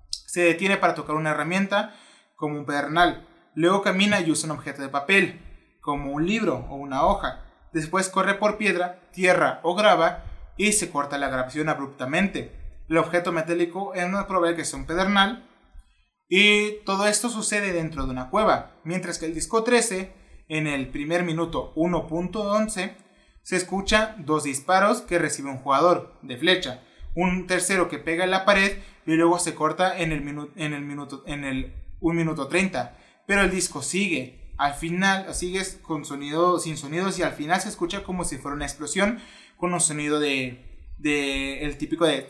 Se 0.09 0.41
detiene 0.41 0.77
para 0.77 0.95
tocar 0.95 1.15
una 1.15 1.31
herramienta 1.31 1.95
como 2.35 2.59
un 2.59 2.65
pedernal. 2.65 3.27
Luego 3.55 3.81
camina 3.81 4.19
y 4.21 4.31
usa 4.31 4.51
un 4.51 4.57
objeto 4.57 4.81
de 4.81 4.89
papel, 4.89 5.39
como 5.79 6.13
un 6.13 6.25
libro 6.25 6.65
o 6.69 6.75
una 6.75 7.05
hoja. 7.05 7.45
Después 7.71 8.09
corre 8.09 8.35
por 8.35 8.57
piedra, 8.57 8.99
tierra 9.11 9.59
o 9.63 9.75
grava 9.75 10.23
y 10.57 10.73
se 10.73 10.89
corta 10.89 11.17
la 11.17 11.29
grabación 11.29 11.69
abruptamente. 11.69 12.51
El 12.89 12.97
objeto 12.97 13.31
metálico 13.31 13.93
es 13.93 14.07
más 14.09 14.25
probable 14.25 14.55
que 14.55 14.65
sea 14.65 14.79
un 14.79 14.85
pedernal. 14.85 15.49
Y 16.29 16.83
todo 16.85 17.05
esto 17.07 17.29
sucede 17.29 17.73
dentro 17.73 18.05
de 18.05 18.11
una 18.11 18.29
cueva. 18.29 18.71
Mientras 18.83 19.19
que 19.19 19.25
el 19.25 19.35
disco 19.35 19.63
13, 19.63 20.13
en 20.47 20.67
el 20.67 20.87
primer 20.87 21.23
minuto 21.23 21.73
1.11, 21.75 22.95
se 23.43 23.55
escucha 23.55 24.15
dos 24.19 24.43
disparos 24.43 25.01
que 25.01 25.19
recibe 25.19 25.49
un 25.49 25.57
jugador 25.57 26.13
de 26.21 26.37
flecha. 26.37 26.81
Un 27.13 27.45
tercero 27.45 27.89
que 27.89 27.99
pega 27.99 28.23
en 28.23 28.31
la 28.31 28.45
pared 28.45 28.79
y 29.05 29.13
luego 29.13 29.37
se 29.37 29.53
corta 29.53 29.97
en 29.99 30.11
el, 30.11 30.21
minuto 30.21 30.53
en 30.55 30.73
el 30.73 30.81
minuto 30.81 31.23
en 31.27 31.43
el 31.43 31.73
1 31.99 32.15
minuto 32.15 32.47
30 32.47 32.97
pero 33.27 33.41
el 33.41 33.51
disco 33.51 33.81
sigue. 33.81 34.53
Al 34.57 34.73
final 34.73 35.33
sigues 35.33 35.79
con 35.81 36.05
sonido, 36.05 36.59
sin 36.59 36.77
sonidos 36.77 37.17
y 37.19 37.23
al 37.23 37.33
final 37.33 37.59
se 37.61 37.69
escucha 37.69 38.03
como 38.03 38.23
si 38.23 38.37
fuera 38.37 38.55
una 38.55 38.65
explosión 38.65 39.19
con 39.57 39.73
un 39.73 39.81
sonido 39.81 40.19
de, 40.19 40.93
de 40.97 41.63
el 41.63 41.77
típico 41.77 42.05
de 42.05 42.27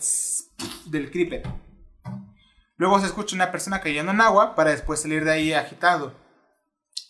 del 0.86 1.12
creeper. 1.12 1.44
Luego 2.78 3.00
se 3.00 3.06
escucha 3.06 3.36
una 3.36 3.52
persona 3.52 3.82
cayendo 3.82 4.12
en 4.12 4.22
agua 4.22 4.56
para 4.56 4.72
después 4.72 5.02
salir 5.02 5.24
de 5.26 5.32
ahí 5.32 5.54
agitado. 5.54 6.14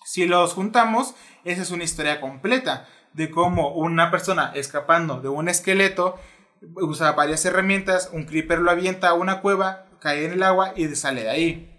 Si 0.05 0.25
los 0.25 0.53
juntamos, 0.53 1.15
esa 1.45 1.61
es 1.61 1.71
una 1.71 1.83
historia 1.83 2.19
completa 2.19 2.87
de 3.13 3.29
cómo 3.29 3.73
una 3.73 4.11
persona 4.11 4.51
escapando 4.55 5.21
de 5.21 5.29
un 5.29 5.47
esqueleto 5.47 6.19
usa 6.75 7.11
varias 7.13 7.45
herramientas, 7.45 8.09
un 8.11 8.25
creeper 8.25 8.59
lo 8.59 8.71
avienta 8.71 9.09
a 9.09 9.13
una 9.13 9.41
cueva, 9.41 9.85
cae 9.99 10.25
en 10.25 10.33
el 10.33 10.43
agua 10.43 10.73
y 10.75 10.87
sale 10.95 11.23
de 11.23 11.29
ahí. 11.29 11.72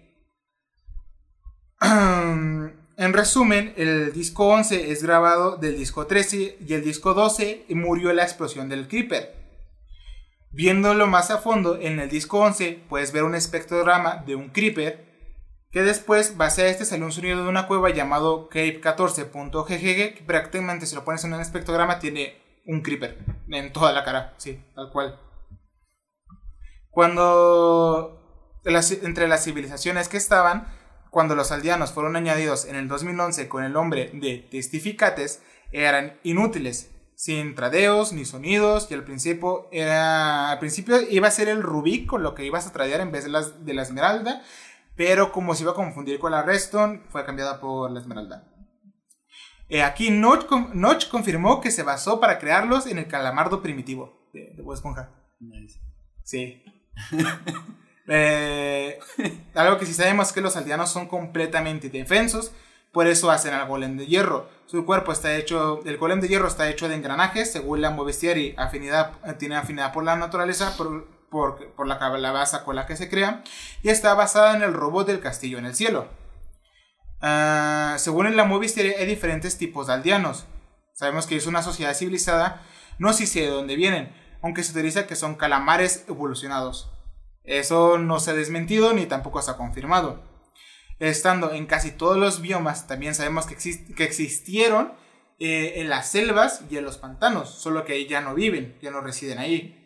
En 2.96 3.12
resumen, 3.12 3.74
el 3.76 4.12
disco 4.12 4.46
11 4.46 4.92
es 4.92 5.02
grabado 5.02 5.56
del 5.56 5.76
disco 5.76 6.06
13 6.06 6.58
y 6.64 6.74
el 6.74 6.84
disco 6.84 7.12
12 7.12 7.66
murió 7.70 8.12
la 8.12 8.22
explosión 8.22 8.68
del 8.68 8.86
creeper. 8.86 9.34
Viéndolo 10.52 11.08
más 11.08 11.32
a 11.32 11.38
fondo, 11.38 11.76
en 11.80 11.98
el 11.98 12.08
disco 12.08 12.38
11 12.38 12.84
puedes 12.88 13.12
ver 13.12 13.24
un 13.24 13.34
espectrograma 13.34 14.22
de 14.24 14.36
un 14.36 14.50
creeper 14.50 15.12
que 15.72 15.82
después, 15.82 16.36
base 16.36 16.62
a 16.62 16.68
este, 16.68 16.84
salió 16.84 17.04
un 17.04 17.10
sonido 17.10 17.42
de 17.42 17.48
una 17.48 17.66
cueva 17.66 17.90
llamado 17.90 18.48
Cape14.ggg, 18.48 20.14
que 20.14 20.22
prácticamente 20.24 20.86
si 20.86 20.94
lo 20.94 21.04
pones 21.04 21.24
en 21.24 21.34
un 21.34 21.40
espectrograma 21.40 21.98
tiene 21.98 22.40
un 22.64 22.80
creeper 22.80 23.18
en 23.48 23.72
toda 23.72 23.92
la 23.92 24.04
cara, 24.04 24.34
sí, 24.36 24.62
tal 24.76 24.90
cual. 24.92 25.18
Cuando 26.90 28.62
entre 28.64 29.26
las 29.26 29.44
civilizaciones 29.44 30.08
que 30.08 30.16
estaban, 30.16 30.68
cuando 31.14 31.36
los 31.36 31.52
aldeanos 31.52 31.92
fueron 31.92 32.16
añadidos 32.16 32.64
en 32.64 32.74
el 32.74 32.88
2011 32.88 33.48
con 33.48 33.62
el 33.62 33.72
nombre 33.72 34.10
de 34.14 34.48
testificates, 34.50 35.44
eran 35.70 36.18
inútiles, 36.24 36.90
sin 37.14 37.54
tradeos 37.54 38.12
ni 38.12 38.24
sonidos, 38.24 38.90
y 38.90 38.94
al 38.94 39.04
principio 39.04 39.68
era 39.70 40.50
al 40.50 40.58
principio 40.58 41.00
iba 41.08 41.28
a 41.28 41.30
ser 41.30 41.48
el 41.48 41.62
rubí 41.62 42.04
con 42.04 42.24
lo 42.24 42.34
que 42.34 42.44
ibas 42.44 42.66
a 42.66 42.72
tradear 42.72 43.00
en 43.00 43.12
vez 43.12 43.22
de, 43.22 43.30
las, 43.30 43.64
de 43.64 43.74
la 43.74 43.82
esmeralda, 43.82 44.42
pero 44.96 45.30
como 45.30 45.54
se 45.54 45.62
iba 45.62 45.70
a 45.70 45.76
confundir 45.76 46.18
con 46.18 46.32
la 46.32 46.42
redstone, 46.42 47.02
fue 47.10 47.24
cambiada 47.24 47.60
por 47.60 47.92
la 47.92 48.00
esmeralda. 48.00 48.52
Eh, 49.68 49.84
aquí 49.84 50.10
Notch, 50.10 51.08
confirmó 51.08 51.60
que 51.60 51.70
se 51.70 51.84
basó 51.84 52.18
para 52.18 52.40
crearlos 52.40 52.88
en 52.88 52.98
el 52.98 53.06
calamardo 53.06 53.62
primitivo 53.62 54.28
de, 54.32 54.52
de 54.56 54.64
Esponja. 54.74 55.12
Sí. 56.24 56.64
Eh, 58.06 58.98
algo 59.54 59.78
que 59.78 59.86
sí 59.86 59.94
sabemos 59.94 60.28
es 60.28 60.32
que 60.32 60.40
los 60.40 60.56
aldeanos 60.56 60.90
son 60.90 61.08
completamente 61.08 61.88
defensos, 61.88 62.52
por 62.92 63.06
eso 63.06 63.30
hacen 63.30 63.54
al 63.54 63.66
golem 63.66 63.96
de 63.96 64.06
hierro. 64.06 64.48
Su 64.66 64.84
cuerpo 64.84 65.12
está 65.12 65.36
hecho, 65.36 65.80
el 65.84 65.98
golem 65.98 66.20
de 66.20 66.28
hierro 66.28 66.48
está 66.48 66.68
hecho 66.68 66.88
de 66.88 66.94
engranajes, 66.94 67.52
según 67.52 67.80
la 67.80 67.90
Movestieri, 67.90 68.54
afinidad, 68.56 69.12
tiene 69.38 69.56
afinidad 69.56 69.92
por 69.92 70.04
la 70.04 70.16
naturaleza, 70.16 70.76
por, 70.76 71.08
por, 71.30 71.86
la 71.86 71.98
calabaza 71.98 72.64
con 72.64 72.76
la 72.76 72.86
que 72.86 72.96
se 72.96 73.08
crea, 73.08 73.42
y 73.82 73.88
está 73.88 74.14
basada 74.14 74.56
en 74.56 74.62
el 74.62 74.72
robot 74.72 75.06
del 75.06 75.20
castillo 75.20 75.58
en 75.58 75.66
el 75.66 75.74
cielo. 75.74 76.08
Ah, 77.20 77.96
según 77.98 78.36
la 78.36 78.44
Movie 78.44 78.96
hay 78.98 79.06
diferentes 79.06 79.58
tipos 79.58 79.86
de 79.86 79.94
aldeanos. 79.94 80.46
Sabemos 80.92 81.26
que 81.26 81.36
es 81.36 81.46
una 81.46 81.62
sociedad 81.62 81.94
civilizada, 81.94 82.62
no 82.98 83.12
sé 83.12 83.26
si 83.26 83.40
de 83.40 83.48
dónde 83.48 83.76
vienen, 83.76 84.14
aunque 84.42 84.62
se 84.62 84.72
utiliza 84.72 85.06
que 85.06 85.16
son 85.16 85.34
calamares 85.34 86.04
evolucionados. 86.06 86.93
Eso 87.44 87.98
no 87.98 88.20
se 88.20 88.30
ha 88.30 88.34
desmentido 88.34 88.92
ni 88.92 89.06
tampoco 89.06 89.42
se 89.42 89.50
ha 89.50 89.56
confirmado. 89.56 90.22
Estando 90.98 91.52
en 91.52 91.66
casi 91.66 91.90
todos 91.92 92.16
los 92.16 92.40
biomas, 92.40 92.86
también 92.86 93.14
sabemos 93.14 93.46
que, 93.46 93.54
existieron 94.04 94.92
eh, 95.38 95.74
en 95.76 95.88
las 95.88 96.10
selvas 96.10 96.62
y 96.70 96.78
en 96.78 96.84
los 96.84 96.98
pantanos, 96.98 97.50
solo 97.50 97.84
que 97.84 98.06
ya 98.06 98.20
no 98.20 98.34
viven, 98.34 98.76
ya 98.80 98.90
no 98.90 99.00
residen 99.00 99.38
ahí. 99.38 99.80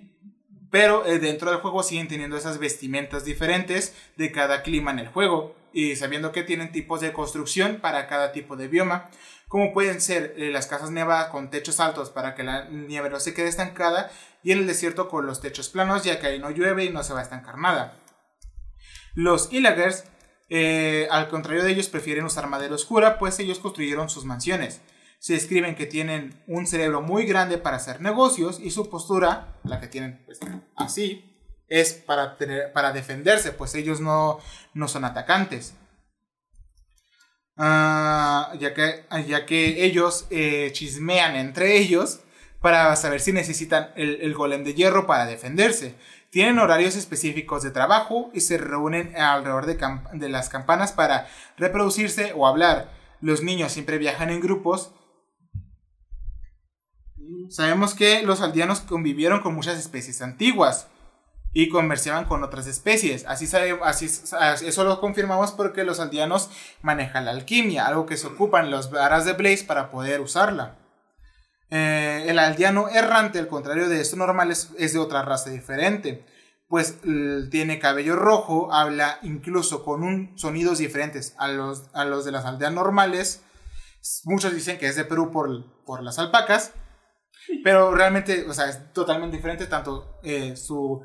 Pero 0.71 1.07
eh, 1.07 1.19
dentro 1.19 1.51
del 1.51 1.61
juego 1.61 1.83
siguen 1.83 2.09
teniendo 2.09 2.37
esas 2.37 2.59
vestimentas 2.59 3.25
diferentes 3.25 3.95
de 4.17 4.31
cada 4.33 4.63
clima 4.63 4.91
en 4.91 4.99
el 4.99 5.09
juego. 5.09 5.57
Y 5.73 5.97
sabiendo 5.97 6.33
que 6.33 6.43
tienen 6.43 6.73
tipos 6.73 7.01
de 7.01 7.13
construcción 7.13 7.79
para 7.81 8.07
cada 8.07 8.33
tipo 8.33 8.57
de 8.57 8.69
bioma. 8.69 9.11
Como 9.49 9.73
pueden 9.73 10.01
ser 10.03 10.35
eh, 10.37 10.51
las 10.51 10.67
casas 10.67 10.91
nevadas 10.91 11.29
con 11.29 11.49
techos 11.49 11.81
altos 11.81 12.11
para 12.11 12.35
que 12.35 12.43
la 12.43 12.69
nieve 12.69 13.09
no 13.09 13.19
se 13.19 13.33
quede 13.33 13.49
estancada. 13.49 14.11
Y 14.43 14.53
en 14.53 14.59
el 14.59 14.67
desierto 14.67 15.09
con 15.09 15.27
los 15.27 15.41
techos 15.41 15.69
planos 15.69 16.05
ya 16.05 16.21
que 16.21 16.29
ahí 16.29 16.39
no 16.39 16.51
llueve 16.51 16.85
y 16.85 16.91
no 16.91 17.03
se 17.03 17.13
va 17.13 17.21
a 17.21 17.25
estancar 17.25 17.59
nada. 17.59 17.99
Los 19.15 19.53
Illagers, 19.53 20.05
eh, 20.49 21.09
al 21.11 21.29
contrario 21.29 21.65
de 21.65 21.73
ellos, 21.73 21.89
prefieren 21.89 22.25
usar 22.25 22.49
madera 22.49 22.75
oscura, 22.75 23.19
pues 23.19 23.39
ellos 23.41 23.59
construyeron 23.59 24.09
sus 24.09 24.25
mansiones 24.25 24.81
se 25.19 25.33
describen 25.33 25.75
que 25.75 25.87
tienen 25.87 26.43
un 26.47 26.67
cerebro 26.67 27.03
muy 27.03 27.27
grande 27.27 27.59
para 27.59 27.77
hacer 27.77 28.01
negocios 28.01 28.61
y 28.61 28.71
su 28.71 28.89
postura, 28.89 29.59
la 29.65 29.81
que 29.81 29.89
tienen 29.89 30.23
pues, 30.25 30.39
así, 30.77 31.25
es 31.69 31.93
para, 31.93 32.37
tener, 32.37 32.73
para 32.73 32.93
defenderse, 32.93 33.53
pues 33.53 33.75
ellos 33.75 34.01
no, 34.01 34.39
no 34.75 34.89
son 34.89 35.05
atacantes. 35.05 35.75
Ah, 37.57 38.53
ya, 38.61 38.73
que, 38.73 39.05
ya 39.27 39.45
que 39.45 39.85
ellos 39.85 40.27
eh, 40.31 40.71
chismean 40.73 41.35
entre 41.35 41.77
ellos 41.77 42.21
para 42.61 42.95
saber 42.97 43.21
si 43.21 43.33
necesitan 43.33 43.91
el, 43.97 44.35
golem 44.35 44.65
de 44.65 44.75
hierro 44.75 45.07
para 45.07 45.27
defenderse. 45.27 45.95
Tienen 46.31 46.59
horarios 46.59 46.97
específicos 46.97 47.63
de 47.63 47.71
trabajo 47.71 48.31
y 48.35 48.41
se 48.41 48.59
reúnen 48.59 49.17
alrededor 49.17 49.67
de, 49.67 49.79
de 50.13 50.29
las 50.29 50.49
campanas 50.49 50.93
para 50.93 51.29
reproducirse 51.57 52.33
o 52.37 52.47
hablar. 52.47 52.91
Los 53.21 53.43
niños 53.43 53.73
siempre 53.73 53.99
viajan 53.99 54.31
en 54.31 54.41
grupos 54.41 54.93
Sabemos 57.51 57.95
que 57.95 58.23
los 58.23 58.41
aldeanos 58.41 58.81
convivieron 58.81 59.41
con 59.41 59.55
muchas 59.55 59.79
especies 59.79 60.23
antiguas 60.23 60.89
y 61.53 61.69
comerciaban 61.69 62.25
con 62.25 62.43
otras 62.45 62.67
especies. 62.67 63.25
Así, 63.27 63.47
sabe, 63.47 63.79
así 63.83 64.07
eso 64.07 64.85
lo 64.85 65.01
confirmamos 65.01 65.53
porque 65.53 65.85
los 65.85 66.01
aldeanos 66.01 66.51
manejan 66.83 67.25
la 67.25 67.31
alquimia, 67.31 67.87
algo 67.87 68.07
que 68.07 68.17
se 68.17 68.27
ocupan 68.27 68.71
los 68.71 68.91
varas 68.91 69.25
de 69.25 69.33
Blaze 69.33 69.65
para 69.65 69.91
poder 69.91 70.21
usarla. 70.21 70.77
Eh, 71.71 72.25
el 72.29 72.39
aldeano 72.39 72.89
errante, 72.89 73.39
al 73.39 73.49
contrario 73.49 73.89
de 73.89 74.01
estos 74.01 74.19
normales, 74.19 74.71
es 74.79 74.93
de 74.93 74.99
otra 74.99 75.23
raza 75.23 75.51
diferente, 75.51 76.25
pues 76.69 76.99
tiene 77.51 77.79
cabello 77.79 78.17
rojo, 78.17 78.73
habla 78.73 79.19
incluso 79.23 79.85
con 79.85 80.37
sonidos 80.37 80.79
diferentes 80.79 81.35
a 81.39 81.49
los, 81.49 81.91
a 81.95 82.05
los 82.05 82.25
de 82.25 82.33
las 82.33 82.45
aldeas 82.45 82.73
normales. 82.73 83.43
Muchos 84.25 84.55
dicen 84.55 84.79
que 84.79 84.87
es 84.87 84.97
de 84.97 85.05
Perú 85.05 85.31
por, 85.31 85.85
por 85.85 86.03
las 86.03 86.19
alpacas. 86.19 86.73
Pero 87.65 87.95
realmente, 87.95 88.47
o 88.49 88.53
sea, 88.53 88.69
es 88.69 88.93
totalmente 88.93 89.37
diferente, 89.37 89.67
tanto 89.67 90.19
eh, 90.23 90.57
su, 90.57 91.03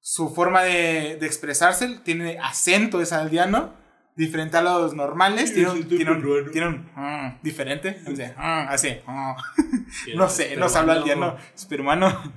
su 0.00 0.30
forma 0.34 0.62
de, 0.62 1.16
de, 1.20 1.26
expresarse, 1.26 2.00
tiene 2.02 2.38
acento, 2.38 3.00
es 3.00 3.12
aldeano, 3.12 3.74
diferente 4.16 4.56
a 4.56 4.62
los 4.62 4.94
normales, 4.94 5.52
tiene 5.52 5.70
un, 5.70 5.88
tiene 5.88 6.10
un, 6.10 6.50
tiene 6.50 6.68
un 6.68 6.90
mm, 6.94 7.38
diferente, 7.42 8.00
o 8.10 8.16
sea, 8.16 8.34
mm, 8.36 8.72
así, 8.72 8.96
mm. 9.06 10.16
no 10.16 10.28
sé, 10.28 10.56
no 10.56 10.68
se 10.68 10.78
habla 10.78 10.94
aldeano, 10.94 11.36
es 11.54 11.66
peruano, 11.66 12.34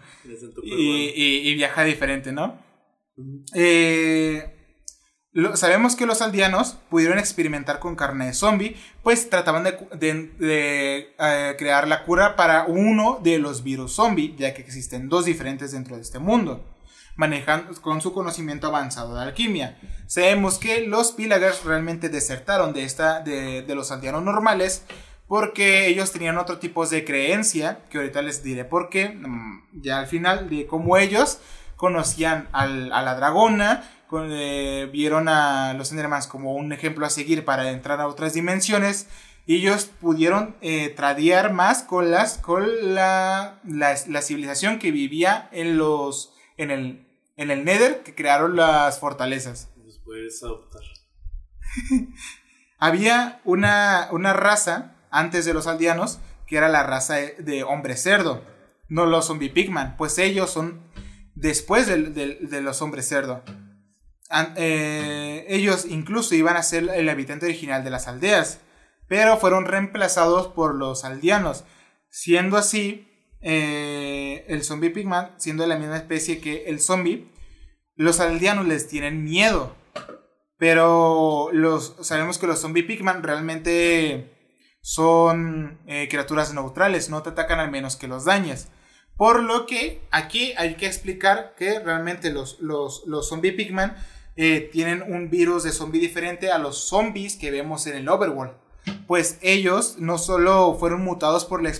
y, 0.61 1.11
y, 1.15 1.49
y, 1.49 1.55
viaja 1.55 1.83
diferente, 1.83 2.31
¿no? 2.31 2.59
Eh, 3.53 4.55
sabemos 5.55 5.95
que 5.95 6.05
los 6.05 6.21
aldeanos 6.21 6.77
pudieron 6.89 7.19
experimentar 7.19 7.79
con 7.79 7.95
carne 7.95 8.27
de 8.27 8.33
zombie, 8.33 8.75
pues 9.03 9.29
trataban 9.29 9.63
de, 9.63 10.27
eh, 10.39 11.55
crear 11.57 11.87
la 11.87 12.03
cura 12.03 12.35
para 12.35 12.65
uno 12.65 13.19
de 13.23 13.39
los 13.39 13.63
virus 13.63 13.93
zombie, 13.93 14.35
ya 14.37 14.53
que 14.53 14.61
existen 14.61 15.07
dos 15.07 15.25
diferentes 15.25 15.71
dentro 15.71 15.95
de 15.95 16.01
este 16.01 16.19
mundo, 16.19 16.65
manejando 17.19 17.73
con 17.81 17.99
su 17.99 18.13
conocimiento 18.13 18.67
avanzado 18.67 19.13
de 19.13 19.23
alquimia. 19.23 19.77
Sabemos 20.07 20.57
que 20.57 20.87
los 20.87 21.11
Pillagers 21.11 21.65
realmente 21.65 22.07
desertaron 22.07 22.71
de, 22.71 22.85
esta, 22.85 23.19
de, 23.19 23.75
los 23.75 23.91
aldeanos 23.91 24.23
normales, 24.23 24.85
porque 25.27 25.87
ellos 25.87 26.13
tenían 26.13 26.37
otro 26.37 26.59
tipo 26.59 26.85
de 26.85 27.03
creencia, 27.03 27.81
que 27.89 27.97
ahorita 27.97 28.21
les 28.21 28.41
diré 28.41 28.63
por 28.63 28.87
qué, 28.89 29.09
mm, 29.09 29.81
ya 29.81 29.99
al 29.99 30.07
final, 30.07 30.49
de 30.49 30.65
cómo 30.65 30.95
ellos 30.95 31.39
conocían 31.75 32.47
a 32.53 32.65
la 32.67 33.15
dragona, 33.15 33.83
eh, 34.11 34.89
vieron 34.89 35.27
a 35.27 35.73
los 35.73 35.91
Endermans 35.91 36.25
como 36.25 36.53
un 36.53 36.71
ejemplo 36.71 37.05
a 37.05 37.09
seguir 37.09 37.43
para 37.43 37.69
entrar 37.69 37.99
a 37.99 38.07
otras 38.07 38.33
dimensiones 38.33 39.07
y 39.45 39.57
ellos 39.57 39.91
pudieron 39.99 40.55
eh, 40.61 40.89
tradear 40.95 41.51
más 41.51 41.83
con 41.83 42.11
las 42.11 42.37
con 42.37 42.65
la, 42.95 43.59
la, 43.65 44.21
civilización 44.21 44.79
que 44.79 44.91
vivía 44.91 45.47
en 45.51 45.77
los 45.77 46.33
en 46.57 46.71
el 46.71 47.08
en 47.39 47.51
el 47.51 47.63
Nether 47.63 48.03
que 48.03 48.13
crearon 48.13 48.57
las 48.57 48.99
fortalezas. 48.99 49.69
puedes 50.03 50.43
adoptar. 50.43 50.81
Había 52.77 53.41
una, 53.45 54.09
una 54.11 54.33
raza 54.33 54.97
antes 55.09 55.45
de 55.45 55.53
los 55.53 55.65
aldeanos 55.65 56.19
que 56.45 56.57
era 56.57 56.67
la 56.67 56.83
raza 56.83 57.15
de, 57.15 57.63
hombre 57.63 57.95
cerdo, 57.95 58.43
no 58.89 59.05
los 59.05 59.27
zombie 59.27 59.49
pigman, 59.49 59.95
pues 59.97 60.17
ellos 60.17 60.49
son 60.49 60.81
después 61.35 61.87
de 61.87 62.61
los 62.61 62.81
hombres 62.81 63.07
cerdo. 63.07 63.43
Eh, 64.57 65.45
ellos 65.47 65.85
incluso 65.85 66.35
iban 66.35 66.57
a 66.57 66.63
ser 66.63 66.89
el 66.89 67.07
habitante 67.07 67.45
original 67.45 67.83
de 67.83 67.89
las 67.89 68.07
aldeas. 68.07 68.59
pero 69.07 69.37
fueron 69.37 69.65
reemplazados 69.65 70.47
por 70.49 70.75
los 70.75 71.05
aldeanos, 71.05 71.63
siendo 72.09 72.57
así 72.57 73.08
eh, 73.41 74.45
el 74.47 74.63
zombie 74.63 74.89
pigman, 74.89 75.31
siendo 75.37 75.63
de 75.63 75.69
la 75.69 75.77
misma 75.77 75.97
especie 75.97 76.39
que 76.39 76.65
el 76.65 76.79
zombie, 76.79 77.31
los 77.95 78.19
aldeanos 78.19 78.67
les 78.67 78.87
tienen 78.87 79.23
miedo. 79.23 79.75
Pero 80.57 81.49
los, 81.53 81.95
sabemos 82.01 82.37
que 82.37 82.47
los 82.47 82.59
zombie 82.59 82.83
pigman 82.83 83.23
realmente 83.23 84.35
son 84.81 85.79
eh, 85.87 86.07
criaturas 86.09 86.53
neutrales, 86.53 87.09
no 87.09 87.23
te 87.23 87.29
atacan 87.29 87.59
al 87.59 87.71
menos 87.71 87.95
que 87.95 88.07
los 88.07 88.25
dañes. 88.25 88.67
Por 89.15 89.43
lo 89.43 89.65
que 89.65 90.01
aquí 90.11 90.53
hay 90.57 90.75
que 90.75 90.87
explicar 90.87 91.53
que 91.57 91.79
realmente 91.79 92.31
los, 92.31 92.59
los, 92.61 93.03
los 93.05 93.27
zombie 93.27 93.51
pigman 93.51 93.95
eh, 94.41 94.69
tienen 94.71 95.01
un 95.01 95.29
virus 95.29 95.63
de 95.63 95.73
zombie 95.73 95.99
diferente 95.99 96.49
a 96.49 96.57
los 96.57 96.87
zombies 96.87 97.35
que 97.35 97.51
vemos 97.51 97.85
en 97.87 97.97
el 97.97 98.07
Overworld. 98.07 98.53
Pues 99.05 99.37
ellos 99.41 99.97
no 99.99 100.17
solo 100.17 100.77
fueron 100.79 101.03
mutados 101.03 101.43
por 101.43 101.61
la, 101.61 101.73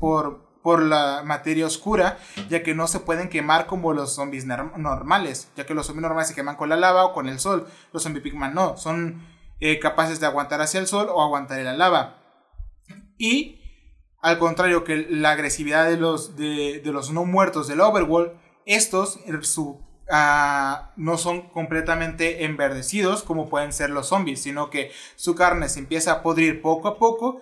por, 0.00 0.45
por 0.66 0.82
la 0.82 1.22
materia 1.24 1.64
oscura, 1.64 2.18
ya 2.48 2.64
que 2.64 2.74
no 2.74 2.88
se 2.88 2.98
pueden 2.98 3.28
quemar 3.28 3.66
como 3.66 3.92
los 3.92 4.16
zombies 4.16 4.46
normales, 4.46 5.48
ya 5.54 5.64
que 5.64 5.74
los 5.74 5.86
zombies 5.86 6.02
normales 6.02 6.26
se 6.26 6.34
queman 6.34 6.56
con 6.56 6.68
la 6.68 6.74
lava 6.74 7.04
o 7.04 7.12
con 7.12 7.28
el 7.28 7.38
sol. 7.38 7.68
Los 7.92 8.02
zombie 8.02 8.20
pigman 8.20 8.52
no, 8.52 8.76
son 8.76 9.24
eh, 9.60 9.78
capaces 9.78 10.18
de 10.18 10.26
aguantar 10.26 10.60
hacia 10.60 10.80
el 10.80 10.88
sol 10.88 11.06
o 11.08 11.22
aguantar 11.22 11.60
en 11.60 11.66
la 11.66 11.76
lava. 11.76 12.16
Y 13.16 13.60
al 14.20 14.40
contrario 14.40 14.82
que 14.82 15.06
la 15.08 15.30
agresividad 15.30 15.88
de 15.88 15.98
los, 15.98 16.34
de, 16.34 16.82
los 16.84 17.12
no 17.12 17.24
muertos 17.24 17.68
del 17.68 17.80
Overworld, 17.80 18.32
estos, 18.64 19.20
su 19.42 19.86
Ah, 20.08 20.92
no 20.96 21.18
son 21.18 21.48
completamente 21.48 22.44
enverdecidos 22.44 23.24
como 23.24 23.48
pueden 23.48 23.72
ser 23.72 23.90
los 23.90 24.06
zombies, 24.08 24.40
sino 24.40 24.70
que 24.70 24.92
su 25.16 25.34
carne 25.34 25.68
se 25.68 25.80
empieza 25.80 26.12
a 26.12 26.22
podrir 26.22 26.62
poco 26.62 26.86
a 26.86 26.96
poco, 26.96 27.40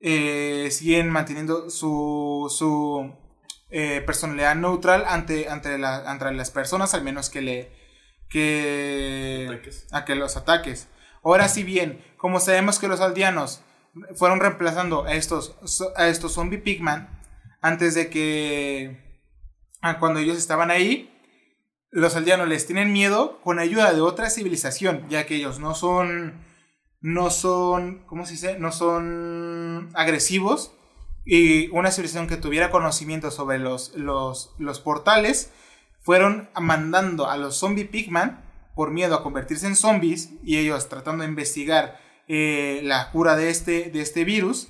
eh, 0.00 0.68
siguen 0.70 1.10
manteniendo 1.10 1.70
su, 1.70 2.46
su 2.50 3.14
eh, 3.70 4.02
personalidad 4.04 4.56
neutral 4.56 5.04
ante, 5.06 5.48
ante, 5.48 5.78
las 5.78 6.50
personas, 6.50 6.94
al 6.94 7.02
menos 7.02 7.30
que 7.30 7.42
le... 7.42 7.72
que... 8.28 9.60
a 9.92 10.04
que 10.04 10.14
los 10.14 10.36
ataques. 10.36 10.88
Ahora 11.22 11.48
si 11.48 11.62
bien, 11.62 12.02
como 12.16 12.40
sabemos 12.40 12.78
que 12.78 12.88
los 12.88 13.00
aldeanos 13.00 13.62
fueron 14.14 14.40
reemplazando 14.40 15.04
a 15.04 15.14
estos, 15.14 15.56
a 15.96 16.08
estos 16.08 16.32
zombie 16.32 16.58
pigman 16.58 17.20
antes 17.60 17.94
de 17.94 18.08
que... 18.08 19.20
cuando 19.98 20.20
ellos 20.20 20.38
estaban 20.38 20.70
ahí, 20.70 21.10
los 21.90 22.16
aldeanos 22.16 22.48
les 22.48 22.66
tienen 22.66 22.92
miedo 22.92 23.40
con 23.42 23.58
ayuda 23.58 23.92
de 23.92 24.00
otra 24.00 24.30
civilización, 24.30 25.08
ya 25.08 25.26
que 25.26 25.36
ellos 25.36 25.58
no 25.58 25.74
son, 25.74 26.44
no 27.00 27.30
son, 27.30 28.04
¿cómo 28.06 28.26
se 28.26 28.32
dice? 28.32 28.58
No 28.58 28.72
son 28.72 29.90
agresivos. 29.94 30.72
Y 31.24 31.68
una 31.68 31.90
civilización 31.90 32.26
que 32.26 32.36
tuviera 32.36 32.70
conocimiento 32.70 33.30
sobre 33.30 33.58
los, 33.58 33.94
los, 33.94 34.54
los 34.58 34.80
portales, 34.80 35.52
fueron 36.00 36.48
mandando 36.58 37.28
a 37.28 37.36
los 37.36 37.58
zombie 37.58 37.84
pigman 37.84 38.42
por 38.74 38.90
miedo 38.90 39.14
a 39.14 39.22
convertirse 39.22 39.66
en 39.66 39.76
zombies 39.76 40.30
y 40.42 40.56
ellos 40.56 40.88
tratando 40.88 41.22
de 41.22 41.28
investigar 41.28 42.00
eh, 42.26 42.80
la 42.84 43.10
cura 43.10 43.36
de 43.36 43.50
este, 43.50 43.90
de 43.90 44.00
este 44.00 44.24
virus, 44.24 44.68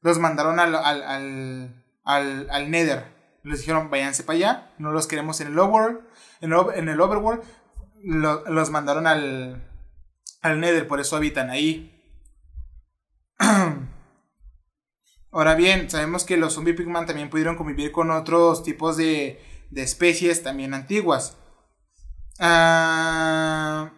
los 0.00 0.18
mandaron 0.18 0.60
al, 0.60 0.74
al, 0.76 1.82
al, 2.04 2.50
al 2.50 2.70
Nether. 2.70 3.12
Les 3.42 3.60
dijeron, 3.60 3.90
váyanse 3.90 4.22
para 4.22 4.36
allá, 4.36 4.74
no 4.78 4.92
los 4.92 5.06
queremos 5.06 5.40
en 5.40 5.48
el 5.48 5.58
Overworld 5.58 6.00
en, 6.44 6.88
el 6.88 7.00
Overworld 7.00 7.42
los 8.02 8.70
mandaron 8.70 9.06
al, 9.06 9.66
al 10.44 10.60
Nether, 10.60 10.86
por 10.86 11.00
eso 11.00 11.16
habitan 11.16 11.48
ahí. 11.48 11.90
Ahora 15.32 15.54
bien, 15.54 15.88
sabemos 15.88 16.24
que 16.24 16.36
los 16.36 16.52
zombie 16.52 16.74
pigman 16.74 17.06
también 17.06 17.30
pudieron 17.30 17.56
convivir 17.56 17.90
con 17.92 18.10
otros 18.10 18.62
tipos 18.62 18.98
de, 18.98 19.42
de 19.70 19.82
especies 19.82 20.42
también 20.42 20.74
antiguas. 20.74 21.38
Ah, 22.38 23.90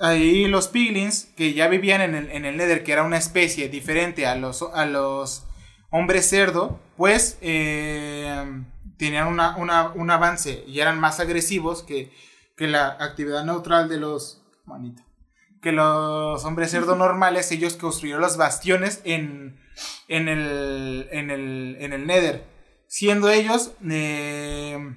ahí 0.00 0.48
los 0.48 0.66
piglins, 0.66 1.26
que 1.36 1.54
ya 1.54 1.68
vivían 1.68 2.00
en 2.00 2.16
el, 2.16 2.32
en 2.32 2.44
el 2.44 2.56
Nether, 2.56 2.82
que 2.82 2.90
era 2.92 3.04
una 3.04 3.18
especie 3.18 3.68
diferente 3.68 4.26
a 4.26 4.34
los, 4.34 4.62
a 4.62 4.84
los 4.84 5.46
hombres 5.90 6.28
cerdo, 6.28 6.80
pues 6.96 7.38
eh, 7.40 8.64
tenían 8.96 9.28
un 9.28 10.10
avance 10.10 10.64
y 10.66 10.80
eran 10.80 10.98
más 10.98 11.20
agresivos 11.20 11.84
que, 11.84 12.10
la 12.66 12.96
actividad 13.00 13.44
neutral 13.44 13.88
de 13.88 13.98
los... 13.98 14.42
que 15.62 15.72
los 15.72 16.44
hombres 16.44 16.70
cerdo 16.70 16.96
normales, 16.96 17.50
ellos 17.52 17.76
construyeron 17.76 18.22
los 18.22 18.36
bastiones 18.36 19.00
en, 19.04 19.60
en, 20.08 20.28
el, 20.28 21.08
en, 21.10 21.30
el, 21.92 22.06
Nether, 22.06 22.44
siendo 22.86 23.28
ellos 23.28 23.72
eh, 23.88 24.96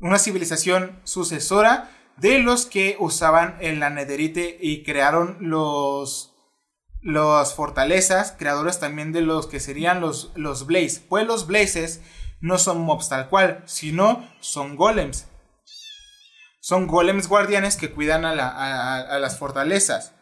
una 0.00 0.18
civilización 0.18 1.00
sucesora 1.04 1.90
de 2.16 2.38
los 2.38 2.66
que 2.66 2.96
usaban 2.98 3.56
en 3.60 3.80
la 3.80 3.90
Netherite 3.90 4.58
y 4.60 4.82
crearon 4.82 5.38
los 5.40 6.32
las 7.02 7.54
fortalezas, 7.54 8.32
creadores 8.38 8.78
también 8.78 9.12
de 9.12 9.22
los 9.22 9.48
que 9.48 9.60
serían 9.60 10.00
los, 10.00 10.30
los 10.36 10.66
Blaze. 10.66 11.02
Pues 11.08 11.26
los 11.26 11.46
Blazes 11.46 12.00
no 12.40 12.58
son 12.58 12.80
mobs 12.80 13.08
tal 13.08 13.28
cual, 13.28 13.62
sino 13.66 14.28
son 14.40 14.76
golems. 14.76 15.26
Son 16.62 16.86
golems 16.86 17.26
guardianes 17.26 17.76
que 17.76 17.90
cuidan 17.90 18.24
a, 18.24 19.18
las 19.18 19.36
fortalezas. 19.36 20.12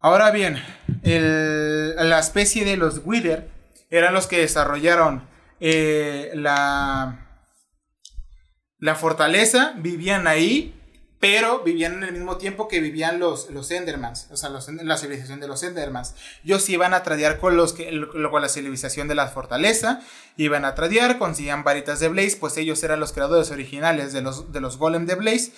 Ahora 0.00 0.30
bien, 0.30 0.56
la 1.02 2.18
especie 2.18 2.64
de 2.64 2.78
los 2.78 3.02
Wither 3.04 3.50
eran 3.90 4.14
los 4.14 4.26
que 4.26 4.38
desarrollaron 4.38 5.28
eh, 5.60 6.30
la, 6.32 7.28
la 8.78 8.94
fortaleza, 8.94 9.74
vivían 9.76 10.26
ahí 10.26 10.77
pero 11.20 11.64
vivían 11.64 11.94
en 11.94 12.04
el 12.04 12.12
mismo 12.12 12.36
tiempo 12.36 12.68
que 12.68 12.80
vivían 12.80 13.18
los, 13.18 13.50
los 13.50 13.70
Endermans, 13.70 14.28
o 14.30 14.36
sea, 14.36 14.50
la 14.50 14.96
civilización 14.96 15.40
de 15.40 15.48
los 15.48 15.62
Endermans. 15.62 16.14
Ellos 16.44 16.68
iban 16.68 16.94
a 16.94 17.02
tradear 17.02 17.38
con, 17.38 17.56
los 17.56 17.72
que, 17.72 18.06
con 18.30 18.42
la 18.42 18.48
civilización 18.48 19.08
de 19.08 19.16
la 19.16 19.26
fortaleza, 19.26 20.00
iban 20.36 20.64
a 20.64 20.74
tradear, 20.74 21.18
conseguían 21.18 21.64
varitas 21.64 21.98
de 21.98 22.08
Blaze, 22.08 22.36
pues 22.36 22.56
ellos 22.56 22.82
eran 22.84 23.00
los 23.00 23.12
creadores 23.12 23.50
originales 23.50 24.12
de 24.12 24.22
los, 24.22 24.52
de 24.52 24.60
los 24.60 24.76
Golem 24.76 25.06
de 25.06 25.16
Blaze, 25.16 25.52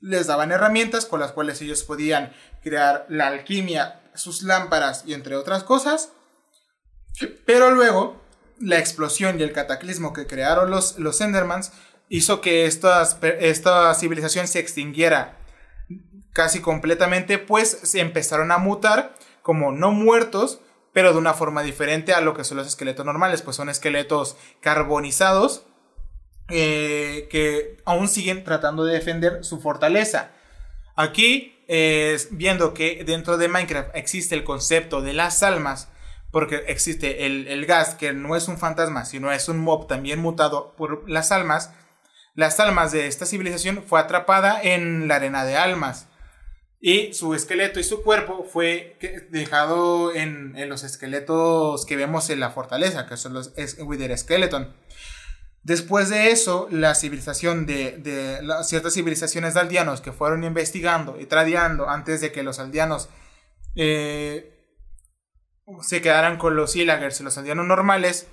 les 0.00 0.28
daban 0.28 0.52
herramientas 0.52 1.06
con 1.06 1.20
las 1.20 1.32
cuales 1.32 1.60
ellos 1.60 1.82
podían 1.82 2.32
crear 2.62 3.06
la 3.08 3.26
alquimia, 3.26 4.00
sus 4.14 4.42
lámparas 4.42 5.04
y 5.06 5.14
entre 5.14 5.34
otras 5.36 5.64
cosas, 5.64 6.12
pero 7.46 7.72
luego 7.72 8.20
la 8.60 8.78
explosión 8.78 9.40
y 9.40 9.42
el 9.42 9.52
cataclismo 9.52 10.12
que 10.12 10.26
crearon 10.26 10.70
los, 10.70 10.98
los 10.98 11.20
Endermans 11.20 11.72
hizo 12.10 12.40
que 12.42 12.66
esta 12.66 13.94
civilización 13.94 14.48
se 14.48 14.58
extinguiera 14.58 15.38
casi 16.32 16.60
completamente, 16.60 17.38
pues 17.38 17.70
se 17.70 18.00
empezaron 18.00 18.52
a 18.52 18.58
mutar 18.58 19.14
como 19.42 19.72
no 19.72 19.92
muertos, 19.92 20.60
pero 20.92 21.12
de 21.12 21.18
una 21.18 21.34
forma 21.34 21.62
diferente 21.62 22.12
a 22.12 22.20
lo 22.20 22.34
que 22.34 22.44
son 22.44 22.56
los 22.58 22.66
esqueletos 22.66 23.06
normales, 23.06 23.42
pues 23.42 23.56
son 23.56 23.68
esqueletos 23.68 24.36
carbonizados 24.60 25.64
eh, 26.48 27.28
que 27.30 27.80
aún 27.84 28.08
siguen 28.08 28.42
tratando 28.42 28.84
de 28.84 28.94
defender 28.94 29.44
su 29.44 29.60
fortaleza. 29.60 30.32
Aquí, 30.96 31.64
viendo 32.32 32.74
que 32.74 33.04
dentro 33.06 33.38
de 33.38 33.46
Minecraft 33.46 33.90
existe 33.94 34.34
el 34.34 34.42
concepto 34.42 35.00
de 35.00 35.12
las 35.12 35.44
almas, 35.44 35.88
porque 36.32 36.64
existe 36.66 37.26
el 37.26 37.66
gas, 37.66 37.94
que 37.94 38.12
no 38.12 38.34
es 38.34 38.48
un 38.48 38.58
fantasma, 38.58 39.04
sino 39.04 39.30
es 39.30 39.48
un 39.48 39.60
mob 39.60 39.86
también 39.86 40.18
mutado 40.18 40.74
por 40.76 41.08
las 41.08 41.30
almas, 41.30 41.72
las 42.34 42.60
almas 42.60 42.92
de 42.92 43.06
esta 43.06 43.26
civilización 43.26 43.82
fue 43.86 44.00
atrapada 44.00 44.60
en 44.62 45.08
la 45.08 45.16
arena 45.16 45.44
de 45.44 45.56
almas. 45.56 46.08
Y 46.82 47.12
su 47.12 47.34
esqueleto 47.34 47.78
y 47.78 47.84
su 47.84 48.02
cuerpo 48.02 48.46
fue 48.50 48.96
dejado 49.30 50.14
en, 50.14 50.54
los 50.68 50.82
esqueletos 50.82 51.84
que 51.84 51.96
vemos 51.96 52.30
en 52.30 52.40
la 52.40 52.50
fortaleza, 52.50 53.06
que 53.06 53.18
son 53.18 53.34
los 53.34 53.52
Wither 53.78 54.16
Skeleton. 54.16 54.74
Después 55.62 56.08
de 56.08 56.30
eso, 56.30 56.68
la 56.70 56.94
civilización 56.94 57.66
de, 57.66 58.40
ciertas 58.62 58.94
civilizaciones 58.94 59.52
de 59.52 59.60
aldeanos 59.60 60.00
que 60.00 60.12
fueron 60.12 60.42
investigando 60.42 61.20
y 61.20 61.26
tradeando 61.26 61.90
antes 61.90 62.22
de 62.22 62.32
que 62.32 62.42
los 62.42 62.58
aldeanos 62.58 63.10
eh, 63.76 64.66
se 65.82 66.00
quedaran 66.00 66.38
con 66.38 66.56
los 66.56 66.76
Illagers 66.76 67.20
y 67.20 67.24
los 67.24 67.36
aldeanos 67.36 67.66
normales, 67.66 68.26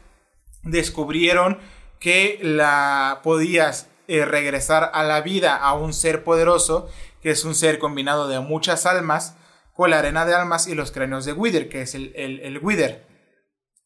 descubrieron 0.64 1.60
que 2.00 2.40
la 2.42 3.22
podías 3.24 3.88
eh, 4.08 4.26
regresar 4.26 4.92
a 4.94 5.04
la 5.04 5.22
vida 5.22 5.56
a 5.56 5.74
un 5.74 5.94
ser 5.94 6.24
poderoso, 6.24 6.90
que 7.22 7.32
es 7.32 7.44
un 7.44 7.56
ser 7.56 7.80
combinado 7.80 8.28
de 8.28 8.40
muchas 8.40 8.86
almas, 8.86 9.36
con 9.74 9.90
la 9.90 10.00
arena 10.00 10.26
de 10.26 10.34
almas 10.34 10.68
y 10.68 10.76
los 10.76 10.92
cráneos 10.92 11.26
de 11.26 11.34
Wither, 11.34 11.70
que 11.70 11.82
es 11.82 11.94
el, 11.94 12.14
el, 12.16 12.60
Wither. 12.60 13.06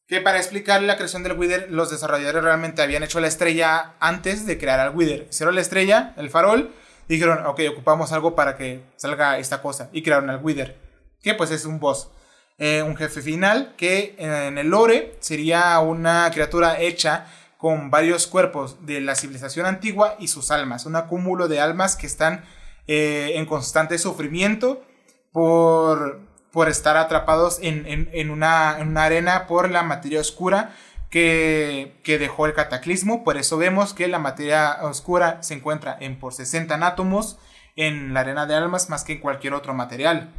Que 0.08 0.22
para 0.22 0.38
explicar 0.38 0.82
la 0.84 0.96
creación 0.96 1.24
del 1.24 1.38
Wither, 1.38 1.72
los 1.72 1.90
desarrolladores 1.90 2.44
realmente 2.44 2.82
habían 2.82 3.04
hecho 3.04 3.20
la 3.20 3.28
estrella 3.28 3.96
antes 4.00 4.46
de 4.46 4.58
crear 4.58 4.80
al 4.80 4.96
Wither. 4.96 5.28
Hicieron 5.30 5.56
la 5.56 5.62
estrella, 5.62 6.14
el 6.18 6.30
farol, 6.30 6.72
dijeron, 7.08 7.46
ok, 7.46 7.62
ocupamos 7.72 8.12
algo 8.12 8.36
para 8.36 8.56
que 8.56 8.84
salga 8.96 9.38
esta 9.38 9.62
cosa. 9.62 9.90
Y 9.92 10.04
crearon 10.04 10.30
al 10.30 10.44
Wither, 10.44 10.78
que 11.22 11.34
pues 11.34 11.52
es 11.52 11.66
un 11.66 11.80
boss. 11.80 12.10
Eh, 12.58 12.84
un 12.84 12.96
jefe 12.96 13.22
final 13.22 13.74
que 13.76 14.16
en 14.20 14.58
el 14.60 14.68
lore 14.68 15.16
sería 15.20 15.80
una 15.80 16.30
criatura 16.32 16.80
hecha 16.80 17.26
con 17.62 17.92
varios 17.92 18.26
cuerpos 18.26 18.88
de 18.88 19.02
la 19.02 19.14
civilización 19.14 19.68
antigua 19.68 20.16
y 20.18 20.30
sus 20.30 20.50
almas, 20.50 20.88
un 20.88 20.96
acúmulo 20.96 21.48
de 21.48 21.60
almas 21.60 21.96
que 21.96 22.08
están 22.08 22.44
eh, 22.88 23.34
en 23.36 23.46
constante 23.46 24.00
sufrimiento 24.00 24.84
por, 25.32 26.22
por 26.52 26.70
estar 26.70 26.98
atrapados 26.98 27.60
en, 27.62 28.32
una, 28.32 28.72
arena 28.72 29.46
por 29.46 29.70
la 29.70 29.84
materia 29.84 30.20
oscura 30.20 30.76
que, 31.12 31.94
dejó 32.04 32.48
el 32.48 32.56
cataclismo. 32.56 33.24
Por 33.24 33.38
eso 33.38 33.58
vemos 33.58 33.94
que 33.94 34.08
la 34.08 34.18
materia 34.18 34.80
oscura 34.82 35.44
se 35.44 35.54
encuentra 35.54 35.96
en 36.00 36.18
por 36.18 36.34
60 36.34 36.76
átomos 36.88 37.38
en 37.76 38.16
la 38.16 38.22
arena 38.22 38.48
de 38.48 38.56
almas 38.56 38.90
más 38.90 39.04
que 39.04 39.14
en 39.14 39.20
cualquier 39.20 39.54
otro 39.54 39.76
material. 39.76 40.34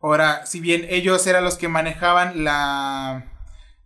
Ahora, 0.00 0.46
si 0.46 0.60
bien 0.60 0.86
ellos 0.88 1.26
eran 1.26 1.42
los 1.42 1.56
que 1.58 1.66
manejaban 1.66 2.44
la, 2.44 3.39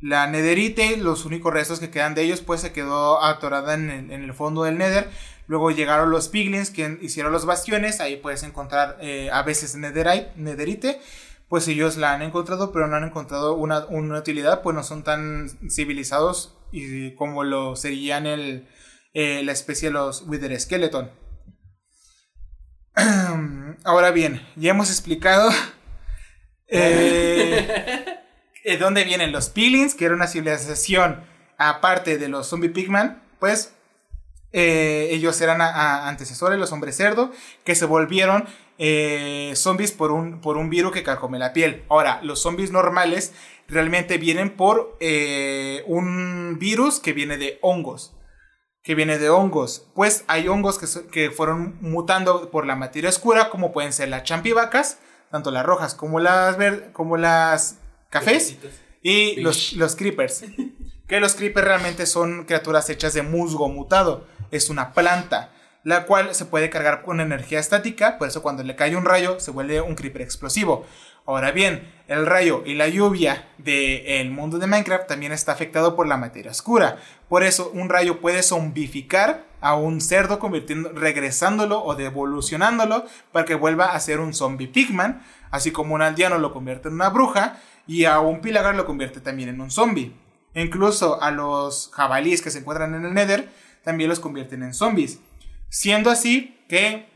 la 0.04 0.26
nederite, 0.26 0.98
los 0.98 1.24
únicos 1.24 1.50
restos 1.50 1.80
que 1.80 1.88
quedan 1.88 2.14
de 2.14 2.20
ellos, 2.20 2.42
pues 2.42 2.60
se 2.60 2.72
quedó 2.72 3.24
atorada 3.24 3.72
en 3.72 4.10
el, 4.10 4.34
fondo 4.34 4.64
del 4.64 4.76
nether. 4.76 5.08
Luego 5.46 5.70
llegaron 5.70 6.10
los 6.10 6.28
piglins 6.28 6.68
que 6.68 6.98
hicieron 7.00 7.32
los 7.32 7.46
bastiones. 7.46 8.00
Ahí 8.00 8.16
puedes 8.16 8.42
encontrar 8.42 8.98
eh, 9.00 9.30
a 9.32 9.42
veces 9.44 9.76
netherite, 9.76 10.30
netherite. 10.36 11.00
Pues 11.48 11.68
ellos 11.68 11.96
la 11.96 12.12
han 12.12 12.20
encontrado, 12.20 12.70
pero 12.70 12.86
no 12.86 12.96
han 12.96 13.04
encontrado 13.04 13.54
una, 13.54 13.86
utilidad, 14.18 14.60
pues 14.60 14.76
no 14.76 14.82
son 14.82 15.04
tan 15.04 15.48
civilizados 15.70 16.54
y 16.70 17.14
como 17.14 17.42
lo 17.42 17.74
serían 17.74 18.26
el, 18.26 18.68
eh, 19.14 19.42
la 19.42 19.52
especie 19.52 19.88
de 19.88 19.94
los 19.94 20.20
Wither 20.26 20.60
Skeleton. 20.60 21.10
Ahora 23.84 24.10
bien, 24.10 24.46
ya 24.56 24.72
hemos 24.72 24.90
explicado 24.90 25.50
eh, 26.66 28.03
dónde 28.78 29.04
vienen 29.04 29.32
los 29.32 29.50
piglins, 29.50 29.94
que 29.94 30.06
era 30.06 30.14
una 30.14 30.26
civilización 30.26 31.22
aparte 31.58 32.18
de 32.18 32.28
los 32.28 32.48
zombie 32.48 32.70
pigman. 32.70 33.22
Pues 33.38 33.74
eh, 34.52 35.08
ellos 35.10 35.40
eran 35.40 35.60
antecesores, 35.60 36.58
los 36.58 36.72
hombres 36.72 36.96
cerdo, 36.96 37.32
que 37.64 37.74
se 37.74 37.86
volvieron 37.86 38.46
eh, 38.78 39.52
zombies 39.56 39.92
por 39.92 40.12
un, 40.12 40.40
por 40.40 40.56
un 40.56 40.70
virus 40.70 40.92
que 40.92 41.02
carcome 41.02 41.38
la 41.38 41.52
piel. 41.52 41.84
Ahora, 41.88 42.20
los 42.22 42.40
zombies 42.40 42.70
normales 42.70 43.32
realmente 43.68 44.16
vienen 44.18 44.50
por 44.50 44.96
eh, 45.00 45.82
un 45.86 46.56
virus 46.58 47.00
que 47.00 47.12
viene 47.12 47.36
de 47.36 47.58
hongos. 47.62 48.16
Que 48.82 48.94
viene 48.94 49.18
de 49.18 49.28
hongos. 49.28 49.88
Pues 49.94 50.24
hay 50.28 50.46
hongos 50.46 50.78
que, 50.78 51.08
que 51.08 51.30
fueron 51.30 51.76
mutando 51.80 52.50
por 52.50 52.66
la 52.66 52.76
materia 52.76 53.08
oscura, 53.10 53.50
como 53.50 53.72
pueden 53.72 53.92
ser 53.92 54.08
las 54.08 54.24
champivacas, 54.24 54.98
tanto 55.30 55.50
las 55.50 55.66
rojas 55.66 55.94
como 55.94 56.20
las, 56.20 56.56
como 56.92 57.16
las 57.16 57.78
cafés, 58.14 58.56
y 59.02 59.40
los, 59.40 59.72
los 59.74 59.96
creepers. 59.96 60.44
que 61.08 61.20
los 61.20 61.34
creepers 61.34 61.66
realmente 61.66 62.06
son 62.06 62.44
criaturas 62.44 62.88
hechas 62.88 63.12
de 63.12 63.22
musgo 63.22 63.68
mutado 63.68 64.26
es 64.52 64.70
una 64.70 64.92
planta, 64.92 65.50
la 65.82 66.06
cual 66.06 66.34
se 66.34 66.46
puede 66.46 66.70
cargar 66.70 67.02
con 67.02 67.20
energía 67.20 67.58
estática, 67.58 68.16
por 68.16 68.28
eso 68.28 68.40
cuando 68.40 68.62
le 68.62 68.76
cae 68.76 68.96
un 68.96 69.04
rayo 69.04 69.40
se 69.40 69.50
vuelve 69.50 69.80
un 69.80 69.96
creeper 69.96 70.22
explosivo. 70.22 70.86
Ahora 71.26 71.50
bien, 71.50 71.90
el 72.06 72.26
rayo 72.26 72.62
y 72.64 72.74
la 72.74 72.86
lluvia 72.86 73.48
del 73.58 74.30
mundo 74.30 74.58
de 74.58 74.66
Minecraft 74.66 75.08
también 75.08 75.32
está 75.32 75.52
afectado 75.52 75.96
por 75.96 76.06
la 76.06 76.18
materia 76.18 76.50
oscura. 76.50 76.98
Por 77.28 77.42
eso 77.42 77.70
un 77.74 77.88
rayo 77.88 78.20
puede 78.20 78.42
zombificar 78.42 79.44
a 79.60 79.74
un 79.74 80.00
cerdo 80.02 80.38
convirtiendo, 80.38 80.90
regresándolo 80.92 81.82
o 81.82 81.94
devolucionándolo 81.94 83.06
para 83.32 83.46
que 83.46 83.54
vuelva 83.54 83.86
a 83.86 84.00
ser 84.00 84.20
un 84.20 84.34
zombie 84.34 84.68
pigman, 84.68 85.22
así 85.50 85.72
como 85.72 85.94
un 85.94 86.02
aldeano 86.02 86.38
lo 86.38 86.52
convierte 86.52 86.88
en 86.88 86.94
una 86.94 87.08
bruja 87.08 87.58
y 87.86 88.04
a 88.04 88.20
un 88.20 88.40
pilagar 88.40 88.74
lo 88.74 88.86
convierte 88.86 89.20
también 89.20 89.48
en 89.48 89.60
un 89.60 89.70
zombie. 89.70 90.12
Incluso 90.54 91.20
a 91.22 91.30
los 91.30 91.90
jabalíes 91.92 92.42
que 92.42 92.50
se 92.50 92.60
encuentran 92.60 92.94
en 92.94 93.04
el 93.04 93.14
Nether 93.14 93.48
también 93.82 94.08
los 94.08 94.20
convierten 94.20 94.62
en 94.62 94.74
zombies. 94.74 95.18
Siendo 95.68 96.10
así 96.10 96.58
que 96.68 97.08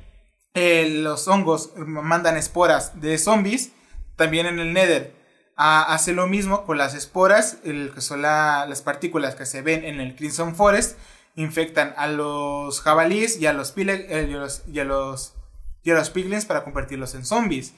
eh, 0.54 0.88
los 1.02 1.28
hongos 1.28 1.72
mandan 1.76 2.36
esporas 2.36 3.00
de 3.00 3.16
zombies, 3.18 3.72
también 4.16 4.46
en 4.46 4.58
el 4.58 4.72
Nether 4.72 5.18
hace 5.58 6.12
lo 6.12 6.28
mismo 6.28 6.64
con 6.64 6.78
las 6.78 6.94
esporas, 6.94 7.58
el, 7.64 7.92
que 7.92 8.00
son 8.00 8.22
las 8.22 8.82
partículas 8.82 9.34
que 9.34 9.44
se 9.44 9.60
ven 9.62 9.84
en 9.84 10.00
el 10.00 10.14
Crimson 10.14 10.54
Forest, 10.54 10.96
infectan 11.34 11.94
a 11.96 12.06
los 12.06 12.80
jabalíes 12.80 13.40
y 13.40 13.46
a 13.46 13.52
los, 13.52 13.74
eh, 13.76 14.26
y 14.28 14.32
los, 14.32 14.62
y 14.68 14.78
a 14.78 14.84
los, 14.84 15.34
y 15.82 15.90
a 15.90 15.94
los 15.94 16.10
piglins 16.10 16.46
para 16.46 16.62
convertirlos 16.62 17.14
en 17.14 17.24
zombies. 17.24 17.74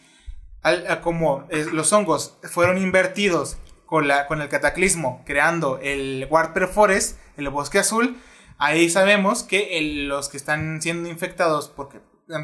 Como 1.03 1.47
los 1.73 1.93
hongos 1.93 2.39
fueron 2.43 2.79
invertidos 2.79 3.59
con, 3.87 4.11
el 4.11 4.49
cataclismo, 4.49 5.23
creando 5.25 5.79
el 5.83 6.27
Warper 6.31 6.69
Forest, 6.69 7.19
el 7.37 7.49
bosque 7.49 7.79
azul, 7.79 8.17
Ahí 8.63 8.91
sabemos 8.91 9.43
que 9.43 9.81
los 10.07 10.29
que 10.29 10.37
están 10.37 10.83
siendo 10.83 11.09
infectados, 11.09 11.71
porque 11.71 11.99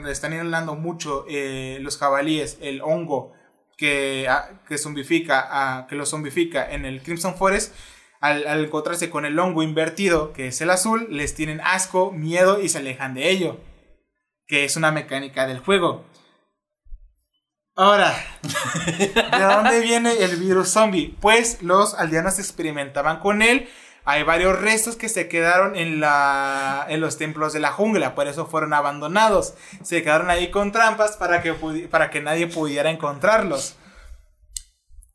están 0.09 0.32
inhalando 0.32 0.74
mucho 0.74 1.26
eh, 1.28 1.76
los 1.82 1.98
jabalíes, 1.98 2.56
el 2.62 2.80
hongo 2.80 3.34
que, 3.76 4.26
ah, 4.26 4.62
que, 4.66 4.78
zombifica, 4.78 5.47
ah, 5.51 5.86
que 5.86 5.94
los 5.94 6.09
zombifica 6.09 6.72
en 6.72 6.86
el 6.86 7.02
Crimson 7.02 7.36
Forest, 7.36 7.74
al, 8.22 8.47
encontrarse 8.64 9.10
con 9.10 9.26
el 9.26 9.38
hongo 9.38 9.62
invertido, 9.62 10.32
que 10.32 10.47
es 10.47 10.59
el 10.62 10.70
azul, 10.70 11.06
les 11.10 11.34
tienen 11.34 11.60
asco, 11.62 12.12
miedo 12.12 12.62
y 12.62 12.70
se 12.70 12.78
alejan 12.78 13.12
de 13.12 13.28
ello. 13.28 13.60
Que 14.47 14.64
es 14.64 14.78
una 14.78 14.93
mecánica 14.93 15.47
del 15.47 15.59
juego. 15.59 16.06
Ahora, 17.76 18.16
¿de 18.42 19.42
dónde 19.42 19.80
viene 19.80 20.24
el 20.24 20.36
virus 20.36 20.70
zombie? 20.70 21.14
Pues 21.20 21.62
los 21.62 21.94
aldeanos 21.94 22.38
experimentaban 22.38 23.20
con 23.20 23.42
él 23.42 23.68
hay 24.08 24.22
varios 24.22 24.60
restos 24.60 24.94
que 24.94 25.08
se 25.08 25.28
quedaron 25.28 25.74
en, 25.74 25.98
la, 25.98 26.86
en 26.88 27.00
los 27.00 27.18
templos 27.18 27.52
de 27.52 27.58
la 27.58 27.72
jungla, 27.72 28.14
por 28.14 28.28
eso 28.28 28.46
fueron 28.46 28.72
abandonados. 28.72 29.54
Se 29.82 30.04
quedaron 30.04 30.30
ahí 30.30 30.52
con 30.52 30.70
trampas 30.70 31.16
para 31.16 31.42
que, 31.42 31.52
para 31.90 32.08
que 32.08 32.22
nadie 32.22 32.46
pudiera 32.46 32.88
encontrarlos. 32.88 33.74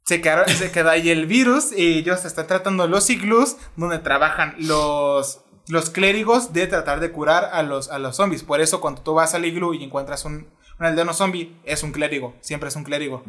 Se, 0.03 0.19
quedaron, 0.19 0.49
se 0.49 0.77
ahí 0.81 1.09
el 1.09 1.25
virus 1.25 1.71
y 1.71 1.99
ellos 1.99 2.25
están 2.25 2.47
tratando 2.47 2.85
los 2.85 3.09
iglús 3.09 3.55
donde 3.77 3.97
trabajan 3.99 4.55
los, 4.57 5.39
los 5.69 5.89
clérigos 5.89 6.51
de 6.51 6.67
tratar 6.67 6.99
de 6.99 7.13
curar 7.13 7.49
a 7.53 7.63
los, 7.63 7.89
a 7.89 7.97
los 7.97 8.17
zombies. 8.17 8.43
Por 8.43 8.59
eso 8.59 8.81
cuando 8.81 9.03
tú 9.03 9.13
vas 9.13 9.33
al 9.33 9.45
iglú 9.45 9.73
y 9.73 9.85
encuentras 9.85 10.25
un, 10.25 10.49
un 10.81 10.87
aldeano 10.87 11.13
zombie, 11.13 11.55
es 11.63 11.83
un 11.83 11.91
clérigo, 11.91 12.35
siempre 12.41 12.69
es 12.69 12.75
un 12.75 12.83
clérigo. 12.83 13.23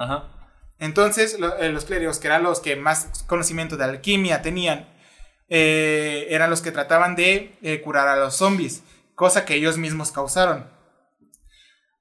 Entonces 0.78 1.36
eh, 1.58 1.68
los 1.68 1.84
clérigos, 1.84 2.18
que 2.18 2.28
eran 2.28 2.42
los 2.42 2.60
que 2.60 2.76
más 2.76 3.24
conocimiento 3.26 3.76
de 3.76 3.84
alquimia 3.84 4.40
tenían 4.40 4.88
eh, 5.50 6.28
eran 6.30 6.48
los 6.48 6.62
que 6.62 6.72
trataban 6.72 7.14
de 7.14 7.54
eh, 7.60 7.82
curar 7.82 8.08
a 8.08 8.16
los 8.16 8.36
zombies, 8.36 8.82
cosa 9.14 9.44
que 9.44 9.54
ellos 9.54 9.76
mismos 9.76 10.12
causaron. 10.12 10.66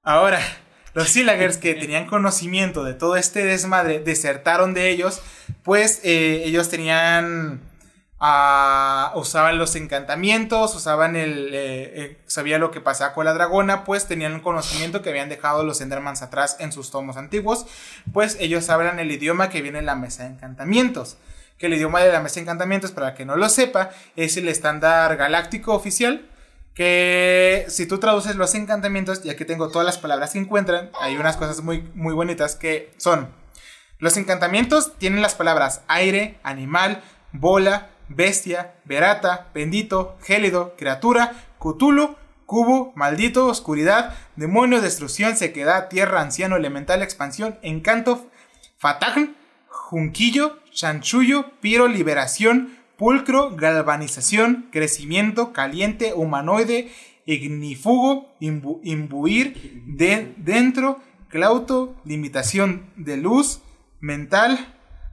Ahora, 0.02 0.40
los 0.94 1.10
Silagers 1.10 1.58
que 1.58 1.74
tenían 1.74 2.06
conocimiento 2.06 2.82
de 2.82 2.94
todo 2.94 3.16
este 3.16 3.44
desmadre 3.44 4.00
desertaron 4.00 4.72
de 4.72 4.88
ellos, 4.88 5.20
pues 5.62 6.00
ellos 6.02 6.70
tenían... 6.70 7.60
Usaban 9.14 9.58
los 9.58 9.74
encantamientos, 9.74 10.74
usaban 10.76 11.16
el... 11.16 12.16
sabía 12.26 12.58
lo 12.58 12.70
que 12.70 12.80
pasaba 12.80 13.14
con 13.14 13.24
la 13.24 13.34
dragona, 13.34 13.84
pues 13.84 14.06
tenían 14.06 14.34
un 14.34 14.40
conocimiento 14.40 15.02
que 15.02 15.10
habían 15.10 15.28
dejado 15.28 15.64
los 15.64 15.80
Endermans 15.80 16.22
atrás 16.22 16.56
en 16.60 16.70
sus 16.70 16.90
tomos 16.90 17.16
antiguos, 17.16 17.66
pues 18.12 18.36
ellos 18.38 18.68
hablan 18.70 19.00
el 19.00 19.10
idioma 19.10 19.48
que 19.48 19.60
viene 19.60 19.80
en 19.80 19.86
la 19.86 19.96
mesa 19.96 20.22
de 20.22 20.30
encantamientos 20.30 21.16
que 21.58 21.66
el 21.66 21.74
idioma 21.74 22.00
de 22.00 22.10
la 22.10 22.20
mesa 22.20 22.36
de 22.36 22.40
encantamientos, 22.40 22.90
para 22.90 23.14
que 23.14 23.24
no 23.24 23.36
lo 23.36 23.48
sepa, 23.48 23.90
es 24.16 24.36
el 24.36 24.48
estándar 24.48 25.16
galáctico 25.16 25.74
oficial. 25.74 26.28
Que 26.74 27.66
si 27.68 27.86
tú 27.86 27.98
traduces 27.98 28.34
los 28.34 28.54
encantamientos, 28.56 29.22
ya 29.22 29.36
que 29.36 29.44
tengo 29.44 29.68
todas 29.68 29.86
las 29.86 29.96
palabras 29.96 30.32
que 30.32 30.40
encuentran, 30.40 30.90
hay 31.00 31.16
unas 31.16 31.36
cosas 31.36 31.62
muy, 31.62 31.88
muy 31.94 32.14
bonitas 32.14 32.56
que 32.56 32.92
son. 32.96 33.28
Los 34.00 34.16
encantamientos 34.16 34.98
tienen 34.98 35.22
las 35.22 35.36
palabras 35.36 35.82
aire, 35.86 36.40
animal, 36.42 37.00
bola, 37.30 37.90
bestia, 38.16 38.74
verata, 38.84 39.50
bendito, 39.54 40.16
gélido, 40.22 40.74
criatura, 40.76 41.32
cutulo, 41.58 42.16
cubo, 42.46 42.92
maldito, 42.94 43.46
oscuridad, 43.46 44.14
demonio, 44.36 44.80
destrucción, 44.80 45.36
sequedad, 45.36 45.88
tierra, 45.88 46.20
anciano, 46.20 46.56
elemental, 46.56 47.02
expansión, 47.02 47.58
encanto, 47.62 48.30
fatagn, 48.78 49.36
junquillo, 49.68 50.58
chanchullo, 50.70 51.52
piro, 51.60 51.88
liberación, 51.88 52.76
pulcro, 52.96 53.56
galvanización, 53.56 54.68
crecimiento, 54.70 55.52
caliente, 55.52 56.12
humanoide, 56.14 56.90
ignífugo, 57.26 58.34
imbuir, 58.40 59.82
de, 59.86 60.34
dentro, 60.36 61.00
clauto, 61.28 61.96
limitación 62.04 62.90
de 62.96 63.16
luz, 63.16 63.62
mental, 64.00 64.58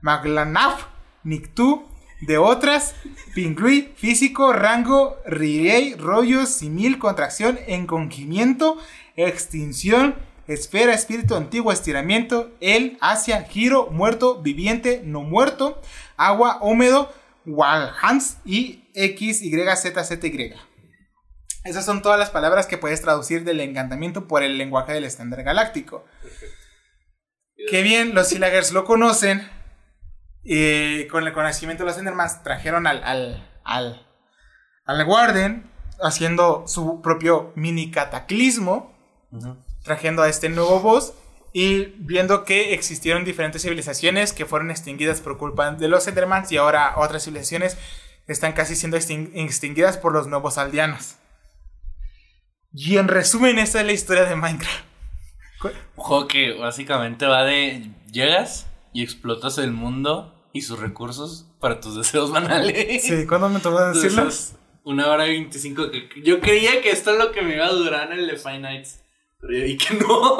maglanaf, 0.02 0.86
nictú, 1.24 1.88
de 2.20 2.38
otras, 2.38 2.94
incluye 3.36 3.92
físico, 3.96 4.52
rango, 4.52 5.18
rirey, 5.26 5.94
rollo, 5.94 6.46
simil, 6.46 6.98
contracción, 6.98 7.58
encogimiento, 7.66 8.78
extinción, 9.16 10.14
esfera, 10.46 10.94
espíritu, 10.94 11.34
antiguo, 11.34 11.72
estiramiento, 11.72 12.50
el, 12.60 12.98
hacia, 13.00 13.42
giro, 13.44 13.88
muerto, 13.90 14.42
viviente, 14.42 15.02
no 15.04 15.22
muerto, 15.22 15.80
agua, 16.16 16.58
húmedo, 16.60 17.12
walhans 17.46 18.38
y 18.44 18.84
x, 18.94 19.42
y, 19.42 19.50
z, 19.50 20.04
z, 20.04 20.26
y. 20.26 20.54
Esas 21.64 21.84
son 21.84 22.02
todas 22.02 22.18
las 22.18 22.30
palabras 22.30 22.66
que 22.66 22.78
puedes 22.78 23.02
traducir 23.02 23.44
del 23.44 23.60
encantamiento 23.60 24.26
por 24.26 24.42
el 24.42 24.56
lenguaje 24.56 24.92
del 24.92 25.04
estándar 25.04 25.42
galáctico. 25.42 26.04
Perfecto. 26.22 26.56
Qué 27.68 27.82
bien, 27.82 28.14
los 28.14 28.28
Silagers 28.28 28.72
lo 28.72 28.84
conocen. 28.84 29.46
Y 30.42 31.06
con 31.08 31.26
el 31.26 31.32
conocimiento 31.32 31.84
de 31.84 31.90
los 31.90 31.98
Endermans 31.98 32.42
trajeron 32.42 32.86
al, 32.86 33.02
al, 33.04 33.46
al, 33.64 34.06
al 34.86 35.06
Warden 35.06 35.70
haciendo 36.02 36.64
su 36.66 37.02
propio 37.02 37.52
mini 37.56 37.90
cataclismo. 37.90 38.96
Trayendo 39.84 40.22
a 40.22 40.28
este 40.28 40.48
nuevo 40.48 40.80
boss. 40.80 41.14
Y 41.52 41.86
viendo 41.98 42.44
que 42.44 42.74
existieron 42.74 43.24
diferentes 43.24 43.62
civilizaciones 43.62 44.32
que 44.32 44.46
fueron 44.46 44.70
extinguidas 44.70 45.20
por 45.20 45.36
culpa 45.36 45.72
de 45.72 45.88
los 45.88 46.06
Endermans. 46.06 46.50
Y 46.52 46.56
ahora 46.56 46.94
otras 46.96 47.24
civilizaciones 47.24 47.76
están 48.26 48.52
casi 48.52 48.76
siendo 48.76 48.96
extinguidas 48.96 49.98
por 49.98 50.12
los 50.12 50.26
nuevos 50.26 50.58
aldeanos. 50.58 51.16
Y 52.72 52.98
en 52.98 53.08
resumen, 53.08 53.58
esta 53.58 53.80
es 53.80 53.86
la 53.86 53.92
historia 53.92 54.24
de 54.24 54.36
Minecraft. 54.36 54.84
Un 55.96 56.04
juego 56.04 56.28
que 56.28 56.52
básicamente 56.52 57.26
va 57.26 57.44
de. 57.44 57.90
Llegas 58.10 58.69
y 58.92 59.02
explotas 59.02 59.58
el 59.58 59.72
mundo 59.72 60.34
y 60.52 60.62
sus 60.62 60.78
recursos 60.78 61.46
para 61.60 61.80
tus 61.80 61.96
deseos 61.98 62.30
banales. 62.30 63.02
Sí, 63.02 63.26
¿cuándo 63.26 63.48
me 63.48 63.60
tocó 63.60 63.80
decirlo? 63.92 64.28
una 64.82 65.10
hora 65.10 65.26
y 65.26 65.32
veinticinco. 65.32 65.90
yo 66.24 66.40
creía 66.40 66.80
que 66.80 66.90
esto 66.90 67.12
es 67.12 67.18
lo 67.18 67.32
que 67.32 67.42
me 67.42 67.54
iba 67.54 67.66
a 67.66 67.72
durar 67.72 68.12
en 68.12 68.18
el 68.18 68.42
The 68.42 68.58
Nights. 68.58 69.00
Pero 69.40 69.52
yo 69.58 69.64
vi 69.64 69.76
que 69.76 69.94
no. 69.94 70.38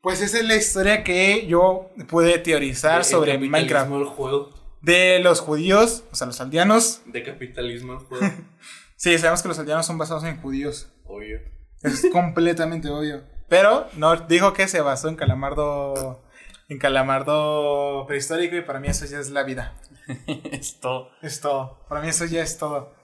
Pues 0.00 0.20
esa 0.20 0.38
es 0.38 0.44
la 0.44 0.56
historia 0.56 1.02
que 1.02 1.46
yo 1.46 1.90
pude 2.08 2.38
teorizar 2.38 3.04
sobre 3.04 3.38
Minecraft. 3.38 3.90
El 3.90 4.04
juego. 4.04 4.52
De 4.82 5.18
los 5.20 5.40
judíos, 5.40 6.04
o 6.12 6.14
sea, 6.14 6.26
los 6.26 6.40
aldeanos. 6.42 7.00
De 7.06 7.22
capitalismo 7.22 7.94
el 7.94 7.98
juego. 8.00 8.26
sí, 8.96 9.16
sabemos 9.16 9.40
que 9.40 9.48
los 9.48 9.58
aldeanos 9.58 9.86
son 9.86 9.96
basados 9.96 10.24
en 10.24 10.36
judíos. 10.36 10.92
Obvio. 11.04 11.40
Es 11.82 12.06
completamente 12.12 12.90
obvio. 12.90 13.22
Pero 13.48 13.86
no 13.96 14.14
dijo 14.16 14.52
que 14.52 14.68
se 14.68 14.82
basó 14.82 15.08
en 15.08 15.16
Calamardo. 15.16 16.22
En 16.68 16.78
Calamardo 16.78 18.06
prehistórico 18.06 18.56
y 18.56 18.62
para 18.62 18.80
mí 18.80 18.88
eso 18.88 19.04
ya 19.06 19.18
es 19.18 19.30
la 19.30 19.42
vida. 19.42 19.74
es 20.26 20.80
todo. 20.80 21.10
Es 21.22 21.40
todo. 21.40 21.84
Para 21.88 22.00
mí 22.00 22.08
eso 22.08 22.24
ya 22.24 22.42
es 22.42 22.58
todo. 22.58 22.94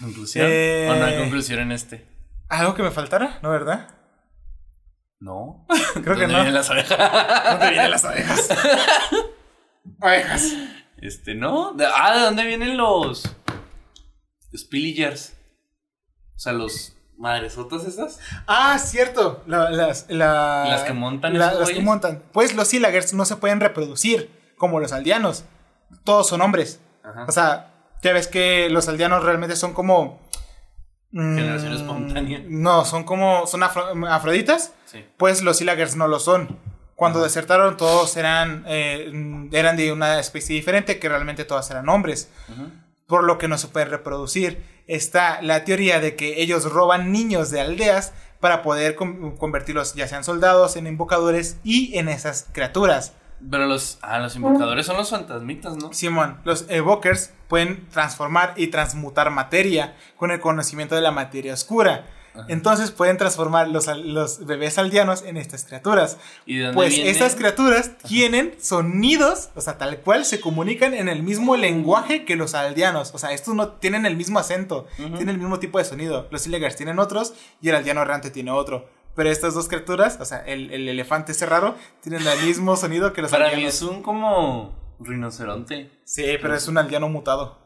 ¿Conclusión? 0.00 0.46
¿O 0.46 0.48
no 0.96 1.04
hay 1.04 1.14
eh, 1.14 1.18
conclusión 1.20 1.60
en 1.60 1.72
este? 1.72 2.06
¿Algo 2.48 2.74
que 2.74 2.82
me 2.82 2.90
faltara? 2.90 3.38
¿No, 3.42 3.50
verdad? 3.50 3.94
No. 5.18 5.66
Creo 5.94 6.16
que 6.16 6.26
no. 6.26 6.34
vienen 6.34 6.54
las 6.54 6.70
abejas? 6.70 6.98
¿Dónde 7.50 7.70
vienen 7.70 7.90
las 7.90 8.04
abejas? 8.04 8.48
abejas. 10.00 10.52
Este, 10.98 11.34
¿no? 11.34 11.74
ah, 11.94 12.14
¿de 12.14 12.20
dónde 12.20 12.46
vienen 12.46 12.76
los. 12.76 13.34
Spillagers? 14.54 15.34
O 16.34 16.38
sea, 16.38 16.52
los 16.52 16.95
madresotas 17.18 17.84
esas. 17.84 18.20
Ah, 18.46 18.78
cierto. 18.78 19.42
las, 19.46 20.06
las 20.08 20.82
que 20.84 20.92
montan. 20.92 21.38
las 21.38 21.70
que 21.70 21.80
montan. 21.80 22.22
Pues 22.32 22.54
los 22.54 22.68
Silagers 22.68 23.14
no 23.14 23.24
se 23.24 23.36
pueden 23.36 23.60
reproducir 23.60 24.30
como 24.56 24.80
los 24.80 24.92
aldeanos. 24.92 25.44
Todos 26.04 26.28
son 26.28 26.40
hombres. 26.40 26.80
O 27.28 27.32
sea, 27.32 27.72
ya 28.02 28.12
ves 28.12 28.28
que 28.28 28.68
los 28.70 28.88
aldeanos 28.88 29.24
realmente 29.24 29.56
son 29.56 29.72
como. 29.72 30.20
Mm, 31.12 31.36
Generación 31.36 31.72
espontánea. 31.72 32.42
No, 32.46 32.84
son 32.84 33.04
como. 33.04 33.46
Son 33.46 33.62
afroditas. 33.62 34.72
Pues 35.16 35.42
los 35.42 35.58
Silagers 35.58 35.96
no 35.96 36.08
lo 36.08 36.20
son. 36.20 36.58
Cuando 36.94 37.22
desertaron, 37.22 37.76
todos 37.76 38.16
eran, 38.16 38.64
eh, 38.66 39.48
eran 39.52 39.76
de 39.76 39.92
una 39.92 40.18
especie 40.18 40.56
diferente, 40.56 40.98
que 40.98 41.08
realmente 41.10 41.44
todas 41.44 41.70
eran 41.70 41.88
hombres. 41.90 42.30
Por 43.06 43.24
lo 43.24 43.38
que 43.38 43.48
no 43.48 43.58
se 43.58 43.68
pueden 43.68 43.90
reproducir 43.90 44.75
está 44.86 45.42
la 45.42 45.64
teoría 45.64 46.00
de 46.00 46.16
que 46.16 46.40
ellos 46.42 46.70
roban 46.70 47.12
niños 47.12 47.50
de 47.50 47.60
aldeas 47.60 48.12
para 48.40 48.62
poder 48.62 48.94
convertirlos 48.94 49.94
ya 49.94 50.06
sean 50.06 50.24
soldados, 50.24 50.76
en 50.76 50.86
invocadores 50.86 51.58
y 51.64 51.96
en 51.98 52.08
esas 52.08 52.46
criaturas. 52.52 53.12
Pero 53.50 53.66
los, 53.66 53.98
ah, 54.02 54.18
los 54.18 54.34
invocadores 54.36 54.86
son 54.86 54.96
los 54.96 55.10
fantasmitas, 55.10 55.76
¿no? 55.76 55.92
Simón, 55.92 56.38
los 56.44 56.64
evokers 56.70 57.32
pueden 57.48 57.86
transformar 57.90 58.54
y 58.56 58.68
transmutar 58.68 59.30
materia 59.30 59.94
con 60.16 60.30
el 60.30 60.40
conocimiento 60.40 60.94
de 60.94 61.02
la 61.02 61.10
materia 61.10 61.52
oscura. 61.52 62.06
Entonces 62.48 62.90
pueden 62.90 63.16
transformar 63.16 63.68
los, 63.68 63.86
los, 63.86 64.44
bebés 64.46 64.78
aldeanos 64.78 65.22
en 65.22 65.36
estas 65.36 65.64
criaturas. 65.64 66.18
pues 66.74 66.98
estas 66.98 67.34
criaturas 67.34 67.98
tienen 67.98 68.54
sonidos, 68.60 69.50
o 69.54 69.60
sea, 69.60 69.78
tal 69.78 69.98
cual 70.00 70.24
se 70.24 70.40
comunican 70.40 70.94
en 70.94 71.08
el 71.08 71.22
mismo 71.22 71.56
lenguaje 71.56 72.24
que 72.24 72.36
los 72.36 72.54
aldeanos. 72.54 73.12
O 73.14 73.18
sea, 73.18 73.32
estos 73.32 73.54
no 73.54 73.68
tienen 73.68 74.06
el 74.06 74.16
mismo 74.16 74.38
acento, 74.38 74.86
tienen 74.96 75.30
el 75.30 75.38
mismo 75.38 75.58
tipo 75.58 75.78
de 75.78 75.84
sonido. 75.84 76.28
Los 76.30 76.46
Illegars 76.46 76.76
tienen 76.76 76.98
otros 76.98 77.34
y 77.60 77.68
el 77.68 77.76
aldeano 77.76 78.02
errante 78.02 78.30
tiene 78.30 78.50
otro. 78.50 78.88
Pero 79.14 79.30
estas 79.30 79.54
dos 79.54 79.68
criaturas, 79.68 80.18
o 80.20 80.24
sea, 80.26 80.40
el, 80.40 80.70
elefante 80.70 81.32
ese 81.32 81.46
raro, 81.46 81.74
tienen 82.02 82.26
el 82.26 82.46
mismo 82.46 82.76
sonido 82.76 83.14
que 83.14 83.22
los 83.22 83.30
Para 83.30 83.46
aldeanos. 83.46 83.74
Para 83.74 83.86
mí 83.86 83.90
es 83.90 83.96
un 83.96 84.02
como 84.02 84.96
rinoceronte. 85.00 85.90
Sí, 86.04 86.24
pero 86.40 86.54
es 86.54 86.68
un 86.68 86.76
aldeano 86.76 87.08
mutado. 87.08 87.58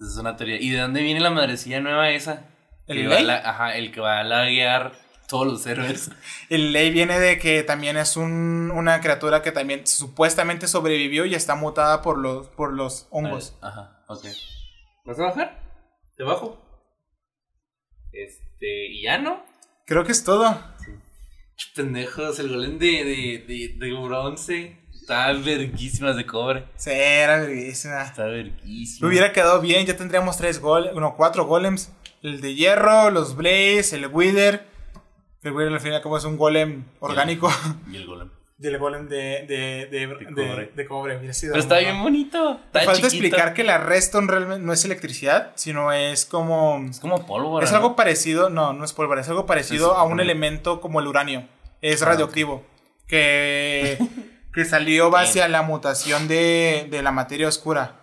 Es 0.00 0.16
una 0.16 0.36
teoría. 0.36 0.60
¿Y 0.60 0.70
de 0.70 0.78
dónde 0.78 1.02
viene 1.02 1.20
la 1.20 1.30
madrecilla 1.30 1.80
nueva 1.80 2.10
esa? 2.10 2.44
¿El 2.88 3.08
ley? 3.08 3.28
ajá, 3.28 3.76
el 3.76 3.92
que 3.92 4.00
va 4.00 4.20
a 4.20 4.24
laguear 4.24 4.92
todos 5.28 5.46
los 5.46 5.66
héroes. 5.66 6.10
El 6.48 6.72
ley 6.72 6.90
viene 6.90 7.20
de 7.20 7.38
que 7.38 7.62
también 7.62 7.96
es 7.98 8.16
un, 8.16 8.72
una 8.74 9.00
criatura 9.00 9.42
que 9.42 9.52
también 9.52 9.86
supuestamente 9.86 10.66
sobrevivió 10.66 11.26
y 11.26 11.34
está 11.34 11.54
mutada 11.54 12.00
por 12.00 12.18
los, 12.18 12.48
por 12.48 12.72
los 12.72 13.06
hongos. 13.10 13.54
Ajá, 13.60 14.02
ok. 14.08 14.24
¿Vas 15.04 15.20
a 15.20 15.24
bajar? 15.24 15.60
¿Te 16.16 16.24
bajo? 16.24 16.58
Este, 18.10 18.86
¿y 18.88 19.02
ya 19.02 19.18
no? 19.18 19.44
Creo 19.86 20.04
que 20.04 20.12
es 20.12 20.24
todo. 20.24 20.50
Sí. 20.84 20.92
Pendejos, 21.74 22.38
el 22.38 22.48
golem 22.48 22.78
de, 22.78 23.04
de, 23.04 23.44
de, 23.46 23.74
de 23.76 23.92
bronce. 23.92 24.78
Está 24.94 25.32
verguísimas 25.32 26.16
de 26.16 26.26
cobre. 26.26 26.66
Sí, 26.76 26.90
era 26.90 27.40
verguísima. 27.40 28.02
Está 28.02 28.26
verguísima. 28.26 29.08
Hubiera 29.08 29.32
quedado 29.32 29.60
bien, 29.60 29.86
ya 29.86 29.96
tendríamos 29.96 30.36
tres 30.36 30.60
golems, 30.60 30.94
no, 30.94 31.16
cuatro 31.16 31.46
golems. 31.46 31.90
El 32.22 32.40
de 32.40 32.54
hierro, 32.54 33.10
los 33.10 33.36
blaze, 33.36 33.96
el 33.96 34.06
wither. 34.08 34.66
El 35.42 35.52
wither 35.52 35.72
al 35.72 35.80
final 35.80 36.02
como 36.02 36.16
es 36.16 36.24
un 36.24 36.36
golem 36.36 36.84
orgánico. 37.00 37.50
Y 37.90 37.96
el 37.96 38.06
golem. 38.06 38.30
Y 38.60 38.66
el 38.66 38.76
golem 38.78 39.08
de, 39.08 39.46
de, 39.46 39.86
de, 39.86 40.70
de 40.74 40.86
cobre. 40.86 41.20
Pero 41.20 41.54
está 41.54 41.78
bien 41.78 42.02
bonito. 42.02 42.58
falta 42.72 43.06
explicar 43.06 43.54
que 43.54 43.62
la 43.62 43.78
redstone 43.78 44.26
realmente 44.26 44.66
no 44.66 44.72
es 44.72 44.84
electricidad, 44.84 45.52
sino 45.54 45.92
es 45.92 46.24
como... 46.24 46.84
Es 46.90 46.98
como 46.98 47.24
pólvora. 47.24 47.64
Es 47.64 47.72
algo 47.72 47.94
parecido, 47.94 48.50
no, 48.50 48.72
no 48.72 48.84
es 48.84 48.92
pólvora, 48.92 49.20
es 49.20 49.28
algo 49.28 49.46
parecido 49.46 49.94
a 49.94 50.02
un 50.02 50.18
elemento 50.18 50.80
como 50.80 50.98
el 50.98 51.06
uranio. 51.06 51.46
Es 51.82 52.02
ah, 52.02 52.06
radioactivo. 52.06 52.64
Que, 53.06 53.96
que 54.52 54.64
salió 54.64 55.08
base 55.12 55.40
a 55.40 55.46
la 55.46 55.62
mutación 55.62 56.26
de, 56.26 56.88
de 56.90 57.00
la 57.00 57.12
materia 57.12 57.46
oscura. 57.46 57.97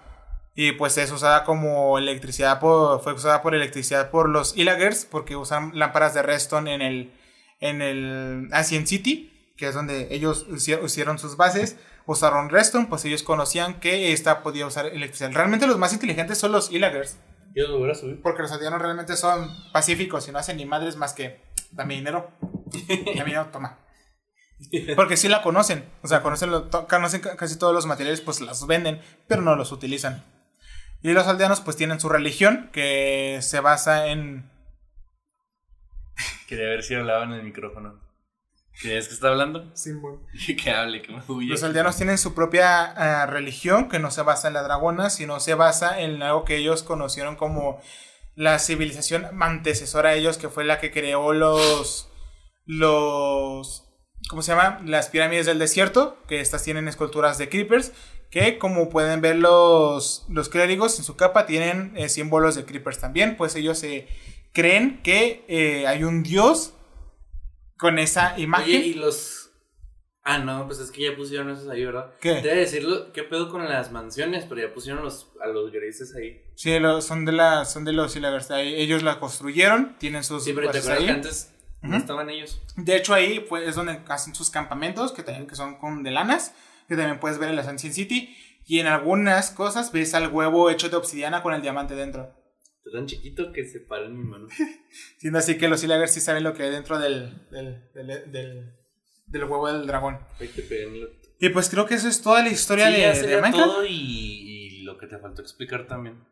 Y 0.55 0.71
pues 0.71 0.97
es 0.97 1.11
usada 1.11 1.43
como 1.43 1.97
electricidad, 1.97 2.61
por, 2.61 3.01
fue 3.01 3.13
usada 3.13 3.41
por 3.41 3.53
electricidad 3.53 4.09
por 4.09 4.29
los 4.29 4.55
Illagers, 4.57 5.05
porque 5.05 5.35
usan 5.35 5.71
lámparas 5.77 6.13
de 6.13 6.21
redstone 6.21 6.73
en 6.73 6.81
el, 6.81 7.13
en 7.59 7.81
el 7.81 8.47
Ancient 8.53 8.87
City, 8.87 9.53
que 9.57 9.67
es 9.67 9.75
donde 9.75 10.07
ellos 10.11 10.45
hicieron 10.49 11.19
sus 11.19 11.35
bases. 11.35 11.77
Usaron 12.05 12.49
redstone, 12.49 12.87
pues 12.87 13.03
ellos 13.03 13.23
conocían 13.23 13.79
que 13.79 14.13
esta 14.13 14.43
podía 14.43 14.65
usar 14.65 14.85
electricidad. 14.85 15.31
Realmente 15.33 15.67
los 15.67 15.77
más 15.77 15.91
inteligentes 15.91 16.37
son 16.37 16.53
los 16.53 16.71
Illagers. 16.71 17.17
Yo 17.53 17.67
lo 17.67 17.79
voy 17.79 17.91
a 17.91 17.95
subir. 17.95 18.21
Porque 18.21 18.43
los 18.43 18.51
aldeanos 18.51 18.81
realmente 18.81 19.17
son 19.17 19.49
pacíficos 19.73 20.27
y 20.27 20.31
no 20.31 20.39
hacen 20.39 20.57
ni 20.57 20.65
madres 20.65 20.95
más 20.95 21.13
que 21.13 21.41
dame 21.71 21.95
dinero. 21.95 22.31
Dame 22.71 23.25
dinero, 23.25 23.47
toma. 23.51 23.79
Porque 24.95 25.17
sí 25.17 25.27
la 25.27 25.41
conocen, 25.41 25.83
o 26.01 26.07
sea, 26.07 26.21
conocen, 26.21 26.49
conocen 26.89 27.21
casi 27.21 27.59
todos 27.59 27.73
los 27.73 27.85
materiales, 27.85 28.21
pues 28.21 28.39
las 28.39 28.65
venden, 28.65 29.01
pero 29.27 29.41
no 29.41 29.55
los 29.55 29.71
utilizan. 29.71 30.23
Y 31.01 31.13
los 31.13 31.27
aldeanos 31.27 31.61
pues 31.61 31.77
tienen 31.77 31.99
su 31.99 32.09
religión 32.09 32.69
que 32.73 33.39
se 33.41 33.59
basa 33.59 34.07
en... 34.07 34.49
Quería 36.47 36.67
ver 36.69 36.83
si 36.83 36.95
hablaba 36.95 37.23
en 37.23 37.33
el 37.33 37.43
micrófono. 37.43 38.05
¿Crees 38.81 39.07
que 39.07 39.13
está 39.13 39.29
hablando? 39.29 39.71
Sí, 39.73 39.93
bueno. 39.93 40.21
que 40.63 40.71
hable, 40.71 41.01
que 41.01 41.13
me 41.13 41.21
huye. 41.27 41.49
Los 41.49 41.63
aldeanos 41.63 41.95
tienen 41.95 42.17
su 42.17 42.33
propia 42.33 42.93
eh, 42.97 43.25
religión 43.27 43.87
que 43.87 43.99
no 43.99 44.11
se 44.11 44.21
basa 44.21 44.47
en 44.47 44.53
la 44.53 44.63
dragona, 44.63 45.09
sino 45.09 45.39
se 45.39 45.53
basa 45.53 46.01
en 46.01 46.21
algo 46.21 46.43
que 46.43 46.57
ellos 46.57 46.83
conocieron 46.83 47.35
como 47.35 47.81
la 48.35 48.59
civilización 48.59 49.27
antecesora 49.41 50.09
a 50.09 50.13
ellos, 50.15 50.37
que 50.37 50.49
fue 50.49 50.65
la 50.65 50.79
que 50.79 50.91
creó 50.91 51.33
los... 51.33 52.09
los 52.65 53.83
¿cómo 54.29 54.41
se 54.41 54.51
llama? 54.51 54.81
Las 54.83 55.09
pirámides 55.09 55.45
del 55.45 55.59
desierto, 55.59 56.17
que 56.27 56.41
estas 56.41 56.63
tienen 56.63 56.87
esculturas 56.87 57.37
de 57.37 57.47
creepers, 57.47 57.93
que 58.29 58.57
como 58.57 58.89
pueden 58.89 59.21
ver 59.21 59.37
los, 59.37 60.25
los 60.29 60.49
clérigos 60.49 60.97
en 60.97 61.05
su 61.05 61.15
capa 61.15 61.45
tienen 61.45 61.93
eh, 61.95 62.09
símbolos 62.09 62.55
de 62.55 62.65
creepers 62.65 62.99
también, 62.99 63.37
pues 63.37 63.55
ellos 63.55 63.79
se 63.79 64.07
creen 64.51 65.01
que 65.03 65.45
eh, 65.47 65.87
hay 65.87 66.03
un 66.03 66.23
dios 66.23 66.73
con 67.77 67.99
esa 67.99 68.37
imagen. 68.39 68.81
Oye, 68.81 68.87
y 68.87 68.93
los. 68.95 69.51
Ah, 70.23 70.39
no, 70.39 70.65
pues 70.65 70.79
es 70.79 70.89
que 70.89 71.03
ya 71.03 71.15
pusieron 71.15 71.51
esos 71.51 71.69
ahí, 71.69 71.85
¿verdad? 71.85 72.11
¿Qué? 72.19 72.41
Debe 72.41 72.55
decirlo, 72.55 73.13
¿qué 73.13 73.21
pedo 73.21 73.47
con 73.49 73.63
las 73.63 73.91
mansiones? 73.91 74.45
Pero 74.49 74.59
ya 74.59 74.73
pusieron 74.73 75.03
los, 75.03 75.27
a 75.39 75.47
los 75.47 75.71
grises 75.71 76.15
ahí. 76.15 76.41
Sí, 76.55 76.75
son 77.01 77.25
de 77.25 77.31
la, 77.31 77.63
son 77.65 77.85
de 77.85 77.93
los 77.93 78.13
Silagers. 78.13 78.49
ahí 78.49 78.73
Ellos 78.73 79.03
la 79.03 79.19
construyeron, 79.19 79.95
tienen 79.99 80.23
sus 80.23 80.43
Sí, 80.43 80.53
pero 80.53 80.71
te 80.71 80.79
acuerdas 80.79 80.99
ahí. 80.99 81.05
que 81.05 81.11
antes 81.11 81.51
no 81.83 81.95
estaban 81.95 82.31
ellos. 82.31 82.59
De 82.75 82.95
hecho, 82.95 83.13
ahí 83.13 83.39
pues, 83.47 83.67
es 83.67 83.75
donde 83.75 83.99
hacen 84.07 84.33
sus 84.33 84.49
campamentos, 84.49 85.11
que 85.11 85.21
también 85.21 85.45
que 85.45 85.55
son 85.55 85.77
con 85.77 86.01
de 86.01 86.09
lanas, 86.09 86.55
que 86.87 86.95
también 86.95 87.19
puedes 87.19 87.37
ver 87.37 87.49
en 87.49 87.55
la 87.55 87.63
Ancient 87.67 87.93
City. 87.93 88.35
Y 88.67 88.79
en 88.79 88.87
algunas 88.87 89.51
cosas 89.51 89.91
ves 89.91 90.13
al 90.15 90.29
huevo 90.31 90.69
hecho 90.71 90.89
de 90.89 90.95
obsidiana 90.95 91.43
con 91.43 91.53
el 91.53 91.61
diamante 91.61 91.93
dentro. 91.95 92.33
Está 92.83 92.97
tan 92.97 93.05
chiquito 93.07 93.51
que 93.51 93.63
se 93.67 93.79
para 93.79 94.05
en 94.05 94.17
mi 94.17 94.23
mano. 94.23 94.47
Siendo 95.19 95.39
así 95.39 95.57
que 95.57 95.67
los 95.67 95.79
Silagers 95.81 96.11
sí 96.13 96.19
saben 96.21 96.43
lo 96.43 96.53
que 96.53 96.63
hay 96.63 96.71
dentro 96.71 96.97
del, 96.99 97.47
del, 97.51 97.83
del, 97.93 98.31
del- 98.31 98.71
del 99.27 99.43
huevo 99.43 99.67
del 99.71 99.87
dragón. 99.87 100.19
Y 101.39 101.49
pues 101.49 101.69
creo 101.69 101.85
que 101.85 101.95
eso 101.95 102.07
es 102.07 102.21
toda 102.21 102.41
la 102.41 102.49
historia 102.49 102.91
Sí, 102.91 103.01
ya 103.01 103.09
de, 103.09 103.15
sería 103.15 103.35
de 103.37 103.41
Minecraft. 103.41 103.69
todo 103.71 103.85
y, 103.85 103.91
y 103.91 104.83
lo 104.83 104.97
que 104.97 105.07
te 105.07 105.17
faltó 105.17 105.41
explicar 105.41 105.87
también. 105.87 106.23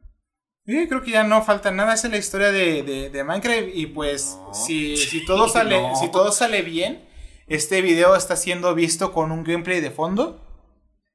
Sí, 0.66 0.88
creo 0.88 1.02
que 1.02 1.12
ya 1.12 1.24
no 1.24 1.42
falta 1.44 1.72
nada, 1.72 1.94
esa 1.94 2.08
es 2.08 2.12
la 2.14 2.20
historia 2.20 2.52
de, 2.52 2.84
de- 2.84 3.10
de 3.10 3.24
Minecraft 3.24 3.68
y 3.74 3.88
pues 3.88 4.38
No. 4.40 4.54
si, 4.54 4.96
si 4.98 5.26
todo 5.28 5.48
sale, 5.50 5.82
No. 5.82 5.96
si 5.96 6.10
todo 6.12 6.32
sale 6.32 6.62
bien, 6.62 7.04
este 7.48 7.82
video 7.82 8.16
está 8.16 8.36
siendo 8.36 8.74
visto 8.76 9.12
con 9.14 9.32
un 9.32 9.44
gameplay 9.44 9.82
de 9.82 9.92
fondo. 9.92 10.40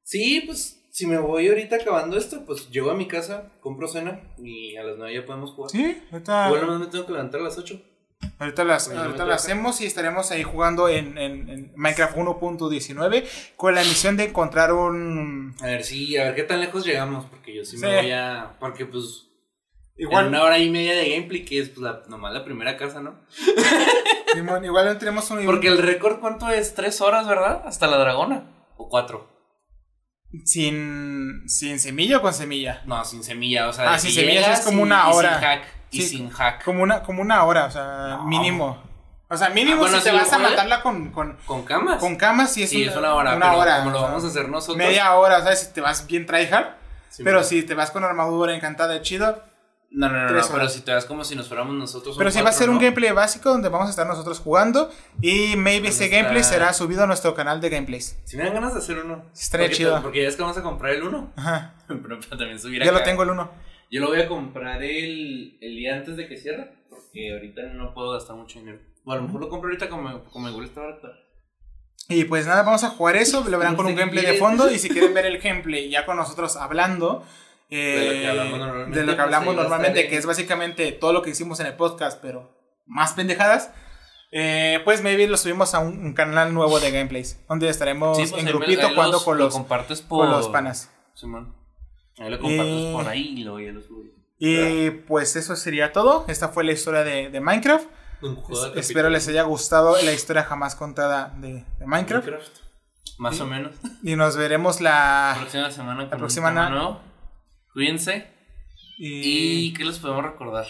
Sí, 0.05 0.43
pues 0.47 0.75
si 0.91 1.07
me 1.07 1.19
voy 1.19 1.49
ahorita 1.49 1.77
acabando 1.77 2.17
esto, 2.17 2.45
pues 2.47 2.71
llego 2.71 2.91
a 2.91 2.95
mi 2.95 3.07
casa, 3.07 3.53
compro 3.61 3.87
cena 3.89 4.21
y 4.39 4.77
a 4.77 4.83
las 4.83 4.97
9 4.97 5.15
ya 5.15 5.25
podemos 5.27 5.53
jugar. 5.53 5.71
Sí, 5.71 5.97
ahorita, 6.11 6.47
Igual 6.49 6.63
nomás 6.67 6.81
me 6.81 6.87
tengo 6.87 7.07
que 7.07 7.13
levantar 7.13 7.41
a 7.41 7.45
las 7.45 7.59
8. 7.59 7.81
ahorita 8.41 8.65
las, 8.65 8.89
ahorita 8.91 9.25
las 9.27 9.45
hacemos 9.45 9.81
y 9.81 9.87
estaremos 9.87 10.31
ahí 10.33 10.43
jugando 10.43 10.89
en, 10.89 11.19
en- 11.19 11.49
en 11.51 11.73
Minecraft 11.77 12.17
1.19 12.17 13.25
con 13.57 13.75
la 13.75 13.83
misión 13.83 14.17
de 14.17 14.25
encontrar 14.25 14.73
un... 14.73 15.55
A 15.61 15.67
ver, 15.67 15.85
sí, 15.85 16.17
a 16.17 16.25
ver 16.25 16.35
qué 16.35 16.43
tan 16.43 16.61
lejos 16.61 16.85
llegamos, 16.85 17.27
porque 17.27 17.55
yo 17.55 17.65
sí, 17.65 17.77
me 17.77 17.95
voy 18.03 18.11
a... 18.11 18.57
Porque 18.59 18.87
pues... 18.87 19.25
Igual, 20.01 20.27
En 20.27 20.29
una 20.31 20.43
hora 20.45 20.59
y 20.59 20.71
media 20.71 20.95
de 20.95 21.11
gameplay, 21.11 21.45
que 21.45 21.59
es 21.59 21.69
pues, 21.71 21.81
la, 21.81 22.03
nomás 22.09 22.33
la 22.33 22.45
primera 22.45 22.77
casa, 22.77 23.01
¿no? 23.03 23.21
Simón, 24.33 24.65
igual 24.65 24.99
tenemos 24.99 25.31
un... 25.31 25.45
Porque 25.45 25.69
el 25.69 25.79
récord, 25.79 26.19
¿cuánto 26.21 26.49
es? 26.49 26.75
¿Tres 26.75 27.01
horas, 27.01 27.27
verdad? 27.27 27.63
Hasta 27.67 27.87
la 27.87 27.97
dragona. 27.99 28.45
¿O 28.77 28.89
cuatro? 28.89 29.29
Sin, 30.45 31.49
sin 31.49 31.81
semilla 31.81 32.19
o 32.19 32.23
con 32.23 32.35
semilla. 32.35 32.83
No, 32.87 33.05
sin 33.05 33.25
semilla, 33.25 33.69
o 33.69 33.73
sea... 33.73 33.95
Ah, 33.95 33.99
si 33.99 34.09
sin 34.11 34.21
semillas 34.23 34.45
llegas 34.45 34.59
es 34.61 34.65
como 34.67 34.81
y- 34.81 34.83
una 34.83 35.05
y 35.09 35.13
hora. 35.15 35.31
sin 35.39 35.41
hack. 35.49 35.65
Y 35.91 36.03
Sí. 36.03 36.09
sin 36.09 36.31
hack. 36.31 36.65
Como 36.65 36.83
una, 36.83 37.03
como 37.03 37.23
una 37.23 37.45
hora, 37.45 37.65
o 37.65 37.71
sea, 37.71 38.09
No. 38.19 38.25
mínimo. 38.25 38.83
O 39.31 39.37
sea, 39.37 39.49
mínimo 39.51 39.77
Ah, 39.77 39.79
bueno, 39.81 39.99
si 39.99 40.05
te 40.05 40.11
si 40.11 40.17
lo 40.17 40.23
vas 40.23 40.33
a 40.33 40.39
matarla 40.39 40.83
con, 40.83 41.11
con, 41.13 41.37
¿Con 41.47 41.63
camas? 41.65 41.99
con 41.99 42.17
camas, 42.17 42.53
sí 42.53 42.63
es, 42.63 42.71
sí, 42.71 42.83
una, 42.83 42.91
es 42.93 42.97
una 42.99 43.15
hora, 43.15 43.37
una 43.37 43.47
pero 43.47 43.59
hora, 43.59 43.79
como 43.79 43.91
lo 43.91 43.97
o 43.97 44.01
sea, 44.01 44.09
vamos 44.09 44.25
a 44.25 44.27
hacer 44.29 44.49
nosotros... 44.49 44.77
Media 44.79 45.15
hora, 45.15 45.41
¿sabes? 45.43 45.61
Si 45.61 45.73
te 45.73 45.81
vas 45.81 46.07
bien 46.07 46.27
tryhard. 46.27 46.77
Sí, 47.11 47.23
pero 47.25 47.43
si 47.43 47.63
te 47.63 47.75
vas 47.75 47.91
con 47.91 48.05
armadura 48.05 48.55
encantada 48.55 49.01
chido. 49.03 49.43
No, 49.91 50.09
no, 50.11 50.29
no, 50.31 50.43
pero 50.53 50.69
si 50.69 50.83
te 50.83 50.91
das 50.93 51.07
como 51.07 51.25
si 51.25 51.35
nos 51.35 51.49
fuéramos 51.49 51.75
nosotros. 51.75 52.17
Pero 52.19 52.31
sí 52.31 52.43
va 52.43 52.51
a 52.51 52.53
ser 52.53 52.69
un 52.69 52.79
gameplay 52.79 53.11
básico 53.13 53.49
donde 53.51 53.71
vamos 53.71 53.87
a 53.87 53.91
estar 53.91 54.07
nosotros 54.07 54.39
jugando. 54.39 54.91
Y 55.23 55.57
maybe 55.57 55.89
ese 55.89 56.05
está- 56.05 56.17
gameplay 56.17 56.45
será 56.45 56.73
subido 56.75 57.05
a 57.05 57.07
nuestro 57.07 57.35
canal 57.35 57.61
de 57.63 57.71
gameplays. 57.71 58.19
Si 58.25 58.37
me 58.37 58.45
dan 58.45 58.53
ganas 58.55 58.75
de 58.75 58.81
hacer 58.81 58.99
uno. 58.99 59.25
Estaría 59.33 59.67
porque, 59.67 59.77
chido. 59.77 60.03
Porque 60.03 60.23
ya 60.23 60.29
es 60.29 60.37
que 60.37 60.43
vamos 60.43 60.59
a 60.59 60.63
comprar 60.63 60.93
el 60.95 61.03
uno. 61.05 61.33
Ajá. 61.37 61.75
Pero 61.89 62.19
también 62.21 62.59
subir 62.61 62.83
Ya 62.83 62.91
acá. 62.91 62.99
lo 62.99 63.05
tengo 63.05 63.23
el 63.23 63.31
uno. 63.31 63.51
Yo 63.91 64.03
lo 64.03 64.09
voy 64.09 64.21
a 64.21 64.29
comprar 64.29 64.83
el, 64.83 65.57
el 65.63 65.77
día 65.77 65.97
antes 65.97 66.17
de 66.19 66.29
que 66.29 66.37
cierre. 66.37 66.85
Porque 66.91 67.33
ahorita 67.33 67.63
no 67.73 67.95
puedo 67.95 68.13
gastar 68.13 68.37
mucho 68.37 68.59
dinero. 68.59 68.81
O 69.07 69.13
a 69.13 69.17
lo 69.17 69.23
mejor 69.23 69.41
lo 69.41 69.49
compro 69.49 69.69
ahorita 69.71 69.89
como, 69.89 70.23
como 70.25 70.49
igual 70.51 70.67
está 70.67 70.83
barato. 70.83 71.09
Y 72.11 72.25
pues 72.25 72.47
nada, 72.47 72.63
vamos 72.63 72.85
a 72.85 72.91
jugar 72.91 73.17
eso. 73.17 73.43
Lo 73.49 73.59
verán 73.59 73.75
con 73.77 73.87
un 73.87 73.95
gameplay 73.97 74.27
de 74.27 74.35
fondo. 74.35 74.71
Y 74.71 74.79
si 74.79 74.91
quieren 74.91 75.15
ver 75.15 75.25
el 75.25 75.39
gameplay 75.39 75.89
ya 75.89 76.05
con 76.05 76.19
nosotros 76.19 76.57
hablando. 76.57 77.25
Eh, 77.71 77.77
De 77.77 78.07
lo 78.07 78.13
que 78.21 78.27
hablamos 78.29 78.59
normalmente, 78.59 78.99
de 79.01 79.05
lo 79.07 79.13
que 79.13 79.17
pues, 79.17 79.25
hablamos 79.25 79.55
normalmente, 79.55 80.09
que 80.09 80.17
es 80.17 80.27
básicamente 80.27 80.93
todo 80.93 81.13
lo 81.13 81.23
que 81.23 81.31
hicimos 81.31 81.61
en 81.61 81.67
el 81.67 81.75
podcast, 81.75 82.21
pero 82.23 82.57
más 82.87 83.13
pendejadas. 83.13 83.71
eh, 84.31 84.81
pues 84.85 85.03
maybe 85.03 85.27
lo 85.27 85.37
subimos 85.39 85.75
a 85.75 85.79
un, 85.79 85.99
un 86.05 86.13
canal 86.15 86.53
nuevo 86.53 86.81
de 86.81 86.91
gameplays. 86.91 87.41
Donde 87.49 87.69
estaremos 87.69 88.17
Sí, 88.17 88.27
pues 88.31 88.43
en 88.43 88.49
grupito 88.49 88.89
jugando 88.91 89.13
los- 89.13 89.25
con 89.25 89.39
lo 89.39 89.45
los, 89.45 89.55
compartes 89.55 90.03
por. 90.03 90.27
con 90.27 90.31
los 90.31 90.49
panas. 90.49 90.91
Simón. 91.15 91.55
Ahí 92.19 92.31
lo 92.31 92.39
compartes 92.39 92.67
Y- 92.75 92.93
por 92.93 93.09
ahí 93.09 93.35
y 93.37 93.45
ya 93.45 93.73
lo. 93.73 93.89
Y 94.41 94.91
pues 94.91 95.35
eso 95.37 95.57
sería 95.57 95.93
todo. 95.93 96.25
Esta 96.29 96.49
fue 96.51 96.63
la 96.65 96.73
historia 96.73 97.05
de, 97.05 97.29
de 97.31 97.41
Minecraft. 97.41 97.87
Es- 98.51 98.73
espero 98.77 99.09
les 99.11 99.27
haya 99.29 99.43
gustado 99.43 99.97
la 100.03 100.13
historia 100.13 100.43
jamás 100.45 100.75
contada 100.75 101.35
de, 101.39 101.65
de 101.79 101.87
Minecraft. 101.87 102.27
Minecraft. 102.27 102.57
Más 103.19 103.37
Sí. 103.37 103.43
o 103.43 103.47
menos. 103.47 103.75
Y 104.03 104.15
nos 104.15 104.37
veremos 104.37 104.81
La 104.81 105.33
la. 105.35 105.41
próxima 105.41 105.71
semana 105.71 106.09
con 106.09 106.19
próxima 106.19 106.49
un 106.49 106.55
tema 106.55 106.65
na- 106.69 106.71
nuevo. 106.75 107.01
Cuídense. 107.79 108.27
Y, 108.99 109.69
¿Y 109.69 109.73
qué 109.73 109.85
les 109.85 110.01
podemos 110.01 110.25
recordar? 110.25 110.67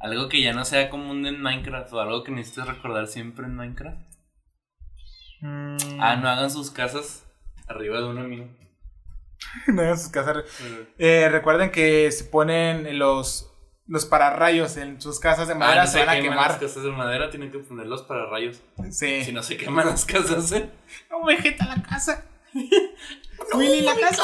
Algo 0.00 0.28
que 0.28 0.42
ya 0.42 0.52
no 0.52 0.64
sea 0.64 0.90
común 0.90 1.24
en 1.24 1.40
Minecraft 1.40 1.92
o 1.92 2.00
algo 2.00 2.24
que 2.24 2.32
necesites 2.32 2.66
recordar 2.66 3.06
siempre 3.06 3.46
en 3.46 3.54
Minecraft. 3.54 4.00
Mm, 5.40 6.00
Ah, 6.00 6.16
no 6.16 6.28
hagan 6.28 6.50
sus 6.50 6.72
casas 6.72 7.24
arriba 7.68 7.98
de 7.98 8.06
un 8.06 8.18
amigo. 8.18 8.48
no 9.68 9.82
hagan 9.82 9.96
sus 9.96 10.08
casas. 10.10 10.38
Eh, 10.98 11.28
recuerden 11.30 11.70
que 11.70 12.10
se 12.10 12.24
ponen 12.24 12.98
los, 12.98 13.52
los 13.86 14.04
pararrayos 14.04 14.76
en 14.78 15.00
sus 15.00 15.20
casas 15.20 15.46
de 15.46 15.54
madera, 15.54 15.82
Ah, 15.82 15.84
no 15.84 15.90
se 15.92 15.98
se 16.00 16.04
van 16.04 16.08
a 16.08 16.20
queman 16.20 16.36
las 16.38 16.46
quemar. 16.56 16.60
casas 16.60 16.82
de 16.82 16.90
madera, 16.90 17.30
tienen 17.30 17.52
que 17.52 17.60
ponerlos 17.60 18.02
para 18.02 18.26
rayos. 18.26 18.60
Sí. 18.90 19.22
Si 19.22 19.32
no 19.32 19.44
se 19.44 19.56
queman 19.56 19.86
las 19.86 20.04
casas, 20.04 20.50
¿eh? 20.50 20.68
No, 21.08 21.24
vegeta 21.24 21.66
la 21.66 21.80
casa. 21.84 22.26
Willy, 23.54 23.80
la 23.82 23.96
casa. 23.96 24.22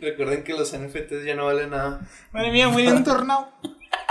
Recuerden 0.00 0.44
que 0.44 0.52
los 0.54 0.72
NFTs 0.76 1.24
ya 1.24 1.34
no 1.34 1.46
valen 1.46 1.70
nada. 1.70 2.00
Madre 2.32 2.50
mía, 2.50 2.68
Willy, 2.68 2.88
un 2.88 3.04
tornado. 3.04 3.52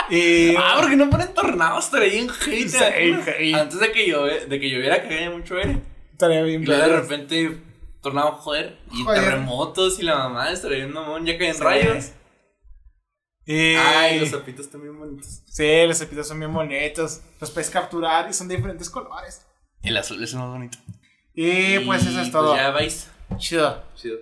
Y. 0.09 0.55
Ah, 0.55 0.77
porque 0.79 0.95
no 0.95 1.09
ponen 1.09 1.33
tornados, 1.33 1.85
estaría 1.85 2.09
bien 2.09 2.29
hate. 2.29 2.67
Sí, 2.69 2.77
¿eh? 2.81 3.23
hate. 3.25 3.55
Antes 3.55 3.79
de 3.79 3.91
que, 3.91 4.01
de 4.47 4.59
que 4.59 4.69
lloviera, 4.69 5.07
que 5.07 5.17
haya 5.17 5.29
mucho 5.31 5.55
aire. 5.57 5.81
Estaría 6.11 6.41
bien. 6.43 6.63
Y 6.63 6.65
luego 6.65 6.83
de 6.83 7.01
repente, 7.01 7.57
tornado, 8.01 8.33
joder. 8.33 8.77
Y 8.91 9.03
Joder. 9.03 9.23
terremotos 9.23 9.99
y 9.99 10.03
la 10.03 10.15
mamá 10.17 10.51
estaría 10.51 10.77
bien 10.77 10.93
mamón, 10.93 11.25
ya 11.25 11.37
caen 11.37 11.55
Sí. 11.55 11.61
rayos. 11.61 12.11
Y- 13.45 13.75
Ay, 13.75 14.19
los 14.19 14.29
zapitos 14.29 14.69
también 14.69 14.97
bonitos. 14.97 15.41
Sí, 15.47 15.85
los 15.87 15.99
episodios 15.99 16.27
son 16.27 16.39
bien 16.39 16.53
bonitos. 16.53 17.21
Los 17.39 17.49
puedes 17.51 17.69
capturar 17.69 18.29
y 18.29 18.33
son 18.33 18.47
de 18.47 18.55
diferentes 18.55 18.89
colores. 18.89 19.45
El 19.81 19.97
azul 19.97 20.23
es 20.23 20.31
el 20.33 20.39
más 20.39 20.49
bonito. 20.49 20.77
Y 21.33 21.79
pues 21.79 22.05
eso 22.05 22.19
es 22.21 22.27
Y, 22.27 22.31
todo. 22.31 22.55
ya 22.55 22.71
vais. 22.71 23.09
Chido. 23.37 23.81
Chido. 23.95 24.17